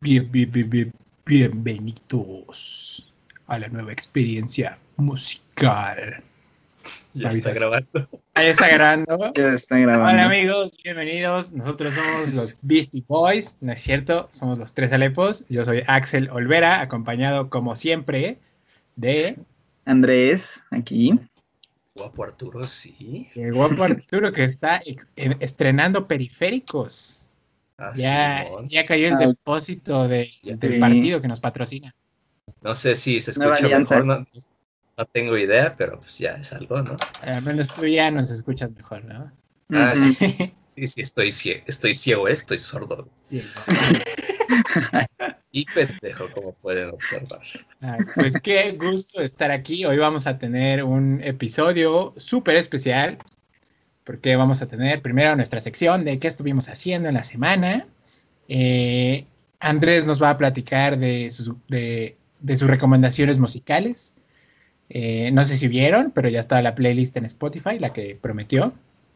Bien, 0.00 0.30
bien, 0.30 0.52
bien, 0.52 0.68
bien, 0.68 0.92
bienvenidos 1.24 3.10
a 3.46 3.58
la 3.58 3.68
nueva 3.68 3.92
experiencia 3.92 4.78
musical. 4.98 6.22
Ya 7.14 7.30
está 7.30 7.54
grabando. 7.54 8.06
Ahí 8.34 8.48
está 8.48 8.68
grabando. 8.68 9.32
Ya 9.34 9.54
está 9.54 9.78
grabando. 9.78 10.12
Hola 10.12 10.26
amigos, 10.26 10.72
bienvenidos. 10.84 11.50
Nosotros 11.52 11.94
somos 11.94 12.34
los 12.34 12.58
Beastie 12.60 13.04
Boys, 13.08 13.56
¿no 13.62 13.72
es 13.72 13.80
cierto? 13.80 14.28
Somos 14.32 14.58
los 14.58 14.74
tres 14.74 14.92
Alepos. 14.92 15.46
Yo 15.48 15.64
soy 15.64 15.82
Axel 15.86 16.28
Olvera, 16.28 16.82
acompañado 16.82 17.48
como 17.48 17.74
siempre 17.74 18.38
de 18.96 19.38
Andrés, 19.86 20.62
aquí. 20.72 21.18
Guapo 21.94 22.22
Arturo, 22.22 22.66
sí. 22.66 23.28
el 23.34 23.54
guapo 23.54 23.82
Arturo 23.82 24.30
que 24.30 24.44
está 24.44 24.82
estrenando 25.16 26.06
periféricos. 26.06 27.25
Ah, 27.78 27.92
Ya, 27.94 28.44
Simón. 28.44 28.68
ya 28.68 28.86
cayó 28.86 29.08
el 29.08 29.14
Ah, 29.14 29.18
depósito 29.18 30.08
de- 30.08 30.32
del 30.42 30.74
sí. 30.74 30.78
partido 30.80 31.20
que 31.20 31.28
nos 31.28 31.40
patrocina. 31.40 31.94
No 32.62 32.74
sé 32.74 32.94
si 32.94 33.20
se 33.20 33.32
escucha 33.32 33.68
mejor, 33.68 34.06
no, 34.06 34.26
no 34.96 35.04
tengo 35.06 35.36
idea, 35.36 35.74
pero 35.76 35.98
pues 36.00 36.18
ya 36.18 36.36
es 36.36 36.52
algo, 36.54 36.80
¿no? 36.82 36.96
Al 37.22 37.42
menos 37.42 37.68
tú 37.68 37.86
ya 37.86 38.10
nos 38.10 38.30
escuchas 38.30 38.70
mejor, 38.72 39.04
¿no? 39.04 39.30
Ah, 39.72 39.92
Ujú. 39.94 40.12
sí. 40.12 40.54
Sí, 40.68 40.86
sí, 40.94 41.00
estoy 41.02 41.32
ciego, 41.32 41.64
estoy 41.66 41.94
ciego, 41.94 42.28
eh, 42.28 42.32
estoy 42.32 42.58
sordo 42.58 43.08
y 45.52 45.64
pendejo, 45.66 46.30
como 46.32 46.52
pueden 46.54 46.90
observar. 46.90 47.42
Ah, 47.82 47.98
Pues 48.14 48.40
qué 48.40 48.72
gusto 48.72 49.20
estar 49.20 49.50
aquí. 49.50 49.84
Hoy 49.84 49.98
vamos 49.98 50.26
a 50.26 50.38
tener 50.38 50.82
un 50.84 51.20
episodio 51.22 52.14
súper 52.16 52.56
especial 52.56 53.18
porque 54.06 54.36
vamos 54.36 54.62
a 54.62 54.68
tener 54.68 55.02
primero 55.02 55.34
nuestra 55.34 55.60
sección 55.60 56.04
de 56.04 56.20
qué 56.20 56.28
estuvimos 56.28 56.68
haciendo 56.68 57.08
en 57.08 57.14
la 57.14 57.24
semana. 57.24 57.88
Eh, 58.48 59.26
Andrés 59.58 60.06
nos 60.06 60.22
va 60.22 60.30
a 60.30 60.38
platicar 60.38 60.96
de 60.96 61.32
sus, 61.32 61.50
de, 61.66 62.16
de 62.38 62.56
sus 62.56 62.70
recomendaciones 62.70 63.40
musicales. 63.40 64.14
Eh, 64.90 65.32
no 65.32 65.44
sé 65.44 65.56
si 65.56 65.66
vieron, 65.66 66.12
pero 66.12 66.28
ya 66.28 66.38
está 66.38 66.62
la 66.62 66.76
playlist 66.76 67.16
en 67.16 67.24
Spotify, 67.24 67.80
la 67.80 67.92
que 67.92 68.16
prometió. 68.20 68.72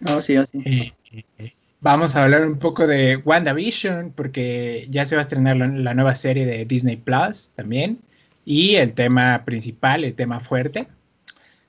Oh, 0.06 0.20
sí, 0.20 0.36
oh, 0.36 0.44
sí. 0.44 0.60
Eh, 0.64 1.52
vamos 1.80 2.16
a 2.16 2.24
hablar 2.24 2.44
un 2.44 2.58
poco 2.58 2.88
de 2.88 3.16
WandaVision, 3.18 4.12
porque 4.16 4.88
ya 4.90 5.06
se 5.06 5.14
va 5.14 5.20
a 5.20 5.22
estrenar 5.22 5.56
la, 5.56 5.68
la 5.68 5.94
nueva 5.94 6.16
serie 6.16 6.46
de 6.46 6.64
Disney 6.64 6.96
Plus 6.96 7.50
también. 7.54 8.00
Y 8.44 8.74
el 8.74 8.92
tema 8.94 9.44
principal, 9.44 10.02
el 10.02 10.14
tema 10.14 10.40
fuerte 10.40 10.88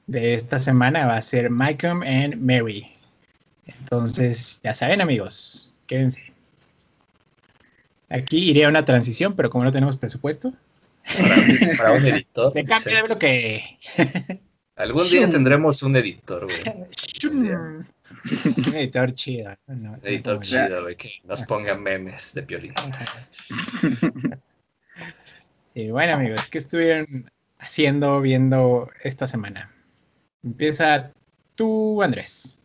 de 0.07 0.33
esta 0.33 0.57
semana 0.57 1.05
va 1.05 1.17
a 1.17 1.21
ser 1.21 1.51
Malcolm 1.51 2.01
and 2.01 2.37
Mary. 2.37 2.90
Entonces, 3.65 4.59
ya 4.63 4.73
saben, 4.73 5.01
amigos, 5.01 5.73
quédense. 5.87 6.33
Aquí 8.09 8.49
iría 8.49 8.67
una 8.67 8.83
transición, 8.83 9.35
pero 9.35 9.49
como 9.49 9.63
no 9.63 9.71
tenemos 9.71 9.97
presupuesto, 9.97 10.53
Para, 11.17 11.77
para 11.77 11.91
un 11.93 12.05
editor. 12.05 12.51
se 12.53 12.65
cambia 12.65 12.97
de 12.97 13.03
bloque. 13.03 13.77
Algún 14.75 15.09
día 15.09 15.29
tendremos 15.29 15.81
un 15.83 15.95
editor, 15.95 16.45
güey. 16.45 16.59
Un 17.23 18.75
editor 18.75 19.11
chido. 19.13 19.55
¿no? 19.67 19.97
Editor 20.03 20.35
no, 20.35 20.41
chido, 20.41 20.81
güey, 20.83 20.95
que 20.95 21.11
nos 21.23 21.43
ponga 21.43 21.73
memes 21.75 22.33
de 22.33 22.41
violín. 22.41 22.73
Y 25.73 25.89
bueno, 25.89 26.13
amigos, 26.15 26.47
¿qué 26.47 26.57
estuvieron 26.57 27.31
haciendo, 27.57 28.19
viendo 28.19 28.89
esta 29.03 29.25
semana? 29.25 29.73
Empieza 30.43 31.13
tú, 31.55 32.03
Andrés. 32.03 32.59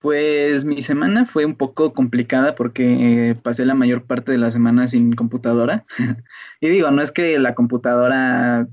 Pues 0.00 0.64
mi 0.64 0.80
semana 0.80 1.26
fue 1.26 1.44
un 1.44 1.54
poco 1.56 1.92
complicada 1.92 2.54
porque 2.54 3.30
eh, 3.30 3.34
pasé 3.34 3.66
la 3.66 3.74
mayor 3.74 4.04
parte 4.04 4.32
de 4.32 4.38
la 4.38 4.50
semana 4.50 4.88
sin 4.88 5.12
computadora. 5.12 5.84
y 6.60 6.68
digo, 6.70 6.90
no 6.90 7.02
es 7.02 7.12
que 7.12 7.38
la 7.38 7.54
computadora, 7.54 8.66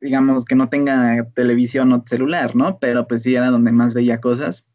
digamos, 0.00 0.44
que 0.44 0.56
no 0.56 0.68
tenga 0.68 1.28
televisión 1.34 1.92
o 1.92 2.02
celular, 2.06 2.56
¿no? 2.56 2.78
Pero 2.80 3.06
pues 3.06 3.22
sí 3.22 3.36
era 3.36 3.50
donde 3.50 3.70
más 3.70 3.94
veía 3.94 4.20
cosas. 4.20 4.66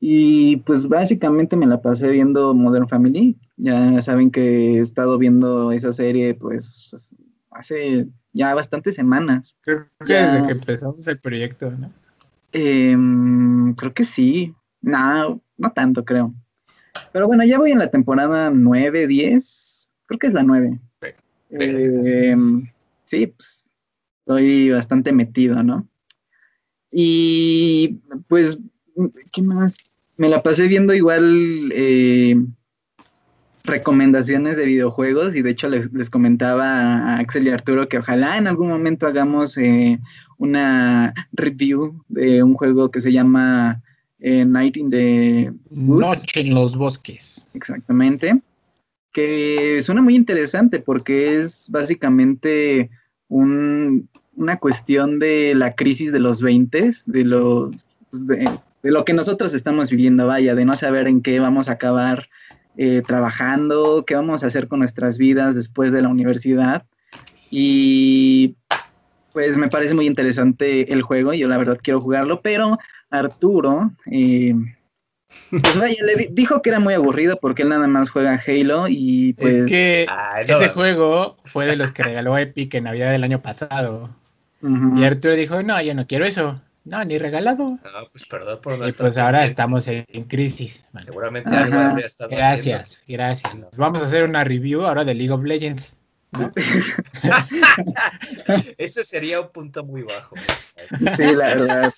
Y 0.00 0.58
pues 0.58 0.88
básicamente 0.88 1.56
me 1.56 1.66
la 1.66 1.82
pasé 1.82 2.08
viendo 2.08 2.54
Modern 2.54 2.88
Family. 2.88 3.38
Ya 3.58 4.00
saben 4.00 4.30
que 4.30 4.76
he 4.76 4.80
estado 4.80 5.18
viendo 5.18 5.72
esa 5.72 5.92
serie 5.92 6.34
pues 6.34 6.90
hace 7.50 8.06
ya 8.32 8.54
bastantes 8.54 8.94
semanas. 8.94 9.56
Creo 9.60 9.86
que 10.06 10.12
Ya. 10.12 10.32
desde 10.32 10.46
que 10.46 10.52
empezamos 10.52 11.06
el 11.06 11.18
proyecto, 11.18 11.70
¿no? 11.70 11.92
Em, 12.52 13.74
creo 13.74 13.92
que 13.92 14.04
sí. 14.04 14.54
No, 14.86 15.42
no 15.58 15.70
tanto, 15.72 16.04
creo. 16.04 16.32
Pero 17.12 17.26
bueno, 17.26 17.44
ya 17.44 17.58
voy 17.58 17.72
en 17.72 17.78
la 17.80 17.90
temporada 17.90 18.50
9, 18.50 19.06
10. 19.08 19.88
Creo 20.06 20.18
que 20.18 20.26
es 20.28 20.32
la 20.32 20.42
9. 20.44 20.78
Ve- 21.50 22.30
Em, 22.30 22.66
sí, 23.04 23.26
pues 23.26 23.66
estoy 24.20 24.70
bastante 24.70 25.12
metido, 25.12 25.62
¿no? 25.62 25.86
Y 26.92 27.98
pues, 28.28 28.58
¿qué 29.32 29.42
más? 29.42 29.76
Me 30.16 30.28
la 30.28 30.42
pasé 30.42 30.66
viendo 30.68 30.94
igual 30.94 31.70
eh, 31.74 32.36
recomendaciones 33.64 34.56
de 34.56 34.64
videojuegos 34.64 35.34
y 35.34 35.42
de 35.42 35.50
hecho 35.50 35.68
les, 35.68 35.92
les 35.92 36.08
comentaba 36.08 36.64
a 36.98 37.18
Axel 37.18 37.46
y 37.46 37.50
Arturo 37.50 37.88
que 37.88 37.98
ojalá 37.98 38.38
en 38.38 38.46
algún 38.46 38.68
momento 38.68 39.06
hagamos 39.06 39.58
eh, 39.58 39.98
una 40.38 41.12
review 41.32 42.02
de 42.08 42.42
un 42.42 42.54
juego 42.54 42.90
que 42.90 43.00
se 43.00 43.12
llama 43.12 43.82
eh, 44.20 44.44
Night 44.44 44.76
in 44.76 44.90
the 44.90 45.52
Woods. 45.70 46.00
Noche 46.06 46.40
en 46.40 46.54
los 46.54 46.76
bosques. 46.76 47.46
Exactamente. 47.54 48.40
Que 49.12 49.78
suena 49.82 50.02
muy 50.02 50.14
interesante 50.14 50.78
porque 50.78 51.38
es 51.40 51.68
básicamente 51.70 52.90
un- 53.28 54.08
una 54.36 54.58
cuestión 54.58 55.18
de 55.18 55.54
la 55.54 55.74
crisis 55.74 56.12
de 56.12 56.18
los 56.18 56.42
20, 56.42 56.90
de 57.06 57.24
lo, 57.24 57.70
pues, 58.10 58.26
de, 58.26 58.50
de 58.82 58.90
lo 58.90 59.04
que 59.04 59.14
nosotros 59.14 59.54
estamos 59.54 59.88
viviendo, 59.90 60.26
vaya, 60.26 60.54
de 60.54 60.64
no 60.66 60.74
saber 60.74 61.08
en 61.08 61.22
qué 61.22 61.40
vamos 61.40 61.68
a 61.68 61.72
acabar 61.72 62.28
eh, 62.78 63.00
trabajando, 63.06 64.04
qué 64.06 64.14
vamos 64.14 64.42
a 64.44 64.48
hacer 64.48 64.68
con 64.68 64.80
nuestras 64.80 65.16
vidas 65.16 65.54
después 65.54 65.94
de 65.94 66.02
la 66.02 66.08
universidad. 66.08 66.84
Y 67.50 68.54
pues 69.32 69.56
me 69.56 69.68
parece 69.68 69.94
muy 69.94 70.06
interesante 70.06 70.92
el 70.92 71.00
juego, 71.02 71.32
yo 71.32 71.48
la 71.48 71.56
verdad 71.58 71.78
quiero 71.82 72.00
jugarlo, 72.00 72.40
pero 72.42 72.78
Arturo... 73.10 73.90
eh, 74.10 74.54
pues 75.50 75.76
vaya, 75.78 75.96
le 76.04 76.14
di- 76.14 76.28
dijo 76.30 76.62
que 76.62 76.70
era 76.70 76.78
muy 76.78 76.94
aburrido 76.94 77.36
porque 77.40 77.62
él 77.62 77.68
nada 77.68 77.86
más 77.88 78.10
juega 78.10 78.40
Halo 78.46 78.86
y 78.88 79.32
pues... 79.34 79.56
es 79.56 79.66
que 79.66 80.06
Ay, 80.08 80.46
no, 80.46 80.54
ese 80.54 80.68
juego 80.68 81.36
fue 81.44 81.66
de 81.66 81.74
los 81.76 81.90
que 81.90 82.04
regaló 82.04 82.38
Epic 82.38 82.72
en 82.74 82.84
Navidad 82.84 83.10
del 83.10 83.24
año 83.24 83.42
pasado. 83.42 84.10
Y 84.62 85.04
Arturo 85.04 85.34
dijo, 85.34 85.62
no, 85.62 85.80
yo 85.82 85.94
no 85.94 86.06
quiero 86.06 86.24
eso. 86.24 86.60
No, 86.84 87.04
ni 87.04 87.18
regalado. 87.18 87.70
No, 87.70 88.08
pues 88.12 88.24
perdón 88.26 88.60
por 88.62 88.78
no 88.78 88.86
Y 88.88 88.92
pues 88.92 89.18
ahora 89.18 89.44
estamos 89.44 89.88
en, 89.88 90.04
crisis. 90.28 90.86
man. 90.92 91.02
Seguramente 91.04 91.50
Ajá. 91.54 91.64
algo 91.64 91.78
habría 91.80 92.06
estado 92.06 92.30
Gracias, 92.30 93.02
gracias. 93.08 93.52
Vamos 93.76 94.02
a 94.02 94.06
hacer 94.06 94.24
una 94.24 94.44
review 94.44 94.86
ahora 94.86 95.04
de 95.04 95.14
League 95.14 95.32
of 95.32 95.42
Legends. 95.44 95.98
¿no? 96.32 96.52
haciendo. 96.54 97.36
Ese 98.78 99.02
sería 99.04 99.40
un 99.40 99.48
punto 99.48 99.84
muy 99.84 100.02
bajo. 100.02 100.36
sí, 101.16 101.34
la 101.34 101.48
verdad. 101.48 101.94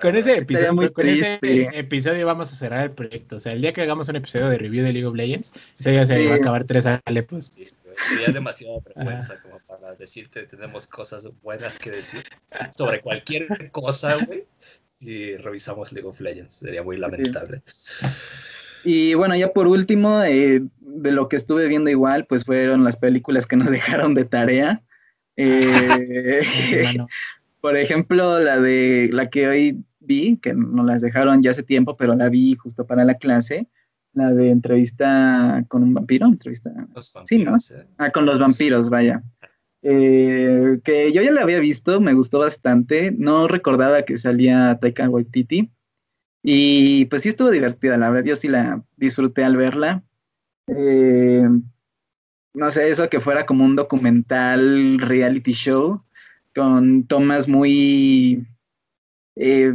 Con 0.00 0.16
ese 0.16 0.36
episodio, 0.38 0.74
muy 0.74 0.92
con 0.92 1.08
ese 1.08 1.38
triste. 1.40 1.78
episodio 1.78 2.26
vamos 2.26 2.52
a 2.52 2.56
cerrar 2.56 2.84
el 2.84 2.90
proyecto. 2.92 3.36
O 3.36 3.40
sea, 3.40 3.52
el 3.52 3.62
día 3.62 3.72
que 3.72 3.80
hagamos 3.82 4.08
un 4.08 4.16
episodio 4.16 4.48
de 4.48 4.58
review 4.58 4.84
de 4.84 4.92
League 4.92 5.06
of 5.06 5.14
Legends, 5.14 5.52
día 5.84 6.04
se 6.06 6.16
Sí. 6.16 6.26
va 6.26 6.34
a 6.34 6.36
acabar 6.36 6.64
tres 6.64 6.86
alepos. 7.04 7.52
Sí, 7.56 7.68
Sería 8.08 8.28
demasiada 8.32 8.78
vergüenza 8.84 9.40
como 9.42 9.58
para 9.60 9.94
decirte 9.94 10.44
tenemos 10.44 10.86
cosas 10.86 11.28
buenas 11.42 11.78
que 11.78 11.90
decir 11.90 12.22
sobre 12.76 13.00
cualquier 13.00 13.70
cosa, 13.70 14.16
güey. 14.24 14.44
Si 14.92 15.36
revisamos 15.36 15.92
League 15.92 16.08
of 16.08 16.20
Legends, 16.20 16.54
sería 16.54 16.82
muy 16.82 16.96
lamentable. 16.96 17.62
Y 18.84 19.14
bueno, 19.14 19.36
ya 19.36 19.52
por 19.52 19.68
último, 19.68 20.22
eh, 20.22 20.62
de 20.80 21.12
lo 21.12 21.28
que 21.28 21.36
estuve 21.36 21.66
viendo 21.68 21.90
igual, 21.90 22.26
pues 22.26 22.44
fueron 22.44 22.82
las 22.82 22.96
películas 22.96 23.46
que 23.46 23.56
nos 23.56 23.70
dejaron 24.10 24.14
de 24.14 24.24
tarea. 24.24 24.82
Eh, 25.34 26.42
Hermano. 26.72 27.08
Por 27.62 27.76
ejemplo, 27.76 28.40
la 28.40 28.60
de 28.60 29.08
la 29.12 29.30
que 29.30 29.46
hoy 29.46 29.84
vi, 30.00 30.36
que 30.38 30.52
nos 30.52 30.84
las 30.84 31.00
dejaron 31.00 31.42
ya 31.42 31.52
hace 31.52 31.62
tiempo, 31.62 31.96
pero 31.96 32.16
la 32.16 32.28
vi 32.28 32.56
justo 32.56 32.88
para 32.88 33.04
la 33.04 33.14
clase, 33.14 33.68
la 34.12 34.32
de 34.32 34.50
entrevista 34.50 35.64
con 35.68 35.84
un 35.84 35.94
vampiro, 35.94 36.26
entrevista 36.26 36.72
Los 36.92 37.14
Sí, 37.24 37.38
¿no? 37.38 37.56
¿eh? 37.56 37.86
Ah, 37.98 38.10
con 38.10 38.26
los 38.26 38.40
vampiros, 38.40 38.90
vaya. 38.90 39.22
Eh, 39.82 40.80
que 40.82 41.12
yo 41.12 41.22
ya 41.22 41.30
la 41.30 41.42
había 41.42 41.60
visto, 41.60 42.00
me 42.00 42.14
gustó 42.14 42.40
bastante. 42.40 43.12
No 43.12 43.46
recordaba 43.46 44.02
que 44.02 44.18
salía 44.18 44.76
Taika 44.80 45.08
Waititi. 45.08 45.70
Y 46.42 47.04
pues 47.04 47.22
sí 47.22 47.28
estuvo 47.28 47.50
divertida, 47.50 47.96
la 47.96 48.10
verdad. 48.10 48.26
Yo 48.26 48.34
sí 48.34 48.48
la 48.48 48.82
disfruté 48.96 49.44
al 49.44 49.56
verla. 49.56 50.02
Eh, 50.66 51.48
no 52.54 52.70
sé, 52.72 52.90
eso 52.90 53.08
que 53.08 53.20
fuera 53.20 53.46
como 53.46 53.64
un 53.64 53.76
documental 53.76 54.98
reality 54.98 55.52
show 55.52 56.02
con 56.54 57.04
tomas 57.06 57.48
muy, 57.48 58.44
eh, 59.36 59.74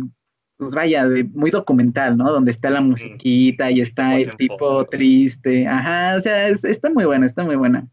pues 0.58 0.72
vaya, 0.72 1.08
de- 1.08 1.24
muy 1.24 1.52
documental, 1.52 2.18
¿no? 2.18 2.32
Donde 2.32 2.52
está 2.52 2.70
la 2.70 2.82
musiquita 2.82 3.70
y 3.72 3.82
está 3.82 4.16
el 4.18 4.36
tipo 4.38 4.58
fotos. 4.58 4.90
triste. 4.90 5.68
Ajá, 5.68 6.16
o 6.16 6.20
sea, 6.20 6.48
es- 6.50 6.66
está 6.66 6.90
muy 6.90 7.06
buena, 7.06 7.26
está 7.26 7.44
muy 7.44 7.56
buena. 7.56 7.88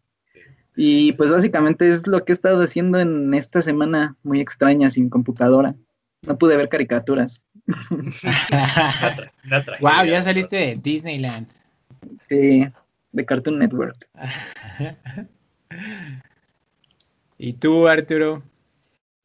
Y 0.77 1.13
pues 1.13 1.31
básicamente 1.31 1.89
es 1.89 2.07
lo 2.07 2.25
que 2.25 2.33
he 2.33 2.35
estado 2.35 2.63
haciendo 2.63 2.99
en 2.99 3.33
esta 3.35 3.63
semana 3.63 4.17
muy 4.25 4.41
extraña 4.41 4.91
sin 4.91 5.09
computadora. 5.09 5.75
No 6.27 6.37
pude 6.39 6.57
ver 6.57 6.69
caricaturas. 6.69 7.43
wow, 9.81 10.05
ya 10.07 10.23
saliste 10.23 10.57
de 10.57 10.77
Disneyland. 10.83 11.47
Sí, 12.29 12.67
de 13.13 13.25
Cartoon 13.25 13.59
Network. 13.59 14.09
¿Y 17.39 17.53
tú, 17.55 17.87
Arturo? 17.89 18.43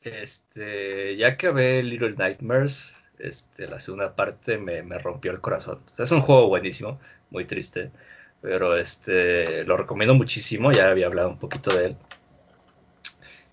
Este, 0.01 1.17
ya 1.17 1.37
que 1.37 1.49
ve 1.51 1.83
Little 1.83 2.13
Nightmares, 2.13 2.95
este, 3.19 3.67
la 3.67 3.79
segunda 3.79 4.15
parte 4.15 4.57
me, 4.57 4.81
me 4.81 4.97
rompió 4.97 5.31
el 5.31 5.41
corazón. 5.41 5.81
es 5.97 6.11
un 6.11 6.21
juego 6.21 6.47
buenísimo, 6.47 6.99
muy 7.29 7.45
triste, 7.45 7.91
pero 8.41 8.77
este, 8.77 9.63
lo 9.65 9.77
recomiendo 9.77 10.15
muchísimo, 10.15 10.71
ya 10.71 10.89
había 10.89 11.07
hablado 11.07 11.29
un 11.29 11.39
poquito 11.39 11.75
de 11.75 11.85
él. 11.87 11.97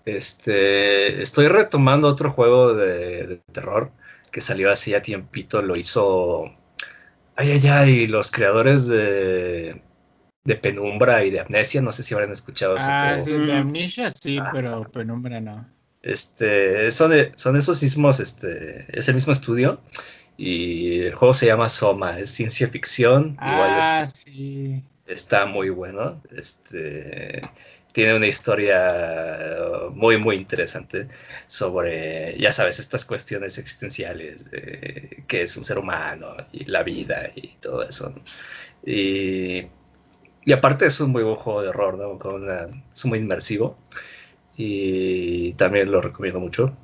Este, 0.05 1.21
estoy 1.21 1.49
retomando 1.49 2.07
otro 2.07 2.31
juego 2.31 2.73
de, 2.73 3.41
terror 3.51 3.91
que 4.31 4.39
salió 4.39 4.71
hace 4.71 4.91
ya 4.91 5.01
tiempito, 5.01 5.61
lo 5.61 5.77
hizo... 5.77 6.45
Ay, 7.35 7.51
ay, 7.51 7.67
ay, 7.67 8.07
los 8.07 8.31
creadores 8.31 8.87
de, 8.87 9.81
de 10.45 10.55
Penumbra 10.55 11.25
y 11.25 11.29
de 11.29 11.41
Amnesia, 11.41 11.81
no 11.81 11.91
sé 11.91 12.03
si 12.03 12.13
habrán 12.13 12.31
escuchado 12.31 12.77
ah, 12.79 13.19
Sí, 13.23 13.31
de 13.33 13.53
Amnesia 13.53 14.11
sí, 14.11 14.39
pero 14.53 14.89
Penumbra 14.89 15.41
no. 15.41 15.76
Este, 16.07 16.89
son, 16.91 17.11
son 17.35 17.57
esos 17.57 17.81
mismos, 17.81 18.21
este, 18.21 18.85
es 18.97 19.09
el 19.09 19.15
mismo 19.15 19.33
estudio 19.33 19.81
y 20.37 21.01
el 21.01 21.13
juego 21.13 21.33
se 21.33 21.47
llama 21.47 21.67
Soma, 21.67 22.17
es 22.17 22.29
ciencia 22.29 22.69
ficción. 22.69 23.35
Ah, 23.39 24.07
sí. 24.07 24.81
Está 25.05 25.45
muy 25.45 25.69
bueno. 25.69 26.21
Este, 26.33 27.41
tiene 27.91 28.15
una 28.15 28.27
historia 28.27 29.49
muy, 29.91 30.17
muy 30.17 30.37
interesante 30.37 31.09
sobre, 31.45 32.39
ya 32.39 32.53
sabes, 32.53 32.79
estas 32.79 33.03
cuestiones 33.03 33.57
existenciales 33.57 34.49
de 34.49 35.23
qué 35.27 35.41
es 35.41 35.57
un 35.57 35.65
ser 35.65 35.77
humano 35.77 36.37
y 36.53 36.63
la 36.65 36.83
vida 36.83 37.31
y 37.35 37.49
todo 37.59 37.83
eso. 37.83 38.13
Y, 38.85 39.67
y, 40.45 40.53
aparte 40.53 40.85
es 40.85 41.01
un 41.01 41.11
muy 41.11 41.23
buen 41.23 41.35
juego 41.35 41.63
de 41.63 41.67
horror, 41.67 41.97
¿no? 41.97 42.17
Con 42.17 42.43
una, 42.43 42.67
es 42.95 43.05
muy 43.05 43.19
inmersivo 43.19 43.77
y 44.57 45.53
también 45.53 45.91
lo 45.91 46.01
recomiendo 46.01 46.39
mucho. 46.39 46.75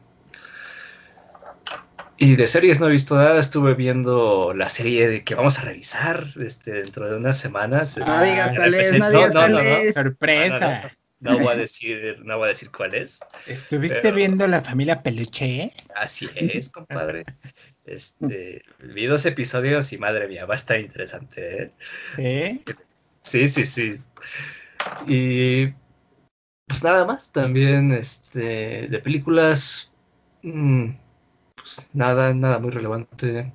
Y 2.18 2.36
de 2.36 2.46
series 2.46 2.80
no 2.80 2.88
he 2.88 2.92
visto 2.92 3.18
nada, 3.18 3.40
estuve 3.40 3.74
viendo 3.74 4.54
la 4.54 4.70
serie 4.70 5.10
de 5.10 5.24
que 5.24 5.34
vamos 5.36 5.60
a 5.60 5.64
revisar 5.64 6.28
este, 6.40 6.72
dentro 6.72 7.10
de 7.10 7.18
unas 7.18 7.38
semanas. 7.38 7.98
No 7.98 8.06
este, 8.06 8.26
digas 8.26 8.52
cuál 8.56 8.74
es, 8.76 8.98
no 8.98 9.10
digas 9.10 9.34
cuál 9.34 9.58
es. 9.58 9.94
Sorpresa. 9.96 10.92
No, 11.20 11.40
voy 11.40 11.54
a 11.54 11.56
decir, 11.56 12.20
no 12.24 12.38
voy 12.38 12.46
a 12.46 12.50
decir 12.50 12.70
cuál 12.70 12.94
es. 12.94 13.20
¿Estuviste 13.48 14.12
viendo 14.12 14.46
la 14.46 14.62
familia 14.62 15.02
Peluche? 15.02 15.74
Así 15.96 16.30
es, 16.36 16.70
compadre. 16.70 17.26
Este, 17.86 18.64
vi 18.80 19.06
dos 19.06 19.26
episodios 19.26 19.92
y 19.94 19.98
madre 19.98 20.28
mía, 20.28 20.46
va 20.46 20.54
a 20.54 20.58
estar 20.58 20.80
interesante. 20.80 21.72
¿eh? 22.18 22.60
Sí, 23.22 23.48
sí, 23.48 23.66
sí. 23.66 24.02
Y 25.08 25.74
pues 26.68 26.84
nada 26.84 27.06
más, 27.06 27.32
también 27.32 27.92
este, 27.92 28.88
de 28.88 29.00
películas, 29.00 29.92
mm, 30.42 30.90
pues 31.56 31.90
nada, 31.94 32.34
nada 32.34 32.60
muy 32.60 32.72
relevante. 32.72 33.52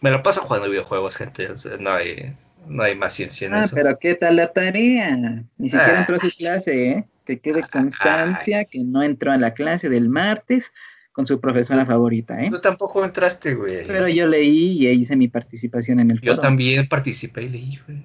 Me 0.00 0.10
lo 0.10 0.22
paso 0.22 0.42
jugando 0.42 0.70
videojuegos, 0.70 1.16
gente, 1.16 1.48
no 1.80 1.90
hay, 1.90 2.34
no 2.66 2.82
hay 2.82 2.94
más 2.94 3.12
ciencia 3.12 3.48
en 3.48 3.54
ah, 3.54 3.66
pero 3.72 3.96
¿qué 4.00 4.14
tal 4.14 4.36
la 4.36 4.52
tarea? 4.52 5.16
Ni 5.56 5.68
siquiera 5.68 5.98
ah. 5.98 6.00
entró 6.00 6.16
a 6.16 6.20
su 6.20 6.30
clase, 6.30 6.90
¿eh? 6.90 7.04
Que 7.24 7.40
quede 7.40 7.62
constancia 7.72 8.64
que 8.64 8.84
no 8.84 9.02
entró 9.02 9.32
a 9.32 9.36
la 9.36 9.54
clase 9.54 9.88
del 9.88 10.08
martes 10.08 10.70
con 11.12 11.26
su 11.26 11.40
profesora 11.40 11.84
favorita, 11.84 12.40
¿eh? 12.40 12.48
Tú 12.48 12.60
tampoco 12.60 13.04
entraste, 13.04 13.54
güey. 13.54 13.82
Pero 13.84 14.06
yo 14.06 14.28
leí 14.28 14.86
y 14.86 14.88
hice 14.88 15.16
mi 15.16 15.26
participación 15.26 15.98
en 15.98 16.12
el 16.12 16.20
Yo 16.20 16.38
también 16.38 16.88
participé 16.88 17.42
y 17.42 17.48
leí, 17.48 17.80
güey. 17.84 18.04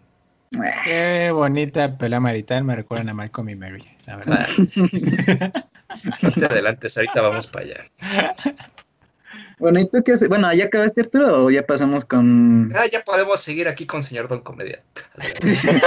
Qué 0.83 1.31
bonita 1.31 1.97
pelea 1.97 2.19
marital, 2.19 2.63
me 2.63 2.75
recuerdan 2.75 3.09
a 3.09 3.13
Malcolm 3.13 3.49
y 3.49 3.55
Mary, 3.55 3.85
la 4.05 4.17
verdad. 4.17 4.47
adelante, 6.49 6.87
ahorita 6.95 7.21
vamos 7.21 7.47
para 7.47 7.65
allá. 7.65 7.83
Bueno, 9.59 9.79
¿y 9.79 9.87
tú 9.87 10.03
qué 10.03 10.13
haces? 10.13 10.27
Bueno, 10.27 10.51
¿ya 10.53 10.65
acabaste 10.65 11.01
Arturo 11.01 11.45
o 11.45 11.51
ya 11.51 11.65
pasamos 11.65 12.05
con...? 12.05 12.71
Ah, 12.75 12.85
ya 12.85 13.03
podemos 13.03 13.39
seguir 13.39 13.67
aquí 13.67 13.85
con 13.85 14.03
señor 14.03 14.27
Don 14.27 14.41
Comediante. 14.41 15.01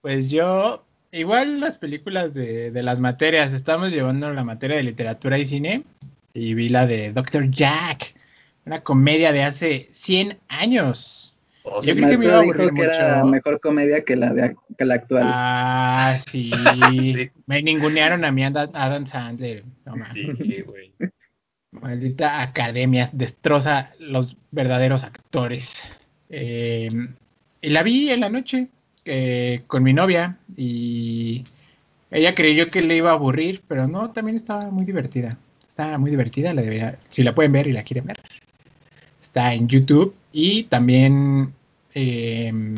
pues 0.00 0.30
yo, 0.30 0.84
igual 1.12 1.60
las 1.60 1.76
películas 1.76 2.32
de, 2.32 2.70
de, 2.70 2.82
las 2.82 3.00
materias, 3.00 3.52
estamos 3.52 3.92
llevando 3.92 4.32
la 4.32 4.44
materia 4.44 4.76
de 4.76 4.82
literatura 4.82 5.38
y 5.38 5.46
cine 5.46 5.84
y 6.32 6.54
vi 6.54 6.68
la 6.68 6.86
de 6.86 7.12
Dr. 7.12 7.50
Jack, 7.50 8.14
una 8.64 8.82
comedia 8.82 9.32
de 9.32 9.42
hace 9.42 9.88
100 9.90 10.38
años. 10.48 11.37
Yo 11.82 11.94
creo 11.94 12.10
que 12.10 12.18
me 12.18 12.24
iba 12.26 12.38
a 12.38 12.42
dijo 12.42 12.68
que 12.74 12.82
era 12.82 13.24
mejor 13.24 13.60
comedia 13.60 14.04
que 14.04 14.16
la, 14.16 14.32
de, 14.32 14.56
que 14.76 14.84
la 14.84 14.94
actual. 14.94 15.24
Ah, 15.26 16.16
sí. 16.26 16.50
Me 17.46 17.62
ningunearon 17.62 18.24
a 18.24 18.32
mí 18.32 18.44
Adam 18.44 19.06
Sandler. 19.06 19.64
No, 19.84 19.94
sí, 20.12 20.62
güey. 20.62 20.92
Maldita 21.70 22.42
academia, 22.42 23.10
destroza 23.12 23.92
los 23.98 24.36
verdaderos 24.50 25.04
actores. 25.04 25.82
Eh, 26.30 26.90
y 27.60 27.68
la 27.68 27.82
vi 27.82 28.10
en 28.10 28.20
la 28.20 28.30
noche 28.30 28.68
eh, 29.04 29.62
con 29.66 29.82
mi 29.82 29.92
novia 29.92 30.38
y 30.56 31.44
ella 32.10 32.34
creyó 32.34 32.70
que 32.70 32.82
le 32.82 32.96
iba 32.96 33.10
a 33.10 33.14
aburrir, 33.14 33.62
pero 33.68 33.86
no, 33.86 34.10
también 34.10 34.36
estaba 34.36 34.70
muy 34.70 34.84
divertida. 34.84 35.38
Está 35.68 35.98
muy 35.98 36.10
divertida, 36.10 36.54
la 36.54 36.62
debería, 36.62 36.98
si 37.08 37.22
la 37.22 37.34
pueden 37.34 37.52
ver 37.52 37.66
y 37.66 37.72
la 37.72 37.84
quieren 37.84 38.06
ver. 38.06 38.20
Está 39.20 39.54
en 39.54 39.68
YouTube 39.68 40.14
y 40.32 40.64
también 40.64 41.52
Em, 41.94 42.74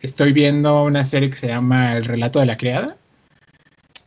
estoy 0.00 0.32
viendo 0.32 0.84
una 0.84 1.04
serie 1.04 1.30
que 1.30 1.36
se 1.36 1.48
llama 1.48 1.96
El 1.96 2.04
relato 2.04 2.40
de 2.40 2.46
la 2.46 2.56
criada, 2.56 2.96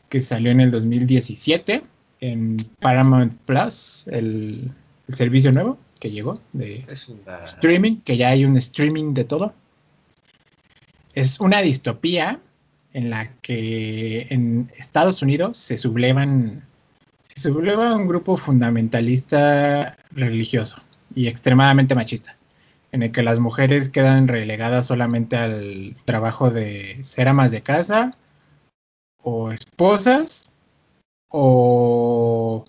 que 0.10 0.22
salió 0.22 0.52
en 0.52 0.62
el 0.62 0.72
2017 0.72 1.84
en 2.22 2.58
Paramount 2.80 3.34
Plus, 3.46 4.08
el, 4.08 4.72
servicio 5.10 5.54
nuevo 5.54 5.78
que 6.02 6.12
llegó 6.12 6.42
de 6.52 6.86
streaming, 7.46 8.02
que 8.02 8.18
ya 8.18 8.30
hay 8.30 8.46
un 8.46 8.58
streaming 8.58 9.14
de 9.14 9.24
todo. 9.24 9.54
Es 11.14 11.40
una 11.40 11.62
distopía 11.62 12.40
en 12.94 13.10
la 13.10 13.32
que 13.42 14.28
en 14.30 14.70
Estados 14.78 15.22
Unidos 15.22 15.58
se 15.58 15.78
sublevan, 15.78 16.64
se 17.24 17.52
subleva 17.52 17.96
un 17.96 18.08
grupo 18.08 18.38
fundamentalista 18.38 19.98
religioso 20.12 20.76
y 21.16 21.28
extremadamente 21.28 21.96
machista 21.96 22.37
en 22.92 23.04
el 23.04 23.12
que 23.12 23.24
las 23.24 23.40
mujeres 23.40 23.90
quedan 23.90 24.28
relegadas 24.28 24.88
solamente 24.88 25.36
al 25.36 25.96
trabajo 26.06 26.52
de 26.52 26.98
ser 27.04 27.28
amas 27.28 27.52
de 27.52 27.62
casa 27.62 28.16
o 29.22 29.52
esposas 29.52 30.50
o 31.30 32.66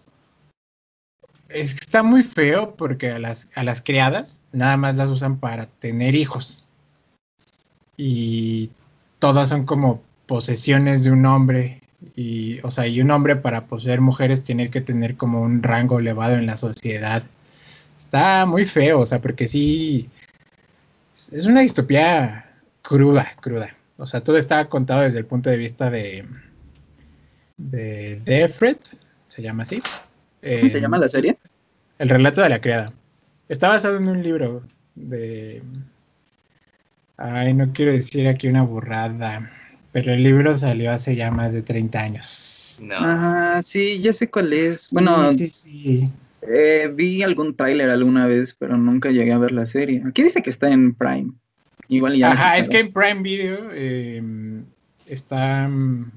está 1.49 2.03
muy 2.03 2.23
feo 2.25 2.75
porque 2.77 3.11
a 3.11 3.19
las, 3.19 3.49
a 3.55 3.65
las 3.65 3.81
criadas 3.81 4.41
nada 4.53 4.77
más 4.77 4.97
las 4.97 5.11
usan 5.11 5.39
para 5.39 5.67
tener 5.67 6.15
hijos. 6.15 6.65
Y 7.97 8.71
todas 9.19 9.49
son 9.49 9.65
como 9.65 10.03
posesiones 10.27 11.05
de 11.05 11.11
un 11.11 11.27
hombre 11.27 11.83
y 12.15 12.61
o 12.61 12.71
sea 12.71 12.87
y 12.87 13.01
un 13.01 13.11
hombre 13.11 13.35
para 13.35 13.67
poseer 13.67 14.01
mujeres 14.01 14.45
tiene 14.45 14.71
que 14.71 14.81
tener 14.81 15.17
como 15.17 15.43
un 15.43 15.63
rango 15.63 15.99
elevado 15.99 16.37
en 16.37 16.47
la 16.47 16.57
sociedad 16.57 17.25
está 18.09 18.47
muy 18.47 18.65
feo, 18.65 19.00
o 19.00 19.07
sea, 19.07 19.21
porque 19.21 19.47
sí, 19.47 20.09
es 21.31 21.45
una 21.45 21.61
distopía 21.61 22.50
cruda, 22.81 23.35
cruda. 23.38 23.77
O 23.99 24.07
sea, 24.07 24.23
todo 24.23 24.38
está 24.38 24.67
contado 24.67 25.03
desde 25.03 25.19
el 25.19 25.27
punto 25.27 25.50
de 25.50 25.59
vista 25.59 25.91
de, 25.91 26.25
de 27.59 28.21
Defred, 28.25 28.79
se 29.27 29.43
llama 29.43 29.65
así. 29.65 29.83
¿Cómo 30.41 30.71
se 30.71 30.81
llama 30.81 30.97
la 30.97 31.09
serie? 31.09 31.37
El 31.99 32.09
relato 32.09 32.41
de 32.41 32.49
la 32.49 32.62
criada. 32.62 32.95
Está 33.49 33.69
basado 33.69 33.99
en 33.99 34.09
un 34.09 34.23
libro 34.23 34.62
de... 34.95 35.62
Ay, 37.19 37.53
no 37.53 37.73
quiero 37.75 37.93
decir 37.93 38.27
aquí 38.27 38.49
una 38.49 38.62
burrada, 38.62 39.50
pero 39.93 40.15
el 40.15 40.23
libro 40.23 40.57
salió 40.57 40.93
hace 40.93 41.15
ya 41.15 41.31
más 41.31 41.53
de 41.53 41.61
30 41.61 42.00
años. 42.00 42.79
No. 42.81 42.97
Ajá, 42.97 43.61
sí, 43.62 44.00
ya 44.00 44.12
sé 44.15 44.31
cuál 44.31 44.53
es. 44.53 44.87
Bueno, 44.93 45.31
sí, 45.33 45.50
sí. 45.50 46.11
Eh, 46.42 46.90
vi 46.95 47.23
algún 47.23 47.57
tráiler 47.57 47.90
alguna 47.90 48.26
vez, 48.26 48.54
pero 48.54 48.76
nunca 48.76 49.11
llegué 49.11 49.33
a 49.33 49.38
ver 49.38 49.52
la 49.52 49.66
serie. 49.66 50.02
Aquí 50.07 50.23
dice 50.23 50.42
que 50.42 50.50
está 50.50 50.71
en 50.71 50.95
Prime. 50.95 51.33
Igual 51.88 52.16
ya. 52.16 52.33
Ajá, 52.33 52.59
es 52.59 52.68
que 52.68 52.78
en 52.78 52.92
Prime 52.92 53.23
Video 53.23 53.71
em, 53.73 54.64
está 55.07 55.66
mm, 55.68 56.11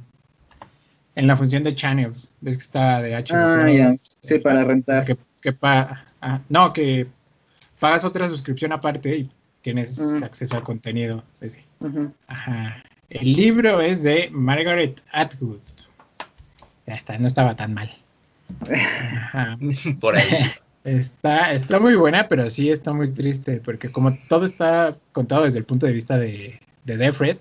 en 1.16 1.28
la 1.28 1.38
función 1.38 1.64
de 1.64 1.74
channels. 1.74 2.32
Ves 2.42 2.58
que 2.58 2.64
está 2.64 3.02
de 3.02 3.16
HBO. 3.16 3.64
Ah, 3.64 3.72
ya. 3.72 3.96
Sí, 4.24 4.40
para 4.40 4.64
rentar. 4.64 5.06
Que, 5.06 5.18
ah, 5.62 6.42
no, 6.50 6.74
que 6.74 7.08
pagas 7.80 8.06
otra 8.06 8.30
suscripción 8.30 8.72
aparte 8.74 9.18
y 9.18 9.32
tienes 9.62 10.00
mm. 10.00 10.24
acceso 10.24 10.56
al 10.56 10.64
contenido. 10.64 11.24
Ajá. 12.28 12.84
El 13.10 13.34
libro 13.34 13.82
es 13.82 14.04
de 14.04 14.30
Margaret 14.32 15.02
Atwood. 15.12 15.60
Ya 16.88 16.96
está, 16.96 17.18
no 17.18 17.28
estaba 17.28 17.56
tan 17.56 17.74
mal. 17.74 17.92
Ajá. 18.70 19.58
Por 20.00 20.16
ahí. 20.18 20.52
Está, 20.84 21.54
está 21.54 21.80
muy 21.80 21.96
buena, 21.96 22.28
pero 22.28 22.50
sí 22.50 22.70
está 22.70 22.92
muy 22.92 23.12
triste, 23.12 23.62
porque 23.64 23.92
como 23.92 24.18
todo 24.28 24.46
está 24.46 24.98
contado 25.12 25.44
desde 25.44 25.60
el 25.60 25.66
punto 25.66 25.86
de 25.86 25.94
vista 25.94 26.18
de, 26.18 26.60
de 26.86 26.98
Defred, 26.98 27.38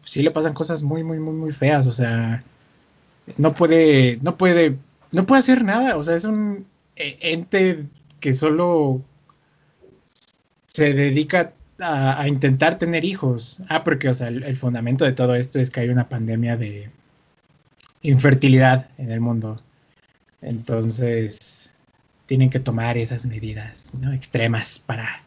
pues 0.00 0.10
sí 0.10 0.22
le 0.22 0.30
pasan 0.30 0.52
cosas 0.52 0.82
muy, 0.82 1.02
muy, 1.02 1.18
muy, 1.18 1.34
muy 1.34 1.52
feas. 1.52 1.86
O 1.86 1.92
sea, 1.92 2.44
no 3.36 3.54
puede, 3.54 4.18
no 4.22 4.36
puede, 4.36 4.76
no 5.12 5.26
puede 5.26 5.40
hacer 5.40 5.64
nada. 5.64 5.96
O 5.96 6.04
sea, 6.04 6.16
es 6.16 6.24
un 6.24 6.66
e, 6.96 7.16
ente 7.20 7.86
que 8.20 8.34
solo 8.34 9.02
se 10.66 10.94
dedica 10.94 11.52
a, 11.80 12.26
intentar 12.28 12.78
tener 12.78 13.04
hijos. 13.04 13.60
Ah, 13.68 13.84
porque, 13.84 14.08
o 14.08 14.14
sea, 14.14 14.28
el, 14.28 14.56
fundamento 14.56 15.04
de 15.04 15.12
todo 15.12 15.34
esto 15.34 15.58
es 15.58 15.70
que 15.70 15.80
hay 15.80 15.88
una 15.88 16.08
pandemia 16.08 16.56
de 16.56 16.90
infertilidad 18.02 18.88
en 18.98 19.10
el 19.10 19.20
mundo. 19.20 19.60
Entonces, 20.42 21.72
tienen 22.26 22.50
que 22.50 22.60
tomar 22.60 22.98
esas 22.98 23.26
medidas 23.26 23.90
extremas 24.12 24.78
para 24.78 25.22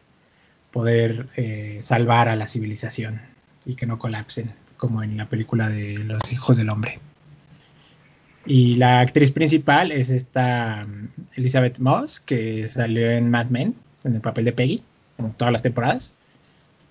poder 0.72 1.28
eh, 1.36 1.80
salvar 1.84 2.30
a 2.30 2.36
la 2.36 2.48
civilización 2.48 3.22
y 3.66 3.76
que 3.76 3.86
no 3.86 4.00
colapsen, 4.00 4.54
como 4.78 5.04
en 5.04 5.18
la 5.18 5.28
película 5.28 5.70
de 5.70 6.00
Los 6.00 6.32
Hijos 6.32 6.58
del 6.58 6.70
Hombre. 6.70 7.00
Y 8.46 8.76
la 8.76 9.02
actriz 9.02 9.32
principal 9.32 9.92
es 9.92 10.10
esta 10.10 10.86
mm, 10.88 11.10
Elizabeth 11.36 11.80
Moss, 11.80 12.20
que 12.20 12.70
salió 12.70 13.10
en 13.12 13.30
Mad 13.30 13.48
Men, 13.48 13.76
en 14.04 14.16
el 14.16 14.22
papel 14.22 14.46
de 14.46 14.54
Peggy, 14.54 14.84
en 15.18 15.32
todas 15.34 15.52
las 15.52 15.62
temporadas. 15.62 16.16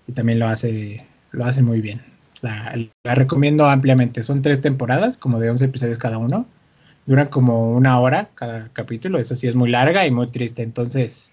Y 0.07 0.13
también 0.13 0.39
lo 0.39 0.47
hace, 0.47 1.05
lo 1.31 1.45
hace 1.45 1.61
muy 1.61 1.81
bien. 1.81 2.01
La, 2.41 2.75
la 3.03 3.15
recomiendo 3.15 3.69
ampliamente. 3.69 4.23
Son 4.23 4.41
tres 4.41 4.61
temporadas, 4.61 5.17
como 5.17 5.39
de 5.39 5.49
11 5.49 5.65
episodios 5.65 5.97
cada 5.97 6.17
uno. 6.17 6.47
Duran 7.05 7.27
como 7.27 7.71
una 7.71 7.99
hora 7.99 8.29
cada 8.35 8.69
capítulo. 8.73 9.19
Eso 9.19 9.35
sí 9.35 9.47
es 9.47 9.55
muy 9.55 9.69
larga 9.69 10.05
y 10.05 10.11
muy 10.11 10.27
triste. 10.27 10.63
Entonces, 10.63 11.31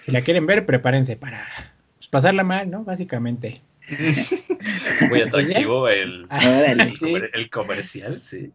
si 0.00 0.12
la 0.12 0.22
quieren 0.22 0.46
ver, 0.46 0.66
prepárense 0.66 1.16
para 1.16 1.46
pues, 1.98 2.08
pasarla 2.08 2.44
mal, 2.44 2.70
¿no? 2.70 2.84
Básicamente. 2.84 3.62
Muy 5.10 5.20
atractivo 5.22 5.88
el, 5.88 6.28
el, 7.32 7.50
comercial, 7.50 8.20
sí. 8.20 8.52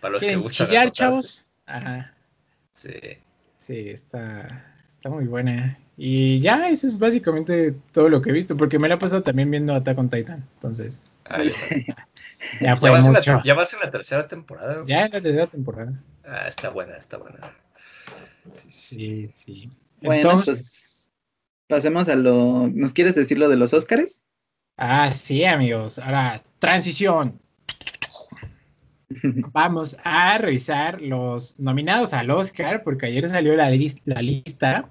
Para 0.00 0.12
los 0.12 0.22
que 0.22 0.36
gustan. 0.36 0.66
Chillar, 0.66 0.90
chavos. 0.90 1.46
Ajá. 1.66 2.14
Sí. 2.72 2.98
Sí, 3.66 3.90
está, 3.90 4.64
está 4.96 5.10
muy 5.10 5.26
buena. 5.26 5.78
Y 5.96 6.40
ya, 6.40 6.70
eso 6.70 6.86
es 6.86 6.98
básicamente 6.98 7.74
todo 7.92 8.08
lo 8.08 8.22
que 8.22 8.30
he 8.30 8.32
visto, 8.32 8.56
porque 8.56 8.78
me 8.78 8.88
la 8.88 8.94
he 8.94 8.98
pasado 8.98 9.22
también 9.22 9.50
viendo 9.50 9.74
Attack 9.74 9.98
on 9.98 10.08
Titan. 10.08 10.44
Entonces. 10.54 11.02
Ah, 11.26 11.42
ya, 12.60 12.76
fue 12.76 12.90
vas 12.90 13.06
mucho. 13.08 13.32
La, 13.32 13.42
ya 13.42 13.54
vas 13.54 13.72
en 13.74 13.80
la 13.80 13.90
tercera 13.90 14.26
temporada. 14.28 14.82
Ya 14.86 15.06
en 15.06 15.12
la 15.12 15.20
tercera 15.20 15.46
temporada. 15.46 15.92
Ah, 16.24 16.48
está 16.48 16.70
buena, 16.70 16.96
está 16.96 17.16
buena. 17.18 17.38
Sí, 18.52 19.30
sí. 19.34 19.70
Bueno, 20.00 20.30
Entonces, 20.30 20.54
pues 20.56 21.10
pasemos 21.68 22.08
a 22.08 22.16
lo. 22.16 22.68
¿Nos 22.68 22.92
quieres 22.92 23.14
decir 23.14 23.38
lo 23.38 23.48
de 23.48 23.56
los 23.56 23.72
Óscares? 23.74 24.22
Ah, 24.76 25.12
sí, 25.12 25.44
amigos. 25.44 25.98
Ahora, 25.98 26.42
transición. 26.58 27.40
Vamos 29.52 29.96
a 30.04 30.38
revisar 30.38 31.00
los 31.02 31.58
nominados 31.58 32.12
al 32.12 32.30
Oscar, 32.30 32.82
porque 32.82 33.06
ayer 33.06 33.28
salió 33.28 33.56
la, 33.56 33.70
la 34.04 34.22
lista, 34.22 34.88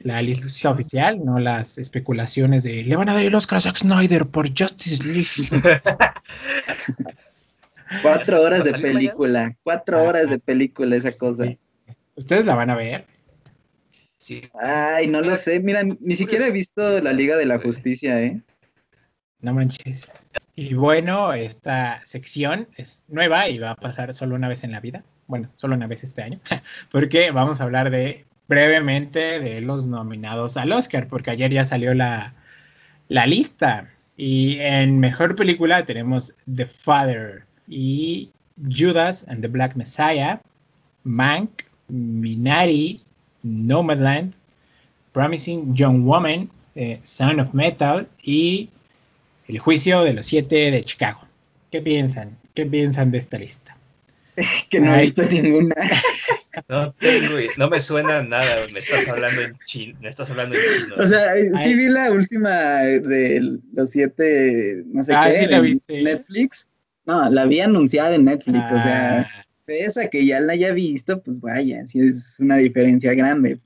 la 0.00 0.22
lista 0.22 0.70
oficial, 0.70 1.24
no 1.24 1.38
las 1.38 1.78
especulaciones 1.78 2.64
de 2.64 2.82
le 2.82 2.96
van 2.96 3.08
a 3.08 3.14
dar 3.14 3.24
el 3.24 3.34
Oscar 3.34 3.58
a 3.58 3.60
Zack 3.60 3.76
Snyder 3.76 4.26
por 4.26 4.48
Justice 4.48 5.04
League. 5.04 5.62
cuatro 8.02 8.42
horas 8.42 8.64
de 8.64 8.78
película, 8.78 9.56
cuatro 9.62 10.02
horas 10.02 10.30
de 10.30 10.38
película 10.38 10.96
esa 10.96 11.12
cosa. 11.12 11.44
¿Ustedes 12.14 12.46
la 12.46 12.54
van 12.54 12.70
a 12.70 12.76
ver? 12.76 13.04
Sí. 14.18 14.42
Ay, 14.60 15.06
no 15.06 15.20
lo 15.20 15.34
sé. 15.36 15.60
Mira, 15.60 15.82
ni 15.82 16.14
siquiera 16.14 16.46
he 16.46 16.50
visto 16.50 17.00
la 17.00 17.12
Liga 17.12 17.36
de 17.36 17.46
la 17.46 17.58
Justicia, 17.58 18.20
¿eh? 18.20 18.40
No 19.40 19.54
manches. 19.54 20.10
Y 20.54 20.74
bueno, 20.74 21.32
esta 21.32 22.02
sección 22.04 22.68
es 22.76 23.02
nueva 23.08 23.48
y 23.48 23.58
va 23.58 23.70
a 23.70 23.76
pasar 23.76 24.12
solo 24.12 24.34
una 24.34 24.48
vez 24.48 24.64
en 24.64 24.72
la 24.72 24.80
vida. 24.80 25.04
Bueno, 25.26 25.50
solo 25.56 25.74
una 25.74 25.86
vez 25.86 26.04
este 26.04 26.22
año. 26.22 26.40
Porque 26.90 27.30
vamos 27.30 27.60
a 27.60 27.64
hablar 27.64 27.90
de 27.90 28.26
brevemente 28.50 29.38
de 29.38 29.60
los 29.60 29.86
nominados 29.86 30.56
al 30.56 30.72
Oscar, 30.72 31.06
porque 31.06 31.30
ayer 31.30 31.52
ya 31.52 31.64
salió 31.64 31.94
la, 31.94 32.34
la 33.08 33.24
lista. 33.24 33.88
Y 34.16 34.58
en 34.58 34.98
mejor 34.98 35.36
película 35.36 35.84
tenemos 35.84 36.34
The 36.52 36.66
Father 36.66 37.44
y 37.68 38.30
Judas 38.68 39.24
and 39.28 39.40
the 39.40 39.46
Black 39.46 39.76
Messiah, 39.76 40.40
Mank, 41.04 41.62
Minari, 41.88 43.00
Nomadland, 43.44 44.34
Promising 45.12 45.72
Young 45.76 46.04
Woman, 46.04 46.50
eh, 46.74 46.98
Son 47.04 47.38
of 47.38 47.54
Metal 47.54 48.08
y 48.20 48.68
el 49.46 49.60
juicio 49.60 50.02
de 50.02 50.12
los 50.12 50.26
siete 50.26 50.72
de 50.72 50.82
Chicago. 50.82 51.20
¿Qué 51.70 51.80
piensan? 51.80 52.36
¿Qué 52.52 52.66
piensan 52.66 53.12
de 53.12 53.18
esta 53.18 53.38
lista? 53.38 53.76
que 54.70 54.80
no 54.80 54.94
he 54.94 55.02
visto 55.02 55.22
ninguna. 55.22 55.74
No, 56.68 56.92
tengo, 56.94 57.36
no 57.58 57.68
me 57.68 57.80
suena 57.80 58.22
nada, 58.22 58.56
me 58.72 58.78
estás 58.78 59.08
hablando 59.08 59.40
en 59.42 59.56
chino, 59.64 59.98
me 60.00 60.08
estás 60.08 60.30
hablando 60.30 60.56
en 60.56 60.62
chino. 60.62 60.94
O 60.98 61.06
sea, 61.06 61.34
sí 61.62 61.74
vi 61.74 61.88
la 61.88 62.10
última 62.10 62.78
de 62.80 63.58
los 63.72 63.90
siete, 63.90 64.82
no 64.86 65.02
sé 65.02 65.14
ah, 65.14 65.30
qué, 65.30 65.46
la 65.46 65.60
Netflix. 65.60 66.68
No, 67.06 67.28
la 67.30 67.46
vi 67.46 67.60
anunciada 67.60 68.14
en 68.14 68.24
Netflix, 68.24 68.64
o 68.66 68.82
sea, 68.82 69.20
ah. 69.20 69.44
esa 69.66 70.08
que 70.08 70.26
ya 70.26 70.40
la 70.40 70.52
haya 70.52 70.72
visto, 70.72 71.22
pues 71.22 71.40
vaya, 71.40 71.86
sí 71.86 72.00
es 72.00 72.36
una 72.40 72.56
diferencia 72.56 73.14
grande. 73.14 73.60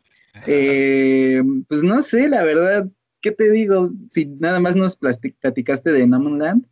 Eh, 0.46 1.42
pues 1.68 1.82
no 1.82 2.02
sé, 2.02 2.28
la 2.28 2.42
verdad, 2.42 2.88
¿qué 3.20 3.30
te 3.32 3.50
digo? 3.50 3.90
Si 4.10 4.26
nada 4.26 4.60
más 4.60 4.76
nos 4.76 4.96
platicaste 4.96 5.92
de 5.92 6.06
No 6.06 6.18
Land 6.18 6.66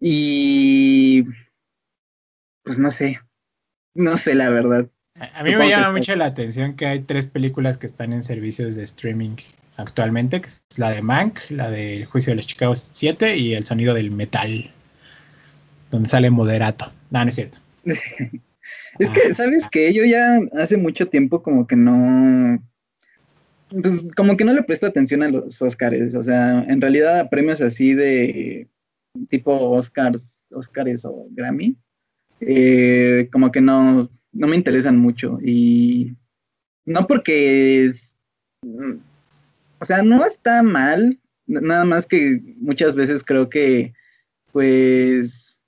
y 0.00 1.24
pues 2.62 2.78
no 2.78 2.90
sé, 2.90 3.20
no 3.94 4.16
sé 4.16 4.34
la 4.34 4.50
verdad. 4.50 4.90
A, 5.34 5.42
mí 5.42 5.54
me 5.54 5.68
llama 5.68 5.92
mucho 5.92 6.14
la 6.14 6.26
atención 6.26 6.76
que 6.76 6.86
hay 6.86 7.00
tres 7.00 7.26
películas 7.26 7.78
que 7.78 7.86
están 7.86 8.12
en 8.12 8.22
servicios 8.22 8.76
de 8.76 8.84
streaming 8.84 9.36
actualmente, 9.76 10.40
que 10.40 10.48
es 10.48 10.62
la 10.76 10.90
de 10.90 11.02
Mank, 11.02 11.38
la 11.50 11.70
del 11.70 12.04
Juicio 12.06 12.32
de 12.32 12.36
los 12.36 12.46
Chicago 12.46 12.74
7 12.74 13.36
y 13.36 13.54
El 13.54 13.64
Sonido 13.64 13.94
del 13.94 14.10
Metal, 14.10 14.70
donde 15.90 16.08
sale 16.08 16.30
Moderato. 16.30 16.92
No, 17.10 17.22
no 17.22 17.28
es 17.28 17.34
cierto. 17.34 17.58
es 17.84 19.10
que, 19.10 19.34
¿sabes 19.34 19.66
qué? 19.70 19.92
Yo 19.92 20.04
ya 20.04 20.38
hace 20.58 20.76
mucho 20.76 21.08
tiempo 21.08 21.42
como 21.42 21.66
que 21.66 21.76
no 21.76 22.60
pues 23.70 24.06
como 24.16 24.36
que 24.36 24.44
no 24.44 24.52
le 24.52 24.62
presto 24.62 24.86
atención 24.86 25.22
a 25.22 25.28
los 25.28 25.60
Oscars, 25.60 26.14
o 26.14 26.22
sea, 26.22 26.62
en 26.68 26.80
realidad 26.80 27.18
a 27.18 27.28
premios 27.28 27.60
así 27.60 27.94
de 27.94 28.68
tipo 29.28 29.52
Oscars, 29.52 30.46
Oscars 30.52 31.04
o 31.04 31.26
Grammy, 31.30 31.76
eh, 32.40 33.28
como 33.32 33.50
que 33.50 33.60
no, 33.60 34.10
no 34.36 34.46
me 34.46 34.56
interesan 34.56 34.98
mucho 34.98 35.38
y 35.42 36.14
no 36.84 37.06
porque, 37.06 37.86
es, 37.86 38.16
o 39.80 39.84
sea, 39.84 40.02
no 40.02 40.24
está 40.24 40.62
mal, 40.62 41.18
nada 41.46 41.84
más 41.84 42.06
que 42.06 42.40
muchas 42.58 42.96
veces 42.96 43.24
creo 43.24 43.48
que 43.48 43.92
pues 44.52 45.60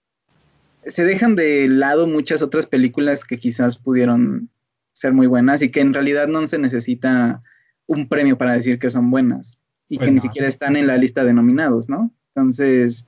se 0.86 1.04
dejan 1.04 1.36
de 1.36 1.68
lado 1.68 2.06
muchas 2.06 2.42
otras 2.42 2.66
películas 2.66 3.24
que 3.24 3.38
quizás 3.38 3.76
pudieron 3.76 4.48
ser 4.92 5.12
muy 5.12 5.26
buenas 5.26 5.62
y 5.62 5.70
que 5.70 5.80
en 5.80 5.92
realidad 5.92 6.26
no 6.28 6.46
se 6.48 6.58
necesita 6.58 7.42
un 7.86 8.08
premio 8.08 8.38
para 8.38 8.52
decir 8.52 8.78
que 8.78 8.90
son 8.90 9.10
buenas 9.10 9.58
y 9.88 9.96
pues 9.96 10.08
que 10.08 10.14
ni 10.14 10.20
siquiera 10.20 10.48
están 10.48 10.76
en 10.76 10.86
la 10.86 10.96
lista 10.96 11.24
de 11.24 11.32
nominados, 11.32 11.88
¿no? 11.88 12.10
Entonces, 12.34 13.06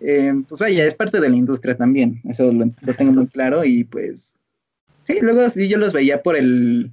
eh, 0.00 0.32
pues 0.48 0.60
vaya, 0.60 0.84
es 0.84 0.94
parte 0.94 1.20
de 1.20 1.28
la 1.28 1.36
industria 1.36 1.76
también, 1.76 2.20
eso 2.24 2.52
lo, 2.52 2.70
tengo 2.96 3.12
muy 3.12 3.26
claro 3.26 3.64
y 3.64 3.84
pues, 3.84 4.36
sí, 5.04 5.18
luego 5.20 5.48
sí 5.50 5.68
yo 5.68 5.78
los 5.78 5.92
veía 5.92 6.22
por 6.22 6.36
el, 6.36 6.92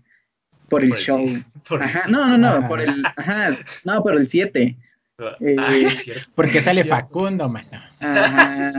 por 0.70 0.84
el 0.84 0.94
show. 0.94 1.26
ajá, 1.80 2.10
no, 2.10 2.38
no, 2.38 2.62
no, 2.62 2.68
por 2.68 2.82
el, 2.82 3.04
ajá, 3.16 3.58
no, 3.86 4.02
por 4.04 4.16
el 4.16 4.28
7. 4.28 4.78
Ah, 5.20 5.36
eh, 5.42 5.56
porque 6.36 6.62
sale 6.62 6.84
Facundo, 6.84 7.50
mano. 7.50 7.82
Ajá. 8.00 8.72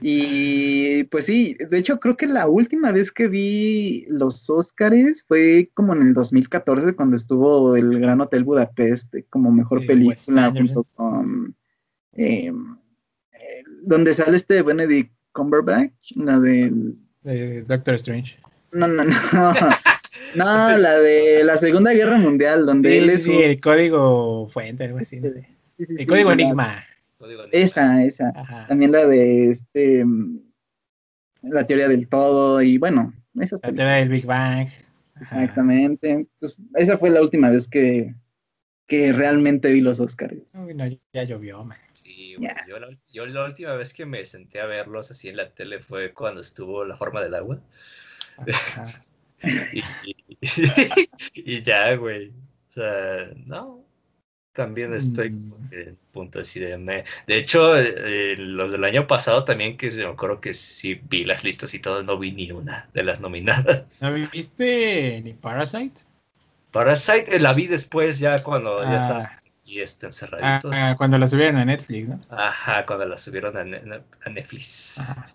Y 0.00 1.04
pues 1.04 1.26
sí, 1.26 1.56
de 1.70 1.78
hecho 1.78 2.00
creo 2.00 2.16
que 2.16 2.26
la 2.26 2.48
última 2.48 2.92
vez 2.92 3.12
que 3.12 3.28
vi 3.28 4.04
los 4.08 4.48
Óscares 4.48 5.24
fue 5.26 5.70
como 5.74 5.94
en 5.94 6.02
el 6.02 6.14
2014 6.14 6.94
cuando 6.94 7.16
estuvo 7.16 7.76
el 7.76 8.00
Gran 8.00 8.20
Hotel 8.20 8.44
Budapest 8.44 9.14
como 9.30 9.52
mejor 9.52 9.86
película 9.86 10.50
junto 10.50 10.84
con 10.94 11.54
em, 12.12 12.76
donde 13.82 14.12
sale 14.12 14.36
este 14.36 14.62
Benedict 14.62 15.12
Cumberbatch, 15.32 16.12
la 16.16 16.38
de 17.22 17.62
Doctor 17.62 17.94
Strange. 17.94 18.38
No, 18.72 18.86
no, 18.86 19.04
no. 19.04 19.14
no, 20.36 20.78
la 20.78 20.98
de 20.98 21.44
la 21.44 21.56
Segunda 21.56 21.92
Guerra 21.92 22.18
Mundial, 22.18 22.66
donde 22.66 22.98
él 22.98 23.10
es 23.10 23.24
sí, 23.24 23.36
el 23.42 23.60
código 23.60 24.48
fuente, 24.48 24.84
algo 24.84 24.98
así. 24.98 25.20
el 25.78 26.06
código 26.06 26.32
Enigma. 26.32 26.84
Código 27.18 27.42
Enigma. 27.42 27.58
Esa, 27.58 28.04
esa. 28.04 28.32
Ajá. 28.34 28.66
También 28.66 28.92
la 28.92 29.06
de 29.06 29.50
este 29.50 30.04
la 31.42 31.66
teoría 31.66 31.88
del 31.88 32.08
todo 32.08 32.62
y 32.62 32.78
bueno, 32.78 33.12
esas 33.40 33.60
La 33.62 33.68
películas. 33.68 33.74
teoría 33.76 33.94
del 33.94 34.08
Big 34.10 34.26
Bang. 34.26 34.68
Ajá. 35.16 35.42
Exactamente. 35.42 36.26
Pues, 36.38 36.56
esa 36.74 36.98
fue 36.98 37.10
la 37.10 37.20
última 37.20 37.50
vez 37.50 37.68
que, 37.68 38.14
que 38.86 39.12
realmente 39.12 39.72
vi 39.72 39.80
los 39.80 40.00
Oscars. 40.00 40.36
Uy, 40.54 40.74
no, 40.74 40.84
ya 41.12 41.24
llovió, 41.24 41.64
man. 41.64 41.78
Sí, 42.02 42.34
güey, 42.34 42.50
yo, 42.68 42.78
la, 42.80 42.88
yo 43.12 43.26
la 43.26 43.44
última 43.44 43.74
vez 43.74 43.94
que 43.94 44.04
me 44.06 44.24
senté 44.24 44.60
a 44.60 44.66
verlos 44.66 45.10
así 45.12 45.28
en 45.28 45.36
la 45.36 45.50
tele 45.50 45.78
fue 45.80 46.12
cuando 46.12 46.40
estuvo 46.40 46.84
La 46.84 46.96
Forma 46.96 47.20
del 47.22 47.34
Agua. 47.34 47.58
Y, 49.72 49.80
y- 50.04 50.38
y 51.34 51.62
ya, 51.62 51.94
güey. 51.96 52.28
O 52.28 52.72
sea, 52.72 53.28
no. 53.46 53.84
También 54.52 54.94
estoy 54.94 55.30
Mm. 55.30 55.52
en 55.72 55.98
punto 56.12 56.38
así 56.40 56.60
de 56.60 56.76
me- 56.78 57.04
De 57.26 57.38
hecho, 57.38 57.76
eh, 57.76 58.36
los 58.36 58.70
del 58.70 58.84
año 58.84 59.06
pasado 59.08 59.44
también, 59.44 59.76
que 59.76 59.90
se 59.90 60.04
me 60.04 60.10
acuerdo 60.10 60.40
que 60.40 60.54
sí 60.54 61.00
vi 61.08 61.24
las 61.24 61.42
listas 61.42 61.74
y 61.74 61.80
todo, 61.80 62.02
no 62.04 62.18
vi 62.18 62.30
ni 62.32 62.52
una 62.52 62.88
de 62.94 63.02
las 63.02 63.20
nominadas. 63.20 64.00
¿No 64.02 64.12
viste 64.12 65.20
ni 65.24 65.32
Parasite? 65.32 66.02
Parasite 66.70 67.34
eh, 67.36 67.40
la 67.40 67.52
vi 67.54 67.66
después, 67.66 68.18
ya 68.18 68.40
cuando 68.42 68.82
ya 68.84 68.96
estaban 68.96 69.28
Aquí 69.72 69.80
este, 69.80 70.04
encerraditos. 70.06 70.76
ah, 70.76 70.94
cuando 70.98 71.16
la 71.16 71.26
subieron 71.28 71.56
a 71.56 71.64
Netflix, 71.64 72.06
¿no? 72.10 72.20
Ajá, 72.28 72.84
cuando 72.84 73.06
la 73.06 73.16
subieron 73.16 73.56
a, 73.56 73.64
Ne- 73.64 74.02
a 74.22 74.28
Netflix. 74.28 74.98
Ajá. 74.98 75.26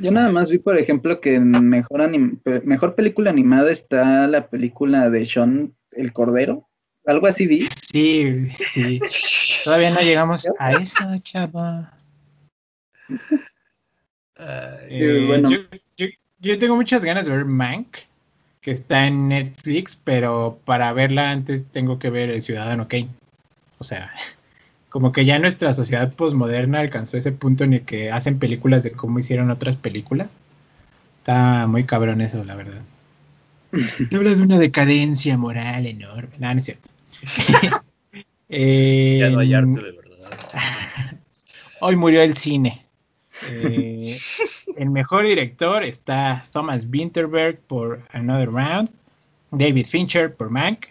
Yo 0.00 0.10
nada 0.10 0.30
más 0.32 0.50
vi, 0.50 0.58
por 0.58 0.76
ejemplo, 0.78 1.20
que 1.20 1.36
en 1.36 1.50
mejor, 1.68 2.00
anim- 2.00 2.40
mejor 2.64 2.96
película 2.96 3.30
animada 3.30 3.70
está 3.70 4.26
la 4.26 4.48
película 4.48 5.10
de 5.10 5.24
Sean 5.26 5.74
el 5.92 6.12
Cordero. 6.12 6.68
Algo 7.06 7.28
así 7.28 7.46
vi. 7.46 7.68
Sí, 7.92 8.48
sí. 8.72 9.00
Todavía 9.64 9.90
no 9.90 10.00
llegamos 10.00 10.48
a 10.58 10.70
eso, 10.72 10.96
chava. 11.22 11.92
Eh, 14.38 15.24
bueno. 15.28 15.50
yo, 15.52 15.58
yo- 15.96 16.06
yo 16.40 16.58
tengo 16.58 16.74
muchas 16.74 17.04
ganas 17.04 17.26
de 17.26 17.32
ver 17.36 17.44
Mank, 17.44 17.98
que 18.60 18.72
está 18.72 19.06
en 19.06 19.28
Netflix, 19.28 19.94
pero 20.02 20.58
para 20.64 20.92
verla 20.92 21.30
antes 21.30 21.64
tengo 21.70 22.00
que 22.00 22.10
ver 22.10 22.30
El 22.30 22.42
Ciudadano 22.42 22.88
Kane. 22.88 23.10
O 23.82 23.84
sea, 23.84 24.12
como 24.88 25.10
que 25.10 25.24
ya 25.24 25.40
nuestra 25.40 25.74
sociedad 25.74 26.12
posmoderna 26.14 26.78
alcanzó 26.78 27.16
ese 27.16 27.32
punto 27.32 27.64
en 27.64 27.74
el 27.74 27.82
que 27.82 28.12
hacen 28.12 28.38
películas 28.38 28.84
de 28.84 28.92
cómo 28.92 29.18
hicieron 29.18 29.50
otras 29.50 29.76
películas. 29.76 30.38
Está 31.18 31.66
muy 31.66 31.84
cabrón 31.84 32.20
eso, 32.20 32.44
la 32.44 32.54
verdad. 32.54 32.82
Te 34.08 34.16
habla 34.16 34.34
de 34.34 34.42
una 34.42 34.58
decadencia 34.58 35.36
moral 35.36 35.86
enorme. 35.86 36.30
No, 36.38 36.54
no 36.54 36.58
es 36.58 36.64
cierto. 36.64 36.88
Eh, 38.54 39.16
ya 39.18 39.30
no 39.30 39.38
hay 39.38 39.54
arte 39.54 39.80
de 39.80 39.92
verdad. 39.92 40.30
Hoy 41.80 41.96
murió 41.96 42.20
el 42.20 42.36
cine. 42.36 42.84
Eh, 43.48 44.14
el 44.76 44.90
mejor 44.90 45.24
director 45.24 45.82
está 45.82 46.44
Thomas 46.52 46.86
Winterberg 46.92 47.60
por 47.60 48.02
Another 48.12 48.50
Round, 48.50 48.90
David 49.52 49.86
Fincher 49.86 50.34
por 50.34 50.50
Mank, 50.50 50.88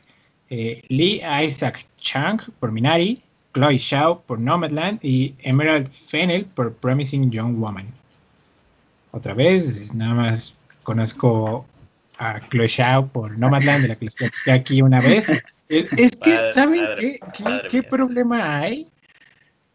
eh, 0.51 0.83
Lee 0.89 1.21
Isaac 1.45 1.85
Chung 1.97 2.41
por 2.59 2.73
Minari, 2.73 3.21
Chloe 3.53 3.77
Shaw 3.77 4.21
por 4.23 4.37
Nomadland 4.37 4.99
y 5.01 5.33
Emerald 5.39 5.89
Fennell 5.89 6.43
por 6.45 6.73
Promising 6.73 7.31
Young 7.31 7.57
Woman. 7.57 7.87
Otra 9.11 9.33
vez, 9.33 9.93
nada 9.93 10.13
más 10.13 10.53
conozco 10.83 11.65
a 12.17 12.41
Chloe 12.49 12.67
Shaw 12.67 13.07
por 13.07 13.37
Nomadland, 13.37 13.83
de 13.83 13.87
la 13.87 13.95
que 13.95 14.05
les 14.05 14.15
platiqué 14.15 14.51
aquí 14.51 14.81
una 14.81 14.99
vez. 14.99 15.25
Eh, 15.73 15.87
Es 15.95 16.17
que, 16.17 16.31
Padre, 16.31 16.51
¿saben 16.51 16.81
qué, 17.69 17.81
problema 17.81 18.59
hay? 18.59 18.87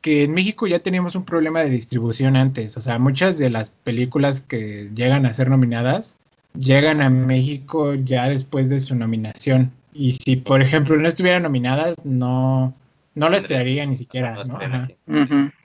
Que 0.02 0.24
en 0.24 0.34
México 0.34 0.66
ya 0.66 0.78
teníamos 0.80 1.14
un 1.14 1.24
problema 1.24 1.62
de 1.62 1.70
distribución 1.70 2.36
antes. 2.36 2.76
O 2.76 2.82
sea, 2.82 2.98
muchas 2.98 3.38
de 3.38 3.48
las 3.48 3.70
películas 3.70 4.42
que 4.42 4.90
llegan 4.94 5.24
a 5.24 5.32
ser 5.32 5.48
nominadas 5.48 6.14
llegan 6.52 7.00
a 7.00 7.08
México 7.08 7.94
ya 7.94 8.28
después 8.28 8.68
de 8.68 8.80
su 8.80 8.94
nominación. 8.94 9.72
Y 9.98 10.12
si, 10.12 10.36
por 10.36 10.60
ejemplo, 10.62 10.96
no 10.96 11.08
estuvieran 11.08 11.42
nominadas, 11.42 11.96
no, 12.04 12.74
no 13.14 13.28
lo 13.28 13.36
estrenaría 13.36 13.86
ni 13.86 13.96
siquiera. 13.96 14.36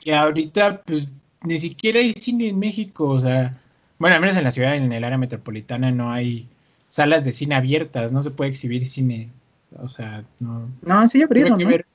Y 0.04 0.12
ahorita, 0.12 0.82
pues, 0.84 1.08
ni 1.44 1.58
siquiera 1.60 2.00
hay 2.00 2.14
cine 2.14 2.48
en 2.50 2.60
México. 2.60 3.08
O 3.10 3.20
sea, 3.20 3.58
bueno, 4.00 4.16
al 4.16 4.22
menos 4.22 4.38
en 4.38 4.44
la 4.44 4.52
ciudad, 4.52 4.76
en 4.76 4.92
el 4.92 5.04
área 5.04 5.18
metropolitana, 5.18 5.92
no 5.92 6.12
hay 6.12 6.48
salas 6.90 7.24
de 7.24 7.32
cine 7.34 7.56
abiertas. 7.56 8.12
No 8.12 8.24
se 8.24 8.32
puede 8.32 8.52
exhibir 8.52 8.86
cine. 8.86 9.30
O 9.78 9.90
sea, 9.90 10.24
no. 10.40 10.70
No, 10.82 11.08
sí 11.08 11.22
abrieron, 11.22 11.58
que 11.58 11.64
¿no? 11.66 11.72
ver. 11.72 11.86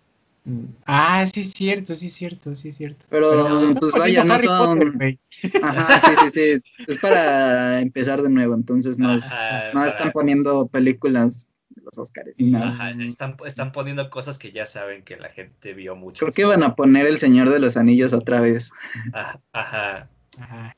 Mm, 0.44 0.64
Ah, 0.84 1.24
sí 1.26 1.40
es 1.40 1.50
cierto, 1.52 1.94
sí 1.96 2.06
es 2.06 2.14
cierto, 2.14 2.54
sí 2.54 2.68
es 2.68 2.76
cierto. 2.76 3.04
Pero, 3.10 3.60
están 3.64 3.74
pues, 3.76 3.92
vaya, 3.92 4.24
no 4.24 4.34
Harry 4.34 4.44
son- 4.44 4.78
Potter. 4.78 5.18
Ajá, 5.62 6.00
sí, 6.00 6.30
sí, 6.30 6.60
sí. 6.62 6.84
Es 6.86 6.98
para 7.00 7.80
empezar 7.80 8.22
de 8.22 8.28
nuevo, 8.28 8.54
entonces 8.54 8.96
no, 8.98 9.12
es- 9.14 9.24
Ajá, 9.24 9.72
no 9.74 9.84
están 9.84 10.12
poniendo 10.12 10.66
películas 10.68 11.48
los 11.86 11.96
Oscars. 11.98 12.30
Ajá, 12.60 12.90
están, 12.90 13.36
están 13.46 13.72
poniendo 13.72 14.10
cosas 14.10 14.38
que 14.38 14.52
ya 14.52 14.66
saben 14.66 15.02
que 15.02 15.16
la 15.16 15.28
gente 15.30 15.72
vio 15.72 15.96
mucho. 15.96 16.26
Creo 16.26 16.32
que 16.32 16.44
van 16.44 16.62
a 16.62 16.74
poner 16.74 17.06
El 17.06 17.18
Señor 17.18 17.48
de 17.50 17.58
los 17.60 17.76
Anillos 17.76 18.12
otra 18.12 18.40
vez. 18.40 18.70
Ajá, 19.12 19.40
ajá. 19.52 20.08
Ajá. 20.38 20.76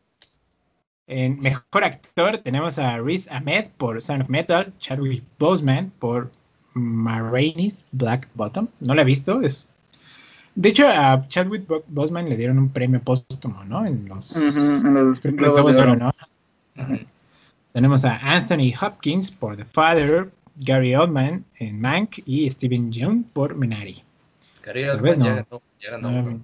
En 1.06 1.38
mejor 1.38 1.84
actor 1.84 2.38
tenemos 2.38 2.78
a 2.78 2.98
Riz 2.98 3.30
Ahmed 3.30 3.68
por 3.78 4.00
Sound 4.02 4.22
of 4.24 4.28
Metal, 4.28 4.72
Chadwick 4.78 5.24
Boseman 5.38 5.90
por 5.98 6.30
Marraine's 6.74 7.84
Black 7.92 8.28
Bottom. 8.34 8.68
No 8.80 8.94
la 8.94 9.02
he 9.02 9.04
visto. 9.06 9.40
Es... 9.40 9.70
De 10.54 10.68
hecho, 10.68 10.86
a 10.86 11.26
Chadwick 11.28 11.66
Bo- 11.66 11.84
Boseman 11.88 12.28
le 12.28 12.36
dieron 12.36 12.58
un 12.58 12.68
premio 12.68 13.00
póstumo, 13.00 13.64
¿no? 13.64 13.86
En 13.86 14.06
los, 14.06 14.36
Ujú, 14.36 14.86
en 14.86 14.94
los 14.94 15.04
los 15.04 15.20
Globos 15.22 15.54
Globos 15.54 15.76
de 15.76 15.82
de 15.82 15.88
Oro. 15.88 15.96
¿no? 16.76 16.98
Tenemos 17.72 18.04
a 18.04 18.16
Anthony 18.16 18.72
Hopkins 18.80 19.30
por 19.30 19.56
The 19.56 19.64
Father, 19.64 20.30
Gary 20.58 20.94
Oldman 20.94 21.44
en 21.56 21.80
Mank 21.80 22.18
y 22.26 22.50
Steven 22.50 22.92
Yeun 22.92 23.24
por 23.24 23.54
Minari. 23.54 24.02
Gary 24.64 24.84
Oldman 24.88 25.22
ya 25.22 25.46
no. 25.50 25.62
ya 25.80 25.98
No. 25.98 26.40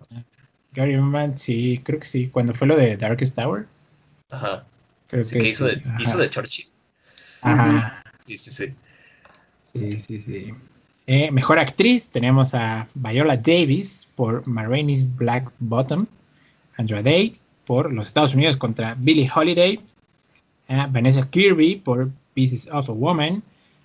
Gary 0.73 0.97
Oldman, 0.97 1.37
sí, 1.39 1.81
creo 1.85 2.01
que 2.01 2.07
sí. 2.07 2.29
Cuando 2.29 2.55
fue 2.55 2.67
lo 2.67 2.77
de 2.77 2.97
Darkest 2.97 3.35
Tower, 3.37 3.67
Ajá. 4.31 4.65
creo 5.09 5.25
que 5.25 5.49
hizo 5.49 5.67
de, 5.67 5.81
sí. 5.81 5.89
Ajá. 5.89 6.03
hizo 6.03 6.19
de 6.19 6.31
Churchill. 6.31 6.67
Ajá. 7.43 8.03
Sí, 8.27 8.37
sí, 8.37 8.51
sí. 8.51 8.75
Sí, 9.75 10.01
sí, 10.01 10.23
sí. 10.27 10.55
Eh, 11.07 11.31
mejor 11.31 11.59
actriz 11.59 12.07
tenemos 12.07 12.55
a 12.55 12.89
Viola 12.95 13.37
Davis 13.37 14.09
por 14.15 14.47
Marraine's 14.47 15.15
Black 15.17 15.51
Bottom, 15.59 16.07
Andra 16.77 17.03
Day 17.03 17.35
por 17.67 17.93
los 17.93 18.09
Estados 18.09 18.35
Unidos 18.35 18.57
contra 18.57 18.95
Billie 18.95 19.29
Holiday, 19.35 19.81
a 20.69 20.87
Vanessa 20.87 21.29
Kirby 21.29 21.77
por 21.77 22.11
Pieces 22.35 22.69
of 22.73 22.89
a 22.89 22.93
Woman, 22.93 23.43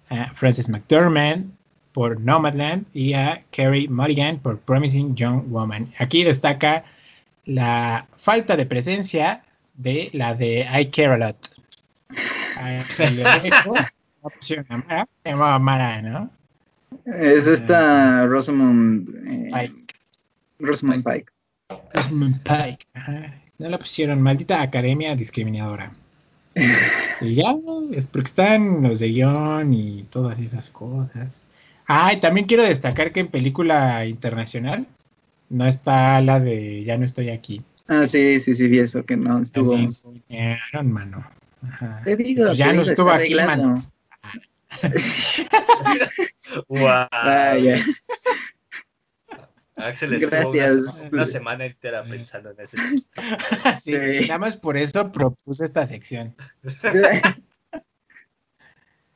a 0.09 0.33
Frances 0.33 0.69
McDermott 0.69 1.45
por 1.91 2.19
Nomadland 2.19 2.85
y 2.93 3.13
a 3.13 3.43
Carrie 3.51 3.89
Mulligan 3.89 4.39
por 4.39 4.59
Promising 4.59 5.15
Young 5.15 5.49
Woman. 5.49 5.91
Aquí 5.97 6.23
destaca 6.23 6.83
la 7.45 8.07
falta 8.17 8.55
de 8.55 8.65
presencia 8.65 9.41
de 9.75 10.09
la 10.13 10.35
de 10.35 10.67
I 10.71 10.85
Care 10.87 11.13
a 11.13 11.17
Lot. 11.17 11.37
Ahí 12.57 12.83
se 12.95 13.11
lo 13.11 13.23
dejo. 13.41 13.73
No 14.21 14.29
pusieron 14.29 14.65
a 14.69 14.77
Mara, 14.77 15.07
se 15.23 15.29
llamaba 15.29 15.59
Mara, 15.59 16.01
¿no? 16.01 16.29
Es 17.05 17.47
esta 17.47 18.25
Rosamund 18.25 19.09
eh, 19.25 19.49
Pike. 19.53 19.95
Rosamund 20.59 21.03
Pike. 21.03 21.31
Rosamund 21.93 22.41
Pike. 22.43 22.85
Ajá. 22.93 23.33
No 23.57 23.69
la 23.69 23.77
pusieron, 23.77 24.21
maldita 24.21 24.61
academia 24.61 25.15
discriminadora. 25.15 25.91
Y 27.21 27.35
ya, 27.35 27.53
es 27.91 28.05
porque 28.07 28.27
están 28.29 28.81
los 28.83 28.99
de 28.99 29.09
guion 29.09 29.73
y 29.73 30.03
todas 30.03 30.39
esas 30.39 30.69
cosas. 30.69 31.37
Ah, 31.85 32.13
y 32.13 32.19
también 32.21 32.45
quiero 32.47 32.63
destacar 32.63 33.11
que 33.11 33.19
en 33.19 33.27
película 33.27 34.05
internacional 34.05 34.87
no 35.49 35.65
está 35.65 36.21
la 36.21 36.39
de 36.39 36.83
Ya 36.85 36.97
no 36.97 37.05
estoy 37.05 37.29
aquí. 37.29 37.61
Ah, 37.87 38.05
sí, 38.07 38.39
sí, 38.39 38.53
sí, 38.53 38.67
vi 38.67 38.79
eso, 38.79 39.03
que 39.05 39.17
no 39.17 39.39
estuvo. 39.41 39.73
También 39.73 40.59
mano. 40.83 41.25
Ajá. 41.67 42.01
Te 42.05 42.15
digo, 42.15 42.45
Pues 42.45 42.57
ya 42.57 42.67
te 42.67 42.73
no 42.73 42.81
digo, 42.83 42.91
estuvo 42.91 43.09
aquí, 43.09 43.33
arreglado. 43.33 43.63
mano. 43.67 43.91
Wow. 46.69 47.07
Vaya. 47.25 47.83
Axel 49.79 50.13
estuvo 50.13 50.29
una, 50.29 50.39
Gracias. 50.49 51.09
una 51.11 51.25
semana 51.25 51.65
entera 51.65 52.03
pensando 52.03 52.51
en 52.51 52.59
ese 52.59 52.77
chiste. 52.89 53.21
Sí, 53.81 53.93
Sí. 53.95 54.27
nada 54.27 54.39
más 54.39 54.57
por 54.57 54.77
eso 54.77 55.11
propuse 55.11 55.65
esta 55.65 55.85
sección. 55.85 56.35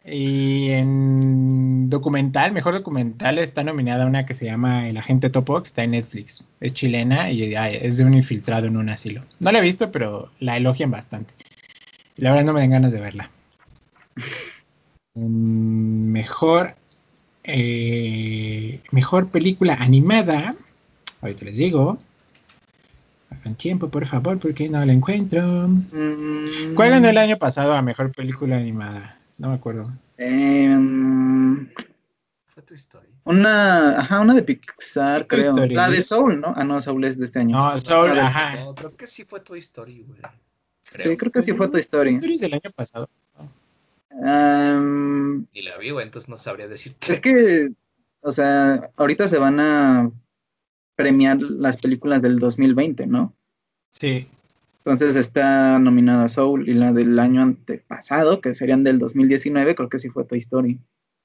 Y 0.05 0.69
en 0.71 1.89
documental, 1.89 2.51
mejor 2.51 2.73
documental, 2.73 3.39
está 3.39 3.63
nominada 3.63 4.05
una 4.05 4.25
que 4.25 4.33
se 4.33 4.45
llama 4.45 4.89
El 4.89 4.97
Agente 4.97 5.29
Topo, 5.29 5.61
que 5.61 5.67
está 5.67 5.83
en 5.83 5.91
Netflix. 5.91 6.43
Es 6.59 6.73
chilena 6.73 7.31
y 7.31 7.55
ay, 7.55 7.79
es 7.81 7.95
de 7.97 8.03
un 8.03 8.13
infiltrado 8.13 8.67
en 8.67 8.75
un 8.75 8.89
asilo. 8.89 9.23
No 9.39 9.49
la 9.53 9.59
he 9.59 9.61
visto, 9.61 9.91
pero 9.93 10.29
la 10.39 10.57
elogian 10.57 10.91
bastante. 10.91 11.33
Y 12.17 12.21
la 12.21 12.31
verdad 12.31 12.47
no 12.47 12.53
me 12.53 12.59
dan 12.59 12.71
ganas 12.71 12.91
de 12.91 12.99
verla. 12.99 13.31
En 15.15 16.11
mejor, 16.11 16.75
eh, 17.43 18.81
mejor 18.91 19.27
película 19.29 19.75
animada, 19.75 20.55
ahorita 21.21 21.45
les 21.45 21.57
digo, 21.57 21.97
Un 23.45 23.55
tiempo, 23.55 23.89
por 23.89 24.05
favor, 24.05 24.39
porque 24.39 24.69
no 24.69 24.85
la 24.85 24.93
encuentro. 24.93 25.41
Mm, 25.67 26.75
¿Cuál 26.75 26.91
ganó 26.91 27.09
el 27.09 27.17
año 27.17 27.37
pasado 27.37 27.73
a 27.73 27.81
mejor 27.81 28.11
película 28.13 28.55
animada? 28.57 29.17
No 29.37 29.49
me 29.49 29.55
acuerdo. 29.55 29.91
em, 30.17 31.67
Fue 32.47 32.63
tu 32.63 32.73
historia. 32.75 33.09
una, 33.25 33.99
ajá, 33.99 34.19
una 34.21 34.33
de 34.35 34.43
Pixar, 34.43 35.27
creo. 35.27 35.51
Story. 35.51 35.75
La 35.75 35.89
de 35.89 36.01
Soul, 36.01 36.39
¿no? 36.39 36.53
Ah, 36.55 36.63
no, 36.63 36.81
Soul 36.81 37.03
es 37.03 37.17
de 37.17 37.25
este 37.25 37.39
año. 37.39 37.57
No, 37.57 37.79
Soul, 37.81 38.17
ajá. 38.17 38.63
No, 38.63 38.75
creo 38.75 38.95
que 38.95 39.07
sí 39.07 39.25
fue 39.25 39.39
Toy 39.41 39.59
Story, 39.59 40.03
güey. 40.07 40.21
Sí, 40.95 41.17
creo 41.17 41.31
que 41.31 41.41
sí 41.41 41.51
fue 41.53 41.67
Toy 41.67 41.81
Story. 41.81 42.11
Toy 42.11 42.17
Story 42.17 42.35
es 42.35 42.41
del 42.41 42.53
año 42.53 42.71
pasado. 42.75 43.09
Em, 44.21 45.45
Ni 45.53 45.61
la 45.61 45.77
vi, 45.77 45.89
güey, 45.91 46.05
entonces 46.05 46.29
no 46.29 46.37
sabría 46.37 46.65
es 46.65 46.71
decirte. 46.71 47.21
que, 47.21 47.69
o 48.21 48.31
sea, 48.31 48.89
ahorita 48.95 49.27
se 49.27 49.39
van 49.39 49.59
a 49.59 50.11
premiar 50.95 51.41
las 51.41 51.77
películas 51.77 52.21
del 52.21 52.39
2020, 52.39 53.07
¿no? 53.07 53.33
Sí. 53.93 54.27
Entonces 54.79 55.15
está 55.15 55.79
nominada 55.79 56.27
Soul 56.29 56.67
y 56.67 56.73
la 56.73 56.91
del 56.91 57.17
año 57.17 57.41
antepasado, 57.41 58.41
que 58.41 58.53
serían 58.53 58.83
del 58.83 58.99
2019, 58.99 59.75
creo 59.75 59.89
que 59.89 59.99
sí 59.99 60.09
fue 60.09 60.25
Toy 60.25 60.39
Story. 60.39 60.79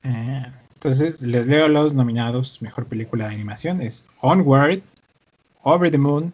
Ah, 0.04 0.52
entonces, 0.74 1.20
les 1.22 1.48
leo 1.48 1.66
los 1.66 1.92
nominados 1.92 2.62
mejor 2.62 2.86
película 2.86 3.26
de 3.26 3.34
animación. 3.34 3.80
Es 3.80 4.08
Onward, 4.20 4.80
Over 5.62 5.90
the 5.90 5.98
Moon, 5.98 6.32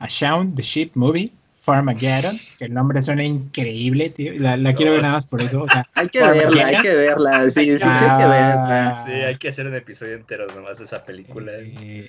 A 0.00 0.08
Shaun 0.08 0.56
the 0.56 0.62
Sheep 0.62 0.90
Movie, 0.96 1.30
Farmageddon, 1.66 2.38
que 2.58 2.64
el 2.66 2.72
nombre 2.74 3.02
suena 3.02 3.24
increíble, 3.24 4.10
tío. 4.10 4.32
La, 4.38 4.56
la 4.56 4.72
quiero 4.72 4.92
ver 4.92 5.02
nada 5.02 5.14
más 5.14 5.26
por 5.26 5.42
eso. 5.42 5.62
O 5.62 5.68
sea, 5.68 5.84
Hay 5.94 6.08
que 6.08 6.20
verla, 6.22 6.66
hay 6.66 6.80
que 6.80 6.94
verla, 6.94 7.50
sí, 7.50 7.64
sí, 7.64 7.78
sí, 7.78 7.84
hay 7.84 8.22
que 8.22 8.28
verla. 8.28 9.04
Sí, 9.04 9.12
hay 9.12 9.36
que 9.36 9.48
hacer 9.48 9.66
un 9.66 9.74
episodio 9.74 10.14
entero 10.14 10.46
nomás 10.54 10.78
de 10.78 10.84
esa 10.84 11.04
película. 11.04 11.52
eh, 11.56 12.08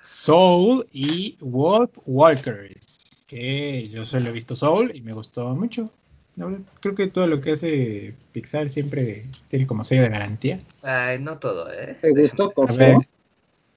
Soul 0.00 0.86
y 0.92 1.36
Wolf 1.40 1.90
Walkers, 2.06 3.24
que 3.26 3.88
yo 3.90 4.04
solo 4.06 4.30
he 4.30 4.32
visto 4.32 4.56
Soul 4.56 4.90
y 4.94 5.02
me 5.02 5.12
gustó 5.12 5.54
mucho. 5.54 5.90
Creo 6.80 6.94
que 6.94 7.06
todo 7.06 7.26
lo 7.26 7.40
que 7.40 7.52
hace 7.52 8.14
Pixar 8.32 8.68
siempre 8.68 9.26
tiene 9.48 9.66
como 9.66 9.84
sello 9.84 10.02
de 10.02 10.08
garantía. 10.08 10.60
Ay, 10.82 11.18
no 11.20 11.38
todo, 11.38 11.72
¿eh? 11.72 11.96
¿Te 12.00 12.10
gustó 12.10 12.50
Coco? 12.52 12.66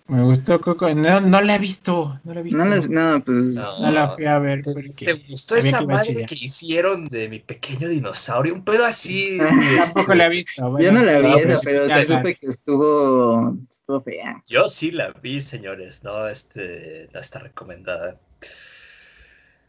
Me 0.07 0.23
gustó 0.23 0.61
Coco. 0.61 0.93
No, 0.93 1.19
no 1.21 1.41
la 1.41 1.55
he 1.55 1.59
visto, 1.59 2.19
no 2.23 2.33
la 2.33 2.39
he 2.39 2.43
visto. 2.43 2.57
No, 2.57 2.65
les- 2.65 2.89
no, 2.89 3.23
pues 3.23 3.37
No. 3.55 3.79
No 3.79 3.91
la 3.91 4.09
fui 4.09 4.25
a 4.25 4.39
ver 4.39 4.61
¿Te, 4.61 4.73
porque 4.73 5.05
te 5.05 5.13
gustó 5.13 5.55
esa 5.55 5.79
que 5.79 5.85
madre 5.85 6.05
chillar. 6.05 6.29
que 6.29 6.35
hicieron 6.35 7.05
de 7.05 7.29
mi 7.29 7.39
pequeño 7.39 7.89
dinosaurio? 7.89 8.53
Un 8.53 8.63
pedo 8.63 8.85
así. 8.85 9.37
Tampoco 9.79 10.15
la 10.15 10.27
he 10.27 10.29
visto. 10.29 10.51
yo 10.61 10.69
bueno, 10.69 10.91
no 10.93 11.03
la 11.03 11.17
vi 11.19 11.23
no, 11.27 11.37
esa, 11.37 11.47
pues, 11.47 11.61
pero 11.65 11.87
ya 11.87 12.05
se 12.05 12.05
supe 12.05 12.35
que 12.35 12.47
estuvo, 12.47 13.57
estuvo 13.69 14.01
fea. 14.01 14.43
Yo 14.47 14.67
sí 14.67 14.91
la 14.91 15.11
vi, 15.11 15.41
señores, 15.41 16.03
¿no? 16.03 16.27
Este, 16.27 17.09
no 17.13 17.19
está 17.19 17.39
recomendada. 17.39 18.19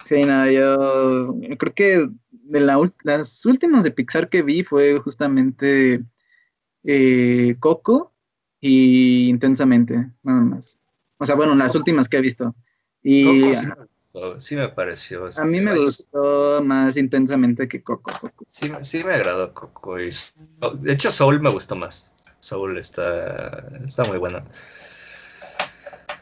Sí, 0.05 0.23
no, 0.23 0.51
yo 0.51 1.35
creo 1.59 1.75
que 1.75 2.09
de 2.31 2.61
la 2.61 2.81
las 3.03 3.45
últimas 3.45 3.85
de 3.85 3.91
Pixar 3.91 4.29
que 4.31 4.43
vi 4.43 4.63
fue 4.63 4.99
justamente 5.01 6.03
eh, 6.85 7.57
Coco 7.61 8.15
y 8.61 9.29
Intensamente, 9.29 10.11
nada 10.23 10.41
más. 10.41 10.79
O 11.19 11.27
sea, 11.27 11.35
bueno, 11.35 11.55
las 11.55 11.75
últimas 11.75 12.09
que 12.09 12.19
he 12.19 12.21
visto. 12.21 12.55
Y 13.03 13.25
Coco 13.25 13.55
sí 13.55 13.67
me 13.67 13.75
gustó, 13.75 14.41
sí 14.41 14.57
me 14.57 14.69
pareció. 14.69 15.29
a 15.37 15.45
mí 15.45 15.61
me 15.61 15.73
este, 15.73 15.81
gustó 15.81 16.63
más 16.65 16.97
intensamente 16.97 17.69
que 17.69 17.83
Coco. 17.83 18.13
Coco. 18.21 18.47
Sí, 18.49 18.71
sí 18.83 19.05
me 19.05 19.15
agradó 19.15 19.53
Coco. 19.53 20.01
y- 20.01 20.11
de 20.81 20.93
hecho, 20.93 21.11
Soul 21.11 21.41
me 21.41 21.51
gustó 21.51 21.77
más. 21.77 22.13
Soul 22.41 22.79
está, 22.79 23.69
está 23.85 24.05
muy 24.05 24.19
buena. 24.19 24.45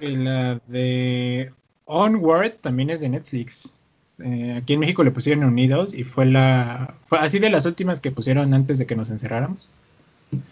Y 0.01 0.16
la 0.16 0.61
de 0.66 1.53
Onward 1.85 2.53
también 2.61 2.90
es 2.90 3.01
de 3.01 3.09
Netflix. 3.09 3.77
Eh, 4.18 4.55
aquí 4.62 4.75
en 4.75 4.81
México 4.81 5.05
le 5.05 5.11
pusieron 5.11 5.44
Unidos 5.44 5.94
y 5.94 6.05
fue 6.05 6.27
la. 6.27 6.94
Fue 7.07 7.18
así 7.18 7.38
de 7.38 7.51
las 7.51 7.66
últimas 7.66 8.01
que 8.01 8.11
pusieron 8.11 8.53
antes 8.55 8.79
de 8.79 8.87
que 8.87 8.96
nos 8.96 9.11
encerráramos. 9.11 9.68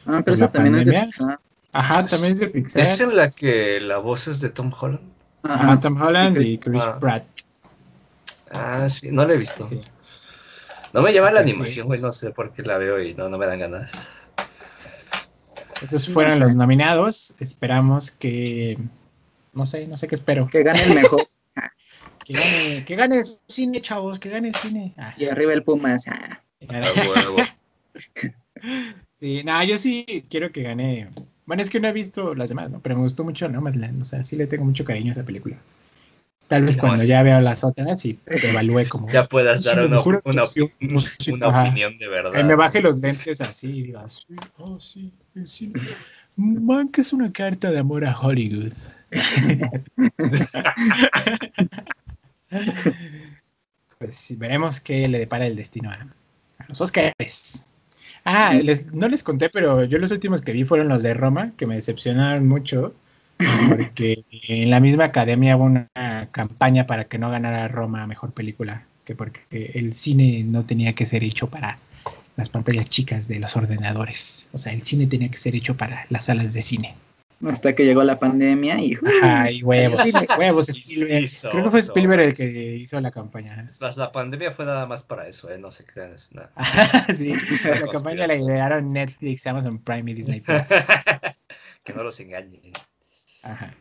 Ah, 0.07 0.23
pero 0.23 0.25
¿Por 0.25 0.33
esa 0.35 0.45
la 0.47 0.53
también 0.53 0.75
es 0.77 0.87
de 0.87 0.93
pandemia? 0.93 1.07
Pixar. 1.07 1.41
Ajá, 1.75 2.05
también 2.07 2.33
es 2.35 2.41
de 2.41 2.47
Pixar. 2.49 2.83
¿Es 2.83 3.01
en 3.01 3.17
la 3.17 3.31
que 3.31 3.81
la 3.81 3.99
voz 3.99 4.29
es 4.29 4.41
de 4.41 4.51
Tom 4.51 4.73
Holland? 4.79 5.01
Ajá, 5.43 5.55
Ajá. 5.73 5.81
Tom 5.81 6.01
Holland 6.01 6.41
Y 6.41 6.53
y 6.55 6.59
Chris 6.59 6.83
Ah. 6.83 6.99
Pratt. 6.99 7.25
Ah, 8.53 8.89
sí, 8.89 9.11
no 9.11 9.27
la 9.27 9.35
he 9.35 9.37
visto. 9.37 9.69
Sí. 9.69 9.81
No 10.93 11.03
me 11.03 11.13
llama 11.13 11.33
la 11.33 11.41
animación, 11.41 11.87
güey, 11.89 12.01
no 12.01 12.13
sé 12.13 12.31
por 12.31 12.53
qué 12.53 12.63
la 12.63 12.79
veo 12.79 13.03
y 13.03 13.15
no, 13.15 13.29
no 13.29 13.37
me 13.37 13.47
dan 13.47 13.59
ganas. 13.59 14.17
Esos 15.83 16.09
No 16.09 16.15
fueron 16.15 16.35
sé. 16.35 16.39
los 16.41 16.55
nominados. 16.57 17.35
Esperamos 17.41 18.13
que. 18.13 18.79
No 19.53 19.67
sé, 19.67 19.87
no 19.87 19.99
sé 19.99 20.07
qué 20.07 20.15
espero. 20.15 20.49
Que 20.49 20.63
gane 20.63 20.83
el 20.83 20.95
mejor. 20.95 21.21
Que 22.25 22.33
gane, 22.33 22.85
que 22.87 22.97
gane 22.97 23.23
cine, 23.49 23.83
chavos, 23.83 24.19
que 24.19 24.31
gane 24.31 24.51
cine. 24.55 24.95
Ah, 24.97 25.13
y 25.19 25.27
arriba 25.27 25.53
el 25.53 25.63
Pumas. 25.63 26.05
ah. 26.09 26.41
A 26.71 27.09
huevo. 27.11 27.37
Sí, 29.21 29.43
no, 29.45 29.63
yo 29.65 29.77
sí 29.79 30.25
quiero 30.31 30.51
que 30.51 30.63
gane. 30.63 31.11
Bueno, 31.47 31.63
es 31.63 31.71
que 31.71 31.81
no 31.81 31.89
he 31.89 31.93
visto 31.93 32.35
las 32.35 32.49
demás, 32.49 32.71
¿no? 32.71 32.81
Pero 32.81 32.97
me 32.97 33.03
gustó 33.03 33.25
mucho 33.25 33.49
Nomadland. 33.49 34.03
O 34.03 34.05
sea, 34.05 34.23
sí 34.23 34.37
le 34.37 34.47
tengo 34.47 34.65
mucho 34.65 34.85
cariño 34.85 35.11
a 35.11 35.13
esa 35.13 35.25
película. 35.25 35.57
Tal 36.49 36.65
vez 36.65 36.77
No, 36.77 36.83
cuando 36.83 37.03
sí. 37.03 37.09
ya 37.09 37.23
veo 37.23 37.41
las 37.41 37.65
otras 37.65 38.05
y 38.05 38.15
te 38.15 38.51
evalúe 38.51 38.83
como. 38.89 39.11
Ya 39.11 39.27
puedas 39.27 39.63
Sí, 39.63 39.67
dar 39.69 39.87
una, 39.87 40.45
sí, 40.45 40.71
sí, 41.19 41.33
opinión 41.33 41.99
de 41.99 42.09
verdad. 42.09 42.33
Que 42.33 42.45
me 42.45 42.55
baje 42.55 42.81
los 42.83 43.01
lentes 43.01 43.41
así 43.41 43.69
y 43.69 43.83
diga, 43.85 44.09
sí, 44.09 44.37
oh, 44.59 44.79
sí, 44.79 45.13
cine. 45.45 45.81
Man, 46.37 46.89
que 46.89 47.01
es 47.01 47.13
una 47.13 47.33
carta 47.33 47.71
de 47.71 47.79
amor 47.79 48.05
a 48.05 48.19
Hollywood. 48.19 48.73
pues 53.99 54.17
sí, 54.17 54.37
veremos 54.37 54.81
qué 54.81 55.09
le 55.09 55.19
depara 55.19 55.47
el 55.47 55.57
destino 55.57 55.91
a, 55.91 55.95
a 55.95 56.67
los 56.69 56.81
Oscars. 56.81 57.69
Ah, 58.25 58.55
les- 58.55 58.93
no 58.95 59.09
les 59.09 59.23
conté, 59.23 59.51
pero 59.51 59.85
yo 59.85 59.99
los 59.99 60.11
últimos 60.11 60.41
que 60.43 60.53
vi 60.53 60.65
fueron 60.65 60.89
los 60.89 61.03
de 61.03 61.13
Roma, 61.15 61.53
que 61.57 61.67
me 61.67 61.77
decepcionaron 61.77 62.49
mucho, 62.49 62.95
porque 63.67 64.25
en 64.31 64.71
la 64.71 64.81
misma 64.81 65.05
academia 65.05 65.57
hubo 65.57 65.65
una 65.65 65.89
campaña 66.33 66.87
para 66.87 67.05
que 67.07 67.19
no 67.19 67.31
ganara 67.31 67.69
Roma 67.69 68.07
mejor 68.07 68.33
película, 68.33 68.87
que 69.05 69.15
porque 69.15 69.73
el 69.75 69.93
cine 69.95 70.43
no 70.45 70.65
tenía 70.65 70.95
que 70.95 71.07
ser 71.07 71.23
hecho 71.25 71.51
para 71.51 71.79
las 72.37 72.49
pantallas 72.49 72.89
chicas 72.91 73.29
de 73.29 73.41
los 73.41 73.57
ordenadores. 73.57 74.49
O 74.53 74.59
sea, 74.59 74.73
el 74.73 74.83
cine 74.83 75.07
tenía 75.07 75.31
que 75.31 75.39
ser 75.39 75.55
hecho 75.55 75.77
para 75.77 76.07
las 76.11 76.25
salas 76.27 76.55
de 76.55 76.63
cine. 76.63 76.95
Hasta 77.47 77.75
que 77.75 77.85
llegó 77.85 78.03
la 78.05 78.19
pandemia 78.19 78.81
y 78.81 78.97
Ay, 79.23 79.63
huevos, 79.63 80.01
Sí, 80.01 80.13
huevos, 80.39 80.69
Spielberg. 80.69 81.25
hizo, 81.25 81.51
Creo 81.51 81.65
que 81.65 81.71
fue 81.71 81.81
Spielberg 81.81 82.21
el 82.23 82.35
que 82.35 82.77
hizo 82.77 83.01
la 83.01 83.11
campaña. 83.11 83.67
La 83.97 84.13
pandemia 84.13 84.51
fue 84.51 84.65
nada 84.65 84.87
más 84.87 85.03
para 85.03 85.27
eso, 85.29 85.51
¿eh? 85.51 85.59
No 85.59 85.71
se 85.71 85.85
crean, 85.85 86.15
es 86.15 86.33
nada. 86.33 86.51
sí, 87.15 87.35
la 87.65 87.87
campaña 87.89 88.27
la 88.27 88.37
idearon 88.37 88.93
Netflix, 88.93 89.47
Amazon 89.47 89.79
Prime 89.79 90.11
y 90.11 90.15
Disney 90.15 90.41
Plus. 90.41 90.63
que 91.85 91.93
no 91.93 92.03
los 92.03 92.19
engañen. 92.21 92.73
Ajá. 93.43 93.75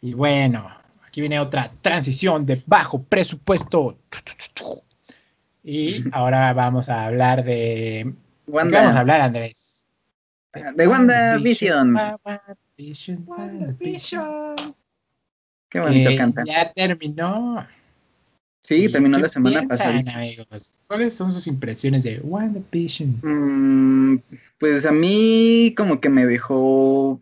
Y 0.00 0.14
bueno, 0.14 0.68
aquí 1.06 1.20
viene 1.20 1.38
otra 1.38 1.70
transición 1.80 2.44
de 2.44 2.60
bajo 2.66 3.02
presupuesto. 3.04 3.98
Y 5.62 6.04
ahora 6.12 6.52
vamos 6.54 6.88
a 6.88 7.06
hablar 7.06 7.44
de. 7.44 8.12
¿De 8.46 8.52
qué 8.52 8.74
vamos 8.74 8.96
a 8.96 9.00
hablar, 9.00 9.20
Andrés? 9.20 9.71
De 10.52 10.86
WandaVision. 10.86 11.94
WandaVision, 11.94 13.24
WandaVision. 13.26 14.74
Qué 15.68 15.80
bonito 15.80 16.10
que 16.10 16.16
canta. 16.16 16.42
Ya 16.46 16.72
terminó. 16.72 17.66
Sí, 18.60 18.84
¿Y 18.84 18.92
terminó 18.92 19.18
la 19.18 19.28
semana 19.28 19.60
piensan, 19.60 20.04
pasada. 20.04 20.18
amigos? 20.18 20.80
¿Cuáles 20.86 21.14
son 21.14 21.32
sus 21.32 21.46
impresiones 21.46 22.04
de 22.04 22.20
WandaVision? 22.20 23.20
Mm, 23.22 24.22
pues 24.58 24.86
a 24.86 24.92
mí 24.92 25.74
como 25.76 26.00
que 26.00 26.08
me 26.08 26.26
dejó 26.26 27.20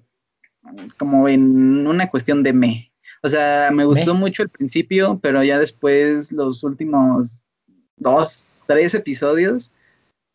como 0.98 1.28
en 1.28 1.86
una 1.86 2.10
cuestión 2.10 2.42
de 2.42 2.52
me. 2.52 2.92
O 3.22 3.28
sea, 3.28 3.70
me 3.72 3.84
gustó 3.84 4.14
mucho 4.14 4.42
el 4.42 4.48
principio, 4.48 5.18
pero 5.22 5.42
ya 5.44 5.58
después 5.58 6.32
los 6.32 6.62
últimos 6.64 7.38
dos, 7.96 8.44
tres 8.66 8.94
episodios, 8.94 9.72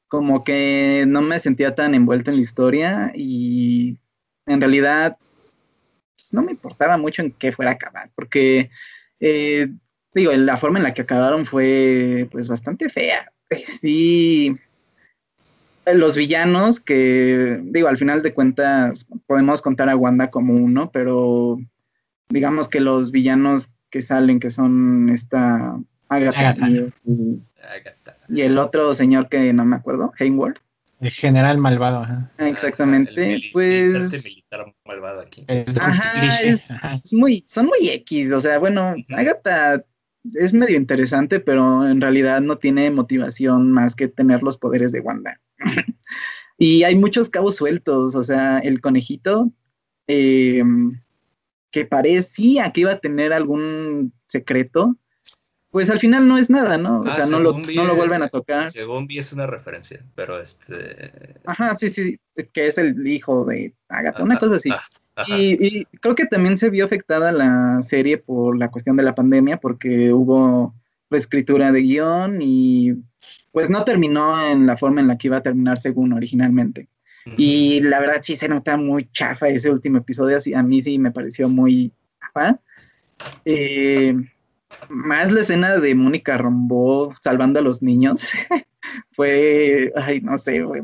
como 0.07 0.43
que 0.43 1.05
no 1.07 1.21
me 1.21 1.39
sentía 1.39 1.75
tan 1.75 1.95
envuelto 1.95 2.31
en 2.31 2.37
la 2.37 2.43
historia 2.43 3.11
y 3.15 3.97
en 4.45 4.61
realidad 4.61 5.17
pues, 6.15 6.33
no 6.33 6.43
me 6.43 6.51
importaba 6.51 6.97
mucho 6.97 7.21
en 7.21 7.31
qué 7.31 7.51
fuera 7.51 7.71
a 7.71 7.73
acabar, 7.75 8.09
porque 8.15 8.69
eh, 9.19 9.67
digo, 10.13 10.31
la 10.31 10.57
forma 10.57 10.79
en 10.79 10.83
la 10.83 10.93
que 10.93 11.01
acabaron 11.01 11.45
fue 11.45 12.27
pues 12.31 12.47
bastante 12.47 12.89
fea. 12.89 13.31
Sí, 13.79 14.57
los 15.85 16.15
villanos 16.15 16.79
que, 16.79 17.59
digo, 17.63 17.87
al 17.87 17.97
final 17.97 18.23
de 18.23 18.33
cuentas 18.33 19.05
podemos 19.27 19.61
contar 19.61 19.87
a 19.89 19.95
Wanda 19.95 20.31
como 20.31 20.53
uno, 20.53 20.89
pero 20.91 21.59
digamos 22.29 22.67
que 22.67 22.79
los 22.79 23.11
villanos 23.11 23.69
que 23.91 24.01
salen, 24.01 24.39
que 24.39 24.49
son 24.49 25.09
esta 25.09 25.77
Agatha, 26.09 26.39
Agatha. 26.39 26.69
Y, 26.69 26.91
y-. 27.05 27.41
y 28.29 28.41
el 28.41 28.57
otro 28.57 28.93
señor 28.93 29.29
que 29.29 29.53
no 29.53 29.65
me 29.65 29.75
acuerdo, 29.75 30.11
Hayward, 30.19 30.59
El 30.99 31.11
general 31.11 31.57
malvado, 31.57 32.03
ajá. 32.03 32.31
Exactamente, 32.37 33.41
pues... 33.53 33.93
militar 34.11 34.73
malvado 34.85 35.21
aquí. 35.21 35.45
Ajá, 35.79 36.25
es, 36.43 36.71
muy, 37.11 37.45
son 37.47 37.67
muy 37.67 37.89
X, 37.89 38.31
o 38.31 38.39
sea, 38.39 38.59
bueno, 38.59 38.95
Agatha 39.09 39.83
es 40.33 40.53
medio 40.53 40.77
interesante, 40.77 41.39
pero 41.39 41.87
en 41.87 42.01
realidad 42.01 42.41
no 42.41 42.57
tiene 42.57 42.89
motivación 42.91 43.71
más 43.71 43.95
que 43.95 44.07
tener 44.07 44.41
los 44.41 44.57
poderes 44.57 44.91
de 44.91 45.01
Wanda. 45.01 45.39
y 46.57 46.83
hay 46.83 46.95
muchos 46.95 47.29
cabos 47.29 47.55
sueltos, 47.55 48.15
o 48.15 48.23
sea, 48.23 48.59
el 48.59 48.81
conejito, 48.81 49.51
eh, 50.07 50.63
que 51.71 51.85
parecía 51.85 52.71
que 52.71 52.81
iba 52.81 52.93
a 52.93 52.99
tener 52.99 53.33
algún 53.33 54.13
secreto, 54.27 54.95
pues 55.75 55.89
al 55.89 55.99
final 55.99 56.25
no 56.25 56.37
es 56.37 56.49
nada, 56.49 56.77
¿no? 56.77 57.01
O 57.01 57.05
ah, 57.05 57.11
sea, 57.11 57.25
no 57.25 57.37
lo, 57.37 57.51
no 57.59 57.83
lo, 57.83 57.97
vuelven 57.97 58.23
a 58.23 58.29
tocar. 58.29 58.71
Según 58.71 59.07
vi 59.07 59.17
es 59.17 59.33
una 59.33 59.45
referencia, 59.45 59.99
pero 60.15 60.39
este... 60.39 61.35
Ajá, 61.43 61.75
sí, 61.75 61.89
sí, 61.89 62.17
que 62.53 62.67
es 62.67 62.77
el 62.77 63.05
hijo 63.05 63.43
de 63.43 63.73
Agatha, 63.89 64.23
una 64.23 64.39
cosa 64.39 64.55
así. 64.55 64.69
Y, 65.27 65.83
creo 65.99 66.15
que 66.15 66.27
también 66.27 66.55
se 66.55 66.69
vio 66.69 66.85
afectada 66.85 67.33
la 67.33 67.81
serie 67.81 68.17
por 68.17 68.57
la 68.57 68.71
cuestión 68.71 68.95
de 68.95 69.03
la 69.03 69.15
pandemia, 69.15 69.57
porque 69.57 70.13
hubo 70.13 70.73
reescritura 71.09 71.73
de 71.73 71.81
guion 71.81 72.41
y 72.41 72.93
pues 73.51 73.69
no 73.69 73.83
terminó 73.83 74.41
en 74.47 74.65
la 74.65 74.77
forma 74.77 75.01
en 75.01 75.09
la 75.09 75.17
que 75.17 75.27
iba 75.27 75.39
a 75.39 75.43
terminar 75.43 75.77
según 75.77 76.13
originalmente. 76.13 76.87
Y 77.35 77.81
la 77.81 77.99
verdad 77.99 78.21
sí 78.21 78.37
se 78.37 78.47
nota 78.47 78.77
muy 78.77 79.09
chafa 79.11 79.49
ese 79.49 79.69
último 79.69 79.97
episodio, 79.97 80.37
así, 80.37 80.53
a 80.53 80.63
mí 80.63 80.79
sí 80.79 80.97
me 80.97 81.11
pareció 81.11 81.49
muy 81.49 81.91
chafa. 82.21 82.61
Eh, 83.43 84.15
más 84.89 85.31
la 85.31 85.41
escena 85.41 85.77
de 85.77 85.95
Mónica 85.95 86.37
Rombó 86.37 87.13
salvando 87.21 87.59
a 87.59 87.63
los 87.63 87.81
niños 87.81 88.21
fue, 89.15 89.91
ay, 89.95 90.21
no 90.21 90.37
sé, 90.37 90.63
güey. 90.63 90.83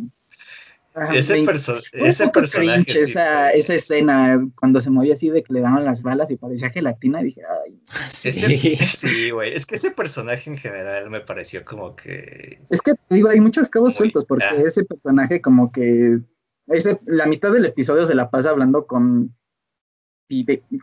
ese, 1.13 1.45
ese 1.93 2.27
personaje. 2.29 2.91
esa, 2.91 3.51
esa, 3.51 3.73
escena 3.75 4.45
cuando 4.59 4.81
se 4.81 4.89
movía 4.89 5.13
así 5.13 5.29
de 5.29 5.43
que 5.43 5.53
le 5.53 5.61
daban 5.61 5.85
las 5.85 6.03
balas 6.03 6.31
y 6.31 6.37
parecía 6.37 6.69
gelatina, 6.69 7.21
dije, 7.21 7.41
ay. 7.65 7.79
Sí, 8.11 9.31
güey. 9.31 9.53
Es 9.53 9.65
que 9.65 9.75
ese 9.75 9.91
personaje 9.91 10.49
en 10.49 10.57
general 10.57 11.09
me 11.09 11.21
pareció 11.21 11.63
como 11.63 11.95
que. 11.95 12.59
Es 12.69 12.81
que 12.81 12.93
digo, 13.09 13.29
hay 13.29 13.39
muchos 13.39 13.69
cabos 13.69 13.95
sueltos 13.95 14.25
porque 14.25 14.45
ese 14.65 14.83
personaje, 14.83 15.41
como 15.41 15.71
que. 15.71 16.19
Ese, 16.67 16.99
la 17.05 17.25
mitad 17.25 17.51
del 17.51 17.65
episodio 17.65 18.05
se 18.05 18.15
la 18.15 18.29
pasa 18.29 18.49
hablando 18.49 18.85
con, 18.85 19.35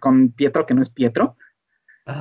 con 0.00 0.30
Pietro, 0.32 0.66
que 0.66 0.74
no 0.74 0.82
es 0.82 0.90
Pietro. 0.90 1.36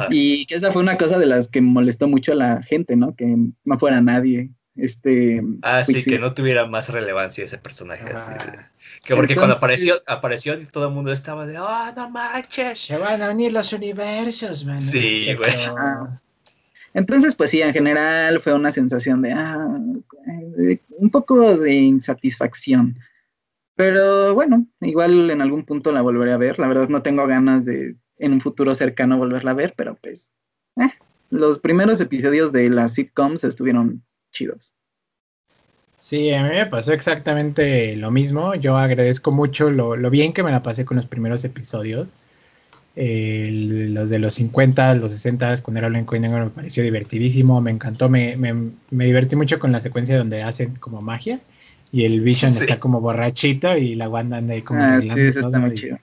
Y 0.10 0.46
que 0.46 0.56
esa 0.56 0.72
fue 0.72 0.82
una 0.82 0.98
cosa 0.98 1.18
de 1.18 1.26
las 1.26 1.48
que 1.48 1.62
molestó 1.62 2.08
mucho 2.08 2.34
a 2.34 2.36
la 2.36 2.62
gente, 2.62 2.96
¿no? 2.96 3.16
Que 3.16 3.36
no 3.64 3.80
fuera 3.80 4.02
nadie. 4.02 4.50
Este, 4.76 5.42
ah, 5.64 5.84
sí, 5.84 6.04
que 6.04 6.20
no 6.20 6.34
tuviera 6.34 6.68
más 6.68 6.90
relevancia 6.90 7.44
ese 7.44 7.58
personaje. 7.58 8.06
que 9.04 9.16
porque 9.16 9.36
cuando 9.36 9.56
apareció, 9.56 10.02
apareció 10.06 10.56
todo 10.68 10.88
el 10.88 10.94
mundo 10.94 11.12
estaba 11.12 11.48
de, 11.48 11.58
oh, 11.58 11.92
no 11.96 12.10
manches. 12.10 12.80
Se 12.80 12.98
van 12.98 13.24
a 13.24 13.32
unir 13.32 13.52
los 13.52 13.74
universos, 13.74 14.66
man. 14.66 14.80
Sí, 14.80 15.34
güey. 15.36 15.52
Entonces, 16.94 17.36
pues 17.36 17.50
sí, 17.50 17.62
en 17.62 17.74
general 17.74 18.40
fue 18.42 18.54
una 18.54 18.72
sensación 18.72 19.22
de, 19.22 19.34
ah, 19.34 19.68
un 19.68 21.10
poco 21.10 21.58
de 21.58 21.74
insatisfacción. 21.74 22.98
Pero 23.76 24.34
bueno, 24.34 24.66
igual 24.82 25.30
en 25.30 25.42
algún 25.42 25.64
punto 25.64 25.92
la 25.92 26.02
volveré 26.02 26.34
a 26.34 26.38
ver. 26.38 26.60
La 26.60 26.68
verdad 26.68 26.88
no 26.90 27.04
tengo 27.04 27.28
ganas 27.28 27.66
de 27.66 27.96
en 28.20 28.34
un 28.34 28.42
futuro 28.42 28.76
cercano 28.76 29.18
volverla 29.18 29.52
a 29.52 29.56
ver, 29.56 29.74
pero 29.76 29.96
pues 30.02 30.32
eh, 30.78 30.90
los 31.30 31.60
primeros 31.60 32.00
episodios 32.02 32.52
de 32.52 32.70
las 32.70 32.94
sitcoms 32.94 33.44
estuvieron 33.44 34.04
chidos. 34.32 34.74
Sí, 36.00 36.32
a 36.34 36.44
mí 36.44 36.50
me 36.50 36.66
pasó 36.68 36.94
exactamente 36.94 37.96
lo 37.96 38.12
mismo. 38.12 38.56
Yo 38.56 38.78
agradezco 38.78 39.32
mucho 39.32 39.70
lo, 39.70 39.98
bien 40.10 40.32
que 40.32 40.44
me 40.44 40.52
la 40.52 40.64
pasé 40.64 40.86
con 40.86 40.98
los 40.98 41.06
primeros 41.06 41.44
episodios. 41.44 42.14
los 42.96 44.10
de 44.10 44.20
los 44.20 44.34
50, 44.36 44.96
los 44.96 45.12
60, 45.12 45.62
cuando 45.64 45.80
era 45.80 45.90
blanco 45.90 46.16
y 46.16 46.20
negro, 46.20 46.46
me 46.46 46.52
pareció 46.52 46.84
divertidísimo, 46.84 47.60
me 47.62 47.72
encantó, 47.72 48.10
me, 48.10 48.38
me, 48.38 49.06
divertí 49.06 49.36
mucho 49.36 49.60
con 49.60 49.72
la 49.72 49.82
secuencia 49.82 50.18
donde 50.18 50.44
hacen 50.44 50.76
como 50.76 51.02
magia 51.02 51.42
y 51.92 52.06
el 52.06 52.22
Vision 52.22 52.52
está 52.52 52.80
como 52.80 53.02
borrachito 53.02 53.76
y 53.76 53.96
la 53.96 54.10
Wanda 54.10 54.38
anda 54.38 54.54
ahí 54.54 54.62
como... 54.62 54.82
Ah, 54.82 55.02
sí, 55.02 55.10
eso 55.10 55.42
está 55.42 55.60
muy 55.60 55.74
chido 55.74 55.98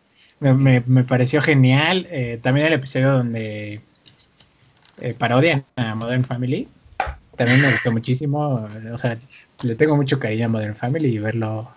me, 0.52 0.82
me, 0.86 1.04
pareció 1.04 1.40
genial. 1.40 2.06
Eh, 2.10 2.38
también 2.42 2.66
el 2.66 2.74
episodio 2.74 3.12
donde 3.12 3.80
eh, 5.00 5.14
parodian 5.16 5.64
a 5.76 5.94
Modern 5.94 6.24
Family. 6.24 6.68
También 7.36 7.62
me 7.62 7.70
gustó 7.70 7.92
muchísimo. 7.92 8.68
O 8.92 8.98
sea, 8.98 9.18
le 9.62 9.74
tengo 9.74 9.96
mucho 9.96 10.18
cariño 10.18 10.46
a 10.46 10.48
Modern 10.48 10.76
Family 10.76 11.08
y 11.08 11.18
verlo 11.18 11.70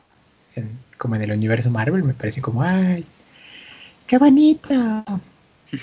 como 0.97 1.15
en 1.15 1.21
el 1.21 1.32
universo 1.32 1.69
Marvel 1.69 2.03
me 2.03 2.15
parece 2.15 2.41
como, 2.41 2.63
¡ay! 2.63 3.06
¡Qué 4.06 4.17
bonito! 4.17 4.69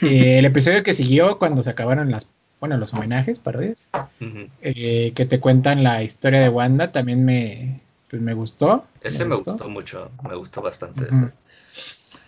Eh, 0.00 0.38
el 0.38 0.46
episodio 0.46 0.82
que 0.82 0.94
siguió 0.94 1.38
cuando 1.38 1.62
se 1.62 1.68
acabaron 1.68 2.10
las, 2.10 2.26
bueno, 2.58 2.78
los 2.78 2.94
homenajes, 2.94 3.38
parodias, 3.38 3.86
que 4.18 5.26
te 5.28 5.40
cuentan 5.40 5.84
la 5.84 6.02
historia 6.02 6.40
de 6.40 6.48
Wanda, 6.48 6.90
también 6.90 7.22
me, 7.22 7.82
pues, 8.08 8.22
me 8.22 8.32
gustó. 8.32 8.86
Ese 9.02 9.24
me 9.24 9.34
gustó, 9.34 9.68
mucho, 9.68 10.10
me 10.22 10.36
gustó 10.36 10.62
bastante 10.62 11.04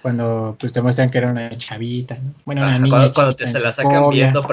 cuando 0.07 0.57
pues, 0.61 0.73
te 0.73 0.81
muestran 0.81 1.11
que 1.11 1.19
era 1.19 1.33
una 1.33 1.59
chavita, 1.59 2.17
Bueno, 2.45 2.63
una 2.63 2.79
niña. 2.79 3.13
Cuando, 3.13 3.35
te 3.35 3.45
se 3.49 3.59
la 3.59 3.73
sacan 3.73 4.09
viendo, 4.11 4.47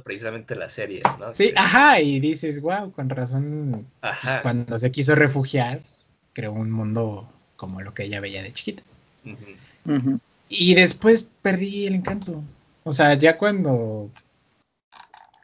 precisamente 0.00 0.54
las 0.54 0.74
series, 0.74 1.02
¿no? 1.18 1.34
Sí, 1.34 1.52
ajá, 1.56 2.00
y 2.00 2.20
dices, 2.20 2.60
wow, 2.60 2.92
con 2.92 3.08
razón, 3.08 3.84
pues, 4.00 4.14
cuando 4.42 4.78
se 4.78 4.92
quiso 4.92 5.16
refugiar, 5.16 5.80
creó 6.32 6.52
un 6.52 6.70
mundo 6.70 7.28
como 7.56 7.80
lo 7.80 7.92
que 7.94 8.04
ella 8.04 8.20
veía 8.20 8.44
de 8.44 8.52
chiquita. 8.52 8.84
Y 10.48 10.74
después 10.76 11.26
perdí 11.42 11.88
el 11.88 11.96
encanto. 11.96 12.40
O 12.84 12.92
sea, 12.92 13.14
ya 13.14 13.36
cuando. 13.36 14.08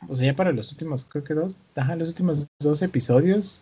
O 0.09 0.15
sea, 0.15 0.27
ya 0.27 0.37
para 0.37 0.53
los 0.53 0.71
últimos, 0.71 1.05
creo 1.05 1.25
que 1.25 1.35
dos, 1.35 1.59
ajá, 1.75 1.97
los 1.97 2.07
últimos 2.07 2.47
dos 2.61 2.81
episodios, 2.83 3.61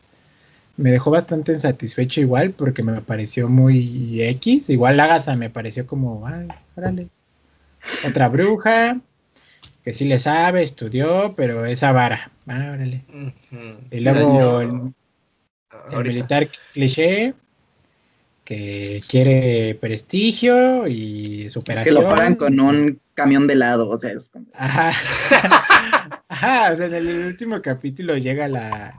me 0.77 0.91
dejó 0.91 1.11
bastante 1.11 1.53
insatisfecho 1.53 2.21
igual 2.21 2.51
porque 2.51 2.83
me 2.83 3.01
pareció 3.01 3.49
muy 3.49 4.23
X. 4.23 4.71
Igual 4.71 5.01
Agatha 5.01 5.35
me 5.37 5.51
pareció 5.51 5.87
como, 5.87 6.27
ay, 6.27 6.49
órale. 6.77 7.09
Otra 8.07 8.29
bruja 8.29 9.01
que 9.85 9.95
sí 9.95 10.05
le 10.05 10.19
sabe, 10.19 10.63
estudió, 10.63 11.35
pero 11.37 11.65
esa 11.65 11.93
vara. 11.93 12.31
Ah, 12.47 12.73
órale. 12.75 13.05
Y 13.91 14.01
luego 14.01 14.61
el, 14.61 14.93
militar 16.05 16.49
cliché 16.73 17.35
que 18.45 19.03
quiere 19.09 19.77
prestigio 19.77 20.87
y 20.87 21.49
superación. 21.51 21.97
Que 21.97 22.03
lo 22.03 22.09
pagan 22.09 22.35
con 22.35 22.59
un 22.61 23.01
camión 23.15 23.47
de 23.47 23.55
helado, 23.55 23.89
o 23.89 23.99
sea, 23.99 24.11
es 24.11 24.31
Ajá. 24.55 24.91
Ajá, 26.29 26.73
o 26.73 26.77
sea, 26.77 26.87
en 26.87 26.95
el 26.95 27.27
último 27.27 27.63
capítulo 27.63 28.17
llega 28.17 28.49
la 28.49 28.93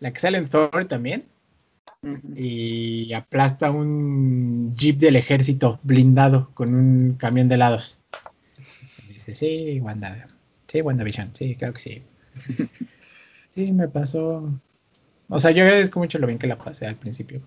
la 0.00 0.12
que 0.12 0.20
sale 0.20 0.38
en 0.38 0.48
Thor 0.48 0.84
también. 0.86 1.24
Y 2.36 3.12
aplasta 3.14 3.70
un 3.70 4.74
jeep 4.76 4.98
del 4.98 5.16
ejército 5.16 5.80
blindado 5.82 6.50
con 6.54 6.74
un 6.74 7.14
camión 7.14 7.48
de 7.48 7.56
helados. 7.56 7.98
dice, 9.08 9.34
sí, 9.34 9.80
Wanda. 9.80 10.28
Sí, 10.68 10.82
WandaVision. 10.82 11.34
Sí, 11.34 11.56
creo 11.56 11.72
que 11.72 11.80
sí. 11.80 12.02
sí, 13.54 13.72
me 13.72 13.88
pasó. 13.88 14.52
O 15.28 15.40
sea, 15.40 15.50
yo 15.50 15.64
agradezco 15.64 15.98
mucho 15.98 16.18
lo 16.18 16.26
bien 16.26 16.38
que 16.38 16.46
la 16.46 16.58
pasé 16.58 16.86
al 16.86 16.96
principio. 16.96 17.40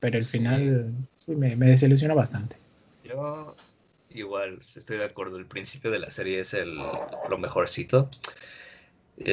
Pero 0.00 0.18
al 0.18 0.24
final 0.24 0.92
sí 1.14 1.36
me, 1.36 1.54
me 1.54 1.66
desilusionó 1.66 2.14
bastante. 2.14 2.56
Yo 3.04 3.54
igual 4.10 4.58
estoy 4.60 4.98
de 4.98 5.04
acuerdo. 5.04 5.36
El 5.36 5.46
principio 5.46 5.90
de 5.90 6.00
la 6.00 6.10
serie 6.10 6.40
es 6.40 6.54
el, 6.54 6.76
lo 6.76 7.38
mejorcito 7.38 8.08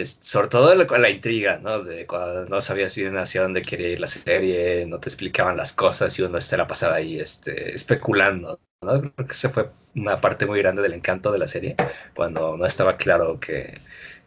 sobre 0.06 0.48
todo 0.48 0.76
la, 0.76 0.86
la, 0.86 1.10
intriga, 1.10 1.58
¿no? 1.58 1.84
De 1.84 2.06
cuando 2.06 2.46
no 2.46 2.62
sabías 2.62 2.96
bien 2.96 3.18
hacia 3.18 3.42
dónde 3.42 3.62
quería 3.62 3.90
ir 3.90 4.00
la 4.00 4.08
serie, 4.08 4.86
no 4.86 5.00
te 5.00 5.10
explicaban 5.10 5.58
las 5.58 5.74
cosas 5.74 6.18
y 6.20 6.22
uno 6.22 6.40
se 6.40 6.58
la 6.58 6.68
pasaba 6.68 6.96
ahí 6.96 7.20
este, 7.20 7.74
especulando, 7.74 8.60
¿no? 8.82 9.00
Creo 9.00 9.28
que 9.28 9.34
esa 9.34 9.50
fue 9.50 9.70
una 9.96 10.22
parte 10.22 10.46
muy 10.46 10.60
grande 10.60 10.82
del 10.82 10.94
encanto 10.94 11.32
de 11.32 11.40
la 11.40 11.48
serie, 11.48 11.76
cuando 12.16 12.56
no 12.58 12.66
estaba 12.66 12.96
claro 12.96 13.40
que, 13.40 13.80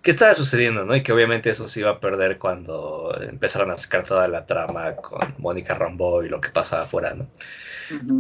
qué 0.03 0.11
estaba 0.11 0.35
sucediendo, 0.35 0.85
¿no? 0.85 0.97
Y 0.97 1.03
que 1.03 1.13
obviamente 1.13 1.51
eso 1.51 1.69
se 1.69 1.81
iba 1.81 1.91
a 1.91 2.01
perder 2.01 2.39
cuando 2.39 3.17
empezaron 3.21 3.71
a 3.71 3.79
sacar 3.79 4.05
toda 4.05 4.27
la 4.29 4.45
trama 4.45 4.97
con 4.97 5.35
Mónica 5.39 5.75
Rambo 5.75 6.25
y 6.25 6.29
lo 6.29 6.41
que 6.41 6.51
pasaba 6.51 6.85
afuera, 6.85 7.15
¿no? 7.15 7.29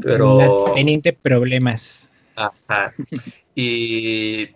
Pero... 0.02 0.72
Teniente 0.74 1.12
problemas. 1.12 2.08
Ajá. 2.36 2.92
Y 3.54 4.50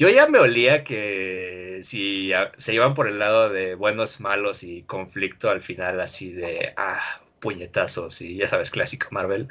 yo 0.00 0.08
ya 0.08 0.26
me 0.28 0.38
olía 0.38 0.82
que 0.82 1.80
si 1.82 2.32
se 2.56 2.74
iban 2.74 2.94
por 2.94 3.06
el 3.06 3.18
lado 3.18 3.50
de 3.50 3.74
buenos, 3.74 4.20
malos 4.20 4.62
y 4.64 4.82
conflicto 4.84 5.50
al 5.50 5.60
final 5.60 6.00
así 6.00 6.32
de, 6.32 6.72
ah, 6.78 7.20
puñetazos 7.40 8.22
y 8.22 8.36
ya 8.38 8.48
sabes, 8.48 8.70
clásico 8.70 9.08
Marvel, 9.10 9.48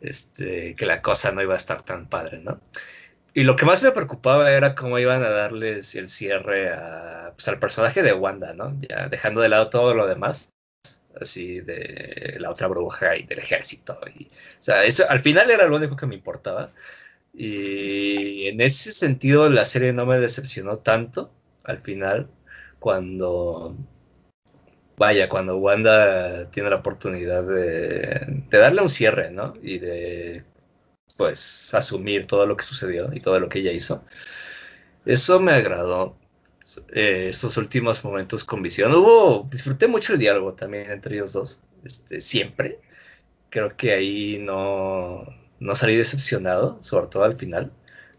este, 0.00 0.74
que 0.74 0.86
la 0.86 1.02
cosa 1.02 1.32
no 1.32 1.42
iba 1.42 1.54
a 1.54 1.58
estar 1.58 1.82
tan 1.82 2.08
padre, 2.08 2.38
¿no? 2.40 2.60
Y 3.34 3.44
lo 3.44 3.56
que 3.56 3.66
más 3.66 3.82
me 3.82 3.92
preocupaba 3.92 4.50
era 4.52 4.74
cómo 4.74 4.98
iban 4.98 5.22
a 5.22 5.30
darles 5.30 5.94
el 5.94 6.08
cierre 6.08 6.72
a, 6.72 7.32
pues, 7.36 7.48
al 7.48 7.58
personaje 7.58 8.02
de 8.02 8.12
Wanda, 8.14 8.54
¿no? 8.54 8.76
Ya 8.88 9.08
dejando 9.08 9.40
de 9.42 9.50
lado 9.50 9.70
todo 9.70 9.94
lo 9.94 10.06
demás. 10.06 10.50
así 11.20 11.60
de 11.60 12.36
la 12.40 12.50
otra 12.50 12.68
bruja 12.68 13.16
y 13.16 13.24
del 13.24 13.38
ejército. 13.40 13.98
O 14.02 14.62
sea, 14.62 14.84
eso 14.84 15.04
al 15.08 15.20
final 15.20 15.50
era 15.50 15.66
lo 15.66 15.76
único 15.76 15.96
que 15.96 16.06
me 16.06 16.14
importaba. 16.16 16.72
Y 17.32 18.48
en 18.48 18.60
ese 18.60 18.92
sentido 18.92 19.48
la 19.48 19.64
serie 19.64 19.92
no 19.92 20.06
me 20.06 20.18
decepcionó 20.20 20.78
tanto 20.78 21.32
al 21.64 21.80
final 21.80 22.28
cuando 22.78 23.76
vaya, 24.96 25.28
cuando 25.28 25.56
Wanda 25.58 26.50
tiene 26.50 26.70
la 26.70 26.76
oportunidad 26.76 27.42
de, 27.44 28.44
de, 28.50 28.58
darle 28.58 28.82
un 28.82 28.88
cierre, 28.88 29.30
¿no? 29.30 29.54
Y 29.62 29.78
de, 29.78 30.44
pues, 31.16 31.74
asumir 31.74 32.26
todo 32.26 32.46
lo 32.46 32.56
que 32.56 32.64
sucedió 32.64 33.10
y 33.12 33.20
todo 33.20 33.40
lo 33.40 33.48
que 33.48 33.60
ella 33.60 33.72
hizo. 33.72 34.04
Eso 35.04 35.40
me 35.40 35.52
agradó. 35.52 36.16
Eh, 36.92 37.28
estos 37.30 37.56
últimos 37.56 38.04
momentos 38.04 38.44
con 38.44 38.62
visión. 38.62 38.94
Hubo, 38.94 39.48
disfruté 39.50 39.88
mucho 39.88 40.12
el 40.12 40.18
diálogo 40.20 40.54
también 40.54 40.90
entre 40.90 41.16
ellos 41.16 41.32
dos, 41.32 41.62
este, 41.84 42.20
siempre. 42.20 42.80
Creo 43.50 43.76
que 43.76 43.92
ahí 43.92 44.38
no, 44.40 45.26
no 45.60 45.74
salí 45.74 45.96
decepcionado, 45.96 46.78
sobre 46.82 47.06
todo 47.08 47.24
al 47.24 47.36
final, 47.36 47.70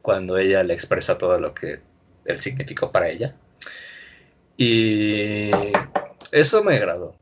cuando 0.02 0.38
ella 0.38 0.64
le 0.64 0.74
expresa 0.74 1.18
todo 1.18 1.40
lo 1.40 1.54
que 1.54 1.82
él 2.26 2.40
significó 2.40 2.92
para 2.92 3.10
ella. 3.10 3.36
Y 4.58 5.52
eso 6.32 6.64
me 6.64 6.76
agradó 6.76 7.21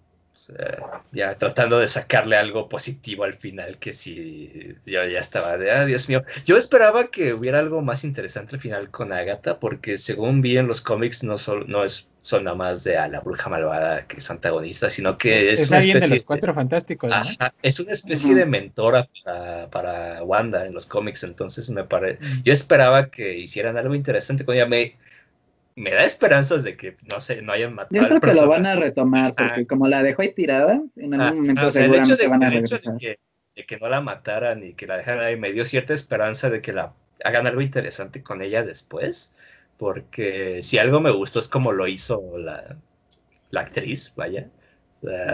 ya 1.11 1.37
tratando 1.37 1.79
de 1.79 1.87
sacarle 1.87 2.35
algo 2.35 2.69
positivo 2.69 3.23
al 3.23 3.35
final, 3.35 3.77
que 3.77 3.93
si 3.93 4.75
yo 4.85 5.05
ya 5.05 5.19
estaba 5.19 5.57
de, 5.57 5.71
ah, 5.71 5.85
Dios 5.85 6.09
mío. 6.09 6.23
Yo 6.45 6.57
esperaba 6.57 7.07
que 7.07 7.33
hubiera 7.33 7.59
algo 7.59 7.81
más 7.81 8.03
interesante 8.03 8.55
al 8.55 8.61
final 8.61 8.89
con 8.89 9.13
Agatha, 9.13 9.59
porque 9.59 9.97
según 9.97 10.41
vi 10.41 10.57
en 10.57 10.67
los 10.67 10.81
cómics, 10.81 11.23
no, 11.23 11.35
no 11.67 11.83
es 11.83 12.09
son 12.21 12.43
nada 12.43 12.55
más 12.55 12.83
de 12.83 12.97
a 12.97 13.07
la 13.07 13.21
bruja 13.21 13.49
malvada 13.49 14.05
que 14.05 14.17
es 14.17 14.29
antagonista, 14.29 14.89
sino 14.89 15.17
que 15.17 15.53
es, 15.53 15.69
una 15.69 15.79
especie 15.79 16.09
de 16.09 16.15
los 16.15 16.23
cuatro 16.23 16.53
fantásticos. 16.53 17.11
es 17.61 17.79
una 17.79 17.93
especie 17.93 18.35
de 18.35 18.45
mentora 18.45 19.07
para, 19.23 19.69
para, 19.69 20.23
Wanda 20.23 20.65
en 20.65 20.73
los 20.73 20.85
cómics, 20.85 21.23
entonces 21.23 21.69
me 21.69 21.85
parece. 21.85 22.19
Yo 22.43 22.51
esperaba 22.51 23.09
que 23.09 23.37
hicieran 23.37 23.77
algo 23.77 23.95
interesante 23.95 24.45
con 24.45 24.55
ella. 24.55 24.65
Me, 24.65 24.97
me 25.79 25.91
da 25.91 26.03
esperanzas 26.03 26.65
de 26.65 26.75
que, 26.75 26.95
no 27.09 27.21
sé, 27.21 27.41
no 27.41 27.53
hayan 27.53 27.73
matado. 27.73 28.01
Yo 28.01 28.07
creo 28.07 28.19
que 28.19 28.33
lo 28.33 28.49
van 28.49 28.65
a 28.65 28.75
retomar, 28.75 29.33
porque 29.33 29.65
como 29.65 29.87
la 29.87 30.03
dejó 30.03 30.23
ahí 30.23 30.33
tirada, 30.33 30.81
en 30.97 31.13
algún 31.13 31.41
momento 31.41 31.71
seguramente 31.71 32.27
van 32.27 32.43
a 32.43 32.49
regresar. 32.49 32.81
De 32.81 32.97
que, 32.99 33.19
de 33.55 33.65
que, 33.65 33.77
no 33.77 33.87
la 33.87 34.01
mataran 34.01 34.61
y 34.61 34.73
que 34.73 34.87
la 34.87 34.97
dejaran 34.97 35.23
ahí, 35.23 35.37
me 35.37 35.53
dio 35.53 35.63
cierta 35.63 35.93
esperanza 35.93 36.49
de 36.49 36.61
que 36.61 36.73
la 36.73 36.93
hagan 37.23 37.47
algo 37.47 37.61
interesante 37.61 38.21
con 38.21 38.41
ella 38.41 38.63
después, 38.63 39.33
porque 39.77 40.59
si 40.63 40.77
algo 40.79 40.99
me 40.99 41.11
gustó 41.11 41.39
es 41.39 41.47
como 41.47 41.71
lo 41.71 41.87
hizo 41.87 42.37
la, 42.37 42.75
la 43.49 43.61
actriz, 43.61 44.13
vaya 44.17 44.49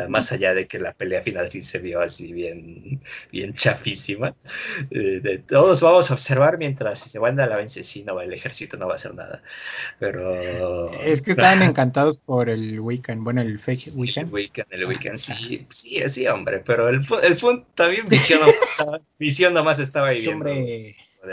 más 0.09 0.31
allá 0.31 0.53
de 0.53 0.67
que 0.67 0.79
la 0.79 0.93
pelea 0.93 1.21
final 1.21 1.49
sí 1.49 1.61
se 1.61 1.79
vio 1.79 2.01
así 2.01 2.31
bien, 2.31 3.01
bien 3.31 3.53
chafísima. 3.53 4.35
Eh, 4.91 5.19
de, 5.21 5.39
todos 5.39 5.81
vamos 5.81 6.11
a 6.11 6.13
observar 6.13 6.57
mientras 6.57 6.99
si 6.99 7.09
se 7.09 7.19
van 7.19 7.39
a 7.39 7.47
la 7.47 7.57
vence, 7.57 7.83
sí, 7.83 8.03
no, 8.03 8.19
el 8.21 8.33
ejército 8.33 8.77
no 8.77 8.87
va 8.87 8.93
a 8.93 8.95
hacer 8.95 9.15
nada. 9.15 9.41
Pero. 9.99 10.91
Es 10.93 11.21
que 11.21 11.31
estaban 11.31 11.61
encantados 11.61 12.17
por 12.17 12.49
el 12.49 12.79
weekend, 12.79 13.23
bueno, 13.23 13.41
el 13.41 13.59
fake 13.59 13.95
weekend. 13.95 14.27
El 14.27 14.33
weekend, 14.33 14.67
el 14.71 14.85
weekend, 14.85 15.17
sí, 15.17 15.65
sí, 15.69 16.01
sí, 16.07 16.27
hombre, 16.27 16.61
pero 16.65 16.89
el, 16.89 17.01
el 17.23 17.35
punto 17.37 17.67
también 17.73 18.05
visión, 18.09 18.39
visión 19.17 19.53
nomás 19.53 19.79
estaba 19.79 20.09
ahí 20.09 20.21
viendo. 20.21 20.45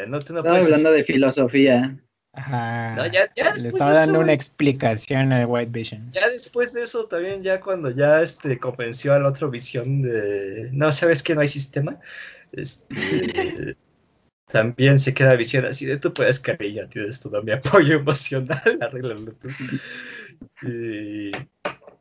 No, 0.08 0.18
Estaba 0.18 0.56
hablando 0.56 0.90
de 0.90 1.04
filosofía. 1.04 1.98
Ajá. 2.34 3.08
ya, 3.08 3.30
Le 3.36 3.68
estaba 3.68 3.92
dando 3.92 4.20
una 4.20 4.32
explicación 4.32 5.32
al 5.32 5.46
White 5.46 5.70
Vision. 5.70 6.10
Ya 6.12 6.28
después 6.28 6.72
de 6.72 6.82
eso, 6.82 7.06
también, 7.06 7.42
ya 7.42 7.60
cuando 7.60 7.90
ya 7.90 8.22
este, 8.22 8.58
convenció 8.58 9.12
al 9.12 9.26
otro 9.26 9.50
Visión 9.50 10.00
de. 10.00 10.70
No, 10.72 10.90
¿sabes 10.92 11.22
que 11.22 11.34
no 11.34 11.42
hay 11.42 11.48
sistema? 11.48 12.00
Este. 12.52 13.76
también 14.50 14.98
se 14.98 15.14
queda 15.14 15.34
Visión 15.34 15.66
así 15.66 15.86
de 15.86 15.98
tú 15.98 16.12
puedes, 16.12 16.40
cariño, 16.40 16.88
tienes 16.88 17.20
todo 17.20 17.42
mi 17.42 17.52
apoyo 17.52 17.96
emocional, 17.96 18.60
arréglalo 18.80 19.32
tú. 19.32 19.48
Y, 20.62 21.32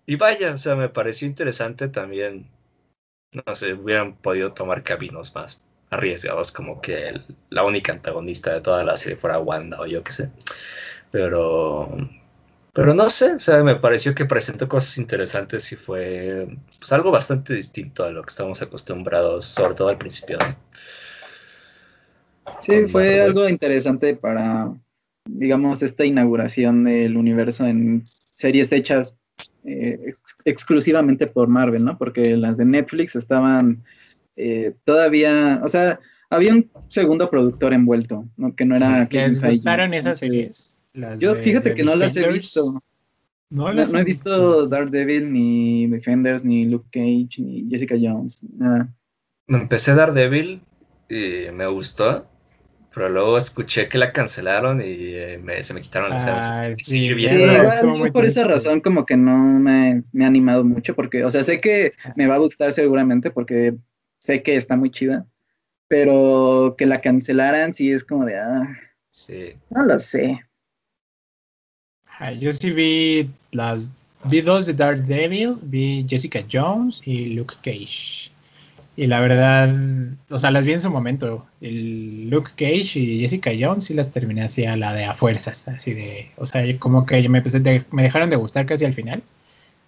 y 0.05 0.15
vaya, 0.15 0.53
o 0.53 0.57
sea, 0.57 0.75
me 0.75 0.89
pareció 0.89 1.27
interesante 1.27 1.89
también. 1.89 2.49
No 3.45 3.55
sé, 3.55 3.73
hubieran 3.73 4.15
podido 4.15 4.53
tomar 4.53 4.83
caminos 4.83 5.33
más 5.35 5.61
arriesgados 5.91 6.51
como 6.51 6.81
que 6.81 7.21
la 7.49 7.63
única 7.63 7.91
antagonista 7.91 8.53
de 8.53 8.61
toda 8.61 8.83
la 8.83 8.97
serie 8.97 9.17
fuera 9.17 9.39
Wanda 9.39 9.79
o 9.81 9.85
yo 9.85 10.03
qué 10.03 10.11
sé. 10.11 10.29
Pero, 11.11 11.95
pero 12.73 12.93
no 12.93 13.09
sé, 13.09 13.33
o 13.33 13.39
sea, 13.39 13.61
me 13.61 13.75
pareció 13.75 14.15
que 14.15 14.25
presentó 14.25 14.67
cosas 14.67 14.97
interesantes 14.97 15.69
y 15.71 15.75
fue 15.75 16.47
pues, 16.79 16.91
algo 16.93 17.11
bastante 17.11 17.53
distinto 17.53 18.05
a 18.05 18.11
lo 18.11 18.23
que 18.23 18.29
estamos 18.29 18.61
acostumbrados, 18.61 19.45
sobre 19.45 19.75
todo 19.75 19.89
al 19.89 19.97
principio. 19.97 20.39
Sí, 22.61 22.87
fue 22.87 23.21
algo 23.21 23.47
interesante 23.49 24.15
para, 24.15 24.73
digamos, 25.25 25.83
esta 25.83 26.05
inauguración 26.05 26.85
del 26.85 27.17
universo 27.17 27.65
en 27.65 28.05
series 28.33 28.71
hechas 28.71 29.15
eh, 29.65 30.13
exclusivamente 30.45 31.27
por 31.27 31.49
Marvel, 31.49 31.83
¿no? 31.83 31.97
Porque 31.97 32.37
las 32.37 32.57
de 32.57 32.65
Netflix 32.65 33.15
estaban 33.15 33.83
eh, 34.43 34.73
todavía, 34.85 35.61
o 35.63 35.67
sea, 35.67 35.99
había 36.31 36.53
un 36.53 36.69
segundo 36.87 37.29
productor 37.29 37.73
envuelto, 37.73 38.25
¿no? 38.37 38.55
que 38.55 38.65
no 38.65 38.75
era... 38.75 39.07
¿Les 39.11 39.39
gustaron 39.39 39.93
esas 39.93 40.17
series? 40.17 40.81
Yo 41.19 41.35
fíjate 41.35 41.75
que 41.75 41.83
no 41.83 41.95
las 41.95 42.15
he 42.17 42.27
visto. 42.27 42.81
No, 43.49 43.71
no, 43.73 43.99
he 43.99 44.03
visto 44.03 44.67
Daredevil, 44.67 45.31
ni 45.31 45.85
Defenders, 45.87 46.43
ni 46.43 46.65
Luke 46.65 46.87
Cage, 46.91 47.41
ni 47.41 47.67
Jessica 47.69 47.95
Jones, 48.01 48.39
nada. 48.57 48.89
Empecé 49.47 49.93
Daredevil 49.93 50.61
y 51.09 51.51
me 51.51 51.67
gustó, 51.67 52.25
pero 52.95 53.09
luego 53.09 53.37
escuché 53.37 53.89
que 53.89 53.97
la 53.97 54.11
cancelaron 54.11 54.81
y 54.81 54.85
eh, 54.87 55.39
se 55.61 55.73
me 55.73 55.81
quitaron 55.81 56.09
las 56.09 56.25
ganas. 56.25 56.77
sí, 56.81 57.11
por 58.11 58.25
esa 58.25 58.45
razón 58.45 58.79
como 58.79 59.05
que 59.05 59.17
no 59.17 59.37
me, 59.37 60.03
me, 60.13 60.23
ha 60.23 60.27
animado 60.27 60.63
mucho, 60.63 60.95
porque, 60.95 61.23
o 61.25 61.29
sea, 61.29 61.43
sé 61.43 61.59
que 61.59 61.91
me 62.15 62.27
va 62.27 62.35
a 62.35 62.39
gustar 62.39 62.71
seguramente 62.71 63.31
porque 63.31 63.75
sé 64.21 64.43
que 64.43 64.55
está 64.55 64.75
muy 64.75 64.91
chida, 64.91 65.25
pero 65.87 66.75
que 66.77 66.85
la 66.85 67.01
cancelaran 67.01 67.73
sí 67.73 67.91
es 67.91 68.03
como 68.03 68.25
de, 68.25 68.37
ah, 68.37 68.77
sí. 69.09 69.55
no 69.69 69.83
lo 69.83 69.99
sé. 69.99 70.39
Yo 72.39 72.53
sí 72.53 72.69
vi 72.69 73.29
las, 73.51 73.91
vi 74.25 74.41
dos 74.41 74.67
de 74.67 74.73
Daredevil, 74.75 75.57
vi 75.63 76.05
Jessica 76.07 76.45
Jones 76.49 77.01
y 77.03 77.33
Luke 77.33 77.55
Cage. 77.63 78.29
Y 78.95 79.07
la 79.07 79.19
verdad, 79.21 79.73
o 80.29 80.37
sea, 80.37 80.51
las 80.51 80.65
vi 80.65 80.73
en 80.73 80.81
su 80.81 80.91
momento. 80.91 81.47
El 81.59 82.29
Luke 82.29 82.51
Cage 82.55 82.99
y 82.99 83.21
Jessica 83.21 83.49
Jones 83.59 83.85
sí 83.85 83.95
las 83.95 84.11
terminé 84.11 84.43
así 84.43 84.65
a 84.65 84.77
la 84.77 84.93
de 84.93 85.05
a 85.05 85.15
fuerzas, 85.15 85.67
así 85.67 85.95
de, 85.95 86.29
o 86.37 86.45
sea, 86.45 86.61
como 86.77 87.07
que 87.07 87.27
me, 87.27 87.41
me 87.91 88.03
dejaron 88.03 88.29
de 88.29 88.35
gustar 88.35 88.67
casi 88.67 88.85
al 88.85 88.93
final. 88.93 89.23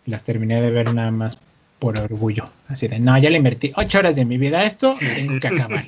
Las 0.07 0.23
terminé 0.23 0.59
de 0.59 0.71
ver 0.71 0.91
nada 0.91 1.11
más 1.11 1.37
por 1.83 1.99
orgullo. 1.99 2.49
Así 2.69 2.87
de, 2.87 2.97
no, 2.97 3.17
ya 3.17 3.29
le 3.29 3.35
invertí 3.35 3.73
ocho 3.75 3.99
horas 3.99 4.15
de 4.15 4.23
mi 4.23 4.37
vida 4.37 4.59
a 4.59 4.63
esto, 4.63 4.95
tengo 4.97 5.37
que 5.37 5.47
acabar. 5.47 5.83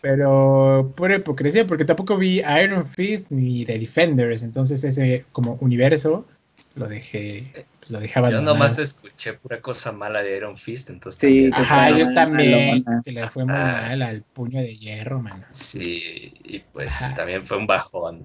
Pero 0.00 0.92
por 0.96 1.12
hipocresía, 1.12 1.64
porque 1.68 1.84
tampoco 1.84 2.16
vi 2.16 2.40
Iron 2.40 2.88
Fist 2.88 3.26
ni 3.30 3.64
The 3.64 3.78
Defenders, 3.78 4.42
entonces 4.42 4.82
ese 4.82 5.24
como 5.30 5.56
universo 5.60 6.26
lo 6.74 6.88
dejé, 6.88 7.48
pues, 7.78 7.90
lo 7.92 8.00
dejaba. 8.00 8.32
Yo 8.32 8.42
nomás 8.42 8.80
escuché 8.80 9.34
pura 9.34 9.60
cosa 9.60 9.92
mala 9.92 10.20
de 10.20 10.36
Iron 10.36 10.58
Fist, 10.58 10.90
entonces. 10.90 11.20
Sí, 11.20 11.48
ajá, 11.52 11.96
yo 11.96 12.12
también, 12.12 12.84
que 13.04 13.12
le 13.12 13.30
fue 13.30 13.44
muy 13.44 13.54
mal 13.54 14.02
al 14.02 14.22
puño 14.22 14.60
de 14.60 14.76
hierro, 14.76 15.22
mano. 15.22 15.44
Sí, 15.52 16.34
y 16.42 16.58
pues 16.58 17.14
también 17.14 17.46
fue 17.46 17.58
un 17.58 17.68
bajón 17.68 18.24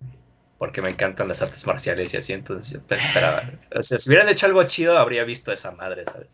porque 0.57 0.81
me 0.81 0.89
encantan 0.89 1.27
las 1.27 1.41
artes 1.41 1.65
marciales 1.67 2.13
y 2.13 2.17
así, 2.17 2.33
entonces 2.33 2.73
yo 2.73 2.95
esperaba. 2.95 3.51
O 3.75 3.81
sea, 3.81 3.99
si 3.99 4.09
hubieran 4.09 4.29
hecho 4.29 4.45
algo 4.45 4.63
chido, 4.63 4.97
habría 4.97 5.23
visto 5.23 5.51
esa 5.51 5.71
madre, 5.71 6.03
¿sabes? 6.05 6.27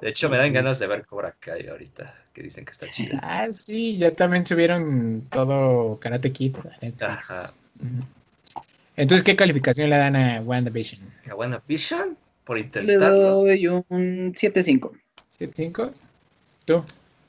De 0.00 0.08
hecho, 0.08 0.28
me 0.28 0.38
dan 0.38 0.52
ganas 0.52 0.78
de 0.78 0.86
ver 0.86 1.06
Cobra 1.06 1.34
Kai 1.38 1.68
ahorita, 1.68 2.14
que 2.32 2.42
dicen 2.42 2.64
que 2.64 2.72
está 2.72 2.88
chido. 2.90 3.18
Ah, 3.22 3.46
sí, 3.52 3.98
ya 3.98 4.12
también 4.12 4.46
subieron 4.46 5.26
todo 5.30 5.98
Karate 6.00 6.32
Kid, 6.32 6.56
Ajá. 7.00 7.52
Entonces, 8.96 9.22
¿qué 9.22 9.36
calificación 9.36 9.88
le 9.88 9.96
dan 9.96 10.16
a 10.16 10.42
WandaVision? 10.42 11.00
¿A 11.30 11.34
WandaVision? 11.34 12.16
Por 12.44 12.58
intentarlo. 12.58 13.46
Le 13.46 13.52
doy 13.52 13.66
un 13.68 14.34
7-5. 14.34 14.90
¿7-5? 15.38 15.92
¿Tú? 16.64 16.84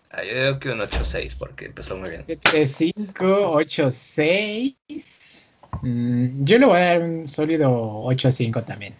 Ah, 0.09 0.23
yo 0.23 0.34
digo 0.34 0.59
que 0.59 0.69
un 0.71 0.80
8-6 0.80 1.38
porque 1.38 1.67
empezó 1.67 1.95
muy 1.95 2.09
bien. 2.09 2.26
7-5, 2.26 3.13
8-6. 3.15 4.76
Mm, 5.82 6.43
yo 6.43 6.59
le 6.59 6.65
voy 6.65 6.77
a 6.77 6.86
dar 6.86 7.01
un 7.01 7.27
sólido 7.27 8.03
8.5 8.05 8.65
también. 8.65 8.93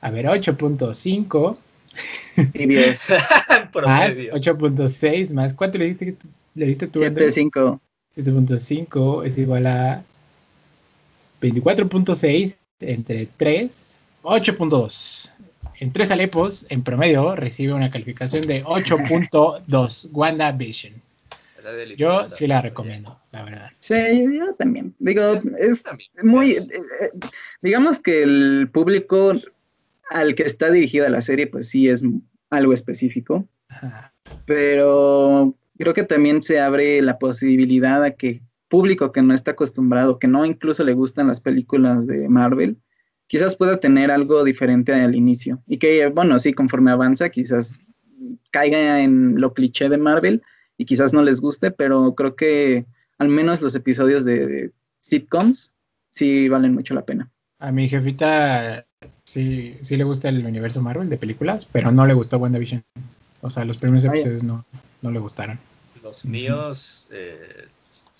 A 0.00 0.10
ver, 0.10 0.26
8.5. 0.26 1.56
más 3.74 4.16
8.6 4.16 5.32
más. 5.32 5.54
¿Cuánto 5.54 5.78
le 5.78 5.86
diste, 5.86 6.16
le 6.54 6.66
diste 6.66 6.86
tú? 6.88 7.00
7.5. 7.00 7.80
7.5 8.16 9.26
es 9.26 9.38
igual 9.38 9.66
a 9.66 10.02
24.6 11.40 12.54
entre 12.80 13.28
3. 13.36 13.94
8.2. 14.22 15.32
en 15.80 15.92
tres 15.92 16.10
alepos, 16.10 16.66
en 16.70 16.82
promedio, 16.82 17.36
recibe 17.36 17.74
una 17.74 17.90
calificación 17.90 18.46
de 18.46 18.64
8.2 18.64 20.08
WandaVision. 20.12 20.94
Yo 21.96 22.28
sí 22.30 22.46
la 22.46 22.60
recomiendo, 22.60 23.20
la 23.32 23.44
verdad. 23.44 23.70
Sí, 23.80 23.94
yo 24.38 24.54
también. 24.54 24.94
Digo, 24.98 25.40
es 25.58 25.82
muy. 26.22 26.52
Eh, 26.52 26.66
eh, 27.00 27.10
digamos 27.62 28.00
que 28.00 28.22
el 28.22 28.68
público 28.72 29.32
al 30.10 30.34
que 30.34 30.44
está 30.44 30.70
dirigida 30.70 31.08
la 31.08 31.22
serie, 31.22 31.46
pues 31.46 31.68
sí 31.68 31.88
es 31.88 32.02
algo 32.50 32.72
específico. 32.72 33.48
Pero 34.46 35.54
creo 35.78 35.94
que 35.94 36.04
también 36.04 36.42
se 36.42 36.60
abre 36.60 37.02
la 37.02 37.18
posibilidad 37.18 38.02
a 38.04 38.12
que 38.12 38.42
público 38.68 39.12
que 39.12 39.22
no 39.22 39.34
está 39.34 39.52
acostumbrado, 39.52 40.18
que 40.18 40.28
no 40.28 40.44
incluso 40.44 40.84
le 40.84 40.94
gustan 40.94 41.28
las 41.28 41.40
películas 41.40 42.06
de 42.06 42.28
Marvel, 42.28 42.76
quizás 43.26 43.56
pueda 43.56 43.78
tener 43.78 44.10
algo 44.10 44.44
diferente 44.44 44.92
al 44.92 45.14
inicio. 45.14 45.62
Y 45.66 45.78
que, 45.78 46.06
bueno, 46.08 46.38
sí, 46.38 46.52
conforme 46.52 46.90
avanza, 46.90 47.28
quizás 47.30 47.78
caiga 48.50 49.00
en 49.00 49.40
lo 49.40 49.52
cliché 49.52 49.88
de 49.88 49.98
Marvel 49.98 50.42
y 50.76 50.84
quizás 50.84 51.12
no 51.12 51.22
les 51.22 51.40
guste, 51.40 51.70
pero 51.70 52.14
creo 52.14 52.36
que 52.36 52.86
al 53.18 53.28
menos 53.28 53.62
los 53.62 53.74
episodios 53.74 54.24
de 54.24 54.72
sitcoms 55.00 55.72
sí 56.10 56.48
valen 56.48 56.74
mucho 56.74 56.94
la 56.94 57.04
pena. 57.04 57.30
A 57.58 57.72
mi 57.72 57.88
jefita 57.88 58.86
sí, 59.24 59.76
sí 59.82 59.96
le 59.96 60.04
gusta 60.04 60.28
el 60.28 60.44
universo 60.44 60.82
Marvel 60.82 61.08
de 61.08 61.16
películas, 61.16 61.66
pero 61.70 61.90
no 61.90 62.06
le 62.06 62.14
gustó 62.14 62.38
WandaVision. 62.38 62.84
O 63.40 63.50
sea, 63.50 63.64
los 63.64 63.76
primeros 63.78 64.04
episodios 64.04 64.42
no, 64.42 64.64
no 65.02 65.10
le 65.10 65.18
gustaron. 65.18 65.58
Los 66.02 66.24
míos 66.24 67.08
eh, 67.10 67.66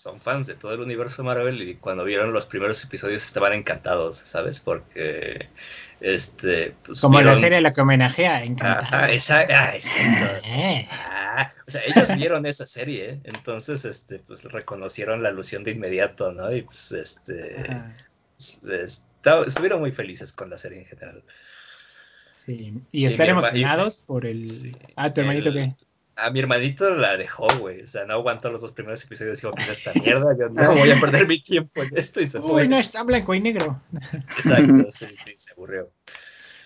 son 0.04 0.20
fans 0.20 0.46
de 0.46 0.54
todo 0.54 0.74
el 0.74 0.80
universo 0.80 1.24
Marvel 1.24 1.62
y 1.62 1.76
cuando 1.76 2.04
vieron 2.04 2.30
los 2.30 2.44
primeros 2.44 2.84
episodios 2.84 3.24
estaban 3.24 3.54
encantados, 3.54 4.18
¿sabes? 4.18 4.60
Porque 4.60 5.48
este 5.98 6.74
pues, 6.84 7.00
como 7.00 7.22
la 7.22 7.38
serie 7.38 7.62
la 7.62 7.72
que 7.72 7.80
homenajea 7.80 8.44
Ajá, 8.60 9.10
esa, 9.10 9.46
ah, 9.48 9.72
eh. 9.74 10.86
ah, 10.90 11.50
o 11.66 11.70
sea, 11.70 11.80
ellos 11.86 12.14
vieron 12.16 12.44
esa 12.44 12.66
serie, 12.66 13.12
¿eh? 13.12 13.20
entonces 13.24 13.86
este 13.86 14.18
pues 14.18 14.44
reconocieron 14.44 15.22
la 15.22 15.30
alusión 15.30 15.64
de 15.64 15.70
inmediato, 15.70 16.32
¿no? 16.32 16.54
Y 16.54 16.60
pues 16.60 16.92
este 16.92 17.64
pues, 18.36 19.06
estuvieron 19.46 19.80
muy 19.80 19.92
felices 19.92 20.34
con 20.34 20.50
la 20.50 20.58
serie 20.58 20.80
en 20.80 20.84
general. 20.84 21.22
Sí, 22.44 22.74
y 22.92 23.06
están 23.06 23.30
emocionados 23.30 24.04
por 24.06 24.26
el. 24.26 24.50
ah, 24.96 25.14
tu 25.14 25.22
hermanito 25.22 25.50
qué? 25.50 25.72
A 26.16 26.30
mi 26.30 26.40
hermanito 26.40 26.90
la 26.90 27.16
dejó, 27.16 27.46
güey. 27.58 27.82
O 27.82 27.86
sea, 27.86 28.04
no 28.04 28.14
aguantó 28.14 28.50
los 28.50 28.60
dos 28.60 28.72
primeros 28.72 29.02
episodios. 29.04 29.40
Dijo, 29.40 29.52
es 29.56 29.68
esta 29.68 29.92
mierda, 30.00 30.36
yo 30.38 30.48
no 30.48 30.72
voy 30.72 30.90
a 30.90 31.00
perder 31.00 31.26
mi 31.26 31.40
tiempo 31.40 31.82
en 31.82 31.90
esto. 31.96 32.20
Y 32.20 32.26
se 32.26 32.38
Uy, 32.38 32.68
no, 32.68 32.78
está 32.78 33.02
blanco 33.02 33.34
y 33.34 33.40
negro. 33.40 33.80
Exacto, 34.36 34.90
sí, 34.90 35.06
sí, 35.16 35.34
se 35.36 35.52
aburrió. 35.52 35.90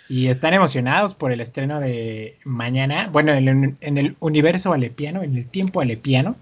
Y 0.09 0.29
están 0.29 0.55
emocionados 0.55 1.15
por 1.15 1.33
el 1.33 1.41
estreno 1.41 1.81
de 1.81 2.39
mañana. 2.45 3.09
Bueno, 3.09 3.33
en, 3.33 3.79
el 3.99 4.17
universo 4.21 4.73
alepiano, 4.73 5.23
en 5.23 5.37
el 5.37 5.49
tiempo 5.49 5.81
alepiano. 5.81 6.37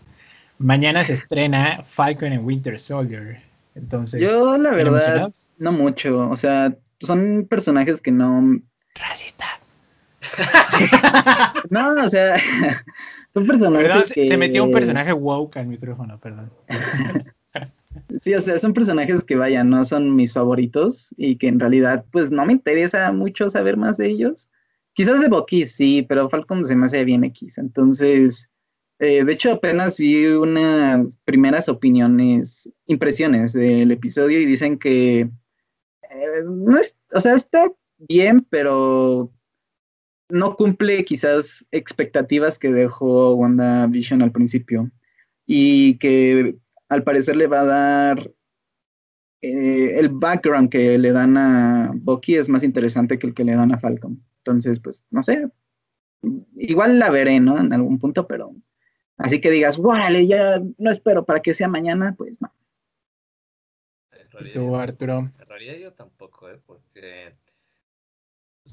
Mañana 0.59 1.05
se 1.05 1.15
estrena 1.15 1.83
Falcon 1.85 2.33
and 2.33 2.47
Winter 2.47 2.79
Soldier. 2.79 3.43
Entonces. 3.75 4.21
Yo, 4.21 4.57
la 4.57 4.71
verdad, 4.71 5.33
no 5.59 5.73
mucho. 5.73 6.31
O 6.31 6.37
sea, 6.37 6.75
son 7.01 7.47
personajes 7.49 8.01
que 8.01 8.13
no. 8.13 8.61
Racista. 8.95 9.56
no, 11.70 12.05
o 12.05 12.09
sea, 12.09 12.37
son 13.35 13.47
personajes 13.47 14.09
Se 14.09 14.37
metió 14.37 14.64
un 14.64 14.70
personaje 14.70 15.12
woke 15.12 15.57
al 15.59 15.66
micrófono, 15.66 16.18
perdón. 16.18 16.53
sí, 18.20 18.35
o 18.35 18.41
sea, 18.41 18.59
son 18.59 18.72
personajes 18.72 19.24
que, 19.24 19.37
vaya, 19.37 19.64
no 19.64 19.85
son 19.85 20.14
mis 20.14 20.33
favoritos 20.33 21.14
y 21.16 21.37
que 21.37 21.49
en 21.49 21.61
realidad, 21.61 22.05
pues, 22.12 22.31
no 22.31 22.45
me 22.45 22.53
interesa 22.53 23.11
mucho 23.12 23.51
saber 23.51 23.77
más 23.77 23.97
de 23.97 24.09
ellos. 24.09 24.51
Quizás 24.95 25.20
de 25.20 25.29
Bucky 25.29 25.66
sí, 25.66 26.07
pero 26.09 26.31
Falcon 26.31 26.64
se 26.64 26.74
me 26.74 26.87
hace 26.87 27.05
bien 27.05 27.24
X. 27.24 27.59
Entonces, 27.59 28.49
eh, 28.99 29.24
de 29.24 29.33
hecho, 29.33 29.53
apenas 29.53 29.99
vi 29.99 30.27
unas 30.27 31.18
primeras 31.24 31.68
opiniones, 31.68 32.70
impresiones 32.87 33.53
del 33.53 33.91
episodio 33.93 34.41
y 34.41 34.47
dicen 34.47 34.79
que 34.79 35.20
eh, 35.20 36.43
no 36.45 36.79
es, 36.79 36.97
o 37.12 37.20
sea, 37.20 37.35
está 37.35 37.70
bien, 37.99 38.47
pero 38.49 39.31
no 40.29 40.57
cumple 40.57 41.05
quizás 41.05 41.64
expectativas 41.70 42.59
que 42.59 42.72
dejó 42.72 43.35
WandaVision 43.35 44.22
al 44.22 44.33
principio 44.33 44.91
y 45.47 45.99
que 45.99 46.57
al 46.89 47.05
parecer 47.05 47.37
le 47.37 47.47
va 47.47 47.61
a 47.61 47.64
dar 47.64 48.31
eh, 49.43 49.99
el 49.99 50.09
background 50.09 50.70
que 50.70 50.99
le 50.99 51.12
dan 51.12 51.37
a 51.37 51.91
Bucky 51.95 52.37
es 52.37 52.49
más 52.49 52.64
interesante 52.64 53.18
que 53.18 53.29
el 53.29 53.35
que 53.35 53.45
le 53.45 53.55
dan 53.55 53.72
a 53.72 53.79
Falcon. 53.79 54.22
Entonces, 54.39 54.81
pues, 54.81 55.05
no 55.11 55.22
sé, 55.22 55.49
igual 56.57 56.99
la 56.99 57.11
veré, 57.11 57.41
¿no? 57.41 57.59
En 57.59 57.72
algún 57.72 57.99
punto, 57.99 58.27
pero 58.27 58.55
así 59.18 59.41
que 59.41 59.51
digas, 59.51 59.77
¡guárale! 59.77 60.27
Ya 60.27 60.61
no 60.79 60.91
espero 60.91 61.24
para 61.24 61.41
que 61.41 61.55
sea 61.55 61.68
mañana, 61.68 62.14
pues 62.16 62.41
no. 62.41 62.53
¿Y 64.41 64.51
tú, 64.51 64.77
Arturo? 64.77 65.31
En 65.39 65.49
realidad 65.49 65.77
yo 65.77 65.93
tampoco, 65.93 66.51
¿eh? 66.51 66.61
Porque 66.66 67.35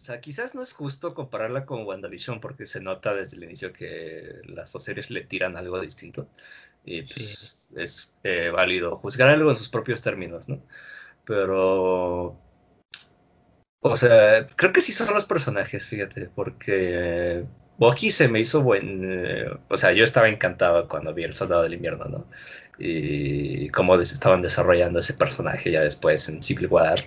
sea, 0.04 0.20
quizás 0.22 0.54
no 0.56 0.62
es 0.62 0.74
justo 0.74 1.14
compararla 1.14 1.66
con 1.66 1.86
WandaVision 1.86 2.42
porque 2.42 2.66
se 2.66 2.82
nota 2.82 3.14
desde 3.14 3.38
el 3.38 3.44
inicio 3.46 3.72
que 3.72 4.42
las 4.46 4.72
dos 4.74 4.84
series 4.84 5.10
le 5.12 5.22
tiran 5.22 5.58
algo 5.58 5.80
distinto. 5.80 6.28
Y 6.86 7.04
pues, 7.04 7.70
es 7.76 8.14
eh, 8.24 8.50
válido 8.50 8.98
juzgar 8.98 9.30
algo 9.30 9.50
en 9.52 9.58
sus 9.58 9.70
propios 9.70 10.02
términos, 10.02 10.50
¿no? 10.50 10.62
Pero. 11.26 12.38
O 13.86 13.96
sea, 13.96 14.46
creo 14.56 14.74
que 14.74 14.82
sí 14.82 14.94
son 14.94 15.14
los 15.14 15.26
personajes, 15.26 15.88
fíjate, 15.88 16.30
porque 16.34 17.46
Bucky 17.78 18.12
se 18.12 18.28
me 18.28 18.40
hizo 18.40 18.62
buen. 18.62 19.02
Eh, 19.04 19.46
o 19.70 19.78
sea, 19.78 19.92
yo 19.94 20.04
estaba 20.04 20.30
encantado 20.30 20.88
cuando 20.88 21.14
vi 21.14 21.24
El 21.24 21.34
Soldado 21.34 21.64
del 21.64 21.74
Invierno, 21.76 22.06
¿no? 22.06 22.28
Y 22.80 23.70
cómo 23.70 24.00
estaban 24.00 24.42
desarrollando 24.42 25.00
ese 25.00 25.14
personaje 25.14 25.72
ya 25.72 25.82
después 25.82 26.28
en 26.30 26.42
Civil 26.44 26.68
War. 26.68 27.00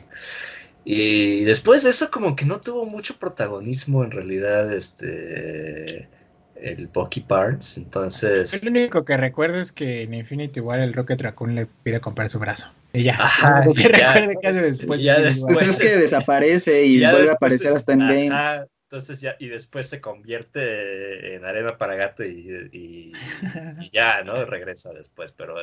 Y 0.89 1.43
después 1.43 1.83
de 1.83 1.91
eso 1.91 2.13
como 2.13 2.37
que 2.37 2.45
no 2.45 2.61
tuvo 2.61 2.87
mucho 2.87 3.19
protagonismo 3.19 4.05
en 4.05 4.13
realidad 4.13 4.73
este 4.73 6.09
el 6.55 6.87
Bucky 6.87 7.21
Parts, 7.21 7.77
entonces... 7.77 8.65
Lo 8.65 8.71
único 8.71 9.05
que 9.05 9.17
recuerdo 9.17 9.61
es 9.61 9.73
que 9.73 10.03
en 10.03 10.15
Infinity 10.15 10.61
War 10.61 10.79
el 10.79 10.95
Rocket 10.95 11.21
Raccoon 11.21 11.57
le 11.57 11.67
pide 11.67 12.01
comprar 12.01 12.31
su 12.31 12.39
brazo. 12.39 12.71
Y 12.93 13.03
ya. 13.03 13.17
Ajá, 13.19 13.65
que 13.77 13.89
recuerde 13.89 14.37
que 14.41 14.49
hace 14.49 14.63
después. 14.63 15.03
Ya 15.03 15.19
después 15.19 15.59
pues 15.59 15.69
es 15.69 15.77
que 15.77 15.99
desaparece 15.99 16.85
y 16.85 17.01
vuelve 17.01 17.31
a 17.31 17.33
aparecer 17.33 17.73
hasta 17.77 17.93
en 17.93 17.99
Game. 17.99 18.67
Entonces 18.85 19.21
ya, 19.21 19.35
y 19.41 19.49
después 19.49 19.89
se 19.89 20.01
convierte 20.01 21.35
en 21.35 21.45
arena 21.45 21.77
para 21.77 21.97
gato 21.97 22.25
y, 22.25 22.71
y 22.73 23.91
ya, 23.93 24.23
¿no? 24.23 24.45
Regresa 24.47 24.93
después, 24.93 25.33
pero 25.33 25.57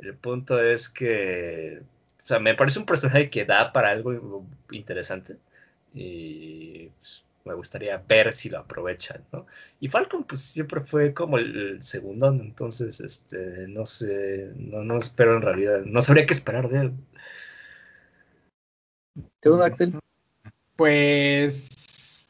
el 0.00 0.16
punto 0.16 0.60
es 0.60 0.88
que 0.88 1.82
o 2.26 2.28
sea, 2.28 2.40
me 2.40 2.56
parece 2.56 2.80
un 2.80 2.86
personaje 2.86 3.30
que 3.30 3.44
da 3.44 3.72
para 3.72 3.90
algo 3.90 4.44
interesante. 4.72 5.36
Y 5.94 6.88
pues, 6.98 7.24
me 7.44 7.54
gustaría 7.54 8.02
ver 8.08 8.32
si 8.32 8.48
lo 8.48 8.58
aprovechan, 8.58 9.22
¿no? 9.32 9.46
Y 9.78 9.86
Falcon, 9.86 10.24
pues 10.24 10.40
siempre 10.40 10.80
fue 10.80 11.14
como 11.14 11.38
el, 11.38 11.80
segundo, 11.84 12.26
entonces, 12.30 12.98
este, 12.98 13.68
no 13.68 13.86
sé, 13.86 14.50
no, 14.56 14.82
no 14.82 14.98
espero 14.98 15.36
en 15.36 15.42
realidad, 15.42 15.82
no 15.84 16.00
sabría 16.00 16.26
qué 16.26 16.34
esperar 16.34 16.68
de 16.68 16.80
él. 16.80 16.92
¿Tú, 19.40 19.62
Axel? 19.62 19.96
Pues 20.74 22.26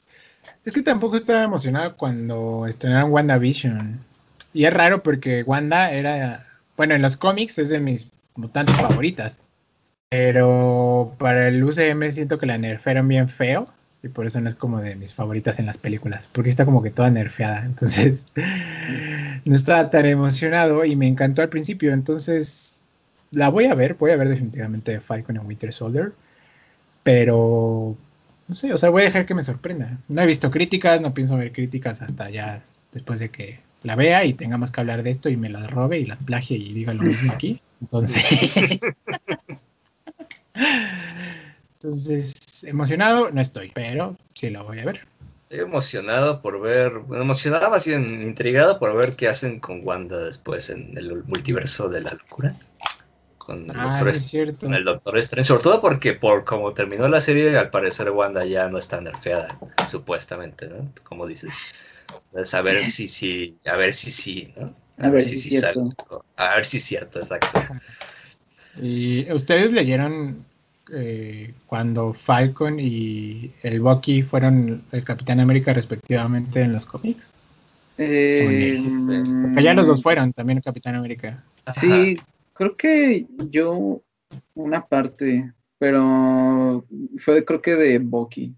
es 0.62 0.72
que 0.74 0.82
tampoco 0.82 1.16
estaba 1.16 1.42
emocionado 1.42 1.96
cuando 1.96 2.66
estrenaron 2.66 3.12
WandaVision. 3.12 4.04
Y 4.52 4.66
es 4.66 4.74
raro 4.74 5.02
porque 5.02 5.42
Wanda 5.42 5.90
era, 5.90 6.46
bueno, 6.76 6.94
en 6.94 7.00
los 7.00 7.16
cómics 7.16 7.58
es 7.58 7.70
de 7.70 7.80
mis 7.80 8.10
mutantes 8.34 8.76
favoritas. 8.76 9.38
Pero 10.08 11.14
para 11.18 11.48
el 11.48 11.62
UCM 11.62 12.10
siento 12.12 12.38
que 12.38 12.46
la 12.46 12.58
nerfearon 12.58 13.08
bien 13.08 13.28
feo. 13.28 13.68
Y 14.02 14.08
por 14.08 14.26
eso 14.26 14.40
no 14.40 14.48
es 14.48 14.54
como 14.54 14.80
de 14.80 14.94
mis 14.94 15.14
favoritas 15.14 15.58
en 15.58 15.66
las 15.66 15.78
películas. 15.78 16.28
Porque 16.32 16.50
está 16.50 16.64
como 16.64 16.82
que 16.82 16.90
toda 16.90 17.10
nerfeada. 17.10 17.64
Entonces 17.66 18.24
no 19.44 19.54
estaba 19.54 19.90
tan 19.90 20.06
emocionado. 20.06 20.84
Y 20.84 20.96
me 20.96 21.08
encantó 21.08 21.42
al 21.42 21.48
principio. 21.48 21.92
Entonces 21.92 22.80
la 23.30 23.48
voy 23.48 23.66
a 23.66 23.74
ver. 23.74 23.94
Voy 23.94 24.12
a 24.12 24.16
ver 24.16 24.28
definitivamente 24.28 25.00
Falcon 25.00 25.38
and 25.38 25.48
Winter 25.48 25.72
Soldier. 25.72 26.12
Pero 27.02 27.96
no 28.48 28.54
sé, 28.54 28.72
o 28.72 28.78
sea, 28.78 28.90
voy 28.90 29.02
a 29.02 29.06
dejar 29.06 29.26
que 29.26 29.34
me 29.34 29.42
sorprenda. 29.42 29.98
No 30.08 30.22
he 30.22 30.26
visto 30.26 30.50
críticas, 30.50 31.00
no 31.00 31.14
pienso 31.14 31.36
ver 31.36 31.52
críticas 31.52 32.02
hasta 32.02 32.30
ya 32.30 32.62
después 32.92 33.18
de 33.20 33.30
que 33.30 33.60
la 33.82 33.96
vea 33.96 34.24
y 34.24 34.34
tengamos 34.34 34.70
que 34.70 34.80
hablar 34.80 35.02
de 35.02 35.10
esto 35.10 35.28
y 35.28 35.36
me 35.36 35.48
las 35.48 35.70
robe 35.70 35.98
y 35.98 36.06
las 36.06 36.18
plagie 36.18 36.56
y 36.56 36.72
diga 36.72 36.94
lo 36.94 37.02
mismo 37.02 37.32
aquí. 37.32 37.60
Entonces, 37.80 38.24
Entonces, 41.74 42.64
emocionado 42.64 43.30
no 43.30 43.40
estoy, 43.40 43.70
pero 43.74 44.16
sí 44.34 44.50
lo 44.50 44.64
voy 44.64 44.80
a 44.80 44.84
ver. 44.86 45.06
Estoy 45.48 45.60
emocionado 45.60 46.40
por 46.42 46.60
ver, 46.60 46.92
emocionado 47.12 47.70
más 47.70 47.86
bien 47.86 48.22
intrigado 48.22 48.78
por 48.78 48.96
ver 48.96 49.14
qué 49.14 49.28
hacen 49.28 49.60
con 49.60 49.86
Wanda 49.86 50.18
después 50.24 50.70
en 50.70 50.96
el 50.98 51.22
multiverso 51.24 51.88
de 51.88 52.00
la 52.00 52.12
locura. 52.12 52.54
con 53.38 53.70
el, 53.70 53.76
Ah, 53.76 53.90
Doctor, 53.90 54.08
es 54.08 54.26
cierto. 54.26 54.66
con 54.66 54.74
el 54.74 54.84
Doctor 54.84 55.18
Strange, 55.18 55.46
sobre 55.46 55.62
todo 55.62 55.80
porque 55.80 56.14
por 56.14 56.44
como 56.44 56.72
terminó 56.74 57.06
la 57.08 57.20
serie, 57.20 57.56
al 57.56 57.70
parecer 57.70 58.10
Wanda 58.10 58.44
ya 58.44 58.68
no 58.68 58.78
está 58.78 59.00
nerfeada, 59.00 59.56
supuestamente, 59.86 60.66
¿no? 60.68 60.90
Como 61.04 61.26
dices. 61.26 61.52
Entonces, 62.30 62.54
a 62.54 62.62
ver 62.62 62.86
si 62.86 63.06
sí, 63.06 63.58
a 63.66 63.76
ver 63.76 63.92
si 63.94 64.10
sí, 64.10 64.52
¿no? 64.56 64.74
A 64.98 65.10
ver 65.10 65.22
si 65.22 65.36
cierto. 65.36 65.92
sale. 66.06 66.22
A 66.36 66.56
ver 66.56 66.64
si 66.66 66.78
es 66.78 66.84
cierto, 66.84 67.20
exacto. 67.20 67.60
¿Y 68.80 69.30
ustedes 69.32 69.72
leyeron 69.72 70.44
eh, 70.92 71.54
cuando 71.66 72.12
Falcon 72.12 72.78
y 72.78 73.52
el 73.62 73.80
Bucky 73.80 74.22
fueron 74.22 74.82
el 74.92 75.04
Capitán 75.04 75.40
América 75.40 75.72
respectivamente 75.72 76.60
en 76.60 76.72
los 76.72 76.84
cómics? 76.84 77.30
Eh, 77.98 78.78
Porque 79.42 79.62
ya 79.62 79.74
los 79.74 79.88
dos 79.88 80.02
fueron 80.02 80.32
también 80.32 80.58
el 80.58 80.64
Capitán 80.64 80.94
América. 80.94 81.42
Sí, 81.80 82.18
creo 82.52 82.76
que 82.76 83.26
yo 83.50 84.02
una 84.54 84.84
parte, 84.84 85.52
pero 85.78 86.84
fue 87.18 87.44
creo 87.44 87.62
que 87.62 87.74
de 87.74 87.98
Bucky. 87.98 88.54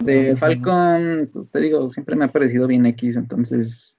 De. 0.00 0.36
Falcon, 0.36 1.30
te 1.52 1.60
digo, 1.60 1.88
siempre 1.88 2.16
me 2.16 2.24
ha 2.24 2.28
parecido 2.32 2.66
bien 2.66 2.84
X, 2.86 3.16
entonces 3.16 3.94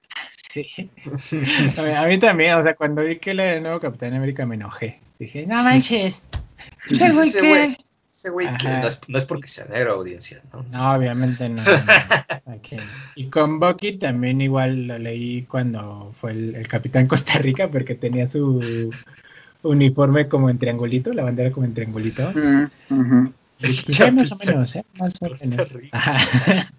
Sí. 0.64 0.90
A 1.78 1.82
mí, 1.82 1.92
a 1.92 2.06
mí 2.06 2.18
también, 2.18 2.54
o 2.54 2.62
sea, 2.62 2.74
cuando 2.74 3.02
vi 3.02 3.18
que 3.18 3.32
él 3.32 3.40
era 3.40 3.56
el 3.56 3.62
nuevo 3.62 3.80
Capitán 3.80 4.14
América 4.14 4.46
me 4.46 4.54
enojé. 4.54 5.00
Dije, 5.18 5.46
no 5.46 5.62
manches. 5.62 6.22
¿Este 6.90 7.12
güey 7.12 7.28
Ese 7.28 7.40
qué? 7.40 7.48
güey. 7.48 7.76
Ese 8.10 8.30
güey 8.30 8.46
que 8.58 8.68
Ajá. 8.68 8.80
no 8.80 8.88
es, 8.88 9.00
no 9.08 9.18
es 9.18 9.24
porque 9.26 9.46
sea 9.48 9.66
negro, 9.66 9.92
audiencia, 9.94 10.42
¿no? 10.52 10.62
No, 10.64 10.92
obviamente 10.94 11.48
no. 11.48 11.62
Y 13.14 13.26
con 13.26 13.60
Bucky 13.60 13.98
también 13.98 14.40
igual 14.40 14.86
lo 14.86 14.98
leí 14.98 15.42
cuando 15.42 16.12
fue 16.18 16.32
el, 16.32 16.54
el 16.56 16.66
Capitán 16.68 17.06
Costa 17.06 17.38
Rica 17.38 17.68
porque 17.70 17.94
tenía 17.94 18.28
su 18.28 18.90
uniforme 19.62 20.26
como 20.28 20.48
en 20.50 20.58
triangulito, 20.58 21.12
la 21.12 21.22
bandera 21.24 21.50
como 21.52 21.66
en 21.66 21.74
triangulito. 21.74 22.32
mm. 22.32 23.26
Y 23.58 23.82
pues 23.86 24.12
más 24.12 24.32
o 24.32 24.36
menos, 24.36 24.76
¿eh? 24.76 24.84
Más 24.98 25.14
o 25.20 25.28
menos. 25.46 25.74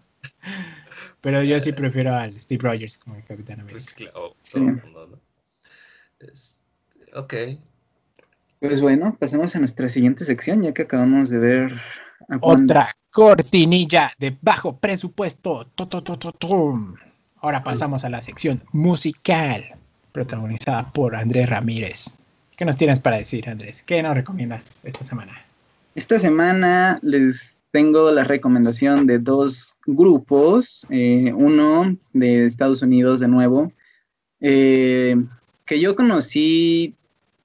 Pero 1.22 1.44
yo 1.44 1.60
sí 1.60 1.72
prefiero 1.72 2.16
al 2.16 2.40
Steve 2.40 2.64
Rogers 2.64 2.98
como 2.98 3.16
el 3.16 3.24
Capitán 3.24 3.60
América. 3.62 3.84
Pues 3.86 3.94
claro, 3.94 4.36
Sí. 4.44 4.52
todo 4.54 4.64
el 4.64 4.76
mundo, 4.84 5.08
¿no? 5.12 5.20
Este, 6.28 6.60
ok. 7.16 7.34
Pues 8.60 8.82
bueno, 8.82 9.16
pasemos 9.20 9.56
a 9.56 9.60
nuestra 9.60 9.90
siguiente 9.90 10.26
sección, 10.26 10.64
ya 10.64 10.74
que 10.74 10.84
acabamos 10.84 11.30
de 11.30 11.38
ver 11.38 11.74
a. 12.30 12.38
Otra 12.42 12.90
cortinilla 13.12 14.12
de 14.18 14.36
bajo 14.42 14.78
presupuesto. 14.78 15.68
Ahora 17.40 17.64
pasamos 17.64 18.04
a 18.04 18.10
la 18.10 18.22
sección 18.22 18.64
musical, 18.72 19.64
protagonizada 20.12 20.92
por 20.92 21.16
Andrés 21.16 21.50
Ramírez. 21.50 22.14
¿Qué 22.56 22.66
nos 22.66 22.78
tienes 22.78 23.00
para 23.00 23.18
decir, 23.18 23.48
Andrés? 23.48 23.84
¿Qué 23.84 24.02
nos 24.02 24.16
recomiendas 24.16 24.66
esta 24.84 25.04
semana? 25.04 25.46
Esta 25.94 26.18
semana 26.18 27.00
les 27.04 27.56
tengo 27.72 28.10
la 28.12 28.24
recomendación 28.24 29.06
de 29.06 29.20
dos 29.20 29.78
grupos, 29.86 30.86
eh, 30.90 31.32
uno 31.36 31.96
de 32.14 32.46
Estados 32.46 32.82
Unidos 32.82 33.20
de 33.20 33.28
nuevo, 33.28 33.72
eh, 34.40 35.16
que 35.66 35.80
yo 35.80 35.96
conocí 35.96 36.96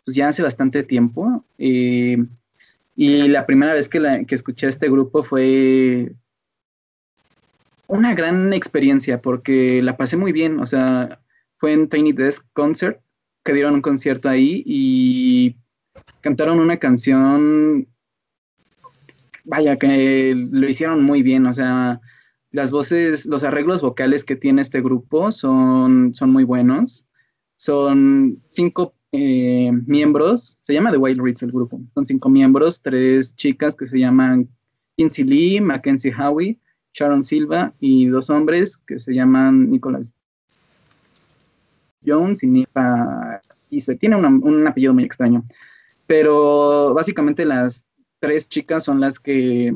pues, 0.05 0.16
ya 0.16 0.28
hace 0.28 0.42
bastante 0.42 0.82
tiempo, 0.82 1.44
eh, 1.59 2.16
y 2.94 3.28
la 3.28 3.46
primera 3.46 3.72
vez 3.72 3.88
que, 3.88 4.00
la- 4.00 4.24
que 4.24 4.34
escuché 4.34 4.66
a 4.66 4.70
este 4.70 4.88
grupo 4.90 5.24
fue 5.24 6.12
una 7.86 8.14
gran 8.14 8.53
experiencia 8.53 9.20
porque 9.20 9.82
la 9.82 9.96
pasé 9.96 10.16
muy 10.16 10.32
bien, 10.32 10.61
o 10.61 10.66
sea, 10.66 11.20
fue 11.59 11.72
en 11.72 11.88
Tiny 11.88 12.12
Desk 12.12 12.44
Concert, 12.53 13.00
que 13.44 13.53
dieron 13.53 13.74
un 13.74 13.82
concierto 13.82 14.28
ahí 14.28 14.62
y 14.64 15.57
cantaron 16.20 16.59
una 16.61 16.76
canción 16.78 17.88
vaya, 19.44 19.76
que 19.76 20.34
lo 20.36 20.68
hicieron 20.68 21.03
muy 21.03 21.22
bien, 21.22 21.46
o 21.46 21.53
sea, 21.55 22.00
las 22.53 22.70
voces, 22.70 23.26
los 23.26 23.42
arreglos 23.44 23.80
vocales 23.80 24.24
que 24.24 24.36
tiene 24.36 24.62
este 24.62 24.80
grupo 24.80 25.32
son, 25.32 26.14
son 26.14 26.30
muy 26.30 26.44
buenos. 26.44 27.07
Son 27.57 28.42
cinco 28.48 28.94
eh, 29.12 29.70
miembros, 29.86 30.58
se 30.62 30.72
llama 30.72 30.90
The 30.90 30.96
Wild 30.96 31.20
Reeds 31.20 31.42
el 31.42 31.52
grupo, 31.52 31.78
son 31.92 32.06
cinco 32.06 32.30
miembros, 32.30 32.80
tres 32.80 33.36
chicas 33.36 33.76
que 33.76 33.86
se 33.86 33.98
llaman 33.98 34.48
Kinsey 34.96 35.24
Lee, 35.24 35.60
Mackenzie 35.60 36.14
Howie, 36.14 36.58
Sharon 36.94 37.22
Silva 37.22 37.74
y 37.78 38.06
dos 38.06 38.30
hombres 38.30 38.78
que 38.78 38.98
se 38.98 39.14
llaman 39.14 39.70
Nicholas 39.70 40.10
Jones 42.04 42.42
y 42.42 42.46
Nipa 42.46 43.42
y 43.68 43.80
se 43.80 43.96
tiene 43.96 44.16
un 44.16 44.66
apellido 44.66 44.94
muy 44.94 45.04
extraño. 45.04 45.44
Pero 46.06 46.94
básicamente 46.94 47.44
las 47.44 47.86
tres 48.18 48.48
chicas 48.48 48.84
son 48.84 49.00
las 49.00 49.18
que 49.18 49.74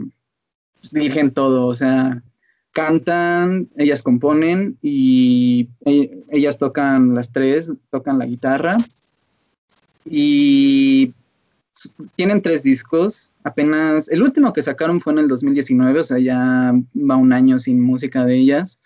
pues, 0.80 0.92
dirigen 0.92 1.30
todo, 1.32 1.66
o 1.66 1.74
sea, 1.74 2.22
cantan, 2.72 3.68
ellas 3.76 4.02
componen 4.02 4.78
y 4.80 5.68
e- 5.84 6.24
ellas 6.30 6.58
tocan 6.58 7.14
las 7.14 7.32
tres, 7.32 7.70
tocan 7.90 8.18
la 8.18 8.26
guitarra 8.26 8.76
y 10.08 11.12
tienen 12.14 12.42
tres 12.42 12.62
discos, 12.62 13.30
apenas, 13.44 14.08
el 14.08 14.22
último 14.22 14.52
que 14.52 14.62
sacaron 14.62 15.00
fue 15.00 15.12
en 15.12 15.20
el 15.20 15.28
2019, 15.28 16.00
o 16.00 16.04
sea, 16.04 16.18
ya 16.18 16.72
va 16.96 17.16
un 17.16 17.32
año 17.32 17.58
sin 17.58 17.80
música 17.80 18.24
de 18.24 18.36
ellas. 18.36 18.78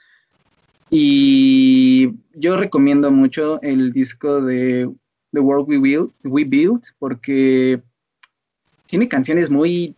Y 0.90 2.14
yo 2.34 2.56
recomiendo 2.56 3.10
mucho 3.10 3.62
el 3.62 3.92
disco 3.92 4.42
de 4.42 4.90
The 5.32 5.40
World 5.40 5.68
We 5.68 5.78
Built, 5.78 6.12
We 6.24 6.44
Built 6.44 6.86
porque 6.98 7.80
tiene 8.86 9.08
canciones 9.08 9.50
muy 9.50 9.94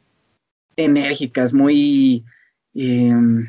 enérgicas, 0.76 1.54
muy... 1.54 2.24
em, 2.74 3.48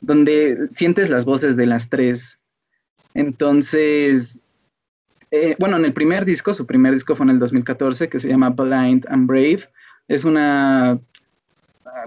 donde 0.00 0.68
sientes 0.74 1.08
las 1.08 1.24
voces 1.24 1.56
de 1.56 1.66
las 1.66 1.88
tres. 1.88 2.38
Entonces, 3.14 4.38
eh, 5.34 5.56
bueno, 5.58 5.76
en 5.76 5.84
el 5.84 5.92
primer 5.92 6.24
disco, 6.24 6.52
su 6.54 6.66
primer 6.66 6.92
disco 6.92 7.16
fue 7.16 7.24
en 7.26 7.30
el 7.30 7.38
2014, 7.38 8.08
que 8.08 8.18
se 8.18 8.28
llama 8.28 8.50
Blind 8.50 9.06
and 9.08 9.26
Brave. 9.26 9.60
Es 10.08 10.24
una... 10.24 10.92
ah, 11.84 12.04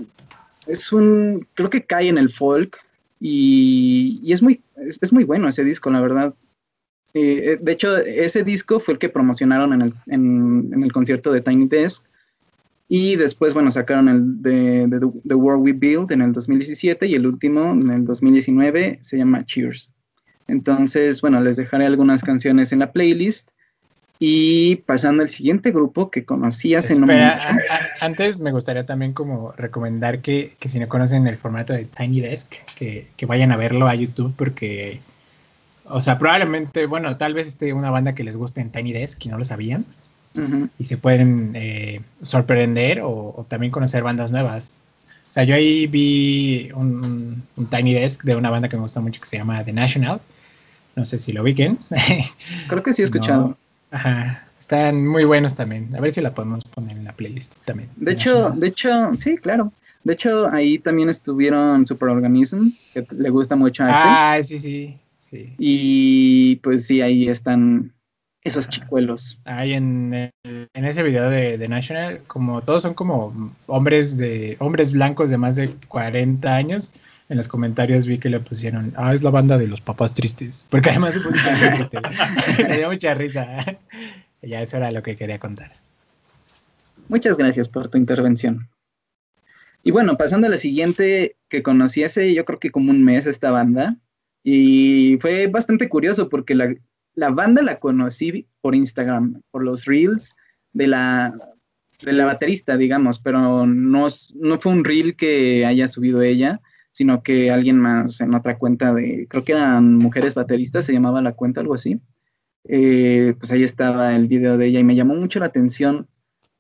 Es 0.68 0.92
un... 0.94 1.48
Creo 1.54 1.70
que 1.70 1.86
cae 1.86 2.08
en 2.08 2.18
el 2.18 2.30
folk 2.32 2.78
y, 3.20 4.22
es, 4.32 4.42
muy, 4.44 4.62
es, 5.02 5.12
muy 5.12 5.24
bueno 5.24 5.48
ese 5.48 5.64
disco, 5.64 5.90
la 5.90 6.02
verdad. 6.02 6.34
Eh, 7.14 7.54
eh, 7.54 7.60
de 7.60 7.72
hecho, 7.72 7.98
ese 7.98 8.44
disco 8.44 8.80
fue 8.80 8.94
el 8.94 9.00
que 9.00 9.10
promocionaron 9.10 9.74
en 9.74 9.82
el, 9.82 9.94
en- 10.08 10.84
el 10.84 10.92
concierto 10.92 11.32
de 11.32 11.42
Tiny 11.42 11.68
Desk. 11.68 12.06
Y 12.90 13.16
después, 13.18 13.54
bueno, 13.54 13.70
sacaron 13.72 14.08
el 14.08 14.42
de, 14.42 14.88
de 14.88 15.00
The- 15.00 15.22
The 15.28 15.36
World 15.36 15.64
We 15.64 15.74
Build 15.74 16.12
en 16.12 16.22
el 16.22 16.32
2017 16.32 17.08
y 17.08 17.16
el 17.16 17.26
último 17.28 17.72
en 17.74 17.90
el 17.90 18.06
2019 18.06 19.00
se 19.02 19.18
llama 19.18 19.44
Cheers. 19.46 19.92
Entonces, 20.48 21.22
bueno, 21.22 21.42
les 21.42 21.58
dejaré 21.58 21.86
algunas 21.86 22.24
canciones 22.24 22.72
en 22.72 22.80
la 22.80 22.92
playlist. 22.92 23.50
Y 24.20 24.78
pasando 24.78 25.22
al 25.22 25.30
siguiente 25.30 25.70
grupo 25.72 26.10
que 26.10 26.26
conocí 26.26 26.74
hace 26.74 26.96
no 26.96 27.02
Espera, 27.06 27.36
mucho. 27.36 27.48
a- 27.70 27.76
a- 27.76 28.06
antes 28.06 28.40
me 28.40 28.52
gustaría 28.52 28.84
también 28.84 29.14
como 29.14 29.52
recomendar 29.52 30.22
que, 30.22 30.56
que 30.60 30.70
si 30.70 30.80
no 30.80 30.88
conocen 30.88 31.28
el 31.28 31.38
formato 31.38 31.74
de 31.74 31.86
Tiny 31.86 32.22
Desk, 32.22 32.52
que, 32.76 33.08
que 33.16 33.26
vayan 33.28 33.52
a 33.52 33.58
verlo 33.58 33.88
a 33.88 33.94
YouTube 33.94 34.34
porque, 34.36 35.02
o 35.86 36.02
sea, 36.02 36.18
probablemente, 36.18 36.88
bueno, 36.88 37.16
tal 37.18 37.36
vez 37.36 37.48
esté 37.48 37.74
una 37.74 37.92
banda 37.92 38.16
que 38.16 38.24
les 38.24 38.36
guste 38.38 38.60
en 38.60 38.72
Tiny 38.72 38.92
Desk 38.92 39.24
y 39.24 39.30
no 39.30 39.38
lo 39.38 39.46
sabían 39.46 39.86
y 40.80 40.84
se 40.86 40.98
pueden 40.98 41.52
eh, 41.56 42.02
sorprender 42.24 43.02
o, 43.02 43.10
o 43.38 43.46
también 43.48 43.72
conocer 43.72 44.02
bandas 44.02 44.32
nuevas. 44.32 44.80
O 45.30 45.32
sea, 45.32 45.44
yo 45.44 45.54
ahí 45.54 45.86
vi 45.86 46.72
un, 46.74 47.44
un 47.56 47.68
Tiny 47.68 47.94
Desk 47.94 48.24
de 48.24 48.36
una 48.36 48.50
banda 48.50 48.68
que 48.68 48.78
me 48.78 48.82
gusta 48.84 49.00
mucho 49.00 49.22
que 49.22 49.28
se 49.28 49.38
llama 49.38 49.64
The 49.64 49.74
National. 49.74 50.22
No 50.98 51.06
sé 51.06 51.20
si 51.20 51.32
lo 51.32 51.44
ubiquen. 51.44 51.78
Creo 52.68 52.82
que 52.82 52.92
sí 52.92 53.04
he 53.04 53.06
escuchado. 53.06 53.50
No. 53.50 53.58
Ajá, 53.92 54.48
están 54.60 55.08
muy 55.08 55.26
buenos 55.26 55.54
también. 55.54 55.96
A 55.96 56.02
ver 56.02 56.12
si 56.12 56.22
la 56.22 56.34
podemos 56.34 56.64
poner 56.64 56.98
en 56.98 57.04
la 57.04 57.14
playlist 57.14 57.54
también. 57.66 57.90
De 57.96 58.14
hecho, 58.14 58.50
de 58.50 58.68
hecho, 58.68 59.12
sí, 59.18 59.38
claro. 59.38 59.72
De 60.04 60.14
hecho, 60.14 60.50
ahí 60.52 60.80
también 60.80 61.10
estuvieron 61.10 61.86
Superorganism, 61.86 62.70
que 62.96 63.06
le 63.12 63.30
gusta 63.30 63.56
mucho 63.56 63.84
a 63.84 63.88
Axel. 63.88 64.02
Ah, 64.08 64.40
sí, 64.44 64.58
sí, 64.58 64.98
sí. 65.22 65.54
Y 65.60 66.56
pues 66.58 66.88
sí, 66.88 67.02
ahí 67.02 67.30
están 67.30 67.94
esos 68.44 68.68
chicuelos. 68.68 69.38
Ahí 69.46 69.74
en, 69.74 70.32
en 70.44 70.86
ese 70.86 71.04
video 71.04 71.30
de, 71.30 71.60
de 71.60 71.68
National, 71.68 72.22
como 72.26 72.62
todos 72.62 72.82
son 72.82 72.96
como 72.96 73.52
hombres 73.68 74.18
de 74.18 74.58
hombres 74.60 74.92
blancos 74.92 75.30
de 75.30 75.38
más 75.38 75.56
de 75.58 75.70
40 75.90 76.56
años, 76.56 76.92
en 77.30 77.38
los 77.38 77.48
comentarios 77.48 78.06
vi 78.06 78.18
que 78.18 78.30
le 78.30 78.40
pusieron, 78.40 78.94
ah, 78.96 79.14
es 79.14 79.24
la 79.24 79.30
banda 79.30 79.58
de 79.58 79.68
los 79.68 79.82
papás 79.82 80.14
tristes, 80.14 80.66
porque 80.70 80.92
además 80.92 81.14
se 81.14 81.20
puso 81.20 81.38
tan 81.44 81.76
triste. 81.76 82.00
Me 82.68 82.78
dio 82.78 82.90
mucha 82.90 83.14
risa. 83.14 83.66
ya 84.42 84.62
eso 84.62 84.78
era 84.78 84.92
lo 84.92 85.04
que 85.04 85.16
quería 85.16 85.40
contar. 85.40 85.74
Muchas 87.10 87.38
gracias 87.38 87.68
por 87.68 87.90
tu 87.90 87.98
intervención. 87.98 88.70
Y 89.84 89.92
bueno, 89.92 90.18
pasando 90.18 90.48
a 90.48 90.50
la 90.50 90.58
siguiente, 90.58 91.36
que 91.50 91.64
conocí 91.64 92.04
hace 92.04 92.34
yo 92.34 92.46
creo 92.46 92.60
que 92.60 92.72
como 92.72 92.92
un 92.92 93.04
mes 93.04 93.26
esta 93.26 93.52
banda. 93.52 93.96
Y 94.44 95.18
fue 95.20 95.48
bastante 95.48 95.90
curioso 95.90 96.30
porque 96.30 96.56
la, 96.56 96.74
la 97.16 97.30
banda 97.30 97.62
la 97.62 97.80
conocí 97.80 98.48
por 98.62 98.76
Instagram, 98.76 99.42
por 99.52 99.64
los 99.64 99.86
reels 99.86 100.36
de 100.72 100.88
la, 100.88 101.34
de 102.02 102.14
la 102.14 102.26
baterista, 102.26 102.78
digamos, 102.78 103.20
pero 103.20 103.66
no, 103.66 104.08
no 104.36 104.60
fue 104.60 104.72
un 104.72 104.86
reel 104.86 105.16
que 105.16 105.66
haya 105.66 105.88
subido 105.88 106.22
ella, 106.22 106.62
sino 106.98 107.22
que 107.22 107.52
alguien 107.52 107.78
más 107.78 108.20
en 108.22 108.34
otra 108.34 108.58
cuenta 108.58 108.92
de, 108.92 109.28
creo 109.30 109.44
que 109.44 109.52
eran 109.52 109.98
mujeres 109.98 110.34
bateristas, 110.34 110.84
se 110.84 110.94
llamaba 110.94 111.22
la 111.22 111.34
cuenta, 111.34 111.62
algo 111.62 111.76
así. 111.76 112.02
Eh, 112.64 113.36
pues 113.38 113.52
ahí 113.52 113.62
estaba 113.62 114.16
el 114.16 114.28
video 114.28 114.58
de 114.58 114.66
ella 114.66 114.80
y 114.80 114.84
me 114.84 114.96
llamó 114.96 115.14
mucho 115.14 115.40
la 115.40 115.46
atención 115.46 116.08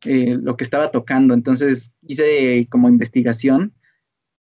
eh, 0.05 0.37
lo 0.39 0.55
que 0.55 0.63
estaba 0.63 0.91
tocando. 0.91 1.33
Entonces 1.33 1.91
hice 2.03 2.67
como 2.69 2.87
investigación. 2.87 3.73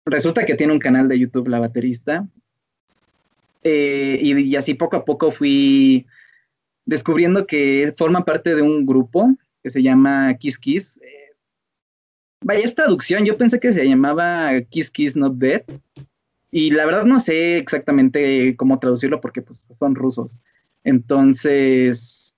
Resulta 0.06 0.46
que 0.46 0.54
tiene 0.54 0.72
un 0.72 0.78
canal 0.78 1.08
de 1.08 1.18
YouTube 1.18 1.48
la 1.48 1.60
baterista. 1.60 2.28
Eh, 3.64 4.20
y, 4.22 4.56
así 4.56 4.76
poco 4.76 4.98
a 4.98 5.04
poco 5.04 5.32
fui 5.32 6.06
descubriendo 6.86 7.48
que 7.48 7.92
forma 7.98 8.24
parte 8.24 8.54
de 8.54 8.62
un 8.62 8.86
grupo 8.86 9.36
que 9.64 9.72
se 9.72 9.82
llama 9.82 10.32
Kiss 10.36 10.60
Kiss. 10.60 11.00
Vaya, 12.42 12.64
es 12.64 12.76
traducción. 12.76 13.26
Yo 13.26 13.38
pensé 13.38 13.60
que 13.60 13.74
se 13.74 13.88
llamaba 13.88 14.52
Kiss 14.70 14.90
Kiss 14.90 15.16
Not 15.16 15.36
Dead. 15.36 15.64
Y 16.52 16.72
la 16.72 16.86
verdad 16.86 17.06
no 17.06 17.20
sé 17.20 17.58
exactamente 17.58 18.56
cómo 18.58 18.78
traducirlo 18.80 19.22
porque 19.22 19.42
pues, 19.42 19.64
son 19.80 19.96
rusos. 19.96 20.40
Entonces, 20.84 22.36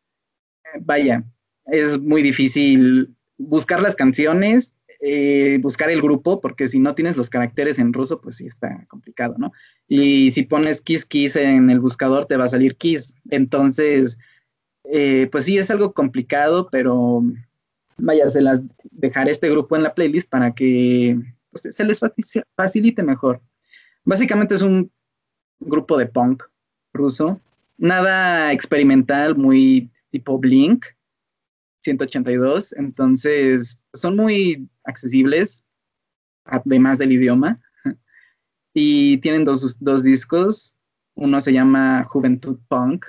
vaya, 0.81 1.23
es 1.65 1.99
muy 1.99 2.21
difícil 2.21 3.15
buscar 3.37 3.81
las 3.81 3.95
canciones, 3.95 4.75
eh, 5.01 5.57
buscar 5.61 5.89
el 5.89 6.01
grupo, 6.01 6.39
porque 6.41 6.67
si 6.67 6.79
no 6.79 6.93
tienes 6.93 7.17
los 7.17 7.29
caracteres 7.29 7.79
en 7.79 7.91
ruso, 7.91 8.21
pues 8.21 8.35
sí 8.35 8.45
está 8.45 8.85
complicado, 8.87 9.35
¿no? 9.37 9.51
Y 9.87 10.31
si 10.31 10.43
pones 10.43 10.81
Kiss 10.81 11.05
Kiss 11.05 11.35
en 11.35 11.69
el 11.69 11.79
buscador, 11.79 12.25
te 12.25 12.37
va 12.37 12.45
a 12.45 12.49
salir 12.49 12.77
Kiss. 12.77 13.15
Entonces, 13.29 14.19
eh, 14.85 15.27
pues 15.31 15.45
sí, 15.45 15.57
es 15.57 15.71
algo 15.71 15.93
complicado, 15.93 16.69
pero 16.71 17.23
vaya, 17.97 18.29
se 18.29 18.41
las 18.41 18.61
dejaré 18.91 19.31
este 19.31 19.49
grupo 19.49 19.75
en 19.75 19.83
la 19.83 19.93
playlist 19.93 20.29
para 20.29 20.53
que 20.53 21.17
pues, 21.51 21.75
se 21.75 21.83
les 21.83 21.99
facilite 22.55 23.03
mejor. 23.03 23.41
Básicamente 24.03 24.55
es 24.55 24.61
un 24.61 24.91
grupo 25.59 25.97
de 25.97 26.07
punk 26.07 26.43
ruso 26.93 27.39
nada 27.77 28.51
experimental, 28.51 29.35
muy 29.35 29.91
tipo 30.09 30.37
Blink 30.39 30.85
182. 31.79 32.73
Entonces, 32.73 33.79
son 33.93 34.15
muy 34.15 34.69
accesibles, 34.85 35.65
además 36.45 36.97
del 36.97 37.11
idioma. 37.11 37.59
Y 38.75 39.17
tienen 39.17 39.45
dos, 39.45 40.03
discos. 40.03 40.75
Uno 41.13 41.39
se 41.41 41.53
llama 41.53 42.05
Juventud 42.05 42.57
Punk, 42.67 43.05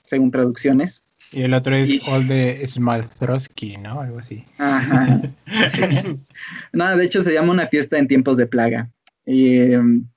según 0.00 0.30
traducciones. 0.30 1.04
Y 1.32 1.42
el 1.42 1.54
otro 1.54 1.76
es 1.76 2.06
All 2.08 2.26
the 2.26 2.66
Smaltrosky, 2.66 3.76
¿no? 3.76 4.00
Algo 4.00 4.18
así. 4.18 4.44
Ajá. 4.58 5.20
no, 6.72 6.96
de 6.96 7.04
hecho 7.04 7.22
se 7.22 7.32
llama 7.32 7.52
Una 7.52 7.66
fiesta 7.66 7.98
en 7.98 8.08
tiempos 8.08 8.36
de 8.36 8.46
plaga. 8.46 8.90
Y, 9.24 9.72
em, 9.72 10.08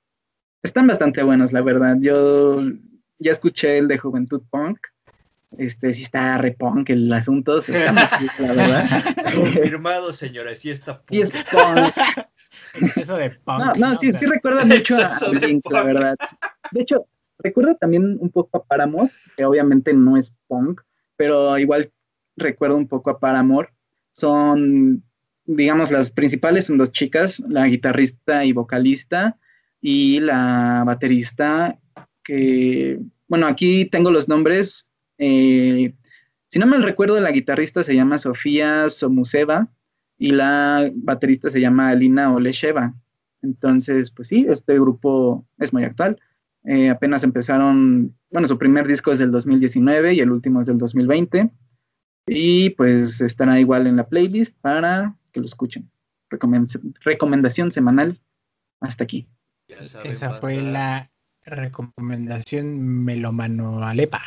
están 0.62 0.86
bastante 0.86 1.22
buenos, 1.22 1.52
la 1.52 1.62
verdad. 1.62 1.96
Yo 2.00 2.62
ya 3.18 3.30
escuché 3.30 3.78
el 3.78 3.86
de 3.86 3.98
Juventud 3.98 4.42
Punk. 4.50 4.78
Este 5.56 5.92
sí 5.92 6.02
está 6.02 6.36
repunk 6.38 6.90
el 6.90 7.12
asunto, 7.12 7.58
está 7.58 7.92
la 7.92 8.08
verdad. 8.38 8.86
Confirmado, 9.36 10.12
señora, 10.12 10.52
sí 10.54 10.70
está 10.70 11.00
punk. 11.00 11.10
Sí 11.10 11.20
es 11.20 11.30
punk. 11.30 12.26
Exceso 12.74 13.16
de 13.16 13.30
punk. 13.30 13.58
No, 13.58 13.74
no, 13.74 13.94
sí, 13.94 14.12
sí 14.12 14.26
recuerda 14.26 14.64
mucho 14.64 14.96
a 14.96 15.30
Blink, 15.30 15.70
la 15.70 15.82
verdad. 15.84 16.16
De 16.72 16.82
hecho, 16.82 17.06
recuerdo 17.38 17.76
también 17.76 18.16
un 18.20 18.30
poco 18.30 18.58
a 18.58 18.64
Paramore, 18.64 19.12
que 19.36 19.44
obviamente 19.44 19.92
no 19.92 20.16
es 20.16 20.34
punk, 20.48 20.80
pero 21.16 21.58
igual 21.58 21.92
recuerdo 22.36 22.76
un 22.76 22.88
poco 22.88 23.10
a 23.10 23.18
Paramore. 23.18 23.70
Son, 24.12 25.02
digamos, 25.44 25.90
las 25.90 26.10
principales 26.10 26.66
son 26.66 26.78
dos 26.78 26.92
chicas, 26.92 27.40
la 27.40 27.66
guitarrista 27.66 28.44
y 28.44 28.52
vocalista, 28.52 29.38
y 29.80 30.18
la 30.20 30.82
baterista 30.86 31.78
que, 32.22 32.98
bueno, 33.28 33.46
aquí 33.46 33.84
tengo 33.84 34.10
los 34.10 34.28
nombres. 34.28 34.90
Eh, 35.18 35.94
si 36.48 36.58
no 36.58 36.66
me 36.66 36.78
recuerdo, 36.78 37.20
la 37.20 37.30
guitarrista 37.30 37.82
se 37.82 37.94
llama 37.94 38.18
Sofía 38.18 38.88
Somuseva 38.88 39.68
y 40.16 40.30
la 40.30 40.90
baterista 40.94 41.50
se 41.50 41.60
llama 41.60 41.90
Alina 41.90 42.32
Olesheva. 42.32 42.94
Entonces, 43.42 44.10
pues 44.10 44.28
sí, 44.28 44.46
este 44.48 44.72
grupo 44.74 45.46
es 45.58 45.74
muy 45.74 45.84
actual. 45.84 46.18
Eh, 46.64 46.90
apenas 46.90 47.24
empezaron, 47.24 48.14
bueno, 48.30 48.48
su 48.48 48.58
primer 48.58 48.86
disco 48.86 49.12
es 49.12 49.18
del 49.18 49.30
2019 49.30 50.14
y 50.14 50.20
el 50.20 50.30
último 50.30 50.60
es 50.60 50.66
del 50.66 50.78
2020. 50.78 51.50
Y 52.26 52.70
pues 52.70 53.20
estará 53.20 53.60
igual 53.60 53.86
en 53.86 53.96
la 53.96 54.08
playlist 54.08 54.56
para 54.60 55.16
que 55.32 55.40
lo 55.40 55.46
escuchen. 55.46 55.90
recomendación 56.30 57.70
semanal. 57.70 58.18
Hasta 58.80 59.04
aquí. 59.04 59.28
Esa 59.68 60.34
fue 60.40 60.60
la 60.60 61.10
Recomendación 61.44 63.04
Melomano 63.04 63.84
Alepa. 63.84 64.22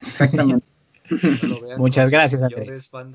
Exactamente. 0.00 0.64
Muchas 1.78 2.10
gracias, 2.10 2.42
Andrés. 2.42 2.90
no, 2.92 3.12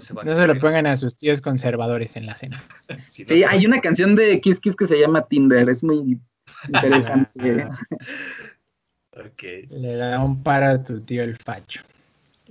se, 0.00 0.46
lo 0.46 0.58
pongan 0.58 0.86
a 0.86 0.96
sus 0.96 1.16
tíos 1.16 1.40
conservadores 1.40 2.16
en 2.16 2.26
la 2.26 2.36
cena. 2.36 2.64
sí, 3.06 3.24
hay 3.48 3.64
una 3.64 3.80
canción 3.80 4.14
de 4.14 4.40
Kiss 4.40 4.60
Kiss 4.60 4.76
que 4.76 4.86
se 4.86 4.98
llama 4.98 5.26
Tinder, 5.26 5.68
es 5.68 5.82
muy 5.82 6.20
interesante. 6.68 7.68
Le 9.70 9.96
da 9.96 10.20
un 10.20 10.42
paro 10.42 10.66
a 10.68 10.82
tu 10.82 11.00
tío 11.00 11.22
el 11.22 11.36
facho. 11.36 11.82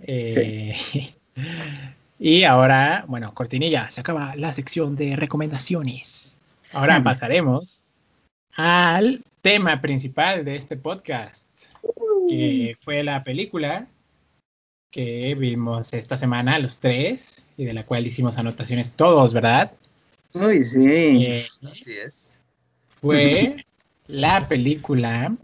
Eh, 0.04 0.76
y 2.20 2.44
ahora, 2.44 3.04
bueno, 3.08 3.34
cortinilla, 3.34 3.90
se 3.90 4.02
acaba 4.02 4.36
la 4.36 4.54
sección 4.54 4.96
de 4.96 5.16
recomendaciones. 5.16 6.38
Ahora 6.74 7.04
pasaremos 7.04 7.86
al 8.54 9.24
tema 9.42 9.82
principal 9.82 10.46
de 10.46 10.56
este 10.56 10.78
podcast, 10.78 11.46
que 12.30 12.78
fue 12.84 13.04
la 13.04 13.24
película 13.24 13.88
que 14.92 15.36
vimos 15.36 15.94
esta 15.94 16.18
semana 16.18 16.60
los 16.60 16.78
tres 16.78 17.42
y 17.58 17.66
de 17.66 17.74
la 17.74 17.86
cual 17.86 18.06
hicimos 18.06 18.38
anotaciones 18.38 18.92
todos, 18.92 19.34
¿verdad? 19.34 19.72
Uy, 20.34 20.64
sí. 20.64 20.86
Eh, 20.86 21.48
Así 21.64 21.94
es. 21.94 22.40
Fue 23.02 23.56
la 24.12 24.48
película 24.48 25.36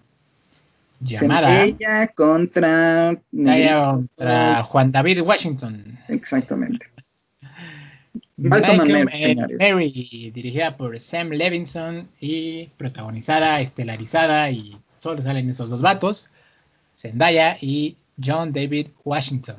llamada 0.99 1.63
Ella 1.63 2.07
contra, 2.07 3.17
contra 3.31 4.63
Juan 4.63 4.91
David 4.91 5.21
Washington. 5.21 5.97
Exactamente. 6.07 6.85
Malcolm, 8.35 9.05
Mary, 9.59 10.31
dirigida 10.33 10.77
por 10.77 10.99
Sam 10.99 11.29
Levinson 11.29 12.07
y 12.19 12.67
protagonizada, 12.77 13.61
estelarizada 13.61 14.49
y 14.51 14.77
solo 14.99 15.21
salen 15.21 15.49
esos 15.49 15.69
dos 15.69 15.81
vatos, 15.81 16.29
Zendaya 16.95 17.57
y 17.61 17.95
John 18.23 18.53
David 18.53 18.87
Washington. 19.03 19.57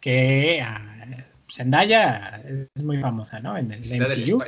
Que 0.00 0.62
uh, 0.62 1.52
Zendaya 1.52 2.42
es 2.74 2.84
muy 2.84 3.00
famosa, 3.00 3.38
¿no? 3.40 3.56
En 3.56 3.72
el 3.72 3.80
MCU. 3.80 4.42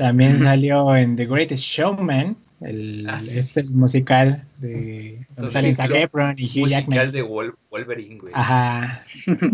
También 0.00 0.40
salió 0.40 0.96
en 0.96 1.14
The 1.14 1.26
Greatest 1.26 1.62
Showman, 1.62 2.34
el, 2.62 3.06
ah, 3.06 3.18
este 3.18 3.64
musical 3.64 4.42
de 4.56 5.26
donde 5.36 5.52
salen 5.52 5.74
Zac 5.74 5.90
Efron 5.90 6.34
y 6.38 6.46
Hugh 6.46 6.68
Jackman. 6.68 6.98
Musical 6.98 7.12
de 7.12 7.22
Wolverine, 7.70 8.18
güey. 8.18 8.32
Ajá. 8.34 9.04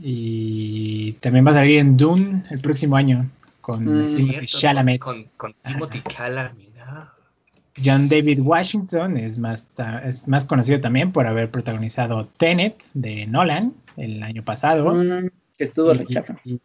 Y 0.00 1.12
también 1.20 1.46
va 1.46 1.50
a 1.50 1.54
salir 1.54 1.78
en 1.78 1.98
Dune 1.98 2.44
el 2.48 2.60
próximo 2.60 2.96
año 2.96 3.28
con 3.60 3.84
mm, 3.84 4.08
Timothy 4.16 4.46
Chalamet. 4.46 4.98
Con, 4.98 5.26
Timothy 5.62 6.02
Chalamet. 6.08 6.72
John 7.84 8.08
David 8.08 8.40
Washington 8.40 9.18
es 9.18 9.38
más, 9.38 9.68
es 10.02 10.26
más 10.26 10.46
conocido 10.46 10.80
también 10.80 11.12
por 11.12 11.26
haber 11.26 11.50
protagonizado 11.50 12.26
Tenet 12.38 12.82
de 12.94 13.26
Nolan 13.26 13.74
el 13.98 14.22
año 14.22 14.42
pasado. 14.42 14.94
Mm, 14.94 15.28
que 15.56 15.64
estuvo 15.64 15.92
y, 15.94 16.60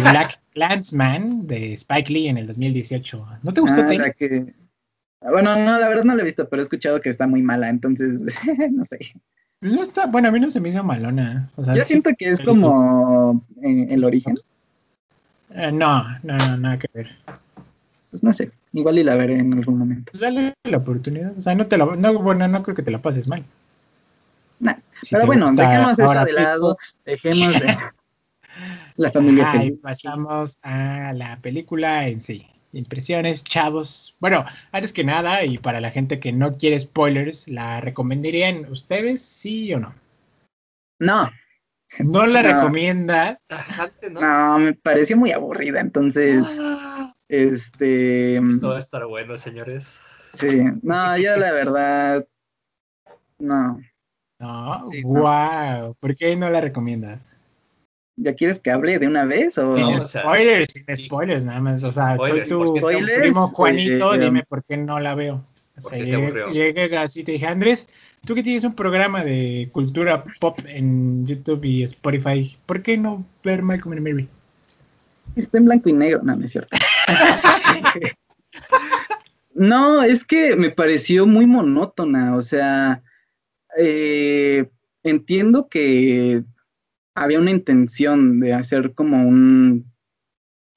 Black 0.00 0.40
Clansman 0.52 1.46
de 1.46 1.72
Spike 1.74 2.12
Lee 2.12 2.28
en 2.28 2.38
el 2.38 2.46
2018. 2.46 3.26
¿No 3.42 3.52
te 3.52 3.60
gustó 3.60 3.80
ah, 3.80 3.86
Tenet? 3.86 4.16
Bueno, 5.20 5.56
no, 5.56 5.78
la 5.78 5.88
verdad 5.88 6.04
no 6.04 6.14
la 6.14 6.22
he 6.22 6.24
visto, 6.24 6.48
pero 6.48 6.60
he 6.60 6.64
escuchado 6.64 7.00
que 7.00 7.08
está 7.08 7.26
muy 7.26 7.42
mala, 7.42 7.68
entonces 7.68 8.22
no 8.70 8.84
sé. 8.84 8.98
No 9.60 9.82
está, 9.82 10.06
bueno, 10.06 10.28
a 10.28 10.30
mí 10.30 10.40
no 10.40 10.50
se 10.50 10.60
me 10.60 10.68
hizo 10.68 10.84
malona. 10.84 11.50
Yo 11.56 11.84
siento 11.84 12.10
que 12.18 12.28
es 12.28 12.40
como 12.42 13.42
en 13.62 13.90
el 13.90 14.04
origen. 14.04 14.36
Eh, 15.50 15.72
no, 15.72 16.04
no, 16.22 16.36
no, 16.36 16.56
nada 16.58 16.78
que 16.78 16.88
ver. 16.92 17.16
Pues 18.10 18.22
no 18.22 18.32
sé, 18.32 18.50
igual 18.72 18.98
y 18.98 19.04
la 19.04 19.16
veré 19.16 19.38
en 19.38 19.54
algún 19.54 19.78
momento. 19.78 20.12
Pues 20.12 20.20
dale 20.20 20.52
la 20.64 20.76
oportunidad. 20.76 21.36
O 21.38 21.40
sea, 21.40 21.54
no 21.54 21.66
te 21.66 21.78
lo, 21.78 21.96
no, 21.96 22.18
bueno, 22.18 22.46
no 22.46 22.62
creo 22.62 22.76
que 22.76 22.82
te 22.82 22.90
la 22.90 23.00
pases 23.00 23.26
mal. 23.26 23.42
Nah, 24.60 24.74
pero 25.10 25.26
bueno, 25.26 25.50
dejemos 25.52 25.98
eso 25.98 26.24
de 26.24 26.32
lado, 26.32 26.78
dejemos 27.04 27.60
de 27.60 27.76
la 28.96 29.10
familia. 29.10 29.52
Ahí 29.52 29.72
pasamos 29.72 30.58
a 30.62 31.12
la 31.12 31.38
película 31.40 32.08
en 32.08 32.20
sí. 32.20 32.46
impresiones, 32.72 33.44
chavos. 33.44 34.16
Bueno, 34.20 34.44
antes 34.72 34.92
que 34.92 35.04
nada, 35.04 35.44
y 35.44 35.58
para 35.58 35.80
la 35.80 35.90
gente 35.90 36.20
que 36.20 36.32
no 36.32 36.56
quiere 36.56 36.78
spoilers, 36.78 37.46
¿la 37.48 37.80
recomendarían 37.80 38.70
ustedes, 38.70 39.22
sí 39.22 39.72
o 39.74 39.80
no? 39.80 39.94
No. 40.98 41.30
¿No 41.98 42.26
la 42.26 42.42
recomiendas? 42.42 43.38
No. 44.10 44.58
me 44.58 44.74
pareció 44.74 45.16
muy 45.16 45.32
aburrida, 45.32 45.80
entonces. 45.80 46.44
Este. 47.28 48.36
Esto 48.36 48.68
va 48.68 48.76
a 48.76 48.80
estar 48.80 49.06
bueno, 49.06 49.38
señores. 49.38 50.00
Sí, 50.34 50.60
no, 50.82 51.16
yo 51.16 51.36
la 51.36 51.52
verdad. 51.52 52.26
No. 53.38 53.80
No, 54.40 54.90
wow. 55.04 55.94
¿Por 56.00 56.16
qué 56.16 56.36
no 56.36 56.50
la 56.50 56.60
recomiendas? 56.60 57.33
¿Ya 58.16 58.34
quieres 58.34 58.60
que 58.60 58.70
hable 58.70 58.98
de 58.98 59.06
una 59.06 59.24
vez? 59.24 59.58
O... 59.58 59.74
Sin 59.74 60.00
spoilers, 60.00 60.72
sin 60.72 60.96
spoilers, 60.96 61.44
nada 61.44 61.60
más. 61.60 61.82
O 61.82 61.90
sea, 61.90 62.16
soy 62.16 62.44
tu, 62.44 62.74
primo 62.74 63.48
Juanito, 63.48 64.12
dime 64.12 64.44
por 64.44 64.62
qué 64.64 64.76
no 64.76 65.00
la 65.00 65.14
veo. 65.14 65.44
O 65.76 65.80
sea, 65.80 65.98
llegué, 65.98 66.96
así, 66.96 67.24
te 67.24 67.32
dije, 67.32 67.46
Andrés, 67.46 67.88
tú 68.24 68.34
que 68.34 68.44
tienes 68.44 68.62
un 68.62 68.74
programa 68.74 69.24
de 69.24 69.68
cultura 69.72 70.24
pop 70.40 70.60
en 70.66 71.26
YouTube 71.26 71.64
y 71.64 71.82
Spotify, 71.82 72.56
¿por 72.64 72.82
qué 72.82 72.96
no 72.96 73.24
ver 73.42 73.62
Malcolm 73.62 73.96
and 73.96 74.08
Mary? 74.08 74.28
Está 75.34 75.58
en 75.58 75.64
blanco 75.64 75.88
y 75.88 75.92
negro, 75.94 76.20
no, 76.22 76.36
no 76.36 76.44
es 76.44 76.52
cierto. 76.52 76.76
no, 79.54 80.04
es 80.04 80.24
que 80.24 80.54
me 80.54 80.70
pareció 80.70 81.26
muy 81.26 81.46
monótona, 81.46 82.36
o 82.36 82.42
sea, 82.42 83.02
eh, 83.76 84.70
entiendo 85.02 85.68
que 85.68 86.44
había 87.14 87.38
una 87.38 87.50
intención 87.50 88.40
de 88.40 88.52
hacer 88.52 88.94
como 88.94 89.26
un, 89.26 89.92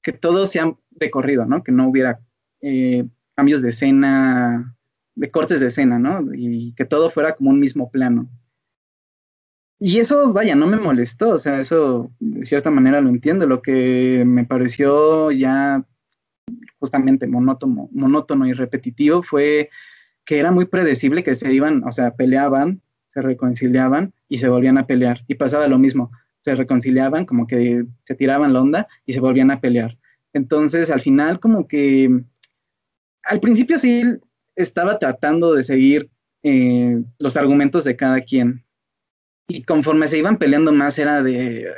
que 0.02 0.12
todo 0.12 0.46
sea 0.46 0.74
de 0.90 1.10
corrido, 1.10 1.44
¿no? 1.46 1.62
Que 1.62 1.72
no 1.72 1.88
hubiera 1.88 2.20
eh, 2.60 3.06
cambios 3.34 3.62
de 3.62 3.70
escena, 3.70 4.76
de 5.14 5.30
cortes 5.30 5.60
de 5.60 5.66
escena, 5.66 5.98
¿no? 5.98 6.32
Y 6.34 6.72
que 6.74 6.84
todo 6.84 7.10
fuera 7.10 7.34
como 7.34 7.50
un 7.50 7.60
mismo 7.60 7.90
plano. 7.90 8.28
Y 9.80 9.98
eso, 9.98 10.32
vaya, 10.32 10.56
no 10.56 10.66
me 10.66 10.76
molestó, 10.76 11.30
o 11.30 11.38
sea, 11.38 11.60
eso 11.60 12.10
de 12.18 12.44
cierta 12.44 12.70
manera 12.70 13.00
lo 13.00 13.10
entiendo. 13.10 13.46
Lo 13.46 13.62
que 13.62 14.24
me 14.26 14.44
pareció 14.44 15.30
ya 15.30 15.84
justamente 16.80 17.26
monótono, 17.26 17.88
monótono 17.92 18.46
y 18.46 18.52
repetitivo 18.52 19.22
fue 19.22 19.70
que 20.24 20.38
era 20.38 20.50
muy 20.50 20.66
predecible 20.66 21.22
que 21.24 21.34
se 21.34 21.52
iban, 21.52 21.84
o 21.84 21.92
sea, 21.92 22.14
peleaban, 22.16 22.82
se 23.08 23.22
reconciliaban 23.22 24.14
y 24.28 24.38
se 24.38 24.48
volvían 24.48 24.78
a 24.78 24.86
pelear. 24.86 25.24
Y 25.28 25.36
pasaba 25.36 25.68
lo 25.68 25.78
mismo 25.78 26.10
se 26.48 26.54
reconciliaban, 26.54 27.26
como 27.26 27.46
que 27.46 27.84
se 28.04 28.14
tiraban 28.14 28.54
la 28.54 28.62
onda 28.62 28.88
y 29.04 29.12
se 29.12 29.20
volvían 29.20 29.50
a 29.50 29.60
pelear. 29.60 29.98
Entonces, 30.32 30.90
al 30.90 31.02
final, 31.02 31.40
como 31.40 31.68
que 31.68 32.22
al 33.22 33.40
principio 33.40 33.76
sí 33.76 34.02
estaba 34.56 34.98
tratando 34.98 35.52
de 35.52 35.62
seguir 35.62 36.08
eh, 36.42 37.02
los 37.18 37.36
argumentos 37.36 37.84
de 37.84 37.96
cada 37.96 38.22
quien. 38.22 38.64
Y 39.46 39.62
conforme 39.62 40.08
se 40.08 40.18
iban 40.18 40.38
peleando 40.38 40.72
más, 40.72 40.98
era 40.98 41.22
de. 41.22 41.70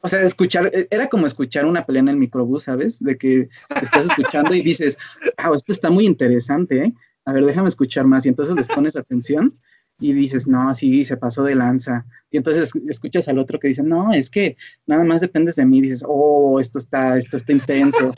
O 0.00 0.08
sea, 0.08 0.22
escuchar, 0.22 0.70
era 0.90 1.08
como 1.08 1.26
escuchar 1.26 1.66
una 1.66 1.84
pelea 1.84 2.00
en 2.00 2.08
el 2.08 2.16
microbús, 2.16 2.64
¿sabes? 2.64 2.98
De 2.98 3.16
que 3.18 3.46
estás 3.80 4.06
escuchando 4.06 4.54
y 4.54 4.62
dices, 4.62 4.98
ah, 5.36 5.52
esto 5.54 5.70
está 5.72 5.90
muy 5.90 6.06
interesante, 6.06 6.84
¿eh? 6.84 6.92
A 7.24 7.32
ver, 7.32 7.44
déjame 7.44 7.68
escuchar 7.68 8.06
más. 8.06 8.24
Y 8.24 8.30
entonces 8.30 8.56
les 8.56 8.68
pones 8.68 8.96
atención 8.96 9.58
y 9.98 10.12
dices, 10.12 10.48
no, 10.48 10.74
sí, 10.74 11.04
se 11.04 11.16
pasó 11.16 11.44
de 11.44 11.54
lanza. 11.54 12.04
Y 12.30 12.36
entonces 12.36 12.72
escuchas 12.88 13.28
al 13.28 13.38
otro 13.38 13.58
que 13.58 13.68
dice, 13.68 13.82
no, 13.82 14.12
es 14.12 14.28
que 14.28 14.56
nada 14.86 15.04
más 15.04 15.20
dependes 15.20 15.56
de 15.56 15.64
mí. 15.64 15.78
Y 15.78 15.82
dices, 15.82 16.04
oh, 16.06 16.58
esto 16.60 16.78
está, 16.78 17.16
esto 17.16 17.36
está 17.36 17.52
intenso. 17.52 18.12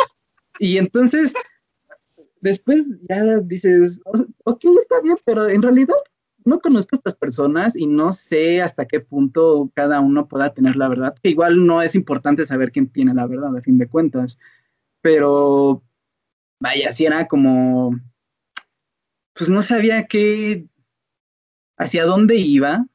y 0.58 0.78
entonces, 0.78 1.34
después 2.40 2.86
ya 3.08 3.38
dices, 3.40 4.00
ok, 4.44 4.64
está 4.80 5.00
bien, 5.02 5.16
pero 5.24 5.48
en 5.48 5.62
realidad 5.62 5.96
no 6.44 6.60
conozco 6.60 6.94
a 6.94 6.98
estas 6.98 7.16
personas 7.16 7.74
y 7.74 7.86
no 7.86 8.12
sé 8.12 8.60
hasta 8.60 8.86
qué 8.86 9.00
punto 9.00 9.70
cada 9.74 10.00
uno 10.00 10.28
pueda 10.28 10.52
tener 10.52 10.76
la 10.76 10.88
verdad, 10.88 11.14
que 11.22 11.30
igual 11.30 11.66
no 11.66 11.82
es 11.82 11.94
importante 11.94 12.44
saber 12.44 12.70
quién 12.70 12.88
tiene 12.88 13.14
la 13.14 13.26
verdad, 13.26 13.56
a 13.56 13.62
fin 13.62 13.78
de 13.78 13.88
cuentas. 13.88 14.38
Pero, 15.00 15.82
vaya, 16.60 16.92
si 16.92 17.06
era 17.06 17.26
como, 17.26 17.98
pues 19.34 19.50
no 19.50 19.62
sabía 19.62 20.06
qué 20.06 20.66
hacia 21.76 22.04
dónde 22.04 22.36
iba. 22.36 22.86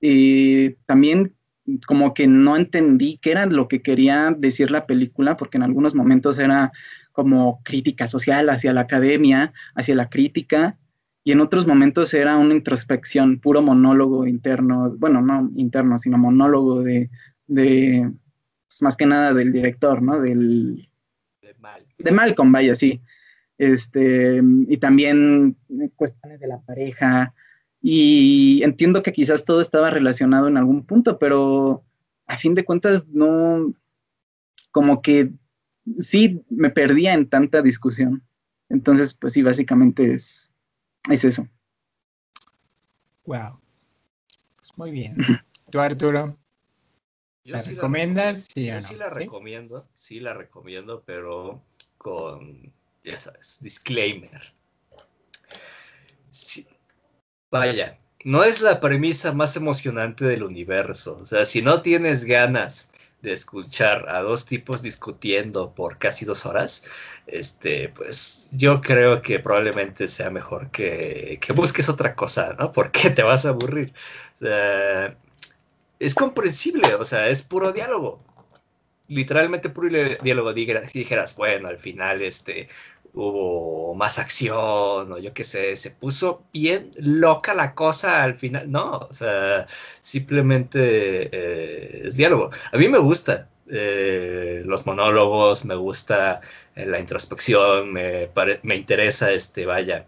Eh, 0.00 0.76
también 0.86 1.34
como 1.86 2.12
que 2.12 2.26
no 2.26 2.56
entendí 2.56 3.18
qué 3.22 3.30
era 3.32 3.46
lo 3.46 3.68
que 3.68 3.82
quería 3.82 4.34
decir 4.36 4.70
la 4.70 4.86
película, 4.86 5.36
porque 5.36 5.58
en 5.58 5.62
algunos 5.62 5.94
momentos 5.94 6.38
era 6.38 6.72
como 7.12 7.62
crítica 7.62 8.08
social 8.08 8.50
hacia 8.50 8.72
la 8.72 8.82
academia, 8.82 9.52
hacia 9.74 9.94
la 9.94 10.08
crítica, 10.08 10.78
y 11.24 11.30
en 11.32 11.40
otros 11.40 11.66
momentos 11.66 12.12
era 12.14 12.36
una 12.36 12.54
introspección, 12.54 13.38
puro 13.38 13.62
monólogo 13.62 14.26
interno, 14.26 14.92
bueno, 14.98 15.22
no 15.22 15.50
interno, 15.54 15.98
sino 15.98 16.18
monólogo 16.18 16.82
de, 16.82 17.10
de 17.46 18.10
más 18.80 18.96
que 18.96 19.06
nada 19.06 19.32
del 19.32 19.52
director, 19.52 20.02
¿no? 20.02 20.20
Del, 20.20 20.88
de, 21.40 21.54
de 21.98 22.10
Malcolm, 22.10 22.50
vaya, 22.50 22.74
sí. 22.74 23.00
Este, 23.56 24.40
y 24.66 24.76
también 24.78 25.56
cuestiones 25.94 26.40
de 26.40 26.48
la 26.48 26.60
pareja, 26.60 27.32
y 27.82 28.62
entiendo 28.62 29.02
que 29.02 29.12
quizás 29.12 29.44
todo 29.44 29.60
estaba 29.60 29.90
relacionado 29.90 30.46
en 30.46 30.56
algún 30.56 30.86
punto, 30.86 31.18
pero 31.18 31.84
a 32.26 32.38
fin 32.38 32.54
de 32.54 32.64
cuentas 32.64 33.06
no, 33.08 33.74
como 34.70 35.02
que 35.02 35.32
sí 35.98 36.44
me 36.48 36.70
perdía 36.70 37.12
en 37.12 37.28
tanta 37.28 37.60
discusión. 37.60 38.22
Entonces, 38.68 39.14
pues 39.14 39.32
sí, 39.32 39.42
básicamente 39.42 40.12
es, 40.12 40.52
es 41.10 41.24
eso. 41.24 41.48
Wow. 43.26 43.60
Pues 44.56 44.70
muy 44.76 44.92
bien. 44.92 45.16
¿Tú, 45.70 45.80
Arturo? 45.80 46.38
¿La 47.44 47.60
recomiendas? 47.60 48.48
sí, 48.54 48.66
yo 48.66 48.80
sí 48.80 48.94
la 48.94 49.10
recomiendo, 49.10 49.88
sí 49.96 50.20
la 50.20 50.32
recomiendo, 50.32 51.02
pero 51.04 51.60
con, 51.98 52.72
ya 53.02 53.18
sabes, 53.18 53.58
disclaimer. 53.60 54.54
Sí, 56.30 56.66
Vaya, 57.52 57.98
no 58.24 58.44
es 58.44 58.62
la 58.62 58.80
premisa 58.80 59.32
más 59.32 59.56
emocionante 59.56 60.24
del 60.24 60.42
universo. 60.42 61.18
O 61.20 61.26
sea, 61.26 61.44
si 61.44 61.60
no 61.60 61.82
tienes 61.82 62.24
ganas 62.24 62.92
de 63.20 63.32
escuchar 63.34 64.08
a 64.08 64.22
dos 64.22 64.46
tipos 64.46 64.82
discutiendo 64.82 65.74
por 65.74 65.98
casi 65.98 66.24
dos 66.24 66.46
horas, 66.46 66.86
este, 67.26 67.90
pues 67.90 68.48
yo 68.52 68.80
creo 68.80 69.20
que 69.20 69.38
probablemente 69.38 70.08
sea 70.08 70.30
mejor 70.30 70.70
que, 70.70 71.38
que 71.42 71.52
busques 71.52 71.90
otra 71.90 72.14
cosa, 72.14 72.56
¿no? 72.58 72.72
Porque 72.72 73.10
te 73.10 73.22
vas 73.22 73.44
a 73.44 73.50
aburrir. 73.50 73.92
O 74.34 74.38
sea, 74.38 75.14
es 75.98 76.14
comprensible, 76.14 76.94
o 76.94 77.04
sea, 77.04 77.28
es 77.28 77.42
puro 77.42 77.72
diálogo. 77.72 78.22
Literalmente 79.08 79.68
puro 79.68 79.88
diálogo. 80.22 80.54
Dijeras, 80.54 81.36
bueno, 81.36 81.68
al 81.68 81.78
final, 81.78 82.22
este, 82.22 82.68
hubo 83.14 83.94
más 83.94 84.18
acción 84.18 85.12
o 85.12 85.18
yo 85.18 85.34
qué 85.34 85.44
sé, 85.44 85.76
se 85.76 85.90
puso 85.90 86.44
bien 86.52 86.90
loca 86.96 87.54
la 87.54 87.74
cosa 87.74 88.22
al 88.22 88.34
final. 88.38 88.70
No, 88.70 89.08
o 89.10 89.14
sea, 89.14 89.66
simplemente 90.00 91.28
eh, 91.32 92.06
es 92.06 92.16
diálogo. 92.16 92.50
A 92.72 92.76
mí 92.76 92.88
me 92.88 92.98
gusta 92.98 93.48
eh, 93.70 94.62
los 94.66 94.86
monólogos, 94.86 95.64
me 95.64 95.74
gusta 95.74 96.40
eh, 96.74 96.86
la 96.86 96.98
introspección, 96.98 97.92
me, 97.92 98.30
me 98.62 98.76
interesa, 98.76 99.32
este, 99.32 99.66
vaya, 99.66 100.06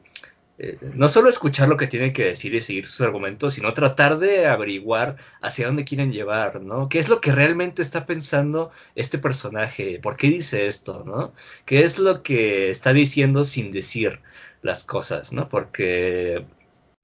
eh, 0.56 0.78
no 0.94 1.08
solo 1.08 1.28
escuchar 1.28 1.68
lo 1.68 1.76
que 1.76 1.88
tiene 1.88 2.12
que 2.12 2.26
decir 2.26 2.54
y 2.54 2.60
seguir 2.60 2.86
sus 2.86 3.00
argumentos, 3.00 3.54
sino 3.54 3.74
tratar 3.74 4.18
de 4.18 4.46
averiguar 4.46 5.16
hacia 5.42 5.66
dónde 5.66 5.84
quieren 5.84 6.12
llevar, 6.12 6.60
¿no? 6.62 6.88
¿Qué 6.88 7.00
es 7.00 7.08
lo 7.08 7.20
que 7.20 7.32
realmente 7.32 7.82
está 7.82 8.06
pensando 8.06 8.70
este 8.94 9.18
personaje? 9.18 9.98
¿Por 10.00 10.16
qué 10.16 10.28
dice 10.28 10.66
esto, 10.66 11.02
¿no? 11.04 11.34
¿Qué 11.64 11.82
es 11.84 11.98
lo 11.98 12.22
que 12.22 12.70
está 12.70 12.92
diciendo 12.92 13.42
sin 13.44 13.72
decir 13.72 14.20
las 14.62 14.84
cosas, 14.84 15.32
¿no? 15.32 15.48
Porque, 15.48 16.46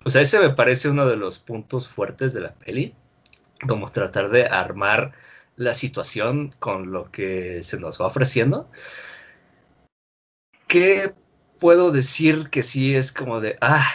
o 0.05 0.11
sea, 0.11 0.23
ese 0.23 0.41
me 0.41 0.51
parece 0.51 0.89
uno 0.89 1.07
de 1.09 1.17
los 1.17 1.41
puntos 1.41 1.89
fuertes 1.89 2.33
de 2.35 2.43
la 2.43 2.55
peli, 2.55 2.95
como 3.67 3.89
tratar 3.91 4.31
de 4.31 4.47
armar 4.47 5.13
la 5.57 5.75
situación 5.75 6.53
con 6.59 6.93
lo 6.93 7.11
que 7.11 7.63
se 7.63 7.79
nos 7.81 8.01
va 8.01 8.07
ofreciendo. 8.07 8.71
Que 10.69 11.13
puedo 11.61 11.93
decir 11.93 12.51
que 12.51 12.63
sí 12.63 12.95
es 12.97 13.13
como 13.13 13.41
de, 13.41 13.57
ah, 13.61 13.87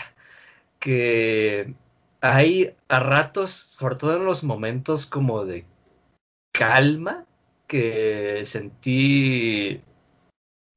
que 0.79 1.73
hay 2.21 2.75
a 2.87 2.99
ratos, 2.99 3.51
sobre 3.51 3.95
todo 3.95 4.15
en 4.17 4.25
los 4.25 4.43
momentos 4.43 5.05
como 5.05 5.45
de 5.45 5.65
calma, 6.53 7.25
que 7.67 8.41
sentí, 8.45 9.81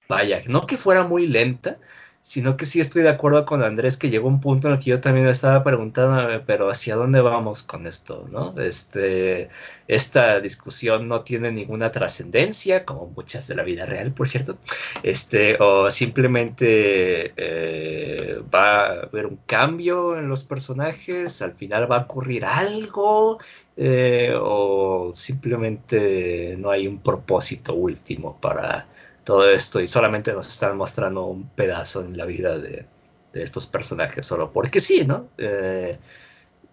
vaya, 0.09 0.43
no 0.49 0.67
que 0.67 0.77
fuera 0.77 1.05
muy 1.05 1.27
lenta, 1.27 1.79
sino 2.21 2.57
que 2.57 2.67
sí 2.67 2.81
estoy 2.81 3.03
de 3.03 3.09
acuerdo 3.09 3.47
con 3.47 3.63
Andrés 3.63 3.97
que 3.97 4.11
llegó 4.11 4.29
un 4.29 4.41
punto 4.41 4.69
en 4.69 4.75
el 4.75 4.81
que 4.81 4.91
yo 4.91 5.01
también 5.01 5.27
estaba 5.27 5.65
preguntando, 5.65 6.43
pero 6.47 6.69
¿hacia 6.71 6.97
dónde 6.97 7.21
vamos 7.21 7.63
con 7.63 7.87
esto? 7.87 8.29
¿no? 8.31 8.59
Este, 8.61 9.49
esta 9.87 10.41
discusión 10.41 11.09
no 11.09 11.23
tiene 11.23 11.51
ninguna 11.51 11.91
trascendencia, 11.91 12.85
como 12.85 13.07
muchas 13.07 13.49
de 13.49 13.55
la 13.55 13.63
vida 13.63 13.87
real, 13.87 14.13
por 14.13 14.29
cierto, 14.29 14.59
este, 15.03 15.57
o 15.61 15.91
simplemente 15.91 17.33
eh, 17.37 18.43
va 18.55 18.87
a 18.87 18.91
haber 19.05 19.27
un 19.27 19.41
cambio 19.47 20.19
en 20.19 20.29
los 20.29 20.45
personajes, 20.45 21.41
al 21.41 21.55
final 21.55 21.91
va 21.91 21.97
a 21.97 22.03
ocurrir 22.03 22.45
algo, 22.45 23.39
eh, 23.77 24.35
o 24.39 25.13
simplemente 25.15 26.57
no 26.59 26.71
hay 26.71 26.87
un 26.87 26.99
propósito 27.01 27.75
último 27.75 28.39
para 28.41 28.89
todo 29.29 29.51
esto 29.51 29.79
y 29.83 29.87
solamente 29.87 30.33
nos 30.33 30.49
están 30.49 30.75
mostrando 30.79 31.27
un 31.27 31.51
pedazo 31.51 32.03
en 32.03 32.17
la 32.17 32.25
vida 32.25 32.57
de, 32.57 32.87
estos 33.35 33.67
personajes, 33.67 34.25
solo 34.25 34.51
porque 34.51 34.81
sí, 34.81 35.05
¿no? 35.07 35.29
Eh, 35.37 35.99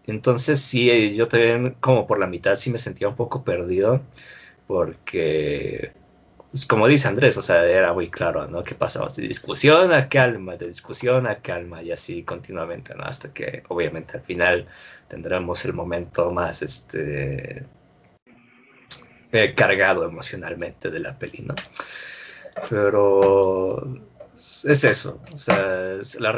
entonces 0.08 0.62
sí, 0.62 1.14
yo 1.16 1.28
también 1.28 1.76
como 1.82 2.08
por 2.08 2.18
la 2.18 2.28
mitad 2.28 2.56
sí 2.56 2.72
me 2.72 2.78
sentía 2.78 3.10
un 3.10 3.16
poco 3.18 3.44
perdido 3.44 4.02
porque, 4.68 5.92
pues, 6.52 6.66
como 6.66 6.88
dice 6.88 7.10
Andrés, 7.10 7.36
o 7.38 7.42
sea, 7.42 7.66
era 7.66 7.92
muy 7.92 8.10
claro, 8.10 8.48
¿no? 8.48 8.64
Que 8.64 8.74
pasamos 8.74 9.18
de 9.18 9.28
discusión 9.28 9.92
a 9.92 10.08
calma, 10.08 10.56
de 10.56 10.68
discusión 10.68 11.28
a 11.28 11.42
calma 11.42 11.84
y 11.84 11.92
así 11.92 12.24
continuamente, 12.24 12.96
¿no? 12.96 13.04
Hasta 13.04 13.34
que 13.34 13.64
obviamente 13.68 14.16
al 14.18 14.24
final 14.24 14.66
tendremos 15.10 15.66
el 15.66 15.74
momento 15.74 16.32
más, 16.32 16.62
este, 16.62 17.66
eh, 19.34 19.54
cargado 19.54 20.06
emocionalmente 20.06 20.90
de 20.90 21.00
la 21.00 21.20
peli, 21.20 21.44
¿no? 21.46 21.54
Pero 22.70 24.00
es 24.40 24.84
eso. 24.84 25.20
O 25.34 25.38
sea, 25.38 25.98
la, 26.20 26.32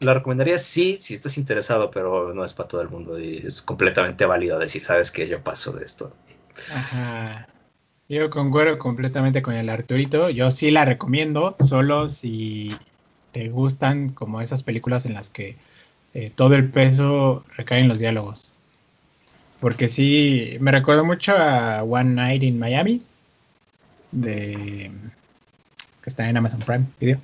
la 0.00 0.14
recomendaría 0.14 0.58
sí, 0.58 0.96
si 0.98 1.14
estás 1.14 1.38
interesado, 1.38 1.90
pero 1.90 2.34
no 2.34 2.44
es 2.44 2.52
para 2.54 2.68
todo 2.68 2.82
el 2.82 2.88
mundo 2.88 3.18
y 3.18 3.38
es 3.46 3.62
completamente 3.62 4.26
válido 4.26 4.58
decir, 4.58 4.84
sabes 4.84 5.10
que 5.10 5.28
yo 5.28 5.42
paso 5.42 5.72
de 5.72 5.84
esto. 5.84 6.12
Ajá. 6.74 7.48
Yo 8.08 8.28
concuerdo 8.28 8.78
completamente 8.78 9.42
con 9.42 9.54
el 9.54 9.68
Arturito. 9.68 10.28
Yo 10.30 10.50
sí 10.50 10.70
la 10.70 10.84
recomiendo, 10.84 11.56
solo 11.66 12.10
si 12.10 12.76
te 13.32 13.48
gustan 13.48 14.10
como 14.10 14.40
esas 14.40 14.62
películas 14.62 15.06
en 15.06 15.14
las 15.14 15.30
que 15.30 15.56
eh, 16.12 16.30
todo 16.34 16.54
el 16.54 16.70
peso 16.70 17.44
recae 17.56 17.80
en 17.80 17.88
los 17.88 17.98
diálogos. 18.00 18.52
Porque 19.60 19.88
sí, 19.88 20.56
me 20.60 20.70
recuerdo 20.70 21.04
mucho 21.04 21.32
a 21.34 21.82
One 21.82 22.10
Night 22.10 22.42
in 22.42 22.58
Miami 22.58 23.02
de 24.12 24.90
que 26.04 26.10
está 26.10 26.28
en 26.28 26.36
Amazon 26.36 26.60
Prime 26.60 26.84
Video, 27.00 27.18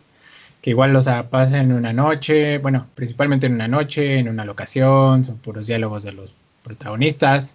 que 0.62 0.70
igual 0.70 0.94
los 0.94 1.04
pasa 1.30 1.58
en 1.60 1.70
una 1.70 1.92
noche, 1.92 2.56
bueno, 2.58 2.86
principalmente 2.94 3.46
en 3.46 3.52
una 3.52 3.68
noche, 3.68 4.18
en 4.18 4.28
una 4.28 4.46
locación, 4.46 5.22
son 5.22 5.36
puros 5.36 5.66
diálogos 5.66 6.02
de 6.02 6.12
los 6.12 6.34
protagonistas. 6.62 7.52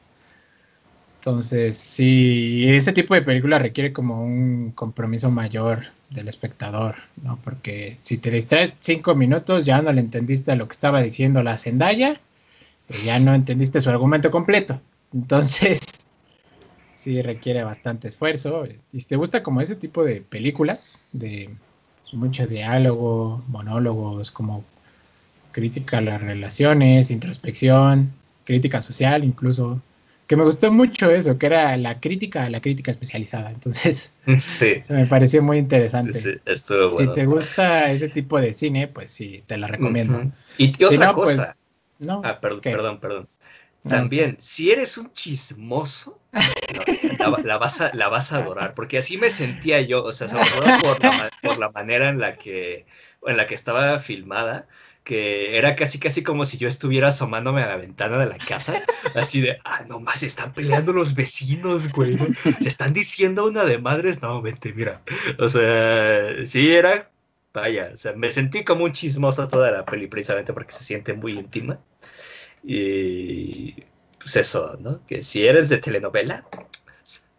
Entonces, 1.20 1.80
sí, 1.80 2.66
ese 2.68 2.94
tipo 2.94 3.16
de 3.16 3.24
película 3.24 3.58
requiere 3.58 3.92
como 3.92 4.24
un 4.24 4.72
compromiso 4.76 5.32
mayor 5.32 5.86
del 6.12 6.28
espectador, 6.28 6.98
¿no? 7.24 7.40
Porque 7.44 7.98
si 8.02 8.20
te 8.20 8.30
distraes 8.30 8.74
cinco 8.80 9.16
minutos, 9.16 9.66
ya 9.66 9.82
no 9.82 9.92
le 9.92 10.02
entendiste 10.02 10.56
lo 10.56 10.68
que 10.68 10.74
estaba 10.74 11.02
diciendo 11.02 11.42
la 11.42 11.58
Zendaya, 11.58 12.20
ya 13.04 13.18
no 13.18 13.34
entendiste 13.34 13.82
su 13.82 13.90
argumento 13.90 14.30
completo. 14.30 14.80
Entonces, 15.12 15.80
sí 17.06 17.22
requiere 17.22 17.64
bastante 17.64 18.08
esfuerzo. 18.08 18.66
Y 18.92 19.00
si 19.02 19.08
te 19.08 19.16
gusta 19.16 19.44
como 19.44 19.62
ese 19.62 19.76
tipo 19.76 20.04
de 20.04 20.22
películas, 20.22 20.98
de 21.12 21.52
mucho 22.12 22.48
diálogo, 22.48 23.44
monólogos, 23.48 24.32
como 24.32 24.66
crítica 25.52 26.00
a 26.00 26.02
las 26.02 26.20
relaciones, 26.20 27.12
introspección, 27.12 28.12
crítica 28.44 28.82
social 28.82 29.24
incluso, 29.24 29.82
que 30.26 30.36
me 30.36 30.44
gustó 30.44 30.72
mucho 30.72 31.12
eso, 31.12 31.38
que 31.38 31.46
era 31.46 31.78
la 31.78 32.00
crítica 32.00 32.46
a 32.46 32.50
la 32.50 32.60
crítica 32.60 32.90
especializada. 32.90 33.52
Entonces, 33.52 34.12
sí. 34.48 34.82
se 34.84 34.94
me 34.94 35.06
pareció 35.06 35.44
muy 35.44 35.60
interesante. 35.60 36.14
Sí, 36.14 36.32
Si 36.56 37.14
te 37.14 37.26
gusta 37.28 37.92
ese 37.92 38.10
tipo 38.10 38.42
de 38.42 38.56
cine, 38.56 38.88
pues 38.88 39.12
sí, 39.12 39.44
te 39.46 39.60
la 39.60 39.68
recomiendo. 39.68 40.32
Y, 40.58 40.84
otra 40.84 41.14
pues, 41.14 41.36
cosa. 41.36 41.56
no, 42.00 42.24
ah, 42.26 42.40
perdón, 42.42 42.62
perdón, 42.64 43.00
perdón. 43.00 43.28
También, 43.88 44.38
si 44.40 44.72
eres 44.72 44.98
un 44.98 45.12
chismoso, 45.14 46.20
la, 47.44 47.58
vas 47.58 47.82
a, 47.82 47.92
la 47.94 48.08
vas 48.08 48.32
a 48.32 48.38
adorar, 48.38 48.74
porque 48.74 48.98
así 48.98 49.18
me 49.18 49.30
sentía 49.30 49.82
yo, 49.82 50.04
o 50.04 50.12
sea, 50.12 50.30
sobre 50.30 50.46
todo 50.50 50.80
por 50.82 51.04
la, 51.04 51.30
por 51.42 51.58
la 51.58 51.70
manera 51.72 52.10
en 52.10 52.20
la, 52.20 52.36
que, 52.38 52.86
en 53.26 53.38
la 53.38 53.48
que 53.48 53.56
estaba 53.56 54.00
filmada, 54.00 54.68
que 55.04 55.58
era 55.58 55.76
casi 55.76 56.00
casi 56.00 56.24
como 56.24 56.46
si 56.46 56.58
yo 56.58 56.68
estuviera 56.68 57.10
asomándome 57.10 57.62
a 57.62 57.68
la 57.68 57.76
ventana 57.76 58.18
de 58.18 58.26
la 58.26 58.38
casa, 58.38 58.82
así 59.16 59.42
de, 59.42 59.60
ah, 59.64 59.86
no 59.88 60.00
más, 60.00 60.22
se 60.22 60.28
están 60.28 60.54
peleando 60.54 60.94
los 60.94 61.14
vecinos, 61.14 61.92
güey, 61.92 62.18
se 62.62 62.68
están 62.68 62.94
diciendo 62.94 63.46
una 63.46 63.66
de 63.66 63.78
madres, 63.78 64.22
no, 64.22 64.42
vente, 64.42 64.74
mira, 64.74 65.02
o 65.38 65.48
sea, 65.48 66.46
sí 66.46 66.74
era, 66.74 67.10
vaya, 67.54 67.92
o 67.94 67.98
sea, 67.98 68.14
me 68.14 68.32
sentí 68.32 68.64
como 68.64 68.84
un 68.84 68.92
chismoso 68.92 69.48
toda 69.48 69.72
la 69.72 69.86
peli, 69.86 70.08
precisamente 70.08 70.54
porque 70.54 70.74
se 70.74 70.84
siente 70.84 71.14
muy 71.14 71.34
íntima. 71.34 71.80
Y 72.64 73.76
pues 74.26 74.38
eso, 74.38 74.76
¿no? 74.80 75.06
Que 75.06 75.22
si 75.22 75.46
eres 75.46 75.70
de 75.70 75.78
telenovela, 75.78 76.48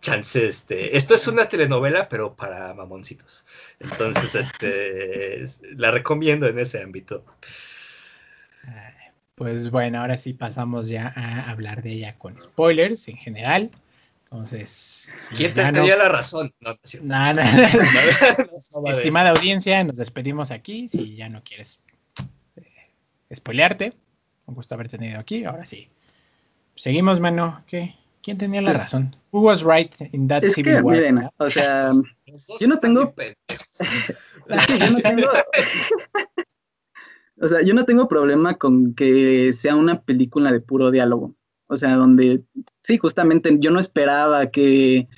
chance, 0.01 0.47
este, 0.47 0.97
esto 0.97 1.17
es 1.17 1.27
una 1.27 1.49
telenovela, 1.49 2.09
pero 2.09 2.37
para 2.37 2.73
mamoncitos. 2.75 3.45
Entonces, 3.81 4.37
este, 4.37 5.45
la 5.75 5.91
recomiendo 5.91 6.47
en 6.47 6.61
ese 6.61 6.81
ámbito. 6.81 7.25
Pues 9.35 9.73
bueno, 9.73 10.01
ahora 10.01 10.17
sí 10.17 10.33
pasamos 10.33 10.87
ya 10.87 11.13
a 11.17 11.51
hablar 11.51 11.83
de 11.83 11.91
ella 11.91 12.15
con 12.19 12.41
spoilers 12.41 13.09
en 13.09 13.17
general. 13.17 13.73
Entonces, 14.23 15.13
¿quién 15.35 15.55
te 15.55 15.65
tenía 15.73 15.97
la 15.97 16.09
razón? 16.09 16.55
No, 16.61 16.79
no, 17.33 17.43
Estimada 18.93 19.31
audiencia, 19.31 19.83
nos 19.83 19.97
despedimos 19.97 20.53
aquí. 20.53 20.89
Si 20.89 21.17
ya 21.17 21.29
no 21.29 21.43
quieres 21.43 21.83
eh, 22.55 23.35
spoilearte, 23.35 23.93
un 24.47 24.55
gusto 24.55 24.77
haber 24.77 24.89
tenido 24.89 25.19
aquí. 25.19 25.45
Ahora 25.45 25.65
sí. 25.65 25.91
Seguimos, 26.77 27.21
mano. 27.21 27.65
¿Qué? 27.67 27.97
¿Quién 28.23 28.39
tenía 28.39 28.61
la 28.61 28.73
razón? 28.73 29.17
Who 29.33 29.41
was 29.41 29.65
right 29.65 29.95
in 30.13 30.29
that 30.29 30.45
es 30.45 30.57
que, 30.57 30.83
Miren, 30.83 31.29
o 31.39 31.51
sea, 31.51 31.91
yo 32.61 32.69
no 32.69 32.79
tengo. 32.79 33.15
yo 34.81 34.91
no 34.91 34.99
tengo. 34.99 35.29
o 37.41 37.49
sea, 37.49 37.63
yo 37.63 37.75
no 37.75 37.85
tengo 37.85 38.09
problema 38.09 38.55
con 38.55 38.95
que 38.95 39.53
sea 39.53 39.77
una 39.77 40.03
película 40.03 40.53
de 40.53 40.61
puro 40.61 40.91
diálogo. 40.91 41.35
O 41.69 41.77
sea, 41.77 41.95
donde 41.95 42.43
sí, 42.83 42.99
justamente 42.99 43.57
yo 43.59 43.71
no 43.71 43.79
esperaba 43.79 44.51
que 44.51 45.09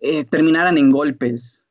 eh, 0.00 0.24
terminaran 0.24 0.78
en 0.78 0.90
golpes. 0.90 1.64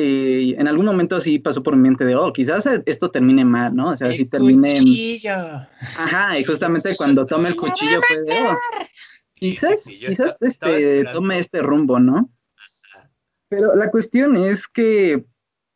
Eh, 0.00 0.54
en 0.56 0.68
algún 0.68 0.86
momento 0.86 1.20
sí 1.20 1.40
pasó 1.40 1.60
por 1.60 1.74
mi 1.74 1.82
mente 1.82 2.04
de, 2.04 2.14
oh, 2.14 2.32
quizás 2.32 2.68
esto 2.86 3.10
termine 3.10 3.44
mal, 3.44 3.74
¿no? 3.74 3.90
O 3.90 3.96
sea, 3.96 4.12
si 4.12 4.26
termine. 4.26 4.68
Cuchillo. 4.68 5.34
Ajá, 5.34 6.38
y 6.38 6.44
justamente 6.44 6.96
cuando 6.96 7.26
tome 7.26 7.48
el 7.48 7.56
cuchillo 7.56 8.00
fue 8.06 8.22
de, 8.22 8.32
oh, 8.32 8.56
quizás, 9.34 9.82
quizás 9.82 10.36
este, 10.40 11.02
tome 11.12 11.40
este 11.40 11.62
rumbo, 11.62 11.98
¿no? 11.98 12.30
Pero 13.48 13.74
la 13.74 13.90
cuestión 13.90 14.36
es 14.36 14.68
que 14.68 15.24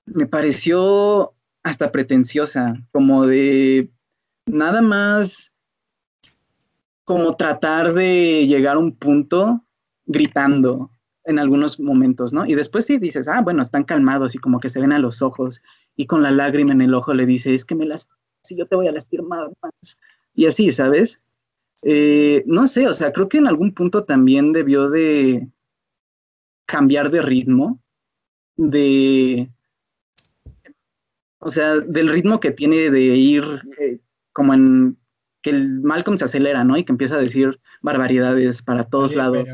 me 0.04 0.28
pareció 0.28 1.34
hasta 1.64 1.90
pretenciosa, 1.90 2.76
como 2.92 3.26
de 3.26 3.90
nada 4.46 4.82
más 4.82 5.52
como 7.02 7.34
tratar 7.34 7.92
de 7.92 8.46
llegar 8.46 8.76
a 8.76 8.78
un 8.78 8.96
punto 8.96 9.64
gritando, 10.06 10.92
en 11.24 11.38
algunos 11.38 11.78
momentos, 11.78 12.32
¿no? 12.32 12.46
Y 12.46 12.54
después 12.54 12.86
sí 12.86 12.98
dices, 12.98 13.28
ah, 13.28 13.40
bueno, 13.42 13.62
están 13.62 13.84
calmados 13.84 14.34
y 14.34 14.38
como 14.38 14.60
que 14.60 14.70
se 14.70 14.80
ven 14.80 14.92
a 14.92 14.98
los 14.98 15.22
ojos 15.22 15.62
y 15.96 16.06
con 16.06 16.22
la 16.22 16.30
lágrima 16.30 16.72
en 16.72 16.80
el 16.80 16.94
ojo 16.94 17.14
le 17.14 17.26
dice, 17.26 17.54
es 17.54 17.64
que 17.64 17.74
me 17.74 17.86
las, 17.86 18.08
si 18.42 18.56
yo 18.56 18.66
te 18.66 18.76
voy 18.76 18.88
a 18.88 18.92
lastimar 18.92 19.50
más. 19.62 19.98
Y 20.34 20.46
así, 20.46 20.72
¿sabes? 20.72 21.20
Eh, 21.82 22.42
no 22.46 22.66
sé, 22.66 22.88
o 22.88 22.92
sea, 22.92 23.12
creo 23.12 23.28
que 23.28 23.38
en 23.38 23.46
algún 23.46 23.74
punto 23.74 24.04
también 24.04 24.52
debió 24.52 24.88
de 24.88 25.48
cambiar 26.66 27.10
de 27.10 27.22
ritmo, 27.22 27.80
de, 28.56 29.50
o 31.38 31.50
sea, 31.50 31.80
del 31.80 32.08
ritmo 32.08 32.40
que 32.40 32.52
tiene 32.52 32.90
de 32.90 33.00
ir 33.00 33.44
eh, 33.78 33.98
como 34.32 34.54
en 34.54 34.96
que 35.42 35.50
el 35.50 35.80
Malcolm 35.80 36.16
se 36.16 36.24
acelera, 36.24 36.64
¿no? 36.64 36.76
Y 36.76 36.84
que 36.84 36.92
empieza 36.92 37.16
a 37.16 37.20
decir 37.20 37.60
barbaridades 37.82 38.62
para 38.62 38.84
todos 38.84 39.14
lados. 39.14 39.48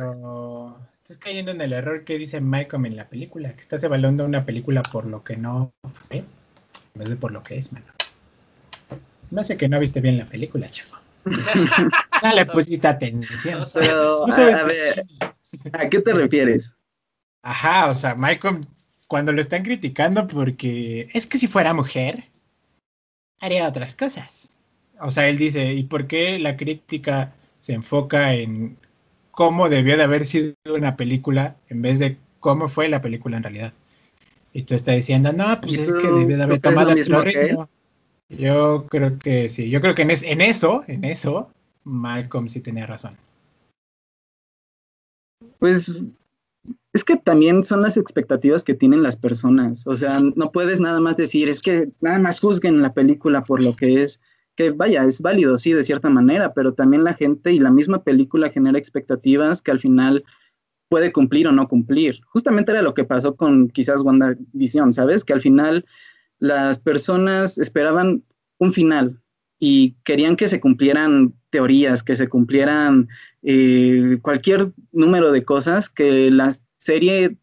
Estás 1.09 1.24
cayendo 1.24 1.52
en 1.52 1.61
el 1.62 1.72
error 1.72 2.04
que 2.04 2.18
dice 2.18 2.38
Malcolm 2.38 2.84
en 2.84 2.94
la 2.94 3.09
película, 3.09 3.54
que 3.54 3.62
estás 3.62 3.82
evaluando 3.82 4.26
una 4.26 4.44
película 4.44 4.82
por 4.82 5.06
lo 5.06 5.24
que 5.24 5.38
no 5.38 5.72
fue, 6.06 6.18
en 6.18 6.26
vez 6.96 7.09
de 7.09 7.16
por 7.16 7.32
lo 7.32 7.42
que 7.42 7.56
es, 7.56 7.72
mano. 7.72 7.86
No 9.30 9.42
sé 9.42 9.56
que 9.56 9.70
no 9.70 9.80
viste 9.80 10.02
bien 10.02 10.18
la 10.18 10.26
película, 10.26 10.68
chavo. 10.68 10.98
no 11.24 12.34
le 12.34 12.44
pusiste 12.44 12.86
atención. 12.86 13.62
a, 13.62 14.64
ver, 14.64 15.06
¿a 15.72 15.88
qué 15.88 15.98
te 16.02 16.12
refieres? 16.12 16.74
Ajá, 17.40 17.88
o 17.88 17.94
sea, 17.94 18.14
Malcolm, 18.14 18.66
cuando 19.06 19.32
lo 19.32 19.40
están 19.40 19.62
criticando 19.62 20.26
porque 20.26 21.09
es 21.14 21.26
que 21.26 21.38
si 21.38 21.48
fuera 21.48 21.72
mujer, 21.72 22.24
haría 23.40 23.66
otras 23.66 23.96
cosas. 23.96 24.50
O 25.00 25.11
sea, 25.11 25.26
él 25.30 25.38
dice, 25.38 25.72
¿y 25.72 25.84
por 25.84 26.06
qué 26.06 26.38
la 26.38 26.59
crítica 26.59 27.32
se 27.61 27.72
enfoca 27.72 28.34
en 28.34 28.76
cómo 29.39 29.68
debió 29.68 29.97
de 29.97 30.03
haber 30.03 30.26
sido 30.26 30.57
una 30.68 30.97
película 30.97 31.55
en 31.68 31.80
vez 31.80 32.01
de 32.01 32.16
cómo 32.41 32.68
fue 32.68 32.89
la 32.89 33.01
película 33.01 33.36
en 33.36 33.45
realidad? 33.45 33.72
Y 34.53 34.64
tú 34.64 34.74
estás 34.74 34.97
diciendo, 34.97 35.32
no, 35.32 35.61
pues 35.61 35.74
es 35.74 35.93
que 35.93 36.09
debió 36.09 36.36
de 36.36 36.43
haber 36.43 36.59
tomado 36.59 36.91
otro 36.91 37.22
ritmo. 37.22 37.68
Yo 38.28 38.86
creo 38.89 39.16
que 39.16 39.49
sí, 39.49 39.70
yo 39.70 39.80
creo 39.80 39.95
que 39.95 40.03
en, 40.03 40.11
en 40.11 40.41
eso, 40.41 40.82
en 40.89 41.05
eso, 41.05 41.53
Malcolm 41.84 42.49
sí 42.49 42.61
tenía 42.61 42.84
razón. 42.84 43.16
Pues 45.61 46.03
es 46.93 47.05
que 47.05 47.14
también 47.16 47.62
son 47.62 47.80
las 47.82 47.97
expectativas 47.97 48.64
que 48.64 48.74
tienen 48.74 49.05
las 49.05 49.16
personas. 49.16 49.86
O 49.86 49.97
sea, 49.97 50.18
no 50.18 50.51
puedes 50.51 50.80
nada 50.80 50.99
más 50.99 51.16
decir, 51.16 51.49
es 51.49 51.61
que 51.61 51.91
nada 52.01 52.18
más 52.18 52.41
juzguen 52.41 52.82
la 52.82 52.93
película 52.93 53.45
por 53.45 53.62
lo 53.62 53.76
que 53.76 54.03
es. 54.03 54.20
Que 54.59 54.70
vaya, 54.70 55.04
es 55.04 55.20
válido, 55.20 55.56
sí, 55.56 55.72
de 55.72 55.84
cierta 55.84 56.09
manera, 56.09 56.52
pero 56.52 56.74
también 56.74 57.04
la 57.04 57.14
gente 57.14 57.52
y 57.52 57.61
la 57.61 57.70
misma 57.70 58.02
película 58.02 58.50
genera 58.50 58.76
expectativas 58.76 59.62
que 59.62 59.70
al 59.70 59.78
final 59.78 60.24
puede 60.88 61.12
cumplir 61.12 61.46
o 61.46 61.52
no 61.52 61.68
cumplir. 61.68 62.22
Justamente 62.26 62.72
era 62.72 62.82
lo 62.82 62.92
que 62.92 63.04
pasó 63.04 63.36
con 63.36 63.68
quizás 63.68 64.00
WandaVision, 64.00 64.92
¿sabes? 64.92 65.24
Que 65.24 65.32
al 65.32 65.42
final 65.42 65.86
las 66.40 66.80
personas 66.80 67.56
esperaban 67.56 68.24
un 68.59 68.72
final 68.72 69.20
y 69.61 69.94
querían 70.02 70.34
que 70.34 70.48
se 70.48 70.59
cumplieran 70.59 71.34
teorías, 71.50 72.02
que 72.02 72.16
se 72.16 72.28
cumplieran 72.28 73.06
eh, 73.44 74.18
cualquier 74.22 74.72
número 74.90 75.30
de 75.30 75.44
cosas 75.44 75.88
que 75.88 76.32
la 76.32 76.52
serie 76.78 77.36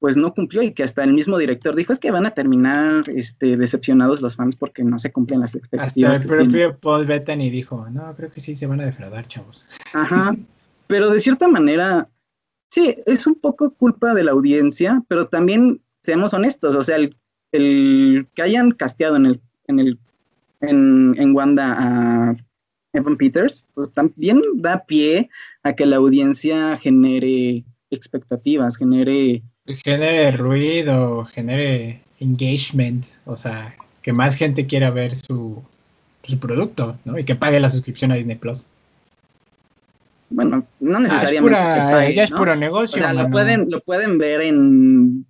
pues 0.00 0.16
no 0.16 0.34
cumplió 0.34 0.62
y 0.62 0.72
que 0.72 0.82
hasta 0.82 1.04
el 1.04 1.12
mismo 1.12 1.38
director 1.38 1.76
dijo 1.76 1.92
es 1.92 1.98
que 1.98 2.10
van 2.10 2.26
a 2.26 2.32
terminar 2.32 3.04
este, 3.10 3.56
decepcionados 3.56 4.22
los 4.22 4.34
fans 4.34 4.56
porque 4.56 4.82
no 4.82 4.98
se 4.98 5.12
cumplen 5.12 5.40
las 5.40 5.54
expectativas. 5.54 6.12
Hasta 6.12 6.22
el 6.22 6.28
propio 6.28 6.76
Paul 6.78 7.06
Bettany 7.06 7.50
dijo, 7.50 7.86
no, 7.90 8.14
creo 8.16 8.30
que 8.30 8.40
sí 8.40 8.56
se 8.56 8.66
van 8.66 8.80
a 8.80 8.86
defraudar, 8.86 9.28
chavos. 9.28 9.66
Ajá, 9.92 10.34
pero 10.86 11.10
de 11.10 11.20
cierta 11.20 11.46
manera, 11.46 12.08
sí, 12.70 12.96
es 13.06 13.26
un 13.26 13.34
poco 13.34 13.74
culpa 13.74 14.14
de 14.14 14.24
la 14.24 14.32
audiencia, 14.32 15.04
pero 15.06 15.28
también 15.28 15.82
seamos 16.02 16.32
honestos, 16.32 16.74
o 16.74 16.82
sea, 16.82 16.96
el, 16.96 17.14
el 17.52 18.26
que 18.34 18.42
hayan 18.42 18.72
casteado 18.72 19.16
en 19.16 19.26
el, 19.26 19.40
en 19.66 19.80
el 19.80 19.98
en, 20.60 21.14
en 21.18 21.34
Wanda 21.34 21.76
a 21.78 22.36
Evan 22.92 23.16
Peters, 23.16 23.66
pues 23.74 23.92
también 23.92 24.42
da 24.56 24.84
pie 24.86 25.30
a 25.62 25.74
que 25.74 25.86
la 25.86 25.96
audiencia 25.96 26.76
genere 26.78 27.64
expectativas, 27.90 28.76
genere... 28.76 29.42
Genere 29.74 30.36
ruido, 30.36 31.24
genere 31.26 32.00
engagement, 32.18 33.04
o 33.24 33.36
sea, 33.36 33.74
que 34.02 34.12
más 34.12 34.36
gente 34.36 34.66
quiera 34.66 34.90
ver 34.90 35.16
su, 35.16 35.62
su 36.22 36.38
producto, 36.38 36.96
¿no? 37.04 37.18
Y 37.18 37.24
que 37.24 37.34
pague 37.34 37.60
la 37.60 37.70
suscripción 37.70 38.12
a 38.12 38.16
Disney 38.16 38.36
Plus. 38.36 38.66
Bueno, 40.30 40.64
no 40.78 40.98
ah, 40.98 41.00
necesariamente. 41.00 41.58
Ah, 41.58 42.06
ella 42.06 42.24
es 42.24 42.30
puro 42.30 42.54
negocio. 42.54 42.96
O 42.96 43.00
sea, 43.00 43.12
lo 43.12 43.28
pueden, 43.28 43.68
lo 43.68 43.80
pueden 43.80 44.16
ver 44.16 44.40
en, 44.42 45.26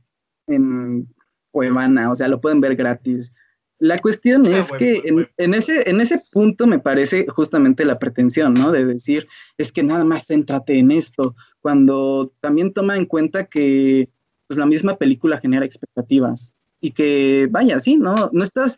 en 0.47 1.09
Cuevana, 1.51 2.11
o 2.11 2.15
sea, 2.15 2.29
lo 2.29 2.41
pueden 2.41 2.61
ver 2.61 2.77
gratis. 2.77 3.33
La 3.79 3.99
cuestión 3.99 4.47
ah, 4.47 4.59
es 4.59 4.71
que 4.73 5.03
en, 5.39 5.55
ese, 5.55 5.89
en 5.89 6.03
ese 6.03 6.21
punto 6.31 6.67
me 6.67 6.79
parece 6.79 7.27
justamente 7.29 7.87
la 7.87 7.99
pretensión, 7.99 8.53
¿no? 8.53 8.71
De 8.71 8.85
decir, 8.85 9.27
es 9.57 9.73
que 9.73 9.83
nada 9.83 10.05
más 10.05 10.27
céntrate 10.27 10.79
en 10.79 10.91
esto, 10.91 11.35
cuando 11.61 12.31
también 12.41 12.75
toma 12.75 12.99
en 12.99 13.07
cuenta 13.07 13.47
que 13.47 14.11
pues, 14.51 14.59
la 14.59 14.67
misma 14.67 14.97
película 14.97 15.39
genera 15.39 15.65
expectativas 15.65 16.57
y 16.81 16.91
que, 16.91 17.47
vaya, 17.53 17.79
sí, 17.79 17.97
¿no? 17.97 18.31
No 18.33 18.43
estás 18.43 18.77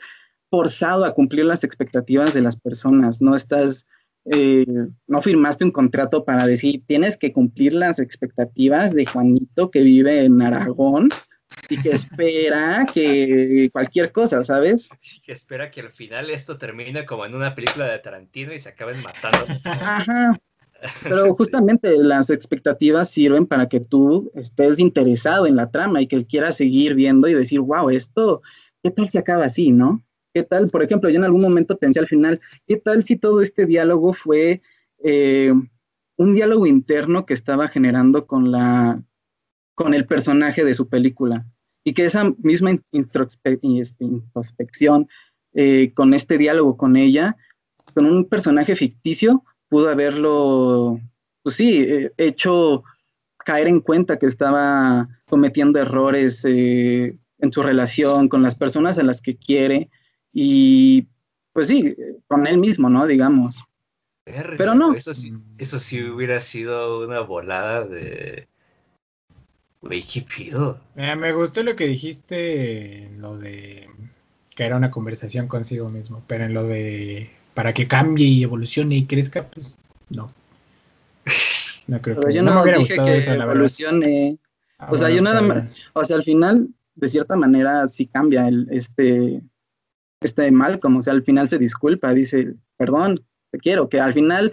forzado 0.50 1.06
a 1.06 1.14
cumplir 1.14 1.46
las 1.46 1.64
expectativas 1.64 2.34
de 2.34 2.42
las 2.42 2.60
personas, 2.60 3.22
no 3.22 3.34
estás, 3.34 3.86
eh, 4.26 4.66
no 5.06 5.22
firmaste 5.22 5.64
un 5.64 5.70
contrato 5.70 6.26
para 6.26 6.46
decir, 6.46 6.82
tienes 6.86 7.16
que 7.16 7.32
cumplir 7.32 7.72
las 7.72 8.00
expectativas 8.00 8.92
de 8.92 9.06
Juanito 9.06 9.70
que 9.70 9.80
vive 9.80 10.26
en 10.26 10.42
Aragón 10.42 11.08
y 11.70 11.80
que 11.80 11.92
espera 11.92 12.84
que 12.92 13.70
cualquier 13.72 14.12
cosa, 14.12 14.44
¿sabes? 14.44 14.90
que 15.24 15.32
espera 15.32 15.70
que 15.70 15.80
al 15.80 15.90
final 15.92 16.28
esto 16.28 16.58
termine 16.58 17.06
como 17.06 17.24
en 17.24 17.34
una 17.34 17.54
película 17.54 17.86
de 17.86 17.98
Tarantino 17.98 18.52
y 18.52 18.58
se 18.58 18.68
acaben 18.68 19.00
matando. 19.00 19.46
Ajá. 19.64 20.38
Pero 21.02 21.34
justamente 21.34 21.96
las 21.96 22.30
expectativas 22.30 23.10
sirven 23.10 23.46
para 23.46 23.68
que 23.68 23.80
tú 23.80 24.30
estés 24.34 24.78
interesado 24.78 25.46
en 25.46 25.56
la 25.56 25.70
trama 25.70 26.02
y 26.02 26.06
que 26.06 26.24
quieras 26.24 26.56
seguir 26.56 26.94
viendo 26.94 27.28
y 27.28 27.34
decir, 27.34 27.60
wow, 27.60 27.90
esto, 27.90 28.42
¿qué 28.82 28.90
tal 28.90 29.10
si 29.10 29.18
acaba 29.18 29.44
así, 29.44 29.70
no? 29.70 30.02
¿Qué 30.34 30.42
tal? 30.42 30.68
Por 30.68 30.82
ejemplo, 30.82 31.10
yo 31.10 31.16
en 31.16 31.24
algún 31.24 31.42
momento 31.42 31.76
pensé 31.76 32.00
al 32.00 32.08
final, 32.08 32.40
¿qué 32.66 32.76
tal 32.76 33.04
si 33.04 33.16
todo 33.16 33.42
este 33.42 33.66
diálogo 33.66 34.14
fue 34.14 34.62
eh, 35.04 35.52
un 36.16 36.34
diálogo 36.34 36.66
interno 36.66 37.26
que 37.26 37.34
estaba 37.34 37.68
generando 37.68 38.26
con 38.26 38.50
la, 38.50 39.02
con 39.74 39.94
el 39.94 40.06
personaje 40.06 40.64
de 40.64 40.74
su 40.74 40.88
película. 40.88 41.46
Y 41.84 41.94
que 41.94 42.04
esa 42.04 42.32
misma 42.38 42.70
este, 42.92 44.04
introspección, 44.04 45.08
eh, 45.54 45.92
con 45.94 46.14
este 46.14 46.38
diálogo 46.38 46.76
con 46.76 46.96
ella, 46.96 47.36
con 47.94 48.06
un 48.06 48.28
personaje 48.28 48.76
ficticio, 48.76 49.44
pudo 49.72 49.88
haberlo, 49.88 51.00
pues 51.42 51.56
sí, 51.56 51.80
eh, 51.80 52.12
hecho 52.18 52.84
caer 53.38 53.68
en 53.68 53.80
cuenta 53.80 54.18
que 54.18 54.26
estaba 54.26 55.08
cometiendo 55.30 55.78
errores 55.78 56.44
eh, 56.44 57.16
en 57.38 57.52
su 57.54 57.62
relación 57.62 58.28
con 58.28 58.42
las 58.42 58.54
personas 58.54 58.98
a 58.98 59.02
las 59.02 59.22
que 59.22 59.34
quiere 59.38 59.88
y 60.30 61.08
pues 61.54 61.68
sí, 61.68 61.96
con 62.26 62.46
él 62.46 62.58
mismo, 62.58 62.90
¿no? 62.90 63.06
Digamos. 63.06 63.64
Pero 64.26 64.74
no. 64.74 64.92
Eso 64.92 65.14
sí, 65.14 65.32
eso 65.56 65.78
sí 65.78 66.04
hubiera 66.04 66.38
sido 66.38 67.06
una 67.06 67.20
volada 67.20 67.86
de, 67.86 68.48
Güey, 69.80 70.02
¿qué 70.02 70.20
pido? 70.20 70.80
me 70.96 71.32
gustó 71.32 71.62
lo 71.62 71.76
que 71.76 71.86
dijiste 71.86 73.04
en 73.04 73.22
lo 73.22 73.38
de 73.38 73.88
que 74.54 74.64
era 74.64 74.76
una 74.76 74.90
conversación 74.90 75.48
consigo 75.48 75.88
mismo, 75.88 76.22
pero 76.26 76.44
en 76.44 76.52
lo 76.52 76.64
de 76.64 77.30
para 77.54 77.72
que 77.72 77.88
cambie 77.88 78.26
y 78.26 78.42
evolucione 78.42 78.96
y 78.96 79.06
crezca, 79.06 79.48
pues 79.48 79.78
no. 80.10 80.32
No 81.88 82.00
creo 82.00 82.14
pero 82.14 82.28
que 82.28 82.34
yo 82.34 82.42
no, 82.42 82.54
me 82.54 82.62
hubiera 82.62 82.78
dije 82.78 82.94
que 82.94 83.18
eso, 83.18 83.32
evolucione. 83.32 84.38
Ah, 84.78 84.88
o 84.92 84.96
sea, 84.96 85.10
yo 85.10 85.20
nada 85.20 85.42
más, 85.42 85.64
o 85.94 86.04
sea, 86.04 86.16
al 86.16 86.22
final, 86.22 86.68
de 86.94 87.08
cierta 87.08 87.34
manera, 87.34 87.88
sí 87.88 88.06
cambia 88.06 88.46
el, 88.46 88.68
este, 88.70 89.42
este 90.20 90.50
mal, 90.52 90.78
como 90.78 91.00
o 91.00 91.02
sea, 91.02 91.12
al 91.12 91.24
final 91.24 91.48
se 91.48 91.58
disculpa, 91.58 92.14
dice, 92.14 92.54
perdón, 92.76 93.24
te 93.50 93.58
quiero, 93.58 93.88
que 93.88 93.98
al 93.98 94.14
final, 94.14 94.52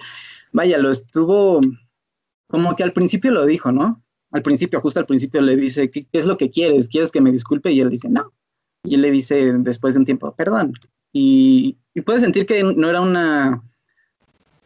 vaya, 0.51 0.79
lo 0.79 0.89
estuvo, 0.89 1.61
como 2.47 2.75
que 2.75 2.81
al 2.81 2.93
principio 2.93 3.29
lo 3.29 3.45
dijo, 3.45 3.71
¿no? 3.71 4.03
al 4.31 4.41
principio, 4.41 4.81
justo 4.81 4.99
al 4.99 5.05
principio 5.05 5.41
le 5.41 5.55
dice, 5.55 5.89
¿qué, 5.89 6.07
es 6.11 6.25
lo 6.25 6.37
que 6.37 6.51
quieres? 6.51 6.87
¿Quieres 6.87 7.11
que 7.11 7.21
me 7.21 7.31
disculpe? 7.31 7.71
Y 7.71 7.81
él 7.81 7.89
dice, 7.89 8.09
no. 8.09 8.31
Y 8.83 8.95
él 8.95 9.01
le 9.01 9.11
dice 9.11 9.53
después 9.59 9.93
de 9.93 9.99
un 9.99 10.05
tiempo, 10.05 10.33
perdón. 10.35 10.73
Y, 11.11 11.77
y 11.99 12.01
puede 12.01 12.21
sentir 12.21 12.45
que 12.45 12.63
no 12.63 12.89
era 12.89 13.01
una, 13.01 13.61